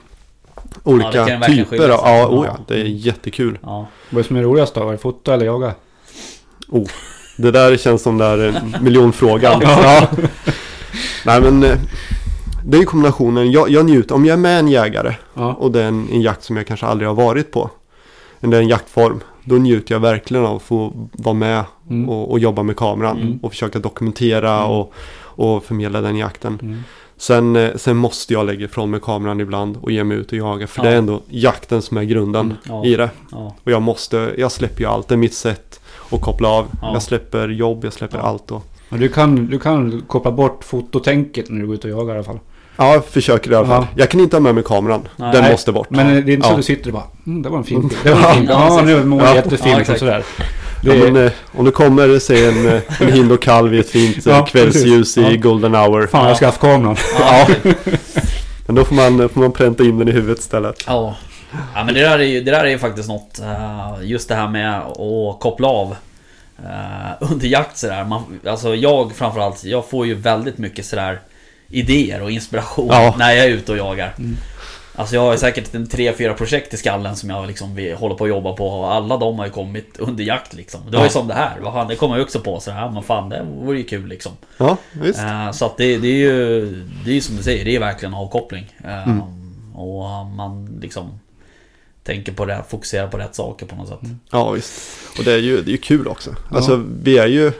Ja, 0.56 0.62
olika 0.84 1.24
verkligen 1.24 1.64
typer 1.66 1.88
av... 1.88 2.00
Ja, 2.04 2.26
oh 2.28 2.46
ja, 2.46 2.54
Ja. 2.58 2.64
det 2.68 2.74
är 2.80 2.84
jättekul. 2.84 3.58
ja. 3.62 3.86
Vad 4.10 4.18
är 4.18 4.22
det 4.22 4.28
som 4.28 4.36
är 4.36 4.42
roligast 4.42 4.74
då? 4.74 4.88
Är 4.88 4.92
det 4.92 4.98
fota 4.98 5.34
eller 5.34 5.46
jaga? 5.46 5.74
Det 7.38 7.50
där 7.50 7.76
känns 7.76 8.02
som 8.02 8.18
där 8.18 8.38
en 8.38 8.84
miljonfrågan. 8.84 9.60
Ja. 9.64 9.78
Ja. 9.82 10.08
Nej 11.26 11.40
men 11.40 11.62
eh, 11.64 11.76
det 12.64 12.76
är 12.76 12.80
ju 12.80 12.86
kombinationen. 12.86 13.52
Jag, 13.52 13.70
jag 13.70 13.86
njuter, 13.86 14.14
om 14.14 14.24
jag 14.24 14.32
är 14.32 14.36
med 14.38 14.58
en 14.58 14.68
jägare 14.68 15.14
Ja. 15.34 15.52
och 15.52 15.72
det 15.72 15.82
är 15.82 15.88
en, 15.88 16.08
en 16.12 16.20
jakt 16.22 16.44
som 16.44 16.56
jag 16.56 16.66
kanske 16.66 16.86
aldrig 16.86 17.08
har 17.08 17.14
varit 17.14 17.52
på. 17.52 17.70
Men 18.40 18.50
det 18.50 18.56
är 18.56 18.60
en 18.62 18.68
jaktform. 18.68 19.20
Då 19.44 19.54
njuter 19.54 19.94
jag 19.94 20.00
verkligen 20.00 20.44
av 20.46 20.56
att 20.56 20.62
få 20.62 21.08
vara 21.12 21.34
med 21.34 21.64
Mm. 21.90 22.08
och, 22.08 22.30
och 22.30 22.38
jobba 22.38 22.62
med 22.62 22.76
kameran. 22.76 23.16
Mm. 23.20 23.38
Och 23.42 23.50
försöka 23.52 23.78
dokumentera 23.78 24.58
Mm. 24.58 24.70
och, 24.70 24.92
och 25.16 25.64
förmedla 25.64 26.00
den 26.00 26.16
jakten. 26.16 26.84
Sen, 27.16 27.56
eh, 27.56 27.70
sen 27.76 27.96
måste 27.96 28.32
jag 28.32 28.46
lägga 28.46 28.64
ifrån 28.64 28.90
mig 28.90 29.00
kameran 29.00 29.40
ibland 29.40 29.76
och 29.82 29.90
ge 29.92 30.04
mig 30.04 30.16
ut 30.16 30.32
och 30.32 30.38
jaga. 30.38 30.66
För 30.66 30.84
Ja. 30.84 30.88
det 30.90 30.94
är 30.94 30.98
ändå 30.98 31.20
jakten 31.28 31.82
som 31.82 31.96
är 31.96 32.02
grunden 32.04 32.46
Mm, 32.46 32.56
ja. 32.68 32.84
i 32.84 32.96
det. 32.96 33.10
ja. 33.30 33.54
Och 33.64 33.72
jag 33.72 33.82
måste, 33.82 34.34
jag 34.38 34.52
släpper 34.52 34.80
ju 34.80 34.86
allt. 34.88 35.08
Det 35.08 35.14
är 35.14 35.16
mitt 35.16 35.34
sätt 35.34 35.80
att 36.10 36.20
koppla 36.20 36.48
av. 36.48 36.66
Ja. 36.82 36.90
Jag 36.92 37.02
släpper 37.02 37.48
jobb, 37.48 37.84
jag 37.84 37.92
släpper 37.92 38.18
Ja. 38.18 38.24
allt. 38.24 38.50
Och, 38.50 38.62
Men 38.88 39.00
du 39.00 39.08
kan, 39.08 39.46
du 39.46 39.58
kan 39.58 40.02
koppla 40.06 40.32
bort 40.32 40.64
fototänket 40.64 41.50
när 41.50 41.60
du 41.60 41.66
går 41.66 41.74
ut 41.74 41.84
och 41.84 41.90
jagar 41.90 42.14
i 42.14 42.16
alla 42.16 42.24
fall. 42.24 42.38
ja, 42.76 42.92
jag 42.92 43.04
försöker 43.04 43.52
i 43.52 43.54
alla 43.54 43.66
fall. 43.66 43.82
Ja. 43.90 43.94
Jag 43.96 44.10
kan 44.10 44.20
inte 44.20 44.36
ha 44.36 44.40
med 44.40 44.54
mig 44.54 44.64
kameran. 44.64 45.00
Nej. 45.16 45.32
Den 45.32 45.42
Nej, 45.42 45.50
måste 45.52 45.72
bort. 45.72 45.90
Men 45.90 46.06
det 46.26 46.32
är 46.32 46.34
inte 46.34 46.46
så 46.48 46.52
Ja. 46.52 46.56
du 46.56 46.62
sitter 46.62 46.86
och 46.86 46.92
bara 46.94 47.04
mm, 47.26 47.42
det 47.42 47.48
var 47.48 47.58
en 47.58 47.64
fin 47.64 47.80
bild. 47.80 47.94
Det 48.04 48.10
var 48.14 48.18
en 48.28 48.34
fin 48.34 48.40
bild. 48.40 48.50
Ja, 48.50 48.82
nu 48.84 49.04
mår 49.04 49.22
Ja. 49.22 49.34
jättefint 49.34 49.88
Ja, 49.88 49.92
och 49.94 49.98
sådär. 49.98 50.24
Ja, 50.86 50.94
men, 50.94 51.26
eh, 51.26 51.32
om 51.52 51.64
det 51.64 51.70
kommer 51.70 52.18
se 52.18 52.44
en, 52.46 52.68
eh, 52.68 52.80
en 53.00 53.12
hind 53.12 53.32
och 53.32 53.42
kalv 53.42 53.74
i 53.74 53.78
ett 53.78 53.90
fint 53.90 54.26
eh, 54.26 54.32
Ja, 54.32 54.46
kvällsljus 54.46 55.14
precis. 55.14 55.30
i 55.32 55.34
Ja. 55.34 55.40
golden 55.40 55.74
hour. 55.74 56.06
fan, 56.06 56.28
jag 56.28 56.36
ska 56.36 56.46
haft 56.46 56.60
kameran. 56.60 56.96
Ja, 57.18 57.46
Men 58.66 58.74
då 58.76 58.84
får 58.84 58.94
man, 58.94 59.28
får 59.28 59.40
man 59.40 59.52
pränta 59.52 59.82
in 59.84 59.98
den 59.98 60.08
i 60.08 60.12
huvudet 60.12 60.38
istället. 60.38 60.84
ja. 60.86 61.16
ja 61.74 61.84
men 61.84 61.94
det 61.94 62.00
där 62.00 62.18
är 62.18 62.22
ju 62.24 62.40
det 62.42 62.50
där 62.50 62.64
är 62.64 62.68
ju 62.70 62.78
faktiskt 62.78 63.08
något. 63.08 63.38
eh, 63.38 63.92
Just 64.02 64.28
det 64.28 64.34
här 64.34 64.48
med 64.48 64.78
att 64.80 65.40
koppla 65.40 65.68
av. 65.68 65.96
eh, 66.58 67.10
Under 67.32 67.46
jakt 67.46 67.78
sådär. 67.78 68.04
Man, 68.04 68.40
alltså 68.46 68.74
jag 68.74 69.12
framförallt, 69.16 69.64
jag 69.64 69.88
får 69.90 70.06
ju 70.06 70.14
väldigt 70.14 70.58
mycket 70.58 70.86
sådär 70.86 71.20
idéer 71.68 72.22
och 72.22 72.30
inspiration 72.30 72.88
Ja. 72.90 73.14
när 73.18 73.32
jag 73.32 73.44
är 73.46 73.50
ute 73.50 73.72
och 73.72 73.78
jagar. 73.78 74.14
Mm. 74.18 74.36
Alltså 74.96 75.14
jag 75.14 75.22
har 75.22 75.32
ju 75.32 75.38
säkert 75.38 75.74
en 75.74 75.86
tre, 75.86 76.12
fyra 76.12 76.34
projekt 76.34 76.74
i 76.74 76.76
skallen 76.76 77.16
som 77.16 77.30
jag 77.30 77.46
liksom 77.46 77.74
vill, 77.74 77.94
håller 77.94 78.14
på 78.14 78.24
att 78.24 78.30
jobba 78.30 78.52
på 78.52 78.66
och 78.68 78.92
alla 78.94 79.16
de 79.16 79.38
har 79.38 79.46
ju 79.46 79.52
kommit 79.52 79.98
under 79.98 80.24
jakt 80.24 80.54
liksom. 80.54 80.80
Det 80.90 80.96
var 80.96 81.04
ju 81.04 81.06
Ja. 81.06 81.10
som 81.12 81.28
det 81.28 81.34
här, 81.34 81.58
vad 81.60 81.72
fan, 81.72 81.88
det 81.88 81.96
kommer 81.96 82.14
jag 82.16 82.22
också 82.22 82.40
på 82.40 82.60
sådär, 82.60 82.78
ja, 82.78 82.90
men 82.90 83.02
fan 83.02 83.28
det 83.28 83.46
vore 83.64 83.78
ju 83.78 83.84
kul 83.84 84.06
liksom. 84.08 84.32
Ja, 84.58 84.76
visst. 84.92 85.18
Eh, 85.20 85.50
Så 85.52 85.66
att 85.66 85.76
det, 85.76 85.98
det 85.98 86.08
är 86.08 86.16
ju 86.16 86.60
Det 87.04 87.10
är 87.10 87.14
ju 87.14 87.20
som 87.20 87.36
du 87.36 87.42
säger, 87.42 87.64
det 87.64 87.76
är 87.76 87.80
verkligen 87.80 88.14
avkoppling. 88.14 88.74
Eh, 88.84 89.08
Mm. 89.08 89.20
Och 89.74 90.26
man 90.26 90.78
liksom 90.82 91.18
Tänker 92.04 92.32
på 92.32 92.44
det, 92.44 92.62
fokuserar 92.68 93.08
på 93.08 93.16
rätt 93.18 93.34
saker 93.34 93.66
på 93.66 93.76
något 93.76 93.88
sätt. 93.88 93.98
Ja, 94.30 94.50
visst. 94.50 94.72
Och 95.18 95.24
det 95.24 95.32
är 95.32 95.38
ju, 95.38 95.56
det 95.62 95.70
är 95.70 95.72
ju 95.72 95.78
kul 95.78 96.08
också. 96.08 96.34
Alltså, 96.50 96.82
vi 97.02 97.18
är 97.18 97.26
ju 97.26 97.52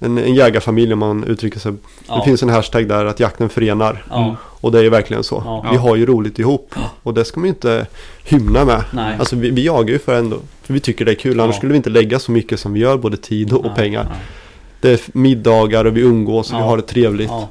en, 0.00 0.18
en 0.18 0.34
jägarfamilj 0.34 0.92
om 0.92 0.98
man 0.98 1.24
uttrycker 1.24 1.60
sig. 1.60 1.72
Ja. 2.08 2.16
Det 2.16 2.22
finns 2.24 2.42
en 2.42 2.48
hashtag 2.48 2.88
där 2.88 3.04
att 3.04 3.20
jakten 3.20 3.48
förenar. 3.48 4.04
Ja, 4.10 4.36
Och 4.42 4.72
det 4.72 4.78
är 4.78 4.82
ju 4.82 4.88
verkligen 4.90 5.24
så. 5.24 5.42
Ja. 5.44 5.66
Vi 5.70 5.76
har 5.76 5.96
ju 5.96 6.06
roligt 6.06 6.38
ihop. 6.38 6.74
Och 7.02 7.14
det 7.14 7.24
ska 7.24 7.40
man 7.40 7.44
ju 7.46 7.50
inte 7.54 7.86
hymna 8.24 8.64
med. 8.64 8.84
nej. 8.92 9.16
Alltså 9.18 9.36
vi, 9.36 9.50
vi 9.50 9.64
jagar 9.66 9.92
ju 9.92 9.98
för 9.98 10.18
ändå. 10.18 10.36
För 10.62 10.74
vi 10.74 10.80
tycker 10.80 11.04
det 11.04 11.10
är 11.12 11.14
kul. 11.14 11.40
Annars 11.40 11.54
Ja. 11.54 11.58
skulle 11.58 11.72
vi 11.72 11.76
inte 11.76 11.90
lägga 11.90 12.18
så 12.18 12.32
mycket 12.32 12.60
som 12.60 12.72
vi 12.72 12.80
gör. 12.80 12.96
Både 12.96 13.16
tid 13.16 13.52
och, 13.52 13.64
Nej, 13.64 13.74
pengar. 13.76 14.06
nej. 14.10 14.18
Det 14.80 14.90
är 14.90 15.00
middagar 15.18 15.84
och 15.84 15.96
vi 15.96 16.00
umgås 16.00 16.52
och 16.52 16.58
vi 16.58 16.62
har 16.62 16.76
det 16.76 16.82
trevligt. 16.82 17.28
Ja, 17.30 17.48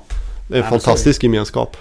Det 0.49 0.57
är 0.57 0.63
en 0.63 0.69
fantastisk 0.69 1.23
gemenskap. 1.23 1.77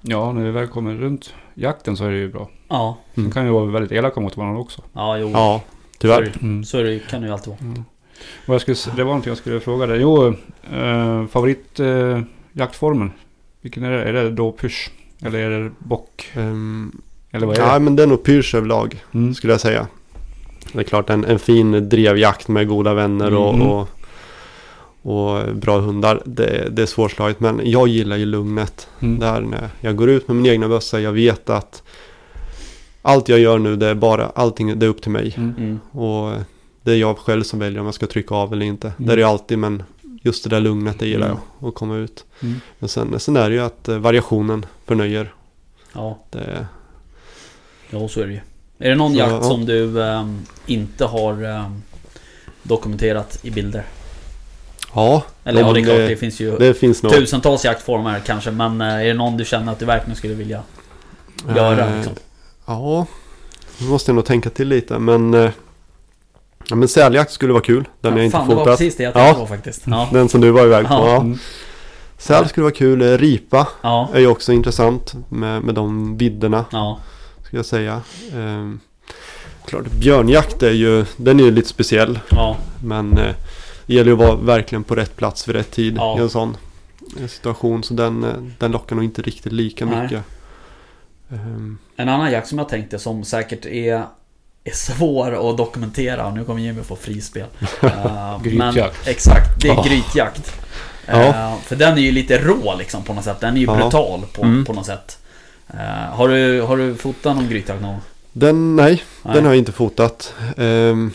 Ja, 0.00 0.32
när 0.32 0.42
vi 0.44 0.50
väl 0.50 0.66
kommer 0.66 0.94
runt 0.94 1.34
jakten 1.54 1.96
så 1.96 2.04
är 2.04 2.10
det 2.10 2.16
ju 2.16 2.28
bra. 2.32 2.48
ja, 2.68 2.98
Sen 3.14 3.22
Mm. 3.24 3.32
kan 3.32 3.44
vi 3.44 3.50
vara 3.50 3.64
väldigt 3.64 3.92
elaka 3.92 4.20
mot 4.20 4.36
varandra 4.36 4.60
också. 4.60 4.82
ja 4.92 5.18
jo. 5.18 5.30
Ja, 5.34 5.60
Så 5.64 5.96
är 5.96 6.00
tyvärr. 6.00 6.22
det- 6.22 6.42
Mm. 6.42 6.64
Så 6.64 6.78
är 6.78 6.84
det, 6.84 6.98
kan 7.10 7.20
det 7.20 7.26
ju 7.26 7.32
alltid 7.32 7.48
vara. 7.48 7.84
Och 8.46 8.54
jag 8.54 8.60
skulle, 8.60 8.76
det 8.96 9.04
var 9.04 9.10
någonting 9.10 9.30
jag 9.30 9.38
skulle 9.38 9.60
fråga 9.60 9.86
dig. 9.86 10.00
Jo, 10.00 10.26
eh, 10.72 11.26
favorit 11.26 11.80
eh. 11.80 12.20
Vilken 13.62 13.84
är 13.84 13.90
det? 13.90 14.04
Är 14.04 14.12
det 14.12 14.30
då 14.30 14.52
pysch? 14.52 14.90
Eller 15.22 15.38
är 15.38 15.60
det 15.60 15.70
bock? 15.78 16.30
Um, 16.36 17.02
Eller 17.30 17.46
vad 17.46 17.58
är 17.58 17.62
ja, 17.62 17.74
det? 17.74 17.80
men 17.80 17.96
det 17.96 18.02
är 18.02 18.06
nog 18.06 18.24
pyrs 18.24 18.54
överlag. 18.54 19.04
Mm. 19.14 19.34
skulle 19.34 19.52
jag 19.52 19.60
säga. 19.60 19.86
Det 20.72 20.78
är 20.78 20.84
klart 20.84 21.10
en, 21.10 21.24
en 21.24 21.38
fin 21.38 21.88
drevjakt 21.88 22.48
med 22.48 22.68
goda 22.68 22.94
vänner 22.94 23.34
och, 23.34 23.54
Mm. 23.54 23.66
och, 23.66 23.88
och 25.02 25.56
bra 25.56 25.78
hundar. 25.80 26.22
Det, 26.24 26.68
det 26.70 26.82
är 26.82 26.86
svårslaget 26.86 27.40
men 27.40 27.60
jag 27.64 27.88
gillar 27.88 28.16
ju 28.16 28.26
lugnet. 28.26 28.88
Mm. 29.00 29.18
Där 29.18 29.40
när 29.40 29.68
jag 29.80 29.96
går 29.96 30.10
ut 30.10 30.28
med 30.28 30.36
min 30.36 30.46
egna 30.52 30.68
bössa. 30.68 31.00
Jag 31.00 31.12
vet 31.12 31.50
att 31.50 31.82
allt 33.02 33.28
jag 33.28 33.38
gör 33.38 33.58
nu 33.58 33.76
det 33.76 33.86
är 33.86 33.94
bara 33.94 34.26
allting 34.26 34.78
det 34.78 34.86
är 34.86 34.90
upp 34.90 35.02
till 35.02 35.10
mig. 35.10 35.34
Mm. 35.36 35.54
Mm. 35.58 35.80
Och 35.90 36.32
det 36.90 36.96
är 36.96 36.98
jag 37.00 37.18
själv 37.18 37.42
som 37.42 37.58
väljer 37.58 37.80
om 37.80 37.84
jag 37.86 37.94
ska 37.94 38.06
trycka 38.06 38.34
av 38.34 38.52
eller 38.52 38.66
inte. 38.66 38.86
Mm. 38.88 39.06
Det 39.06 39.12
är 39.12 39.16
det 39.16 39.22
ju 39.22 39.28
alltid 39.28 39.58
men 39.58 39.82
just 40.22 40.44
det 40.44 40.50
där 40.50 40.60
lugnet 40.60 40.98
det 40.98 41.06
gillar 41.06 41.26
Mm. 41.26 41.38
jag. 41.60 41.68
Att 41.68 41.74
komma 41.74 41.96
ut. 41.96 42.24
Mm. 42.42 42.60
Men 42.78 42.88
sen, 42.88 43.20
sen 43.20 43.36
är 43.36 43.48
det 43.50 43.54
ju 43.54 43.62
att 43.62 43.88
eh, 43.88 43.98
variationen 43.98 44.66
förnöjer. 44.86 45.34
Ja, 45.92 46.18
Det, 46.30 46.66
jo 47.90 48.08
så 48.08 48.20
är 48.20 48.26
det 48.26 48.32
ju. 48.32 48.40
Är 48.78 48.88
det 48.90 48.94
någon 48.96 49.12
Så, 49.12 49.18
jakt 49.18 49.30
ja. 49.32 49.42
som 49.42 49.66
du 49.66 50.02
ehm, 50.02 50.38
inte 50.66 51.04
har 51.04 51.44
ehm, 51.44 51.82
dokumenterat 52.62 53.38
i 53.42 53.50
bilder? 53.50 53.84
ja, 54.94 55.22
Eller 55.44 55.60
ja, 55.60 55.72
det 55.72 55.80
är 55.80 55.84
klart, 55.84 55.96
det 55.96 56.16
finns 56.16 56.40
ju 56.40 56.56
det 56.58 56.74
finns 56.74 57.00
tusentals 57.00 57.64
jaktformer 57.64 58.20
kanske. 58.26 58.50
Men 58.50 58.80
eh, 58.80 58.86
är 58.86 59.04
det 59.04 59.14
någon 59.14 59.36
du 59.36 59.44
känner 59.44 59.72
att 59.72 59.78
du 59.78 59.84
verkligen 59.84 60.16
skulle 60.16 60.34
vilja 60.34 60.62
göra? 61.56 61.86
Eh, 61.90 61.96
Liksom? 61.96 62.14
Ja, 62.66 63.06
nu 63.78 63.86
måste 63.88 64.10
jag 64.10 64.14
nog 64.16 64.24
tänka 64.24 64.50
till 64.50 64.68
lite. 64.68 64.98
Men, 64.98 65.50
ja, 66.68 66.76
men 66.76 66.88
säljakt 66.88 67.32
skulle 67.32 67.52
vara 67.52 67.62
kul. 67.62 67.88
Den 68.00 68.12
ja, 68.12 68.18
jag 68.18 68.24
inte 68.24 68.36
fan, 68.36 68.48
det 68.48 68.54
var 68.54 68.64
fotat. 68.64 68.78
precis 68.78 68.96
det 68.96 69.02
jag 69.02 69.10
Ja. 69.16 69.24
tänkte 69.24 69.40
på 69.40 69.46
faktiskt. 69.46 69.82
Ja, 69.86 70.08
Den 70.12 70.28
som 70.28 70.40
du 70.40 70.50
var 70.50 70.66
iväg 70.66 70.86
på. 70.88 70.94
Ja. 70.94 71.06
Ja. 71.08 71.20
Mm. 71.20 71.38
Säl 72.18 72.48
skulle 72.48 72.64
vara 72.64 72.74
kul. 72.74 73.02
Eh, 73.02 73.18
Ripa 73.18 73.68
ja, 73.82 74.08
är 74.14 74.20
ju 74.20 74.26
också 74.26 74.52
intressant 74.52 75.14
med, 75.28 75.62
med 75.62 75.74
de 75.74 76.16
vidderna. 76.16 76.64
ja. 76.72 76.98
Ska 77.44 77.56
jag 77.56 77.66
säga. 77.66 78.00
Ehm, 78.36 78.80
Klart, 79.66 79.84
björnjakt 79.92 80.62
är 80.62 80.70
ju, 80.70 81.04
den 81.16 81.40
är 81.40 81.44
ju 81.44 81.50
lite 81.50 81.68
speciell. 81.68 82.18
Ja, 82.30 82.56
Men 82.84 83.18
eh, 83.18 83.34
det 83.86 83.94
gäller 83.94 84.10
ju 84.10 84.12
att 84.12 84.18
vara 84.28 84.34
verkligen 84.36 84.84
på 84.84 84.94
rätt 84.94 85.16
plats 85.16 85.48
vid 85.48 85.56
rätt 85.56 85.70
tid 85.70 85.96
Ja. 85.96 86.18
i 86.18 86.20
en 86.22 86.30
sån 86.30 86.56
eh, 87.20 87.26
situation. 87.26 87.82
Så 87.82 87.94
den, 87.94 88.24
eh, 88.24 88.30
den 88.58 88.72
lockar 88.72 88.96
nog 88.96 89.04
inte 89.04 89.22
riktigt 89.22 89.52
lika 89.52 89.84
Nej. 89.86 90.02
mycket. 90.02 90.22
Ehm, 91.32 91.78
En 91.96 92.08
annan 92.08 92.30
jakt 92.32 92.48
som 92.48 92.58
jag 92.58 92.68
tänkte 92.68 92.98
som 92.98 93.24
säkert 93.24 93.66
är, 93.66 94.04
är 94.64 94.72
svår 94.72 95.50
att 95.50 95.56
dokumentera. 95.56 96.26
Och 96.26 96.34
nu 96.34 96.44
kommer 96.44 96.60
Jimmy 96.60 96.82
få 96.82 96.96
frispel. 96.96 97.46
Uh, 97.82 98.42
Grytjakt. 98.42 98.74
Men, 99.04 99.12
exakt, 99.14 99.60
det 99.60 99.68
är 99.68 99.74
Ja. 99.74 99.82
grytjakt. 99.88 100.52
Ja. 101.06 101.22
Eh, 101.22 101.58
för 101.62 101.76
den 101.76 101.98
är 101.98 102.02
ju 102.02 102.12
lite 102.12 102.38
rå 102.38 102.74
liksom 102.78 103.02
på 103.04 103.12
något 103.14 103.24
sätt. 103.24 103.40
Den 103.40 103.54
är 103.56 103.60
ju 103.60 103.66
Ja. 103.66 103.74
brutal 103.76 104.20
på, 104.32 104.42
Mm. 104.42 104.64
på 104.64 104.72
något 104.72 104.86
sätt. 104.86 105.18
Eh, 105.74 106.14
har, 106.16 106.28
du, 106.28 106.60
har 106.60 106.76
du 106.76 106.94
fotat 106.94 107.36
någon 107.36 107.48
grytjakt 107.48 107.82
någon 107.82 107.98
den, 108.32 108.76
nej, 108.76 109.04
Nej. 109.22 109.34
den 109.34 109.44
har 109.44 109.52
jag 109.52 109.58
inte 109.58 109.72
fotat. 109.72 110.34
Ehm, 110.56 111.12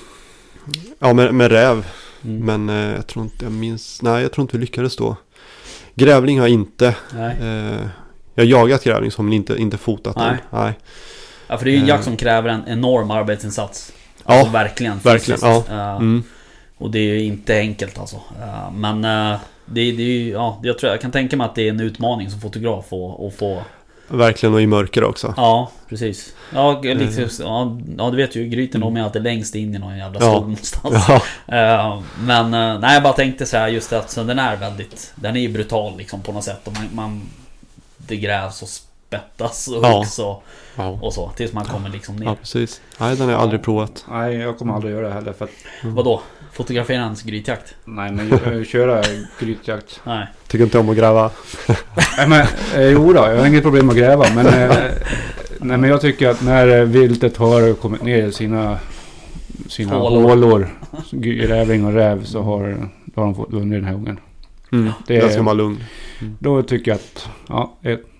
ja, 1.00 1.14
med, 1.14 1.34
med 1.34 1.52
räv. 1.52 1.86
Mm. 2.24 2.46
Men 2.66 2.70
eh, 2.90 2.96
jag 2.96 3.08
tror 3.08 3.26
inte, 3.26 3.46
jag 3.46 3.52
minns, 3.52 4.02
nej 4.02 4.22
jag 4.22 4.32
tror 4.32 4.42
inte 4.42 4.58
vi 4.58 4.62
lyckades 4.62 4.96
då. 4.96 5.16
Grävling 5.96 6.40
har 6.40 6.48
jag 6.48 6.54
inte. 6.54 6.96
Nej. 7.14 7.38
Eh, 7.42 7.88
jag 8.36 8.44
har 8.46 8.50
jagat 8.60 8.84
grävling 8.84 9.12
som 9.12 9.26
men 9.26 9.34
inte, 9.34 9.56
inte 9.56 9.78
fotat 9.78 10.16
Nej. 10.16 10.28
den. 10.52 10.62
Nej. 10.62 10.74
Ja, 11.48 11.58
för 11.58 11.66
det 11.66 11.72
är 11.72 11.74
ju 11.74 11.78
en 11.78 11.84
Eh. 11.84 11.90
jakt 11.90 12.04
som 12.04 12.18
kräver 12.18 12.50
en 12.50 12.64
enorm 12.68 13.12
arbetsinsats. 13.12 13.92
Ja, 14.28 14.34
Alltså 14.34 14.52
verkligen 14.52 14.98
verkligen, 15.00 15.40
fysiskt. 15.40 15.68
ja. 15.70 15.92
Eh, 15.92 15.96
Mm. 15.96 16.24
Och 16.78 16.92
det 16.92 17.00
är 17.00 17.14
ju 17.14 17.24
inte 17.24 17.58
enkelt 17.58 18.00
alltså. 18.00 18.16
Eh, 18.16 18.72
Men 18.72 19.06
eh, 19.06 19.40
det, 19.66 19.92
det 19.92 20.04
är 20.04 20.08
ju, 20.20 20.30
ja, 20.30 20.60
jag 20.64 20.78
tror 20.80 20.92
jag 20.92 21.02
kan 21.02 21.12
tänka 21.12 21.38
mig 21.38 21.46
att 21.46 21.56
det 21.56 21.62
är 21.62 21.70
en 21.70 21.80
utmaning 21.80 22.30
som 22.32 22.42
fotograf 22.42 22.86
att 22.94 23.36
få 23.40 23.62
Verkligen 24.08 24.54
och 24.56 24.62
i 24.62 24.68
mörker 24.68 25.04
också. 25.04 25.34
Ja, 25.38 25.72
precis. 25.90 26.34
Ja, 26.54 26.82
liksom, 26.84 27.24
Mm. 27.24 27.30
ja, 27.40 27.78
ja 27.98 28.10
du 28.12 28.18
vet 28.18 28.36
ju, 28.36 28.48
Gryten 28.48 28.82
de 28.82 28.98
är 28.98 29.02
alltid 29.02 29.24
längst 29.24 29.56
in 29.56 29.76
i 29.76 29.80
någon 29.80 29.98
jävla 29.98 30.20
Ja. 30.20 30.32
skog 30.32 30.42
någonstans. 30.42 31.06
Ja, 31.08 31.22
Eh, 31.58 32.02
men 32.20 32.54
eh, 32.54 32.80
nej, 32.80 32.94
jag 32.94 33.04
bara 33.04 33.14
tänkte 33.14 33.46
så 33.46 33.58
här 33.58 33.68
just 33.68 33.94
att 33.94 34.12
så 34.12 34.24
den 34.24 34.40
är 34.40 34.56
väldigt... 34.56 35.12
Den 35.16 35.36
är 35.36 35.40
ju 35.40 35.48
brutal 35.50 35.98
liksom 35.98 36.22
på 36.22 36.32
något 36.32 36.44
sätt. 36.44 36.68
Och 36.68 36.74
man, 36.74 36.90
man, 36.94 37.22
det 37.98 38.16
grävs 38.18 38.62
och 38.62 38.70
spettas 39.18 39.68
och 39.68 39.84
Ja. 39.86 39.98
huggs 39.98 40.20
och, 40.20 40.44
ja. 40.76 41.00
och 41.02 41.14
så. 41.14 41.30
Tills 41.36 41.54
man 41.54 41.66
kommer 41.66 41.90
liksom 41.90 42.16
ner. 42.16 42.26
ja, 42.26 42.36
precis. 42.36 42.82
Nej, 43.00 43.16
den 43.16 43.26
har 43.26 43.32
jag 43.34 43.42
aldrig 43.42 43.64
provat. 43.64 44.06
Nej, 44.12 44.36
jag 44.36 44.58
kommer 44.58 44.74
aldrig 44.74 44.94
göra 44.94 45.08
det 45.08 45.14
heller. 45.14 45.34
För 45.34 45.46
att, 45.46 45.52
Vadå? 45.84 46.22
Fotografera 46.54 47.02
hans 47.04 47.22
grytjakt? 47.24 47.76
nej, 47.86 48.12
men 48.12 48.32
eh, 48.34 48.64
köra 48.64 49.04
grytjakt. 49.40 50.00
Nej. 50.04 50.28
Tycker 50.48 50.64
inte 50.64 50.80
om 50.80 50.90
att 50.90 50.98
gräva. 50.98 51.32
Nej, 52.18 52.28
men 52.28 52.42
eh, 52.76 52.90
jo 52.90 53.14
då, 53.14 53.20
jag 53.20 53.38
har 53.38 53.46
inget 53.48 53.64
problem 53.64 53.90
att 53.90 53.96
gräva. 53.96 54.26
Men, 54.36 54.46
eh, 54.48 54.76
nej, 55.60 55.78
men 55.78 55.84
jag 55.90 56.02
tycker 56.02 56.30
att 56.30 56.42
när 56.44 56.86
viltet 56.86 57.38
har 57.38 57.74
kommit 57.74 58.04
ner 58.04 58.28
i 58.28 58.32
sina, 58.32 58.78
sina 59.68 59.96
Hålor. 59.96 60.22
hålor, 60.22 60.70
grävling 61.12 61.86
och 61.86 61.94
räv, 61.94 62.24
så 62.24 62.42
har, 62.42 62.90
då 63.06 63.22
har 63.22 63.26
de 63.26 63.36
fått 63.36 63.52
vunnit 63.54 63.78
den 63.80 63.86
här 63.86 63.94
gången. 63.94 64.20
Mm. 64.72 64.92
Det 65.08 65.18
är- 65.18 65.30
ska 65.30 65.44
man 65.44 65.58
lugn. 65.58 65.84
Då 66.40 66.62
tycker 66.64 66.92
jag 66.92 66.96
att 66.96 67.30
ja, 67.48 67.74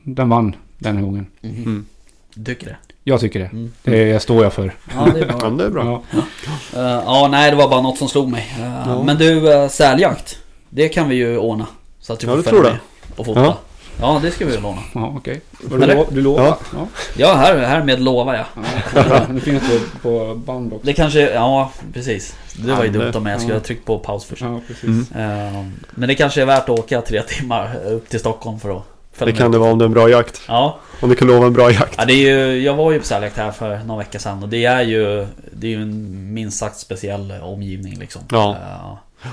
den 0.04 0.30
vann 0.30 0.56
den 0.90 0.98
här 0.98 1.04
gången. 1.06 1.28
Mhm. 1.42 1.64
Mm. 1.64 1.86
Tycker 2.46 2.66
det? 2.68 2.76
Jag 3.04 3.20
tycker 3.20 3.40
det. 3.40 3.46
Mm. 3.46 3.72
Det 3.84 4.20
står 4.22 4.44
jag 4.44 4.54
för. 4.54 4.74
Ja, 4.96 5.08
det 5.14 5.20
är 5.20 5.26
Ja, 5.28 5.38
bra. 5.38 5.50
men 5.50 5.58
det 5.58 5.66
är 5.66 5.70
bra. 5.70 6.04
Ja. 6.12 6.18
Eh, 6.74 6.82
ja, 7.06 7.28
nej 7.32 7.52
det 7.52 7.58
var 7.58 7.70
bara 7.70 7.82
något 7.82 7.98
som 7.98 8.08
slog 8.10 8.30
mig. 8.32 8.56
Eh, 8.60 8.84
Ja. 8.86 9.04
Men 9.04 9.18
du, 9.18 9.54
uh, 9.54 9.68
säljakt. 9.68 10.40
Det 10.70 10.90
kan 10.90 11.10
vi 11.10 11.16
ju 11.16 11.38
ordna. 11.38 11.68
Så 12.00 12.14
att 12.14 12.20
du 12.20 12.28
Ja, 12.28 12.32
får 12.32 12.38
det 12.38 12.44
följa 12.44 12.62
tror 12.62 12.72
med 12.72 12.80
och 13.16 13.26
fota. 13.26 13.40
Ja. 13.44 13.58
Ja. 14.00 14.20
det 14.24 14.32
ska 14.32 14.46
vi 14.46 14.52
väl 14.56 14.66
ordna. 14.66 14.82
Ja, 14.94 15.14
okej. 15.18 15.42
Eller? 15.74 15.88
Du, 15.88 15.94
lo- 15.94 16.08
du 16.12 16.22
lovar? 16.22 16.44
Ja. 16.46 16.58
Ja. 16.74 16.88
Ja, 17.18 17.34
här, 17.34 17.58
härmed 17.58 18.00
lovar 18.02 18.34
jag. 18.36 18.46
ja. 19.10 19.22
Nu 19.30 19.40
finns 19.40 19.64
det 19.70 20.02
på 20.02 20.36
band 20.36 20.74
också. 20.74 20.86
Det 20.86 20.94
kanske, 20.94 21.20
ja 21.34 21.72
precis. 21.94 22.36
Det 22.58 22.72
var 22.74 22.84
ju 22.84 22.92
Ja, 22.92 23.00
dumt 23.00 23.12
om 23.16 23.26
jag 23.26 23.40
skulle 23.40 23.54
ja. 23.54 23.60
ha 23.60 23.64
tryckt 23.66 23.86
på 23.86 24.00
paus 24.00 24.26
först. 24.26 24.42
Ja, 24.42 24.60
precis. 24.68 25.12
Mm. 25.16 25.72
Men 25.92 26.10
det 26.10 26.16
kanske 26.16 26.42
är 26.42 26.46
värt 26.46 26.64
att 26.70 26.80
åka 26.80 27.02
tre 27.02 27.22
timmar 27.22 27.76
upp 27.86 28.10
till 28.10 28.20
Stockholm 28.20 28.60
för 28.60 28.78
att 28.78 28.84
Det 29.20 29.32
kan 29.34 29.52
det 29.52 29.58
vara 29.58 29.72
om 29.72 29.78
det 29.78 29.84
är 29.84 29.88
en 29.88 29.94
bra 29.94 30.10
jakt. 30.10 30.42
Ja. 30.48 30.80
Om 31.02 31.10
du 31.10 31.16
kan 31.16 31.28
lova 31.28 31.46
en 31.48 31.54
bra 31.54 31.72
jakt. 31.72 31.96
ja, 31.98 32.06
det 32.06 32.14
är 32.14 32.18
ju, 32.52 32.62
jag 32.64 32.74
var 32.74 32.92
ju 32.92 33.00
på 33.00 33.06
säljakt 33.06 33.38
här 33.38 33.52
för 33.52 33.78
några 33.84 34.00
veckor 34.00 34.20
sedan 34.20 34.44
och 34.44 34.50
det 34.50 34.66
är 34.66 34.82
ju 34.82 35.28
Det 35.52 35.68
är 35.68 35.72
ju 35.72 35.82
en 35.82 36.34
minst 36.34 36.58
sagt 36.58 36.78
speciell 36.78 37.32
omgivning 37.42 38.00
liksom. 38.00 38.22
Ja. 38.32 38.52
Eh, 39.24 39.30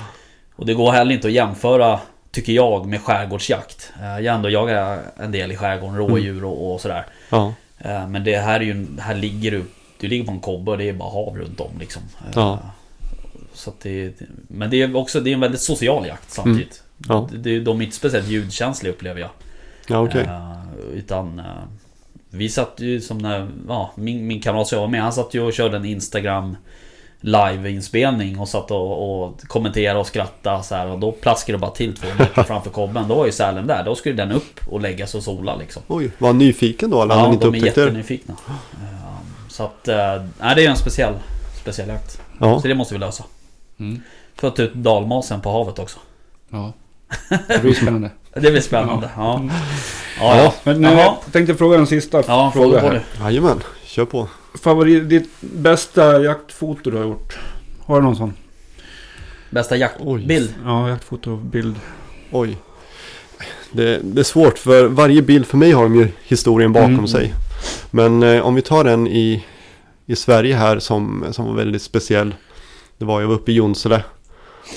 Och 0.55 0.65
det 0.65 0.73
går 0.73 0.91
heller 0.91 1.11
inte 1.15 1.27
att 1.27 1.33
jämföra 1.33 1.99
Tycker 2.31 2.53
jag 2.53 2.85
med 2.85 3.01
skärgårdsjakt. 3.01 3.91
Eh, 4.01 4.19
Jag 4.25 4.35
ändå 4.35 4.49
jagat 4.49 4.99
en 5.17 5.31
del 5.31 5.51
i 5.51 5.55
skärgården, 5.57 5.97
rådjur 5.97 6.43
och, 6.45 6.73
och 6.73 6.81
sådär. 6.81 7.05
Ja. 7.29 7.53
Eh, 7.79 8.07
Men 8.07 8.23
det 8.23 8.37
här 8.37 8.59
är 8.59 8.63
ju, 8.63 8.85
här 8.99 9.15
ligger 9.15 9.51
du 9.51 9.63
Du 9.99 10.07
ligger 10.07 10.25
på 10.25 10.31
en 10.31 10.39
kobbe 10.39 10.71
och 10.71 10.77
det 10.77 10.89
är 10.89 10.93
bara 10.93 11.09
hav 11.11 11.37
runt 11.37 11.59
om 11.59 11.71
liksom. 11.79 12.01
Ja. 12.35 12.59
Så 13.53 13.73
det, 13.81 14.13
men 14.47 14.69
det 14.69 14.81
är 14.81 14.95
också 14.95 15.19
det 15.19 15.29
är 15.29 15.33
en 15.33 15.39
väldigt 15.39 15.61
social 15.61 16.07
jakt 16.07 16.31
samtidigt. 16.31 16.83
Ja. 17.09 17.29
Det, 17.31 17.37
det, 17.37 17.59
de 17.59 17.81
är 17.81 17.85
inte 17.85 17.95
speciellt 17.97 18.27
ljudkänsliga 18.27 18.93
upplever 18.93 19.19
jag. 19.21 19.29
Ja, 19.87 19.99
okej. 19.99 20.21
Eh, 20.23 20.53
utan 20.93 21.39
eh, 21.39 21.45
vi 22.29 22.49
satt 22.49 22.73
ju 22.77 23.01
som 23.01 23.17
när, 23.17 23.47
ja, 23.67 23.91
min, 23.95 24.27
min 24.27 24.41
kamrat 24.41 24.67
som 24.67 24.75
jag 24.75 24.81
var 24.81 24.91
med, 24.91 25.01
han 25.01 25.13
satt 25.13 25.33
ju 25.33 25.41
och 25.41 25.53
körde 25.53 25.77
en 25.77 25.85
Instagram 25.85 26.57
Live-inspelning 27.19 28.39
och 28.39 28.49
satt 28.49 28.71
och, 28.71 29.23
och 29.25 29.41
kommenterade 29.41 29.99
och 29.99 30.07
skrattade 30.07 30.63
så 30.63 30.75
här 30.75 30.87
och 30.87 30.99
då 30.99 31.11
plaskade 31.11 31.57
det 31.57 31.61
bara 31.61 31.71
till 31.71 31.95
två 31.95 32.07
meter 32.19 32.43
framför 32.47 32.69
kobben. 32.69 33.07
Då 33.07 33.15
var 33.15 33.25
ju 33.25 33.31
sälen 33.31 33.67
där. 33.67 33.83
Då 33.83 33.95
skulle 33.95 34.15
den 34.15 34.31
upp 34.31 34.59
och 34.69 34.81
lägga 34.81 35.07
sig 35.07 35.17
och 35.17 35.23
sola 35.23 35.55
liksom. 35.55 35.83
Oj, 35.87 36.11
var 36.17 36.29
han 36.29 36.37
nyfiken 36.37 36.89
då 36.89 37.01
eller 37.01 37.15
Ja, 37.15 37.21
han 37.21 37.33
inte 37.33 37.45
de 37.45 37.55
är 37.55 37.65
jättenyfikna. 37.65 38.35
Eh, 38.47 39.17
Så 39.49 39.63
att, 39.63 39.87
nej 40.39 40.55
det 40.55 40.65
är 40.65 40.69
en 40.69 40.75
speciell, 40.77 41.13
speciell 41.61 41.89
jakt. 41.89 42.21
Ja. 42.39 42.61
Så 42.61 42.67
det 42.67 42.75
måste 42.75 42.93
vi 42.93 42.99
lösa. 42.99 43.23
Mm. 43.79 44.01
För 44.35 44.47
att 44.47 44.55
ta 44.55 44.63
ut 44.63 44.73
dalmasen 44.73 45.41
på 45.41 45.51
havet 45.51 45.79
också. 45.79 45.99
Ja. 46.49 46.73
Det 47.47 47.61
blir 47.61 47.73
spännande. 47.73 48.09
Det 48.33 48.51
blir 48.51 48.61
spännande. 48.61 49.09
Ja, 49.17 49.41
ja. 50.19 50.37
ja. 50.37 50.53
Men 50.63 50.85
eh, 50.85 50.91
Jaha. 50.91 51.01
jag 51.23 51.33
tänkte 51.33 51.55
fråga 51.55 51.77
en 51.77 51.87
sista 51.87 52.23
Ja, 52.27 52.51
fråga 52.53 52.79
här. 52.79 53.01
Jajamän, 53.19 53.63
kör 53.85 54.05
på. 54.05 54.27
Favorit, 54.63 55.09
ditt 55.09 55.29
bästa 55.41 56.21
jaktfoto 56.23 56.91
du 56.91 56.97
har 56.97 57.03
gjort? 57.05 57.37
Har 57.85 57.95
du 57.95 58.01
någon 58.01 58.15
sån? 58.15 58.33
Bästa 59.49 59.75
jaktbild? 59.77 60.53
Ja, 60.65 60.89
jaktfotobild. 60.89 61.75
Oj. 62.31 62.57
Det, 63.71 63.99
det 64.03 64.21
är 64.21 64.23
svårt 64.23 64.57
för 64.57 64.85
varje 64.85 65.21
bild 65.21 65.45
för 65.47 65.57
mig 65.57 65.71
har 65.71 65.83
de 65.83 65.95
ju 65.95 66.07
historien 66.23 66.73
bakom 66.73 66.93
Mm. 66.93 67.07
sig. 67.07 67.33
Men 67.91 68.23
eh, 68.23 68.41
om 68.45 68.55
vi 68.55 68.61
tar 68.61 68.85
en 68.85 69.07
i, 69.07 69.45
i 70.05 70.15
Sverige 70.15 70.55
här 70.55 70.79
som, 70.79 71.25
som 71.31 71.45
var 71.45 71.53
väldigt 71.53 71.81
speciell. 71.81 72.35
Det 72.97 73.05
var 73.05 73.21
jag 73.21 73.27
var 73.27 73.35
uppe 73.35 73.51
i 73.51 73.55
Jonsele. 73.55 74.03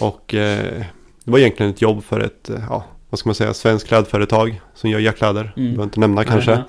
Och 0.01 0.35
eh, 0.35 0.83
det 1.25 1.31
var 1.31 1.39
egentligen 1.39 1.73
ett 1.73 1.83
jobb 1.83 2.05
för 2.05 2.21
ett, 2.21 2.51
eh, 2.51 2.63
ja, 2.69 2.85
vad 3.11 3.19
ska 3.19 3.29
man 3.29 3.35
säga, 3.35 3.55
svenskt 3.55 3.89
klädföretag 3.89 4.61
som 4.75 4.91
gör 4.91 4.99
jaktkläder. 4.99 5.53
Mm. 5.57 5.69
Behöver 5.69 5.85
inte 5.85 6.01
nämna 6.01 6.25
kanske. 6.25 6.51
Nej. 6.55 6.65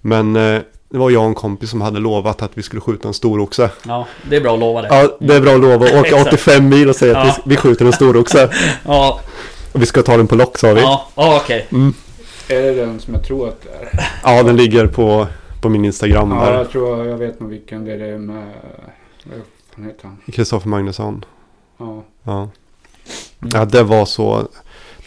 Men 0.00 0.36
eh, 0.36 0.60
det 0.90 0.98
var 0.98 1.10
jag 1.10 1.22
och 1.22 1.28
en 1.28 1.34
kompis 1.34 1.70
som 1.70 1.80
hade 1.80 2.00
lovat 2.00 2.42
att 2.42 2.50
vi 2.54 2.62
skulle 2.62 2.80
skjuta 2.80 3.08
en 3.08 3.14
stor 3.14 3.40
oxe. 3.40 3.70
Ja, 3.86 4.06
det 4.30 4.36
är 4.36 4.40
bra 4.40 4.54
att 4.54 4.60
lova 4.60 4.82
det. 4.82 4.88
Ja, 4.90 5.16
det 5.20 5.34
är 5.34 5.40
bra 5.40 5.54
att 5.54 5.60
lova. 5.60 5.86
Åka 5.86 5.98
Exakt. 6.16 6.26
85 6.28 6.68
mil 6.68 6.88
och 6.88 6.96
säga 6.96 7.18
att 7.18 7.26
Ja. 7.26 7.34
vi, 7.44 7.50
vi 7.50 7.56
skjuter 7.56 7.84
en 7.84 7.92
stor 7.92 8.16
oxe. 8.16 8.50
Ja, 8.84 9.20
Och 9.72 9.82
vi 9.82 9.86
ska 9.86 10.02
ta 10.02 10.16
den 10.16 10.26
på 10.26 10.34
lock 10.34 10.58
sa 10.58 10.72
vi. 10.72 10.80
ja, 10.80 11.08
ja 11.14 11.40
okej. 11.44 11.66
Mm. 11.72 11.94
Är 12.48 12.62
det 12.62 12.72
den 12.74 13.00
som 13.00 13.14
jag 13.14 13.24
tror 13.24 13.48
att 13.48 13.60
det 13.62 13.68
är? 13.70 14.10
Ja, 14.24 14.42
den 14.42 14.56
ligger 14.56 14.86
på, 14.86 15.26
på 15.62 15.68
min 15.68 15.84
Instagram 15.84 16.30
Ja, 16.30 16.44
där. 16.44 16.58
jag 16.58 16.70
tror 16.70 17.06
jag 17.06 17.16
vet 17.16 17.40
nog 17.40 17.50
vilken 17.50 17.84
det 17.84 17.92
är 17.92 18.18
med... 18.18 18.52
Vad 19.76 19.86
heter 19.86 20.04
han? 20.06 20.16
Kristoffer 20.32 20.68
Magnusson. 20.68 21.24
Ja. 21.78 22.02
Ja. 22.22 22.38
Mm. 22.38 22.50
ja, 23.52 23.64
det 23.64 23.82
var 23.82 24.04
så. 24.04 24.48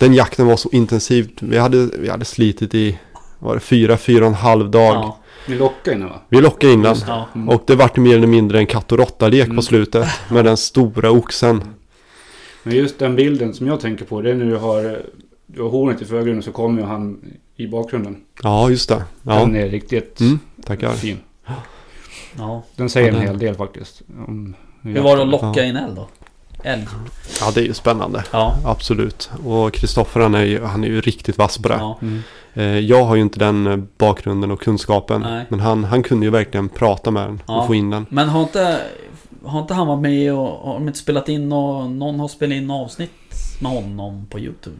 Den 0.01 0.13
jakten 0.13 0.47
var 0.47 0.55
så 0.57 0.69
intensivt. 0.71 1.41
Vi 1.41 1.57
hade, 1.57 1.85
vi 1.97 2.09
hade 2.09 2.25
slitit 2.25 2.75
i, 2.75 2.99
var 3.39 3.53
det 3.53 3.59
fyra, 3.59 3.97
fyra 3.97 4.21
och 4.25 4.27
en 4.27 4.33
halv 4.33 4.71
dag. 4.71 4.95
Ja, 4.95 5.17
Ni 5.47 5.55
lockade 5.55 5.95
innan 5.95 6.09
va? 6.09 6.21
Vi 6.29 6.41
lockade 6.41 6.73
in 6.73 6.81
den. 6.81 6.95
ja. 7.07 7.27
Mm. 7.35 7.49
Och 7.49 7.63
det 7.67 7.75
vart 7.75 7.97
mer 7.97 8.15
eller 8.15 8.27
mindre 8.27 8.57
en 8.59 8.65
katt 8.65 8.91
och 8.91 8.97
råtta-lek 8.97 9.45
Mm. 9.45 9.55
på 9.55 9.61
slutet. 9.61 10.07
Med 10.31 10.45
den 10.45 10.57
stora 10.57 11.11
oxen. 11.11 11.63
Men 12.63 12.75
just 12.75 12.99
den 12.99 13.15
bilden 13.15 13.53
som 13.53 13.67
jag 13.67 13.79
tänker 13.79 14.05
på, 14.05 14.21
det 14.21 14.31
är 14.31 14.35
när 14.35 14.45
du 14.45 14.57
har, 14.57 15.01
du 15.47 15.61
har 15.61 15.69
hornet 15.69 16.01
i 16.01 16.05
förgrunden 16.05 16.43
så 16.43 16.51
kommer 16.51 16.81
ju 16.81 16.87
han 16.87 17.17
i 17.55 17.67
bakgrunden. 17.67 18.17
Ja, 18.43 18.69
just 18.69 18.89
det. 18.89 19.03
Ja. 19.23 19.33
Den 19.39 19.55
är 19.55 19.69
riktigt 19.69 20.19
Mm, 20.19 20.39
tackar. 20.65 20.93
fin. 20.93 21.17
ja. 22.37 22.63
Den 22.75 22.89
säger 22.89 23.07
Ja, 23.07 23.13
en 23.13 23.19
den- 23.19 23.27
hel 23.29 23.39
del 23.39 23.55
faktiskt. 23.55 24.01
Om 24.27 24.55
Hur 24.81 25.01
var 25.01 25.15
det 25.17 25.21
att 25.23 25.27
locka 25.29 25.51
Ja. 25.55 25.63
in 25.63 25.75
eld 25.75 25.95
då? 25.95 26.07
Älg? 26.63 26.87
Ja, 27.41 27.51
det 27.53 27.61
är 27.61 27.65
ju 27.65 27.73
spännande. 27.73 28.23
Ja. 28.31 28.55
Absolut. 28.65 29.31
Och 29.45 29.73
Kristoffer 29.73 30.19
han 30.19 30.35
är 30.35 30.43
ju, 30.43 30.63
han 30.63 30.83
är 30.83 30.87
ju 30.87 31.01
riktigt 31.01 31.37
vass 31.37 31.57
på 31.57 31.67
det. 31.69 31.75
ja. 31.75 31.99
Mm. 32.01 32.21
Eh, 32.53 32.63
Jag 32.79 33.03
har 33.05 33.15
ju 33.15 33.21
inte 33.21 33.39
den 33.39 33.67
eh, 33.67 33.77
bakgrunden 33.97 34.51
och 34.51 34.61
kunskapen. 34.61 35.21
Nej. 35.21 35.45
Men 35.49 35.59
han, 35.59 35.83
han 35.83 36.03
kunde 36.03 36.25
ju 36.25 36.29
verkligen 36.29 36.69
prata 36.69 37.11
med 37.11 37.27
den 37.27 37.35
och 37.35 37.41
Ja. 37.55 37.67
få 37.67 37.75
in 37.75 37.89
den. 37.89 38.05
Men 38.09 38.29
har 38.29 38.41
inte, 38.41 38.79
har 39.45 39.59
inte 39.61 39.73
han 39.73 39.87
varit 39.87 40.01
med 40.01 40.33
och 40.33 40.47
har 40.47 40.73
de 40.73 40.87
inte 40.87 40.99
spelat 40.99 41.29
in 41.29 41.51
och 41.51 41.91
någon 41.91 42.19
har 42.19 42.27
spelat 42.27 42.55
in 42.55 42.71
avsnitt 42.71 43.11
med 43.61 43.71
honom 43.71 44.25
på 44.29 44.39
YouTube? 44.39 44.75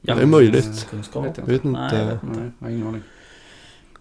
Det 0.00 0.12
är 0.12 0.26
möjligt. 0.26 0.86
Kunskap. 0.90 1.24
Vet 1.24 1.36
jag 1.38 1.48
Jag 1.48 1.52
vet 1.52 1.64
Nej, 1.64 1.84
inte. 1.84 1.96
jag 1.96 2.04
vet 2.06 2.22
inte. 2.22 2.40
Nej, 2.40 2.50
jag 2.58 2.66
har 2.66 2.70
ingen 2.72 2.86
aning. 2.86 3.02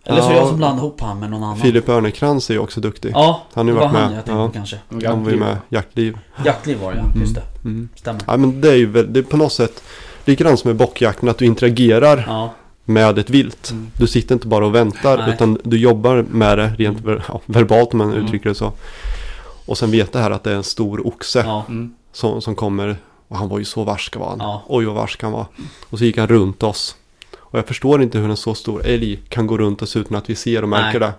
Eller 0.04 0.22
så 0.22 0.28
är 0.28 0.30
det 0.30 0.36
Ja. 0.36 0.40
jag 0.42 0.48
som 0.48 0.58
blandar 0.58 0.78
ihop 0.84 1.02
han 1.02 1.20
med 1.20 1.30
någon 1.32 1.44
annan. 1.44 1.58
Filip 1.58 1.90
Örnekrans 1.90 2.50
är 2.50 2.54
ju 2.54 2.60
också 2.60 2.82
duktig. 2.82 3.12
Ja, 3.16 3.42
Han 3.54 3.68
har 3.68 3.74
det 3.74 3.80
var 3.80 3.88
varit 3.88 4.00
han 4.02 4.10
med. 4.12 4.18
jag 4.18 4.26
tänkte 4.26 4.42
Ja. 4.42 4.48
på 4.48 4.54
kanske. 4.54 4.78
Han 5.08 5.24
var 5.24 5.32
ju 5.32 5.38
med 5.38 5.58
Jaktliv. 5.70 6.18
Jaktliv 6.46 6.80
var 6.80 6.92
det 6.92 6.98
ja, 6.98 7.20
just 7.22 7.36
det. 7.36 7.42
Mm. 7.64 7.90
Stämmer. 7.96 8.22
Ja, 8.28 8.38
men 8.38 8.62
det 8.62 8.70
är 8.72 8.76
ju 8.76 8.86
väl, 8.86 9.14
det 9.14 9.20
är 9.20 9.24
på 9.24 9.38
något 9.38 9.54
sätt 9.54 9.84
likadant 10.26 10.60
som 10.60 10.70
med 10.70 10.76
bockjakten, 10.76 11.30
att 11.30 11.38
du 11.38 11.46
interagerar 11.46 12.24
Ja, 12.28 12.54
med 12.86 13.20
ett 13.20 13.30
vilt. 13.30 13.72
Mm. 13.72 13.88
Du 13.98 14.08
sitter 14.08 14.36
inte 14.36 14.48
bara 14.48 14.66
och 14.66 14.76
väntar, 14.76 15.18
Nej. 15.18 15.34
utan 15.34 15.58
du 15.64 15.78
jobbar 15.78 16.26
med 16.30 16.58
det 16.58 16.68
rent 16.78 17.00
ver- 17.02 17.22
ja, 17.28 17.42
verbalt 17.46 17.92
om 17.92 17.98
man 17.98 18.12
Mm. 18.12 18.26
uttrycker 18.26 18.50
det 18.50 18.56
så. 18.56 18.72
Och 19.66 19.78
sen 19.78 19.92
vet 19.92 20.14
det 20.14 20.20
här 20.20 20.32
att 20.32 20.44
det 20.44 20.52
är 20.52 20.56
en 20.56 20.64
stor 20.64 21.08
oxe 21.08 21.44
ja, 21.46 21.64
Mm. 21.70 21.94
som, 22.12 22.42
som 22.42 22.56
kommer. 22.56 22.96
Och 23.28 23.38
han 23.38 23.50
var 23.50 23.60
ju 23.60 23.66
så 23.66 23.84
varsk 23.84 24.16
var 24.16 24.30
han. 24.30 24.38
Ja. 24.40 24.64
Oj 24.68 24.86
vad 24.86 24.96
varsk 24.96 25.24
han 25.24 25.32
var. 25.32 25.46
Och 25.90 25.98
så 25.98 26.06
gick 26.06 26.18
han 26.18 26.28
runt 26.28 26.64
oss. 26.64 26.96
Och 27.52 27.58
jag 27.60 27.68
förstår 27.68 28.02
inte 28.04 28.18
hur 28.18 28.30
en 28.30 28.38
så 28.38 28.56
stor 28.56 28.86
älg 28.86 29.20
kan 29.30 29.48
gå 29.48 29.58
runt 29.58 29.82
oss 29.82 29.96
utan 29.96 30.18
att 30.18 30.30
vi 30.30 30.36
ser 30.36 30.62
och 30.64 30.70
märker 30.70 31.00
Nej. 31.00 31.10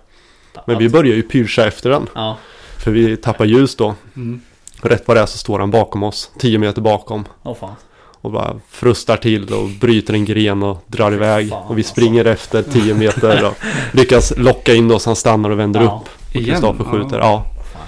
det. 0.53 0.61
Men 0.65 0.77
vi 0.77 0.89
börjar 0.89 1.15
ju 1.15 1.21
pyrscha 1.23 1.65
efter 1.65 1.89
den. 1.89 2.07
Ja, 2.15 2.37
För 2.77 2.91
vi 2.91 3.17
tappar 3.17 3.45
ljus 3.45 3.75
då. 3.75 3.95
Mm. 4.15 4.41
Och 4.81 4.89
rätt 4.89 5.03
vad 5.07 5.17
det 5.17 5.21
är 5.21 5.25
så 5.25 5.37
står 5.37 5.59
han 5.59 5.71
bakom 5.71 6.03
oss. 6.03 6.31
10 6.39 6.57
meter 6.57 6.81
bakom. 6.81 7.25
åh 7.43 7.55
fan. 7.55 7.75
Och 8.21 8.31
bara 8.31 8.59
frustar 8.69 9.17
till 9.17 9.53
och 9.53 9.69
bryter 9.69 10.13
en 10.13 10.25
gren 10.25 10.63
och 10.63 10.83
drar 10.87 11.11
iväg. 11.13 11.49
fan, 11.49 11.63
och 11.67 11.77
vi 11.77 11.81
alltså. 11.81 11.91
springer 11.91 12.25
efter 12.25 12.63
10 12.63 12.93
meter 12.93 13.45
och 13.45 13.53
lyckas 13.91 14.33
locka 14.37 14.73
in 14.73 14.91
oss. 14.91 15.05
Han 15.05 15.15
stannar 15.15 15.49
och 15.49 15.59
vänder 15.59 15.81
Ja. 15.81 16.01
upp. 16.03 16.09
Och? 16.27 16.33
Kristoffer 16.45 16.83
skjuter. 16.83 17.17
Ja. 17.19 17.45
Ja. 17.73 17.79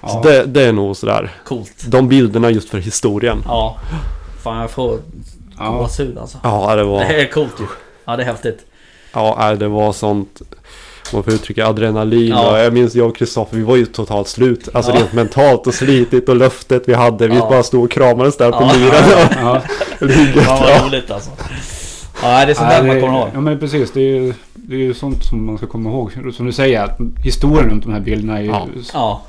Ja. 0.00 0.08
Så 0.08 0.22
det, 0.22 0.44
det 0.44 0.62
är 0.62 0.72
nog 0.72 0.96
sådär. 0.96 1.30
Coolt. 1.44 1.84
De 1.86 2.08
bilderna 2.08 2.50
just 2.50 2.68
för 2.68 2.78
historien. 2.78 3.42
Ja. 3.46 3.78
Fan 4.42 4.60
jag 4.60 4.70
får 4.70 4.98
Ja. 5.58 5.70
gåshud 5.70 6.18
alltså. 6.18 6.38
Ja, 6.42 6.74
det 6.76 6.84
var... 6.84 7.00
Det 7.00 7.20
är 7.20 7.26
coolt 7.30 7.60
ju. 7.60 7.64
Ja, 8.04 8.16
det 8.16 8.22
är 8.22 8.26
häftigt. 8.26 8.58
Ja, 9.12 9.54
det 9.58 9.68
var 9.68 9.92
sånt. 9.92 10.42
Man 11.12 11.22
får 11.22 11.32
uttrycka 11.32 11.66
adrenalin. 11.66 12.28
Ja. 12.28 12.58
Jag 12.62 12.72
minns 12.72 12.94
jag 12.94 13.08
och 13.08 13.16
Kristoffer, 13.16 13.56
vi 13.56 13.62
var 13.62 13.76
ju 13.76 13.86
totalt 13.86 14.28
slut. 14.28 14.68
Alltså 14.74 14.92
Ja. 14.92 14.98
rent 14.98 15.12
mentalt 15.12 15.66
och 15.66 15.74
slitigt 15.74 16.28
och 16.28 16.36
löftet 16.36 16.82
vi 16.86 16.94
hade. 16.94 17.28
Vi 17.28 17.36
Ja. 17.36 17.48
bara 17.50 17.62
stod 17.62 17.84
och 17.84 17.90
kramades 17.90 18.36
där 18.36 18.50
på 18.52 18.62
Ja. 18.62 18.72
myren. 18.78 19.28
Ja. 19.40 19.60
Ligget. 20.00 20.44
Fan 20.44 20.62
vad 20.62 20.86
roligt 20.92 21.10
alltså. 21.10 21.30
Ja, 22.22 22.44
det 22.46 22.52
är 22.52 22.54
sånt 22.54 22.68
där 22.70 22.82
man 22.82 23.00
kommer 23.00 23.18
ihåg. 23.18 23.28
Ja 23.34 23.40
men 23.40 23.58
precis, 23.58 23.90
det 23.92 24.00
är, 24.00 24.04
ju, 24.04 24.34
det 24.54 24.74
är 24.74 24.78
ju 24.80 24.94
sånt 24.94 25.24
som 25.24 25.46
man 25.46 25.56
ska 25.58 25.66
komma 25.66 25.90
ihåg. 25.90 26.12
Som 26.36 26.46
du 26.46 26.52
säger, 26.52 26.82
att 26.84 26.98
historien 27.24 27.70
runt 27.70 27.84
de 27.84 27.92
här 27.92 28.00
bilderna 28.00 28.38
är 28.38 28.42
ju, 28.42 28.54
Ja. 28.94 29.22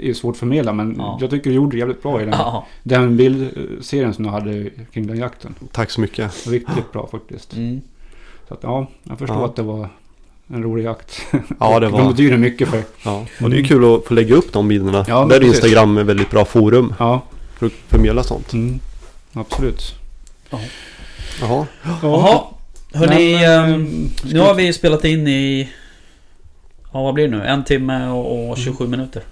Är 0.00 0.12
svårt 0.14 0.34
att 0.34 0.38
förmedla. 0.38 0.72
Men 0.72 0.94
Ja. 0.98 1.18
jag 1.20 1.30
tycker 1.30 1.50
du 1.50 1.56
gjorde 1.56 1.76
det 1.76 1.78
jävligt 1.78 2.02
bra 2.02 2.22
i 2.22 2.24
den, 2.24 2.34
ja. 2.38 2.66
den 2.82 3.16
bildserien 3.16 4.14
som 4.14 4.24
du 4.24 4.30
hade 4.30 4.70
kring 4.92 5.06
den 5.06 5.18
jakten. 5.18 5.54
Tack 5.72 5.90
så 5.90 6.00
mycket. 6.00 6.46
Riktigt 6.46 6.92
bra 6.92 7.08
faktiskt. 7.10 7.52
Mm. 7.56 7.80
Så 8.48 8.54
att, 8.54 8.60
ja, 8.62 8.86
jag 9.02 9.18
förstår 9.18 9.36
Ja. 9.38 9.44
att 9.46 9.56
det 9.56 9.62
var 9.62 9.88
en 10.48 10.62
rolig 10.62 10.84
jakt. 10.84 11.20
Ja, 11.60 11.80
det 11.80 11.86
De 11.86 11.92
var... 11.92 12.10
betyder 12.10 12.36
mycket 12.36 12.68
för... 12.68 12.82
Ja. 13.04 13.24
Och 13.42 13.50
det 13.50 13.56
är 13.56 13.58
ju 13.58 13.64
kul 13.64 13.94
att 13.94 14.04
få 14.04 14.14
lägga 14.14 14.34
upp 14.34 14.52
de 14.52 14.68
bilderna. 14.68 15.04
Ja, 15.08 15.24
Där 15.24 15.36
är 15.36 15.40
precis. 15.40 15.54
Instagram 15.54 15.98
ett 15.98 16.06
väldigt 16.06 16.30
bra 16.30 16.44
forum 16.44 16.94
Ja, 16.98 17.22
för 17.58 17.66
att 17.66 17.72
förmedla 17.72 18.22
sånt. 18.22 18.52
mm, 18.52 18.80
absolut. 19.32 19.82
Jaha. 21.40 21.66
Jaha. 22.02 22.40
Hörni, 22.94 23.32
Men, 23.34 23.64
ehm, 23.64 23.74
ehm, 23.74 24.08
nu 24.24 24.38
har 24.40 24.54
vi 24.54 24.72
spelat 24.72 25.04
in 25.04 25.28
i... 25.28 25.68
Ja, 26.92 27.02
vad 27.02 27.14
blir 27.14 27.28
det 27.28 27.36
nu? 27.36 27.44
En 27.44 27.64
timme 27.64 28.08
och, 28.10 28.50
och 28.50 28.58
27 28.58 28.86
minuter. 28.88 29.22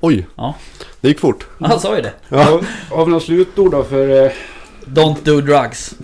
Oj. 0.00 0.26
Ja. 0.36 0.54
Det 1.00 1.08
gick 1.08 1.20
fort. 1.20 1.46
Ja, 1.58 1.66
han 1.66 1.80
sa 1.80 1.96
ju 1.96 2.02
det. 2.02 2.12
Ja. 2.28 2.60
Har 2.90 3.04
vi 3.04 3.10
några 3.10 3.20
slutord 3.24 3.70
då 3.72 3.84
för... 3.84 4.24
eh, 4.24 4.30
Don't 4.86 5.16
do 5.24 5.40
drugs. 5.40 5.94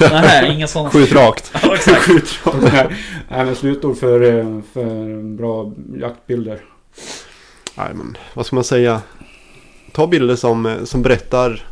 Nej, 0.00 0.52
inga 0.54 0.66
sådana. 0.66 0.90
Skjut 0.90 1.12
rakt. 1.12 1.52
Ja, 1.62 1.74
exakt. 1.74 2.08
Nej, 2.62 3.44
men 3.44 3.56
slutord 3.56 3.96
för, 3.98 4.20
eh, 4.22 4.60
för 4.72 5.22
bra 5.36 5.72
jaktbilder. 6.00 6.60
Nej, 7.74 7.88
men 7.94 8.16
vad 8.34 8.46
ska 8.46 8.56
man 8.56 8.64
säga? 8.64 9.00
Ta 9.92 10.06
bilder 10.06 10.36
som, 10.36 10.66
eh, 10.66 10.84
som 10.84 11.02
berättar 11.02 11.66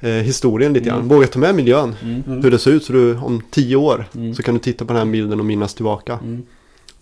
eh, 0.00 0.10
historien 0.10 0.72
lite 0.72 0.86
grann. 0.86 0.96
Mm. 0.98 1.08
Våga 1.08 1.26
ta 1.26 1.38
med 1.38 1.54
miljön. 1.54 1.94
Mm. 2.02 2.42
Hur 2.42 2.50
det 2.50 2.58
ser 2.58 2.70
ut 2.70 2.84
så 2.84 2.92
du 2.92 3.16
om 3.16 3.42
tio 3.50 3.76
år 3.76 4.06
Mm. 4.14 4.34
så 4.34 4.42
kan 4.42 4.54
du 4.54 4.60
titta 4.60 4.84
på 4.84 4.92
den 4.92 5.06
här 5.06 5.12
bilden 5.12 5.40
och 5.40 5.46
minnas 5.46 5.74
tillbaka. 5.74 6.12
Mm. 6.22 6.42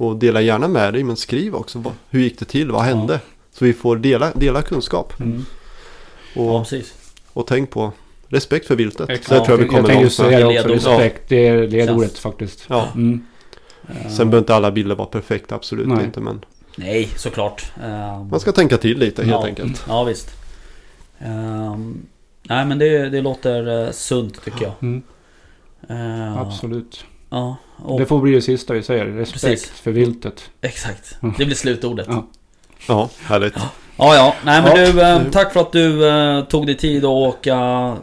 Och 0.02 0.16
dela 0.16 0.40
gärna 0.40 0.68
med 0.68 0.92
dig 0.92 1.04
men 1.04 1.16
skriv 1.16 1.54
också. 1.54 1.78
Vad, 1.78 1.92
hur 2.10 2.20
gick 2.20 2.38
det 2.38 2.44
till? 2.44 2.70
Vad 2.70 2.82
hände? 2.82 3.20
Så 3.52 3.64
vi 3.64 3.72
får 3.72 3.96
dela, 3.96 4.32
dela 4.34 4.62
kunskap. 4.62 5.20
Mm. 5.20 5.44
Ja, 6.34 6.42
Och, 6.42 6.62
precis. 6.62 6.94
och 7.32 7.46
tänk 7.46 7.70
på 7.70 7.92
respekt 8.28 8.66
för 8.66 8.76
viltet. 8.76 9.10
Exakt. 9.10 9.28
Det 9.28 9.36
tror 9.46 9.58
jag 9.58 9.64
vi 9.64 9.68
kommer 9.68 9.88
tänkte 9.88 10.22
långt 10.22 10.32
med. 10.32 10.42
det 10.42 10.46
Det 10.46 10.56
är 10.56 10.60
också. 10.60 10.68
ledordet. 10.68 11.00
Respekt, 11.00 11.28
det 11.28 11.48
är 11.48 11.68
ledordet 11.68 12.18
faktiskt. 12.18 12.64
Ja. 12.68 12.88
Mm. 12.94 13.26
Sen 14.02 14.30
behöver 14.30 14.38
inte 14.38 14.54
alla 14.54 14.70
bilder 14.70 14.94
vara 14.94 15.08
perfekta, 15.08 15.54
absolut 15.54 15.88
Nej. 15.88 16.04
inte. 16.04 16.20
Men 16.20 16.44
Nej, 16.76 17.08
såklart. 17.16 17.72
Ehm, 17.82 18.28
man 18.28 18.40
ska 18.40 18.52
tänka 18.52 18.76
till 18.76 18.98
lite 18.98 19.22
helt 19.22 19.32
ja. 19.32 19.46
enkelt. 19.46 19.84
Ja, 19.88 20.04
visst. 20.04 20.30
Ehm, 21.18 22.06
nej, 22.42 22.66
men 22.66 22.78
det, 22.78 23.08
det 23.08 23.20
låter 23.20 23.68
uh, 23.68 23.90
sunt 23.90 24.44
tycker 24.44 24.62
jag. 24.62 24.72
Mm. 24.82 25.02
Ehm, 25.88 26.38
Absolut. 26.38 27.04
Ja, 27.30 27.56
och, 27.84 28.00
Det 28.00 28.06
får 28.06 28.20
bli 28.20 28.32
det 28.32 28.42
sista 28.42 28.74
vi 28.74 28.82
säger. 28.82 29.04
Respekt 29.04 29.44
Precis. 29.44 29.70
för 29.70 29.90
viltet. 29.90 30.50
exakt. 30.62 31.16
Det 31.38 31.44
blir 31.44 31.56
slutordet. 31.56 32.06
Ja. 32.10 32.26
Ja, 32.88 33.08
härligt. 33.22 33.54
Ja, 33.96 34.14
ja. 34.14 34.34
Nej 34.44 34.62
men 34.62 34.76
Ja, 34.80 34.92
du, 34.92 35.00
eh, 35.02 35.20
tack 35.32 35.52
för 35.52 35.60
att 35.60 35.72
du 35.72 36.08
eh, 36.08 36.44
tog 36.44 36.66
dig 36.66 36.76
tid 36.76 37.04
att 37.04 37.08
åka 37.10 37.96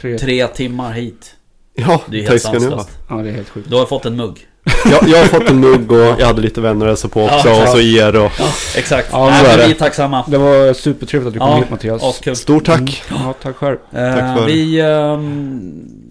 Tre. 0.00 0.18
tre 0.18 0.46
timmar 0.46 0.92
hit. 0.92 1.34
Ja, 1.74 2.00
Det 2.06 2.16
är 2.16 2.20
tack 2.22 2.30
helt 2.30 2.42
ska 2.42 2.52
ni 2.52 2.58
ha. 2.58 2.70
sanslöst. 2.70 2.98
Ja, 3.08 3.14
det 3.16 3.28
är 3.30 3.34
helt 3.34 3.48
sjukt. 3.48 3.70
Du 3.70 3.76
har 3.76 3.86
fått 3.86 4.06
en 4.06 4.16
mugg. 4.16 4.46
Jag, 4.90 5.08
jag 5.08 5.18
har 5.18 5.24
fått 5.24 5.50
en 5.50 5.60
mugg 5.60 5.92
och 5.92 5.98
jag 5.98 6.26
hade 6.26 6.40
lite 6.40 6.60
vänner 6.60 6.86
att 6.86 7.10
på 7.10 7.24
också. 7.24 7.48
Ja, 7.48 7.62
och 7.62 7.68
så 7.68 7.80
er 7.80 8.16
och 8.16 8.30
Exakt. 8.76 9.08
Ja, 9.12 9.26
Nej, 9.30 9.42
men 9.48 9.58
det. 9.58 9.66
vi 9.66 9.70
är 9.72 9.76
tacksamma. 9.76 10.24
Det 10.28 10.38
var 10.38 10.72
supertrevligt 10.74 11.26
att 11.28 11.32
du 11.34 11.38
kom 11.38 11.48
Ja, 11.48 11.56
hit 11.56 11.70
Mattias. 11.70 12.38
Stort 12.38 12.64
tack. 12.64 13.02
Mm. 13.10 13.22
Ja, 13.24 13.34
tack 13.42 13.56
själv. 13.56 13.76
Eh, 13.92 14.14
Tack 14.14 14.38
för- 14.38 14.46
Vi... 14.46 14.80
ehm, 14.80 16.01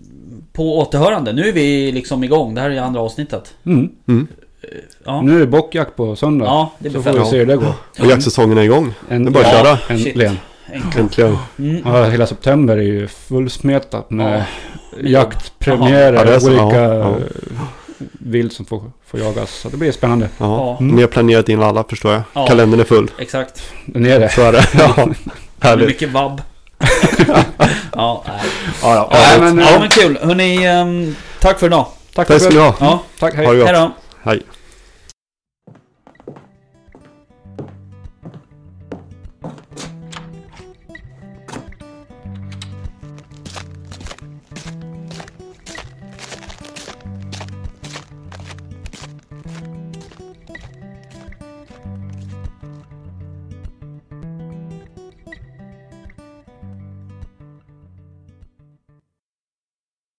på 0.54 0.80
återhörande. 0.80 1.34
Nu 1.34 1.48
är 1.48 1.54
vi 1.54 1.92
liksom 1.92 2.24
igång. 2.24 2.56
Det 2.56 2.62
här 2.62 2.70
är 2.70 2.82
andra 2.82 3.02
avsnittet. 3.02 3.54
Mm. 3.66 3.90
Mm. 4.08 4.28
Ja, 5.06 5.22
Nu 5.22 5.36
är 5.36 5.40
det 5.40 5.48
bockjakt 5.48 5.96
på 5.96 6.16
söndag. 6.16 6.46
ja 6.46 6.72
det 6.80 6.90
så 6.90 6.94
blir 6.94 7.02
får 7.04 7.12
vi 7.14 7.20
fett. 7.20 7.28
se 7.30 7.38
hur 7.38 7.46
det 7.46 7.56
går. 7.56 7.74
Och 8.00 8.06
jaktsäsongen 8.06 8.58
är 8.58 8.62
igång. 8.62 8.94
En, 9.10 9.24
Det 9.26 9.30
är 9.30 9.32
bara 9.32 9.46
att 9.46 9.52
köra. 9.52 9.78
Äntligen. 9.96 10.38
Enkelt. 10.74 10.96
Äntligen. 10.98 11.38
Mm. 11.60 11.82
Ja, 11.86 12.04
hela 12.06 12.28
september 12.28 12.78
är 12.78 12.82
ju 12.82 13.08
fullsmetat 13.08 14.10
med 14.10 14.44
Ja. 15.00 15.10
jaktpremiärer. 15.10 16.14
Ja, 16.14 16.24
det 16.24 16.36
är 16.36 16.40
så. 16.40 16.48
olika 16.48 16.78
Ja, 16.80 16.94
ja. 16.94 17.10
eh, 17.10 17.16
vilt 18.20 18.54
som 18.54 18.66
får, 18.66 18.84
får 19.06 19.20
jagas. 19.20 19.52
Så 19.60 19.70
det 19.70 19.78
blir 19.78 19.92
spännande. 19.92 20.30
Ja. 20.38 20.46
Ja. 20.46 20.78
Mm. 20.80 20.96
Ni 20.96 21.02
har 21.02 21.10
planerat 21.10 21.50
in 21.50 21.64
alla 21.64 21.84
förstår 21.84 22.12
jag. 22.12 22.22
Ja. 22.34 22.48
Kalendern 22.48 22.80
är 22.80 22.84
full. 22.84 23.12
Exakt. 23.20 23.62
Den 23.86 24.06
är 24.06 24.20
det. 24.20 24.30
Så 24.30 24.42
är 24.42 24.52
det. 24.52 24.66
Ja. 24.78 24.94
Det 24.96 25.02
är 25.68 25.70
Härligt. 25.70 25.88
mycket 25.88 26.10
vabb. 26.10 26.42
ja, 27.96 28.24
nej. 28.28 28.42
Ja, 28.82 28.96
ja. 28.96 29.10
Ja, 29.12 29.40
men, 29.40 29.58
ja, 29.60 29.80
men 29.80 29.90
kul. 29.90 30.20
Hörni, 30.22 30.66
ehm, 30.66 31.16
tack 31.40 31.60
för 31.60 31.68
idag. 31.68 31.86
Tack 32.16 32.28
Tack 32.28 32.54
ni 32.54 32.60
ha. 32.60 32.76
Ja, 32.80 33.00
Tack, 33.20 33.36
hej. 33.36 33.46
Ha 33.46 33.54
det 33.54 33.60
gott. 33.60 33.68
hej 33.68 33.80
då. 33.80 33.92
Hej. 34.24 34.42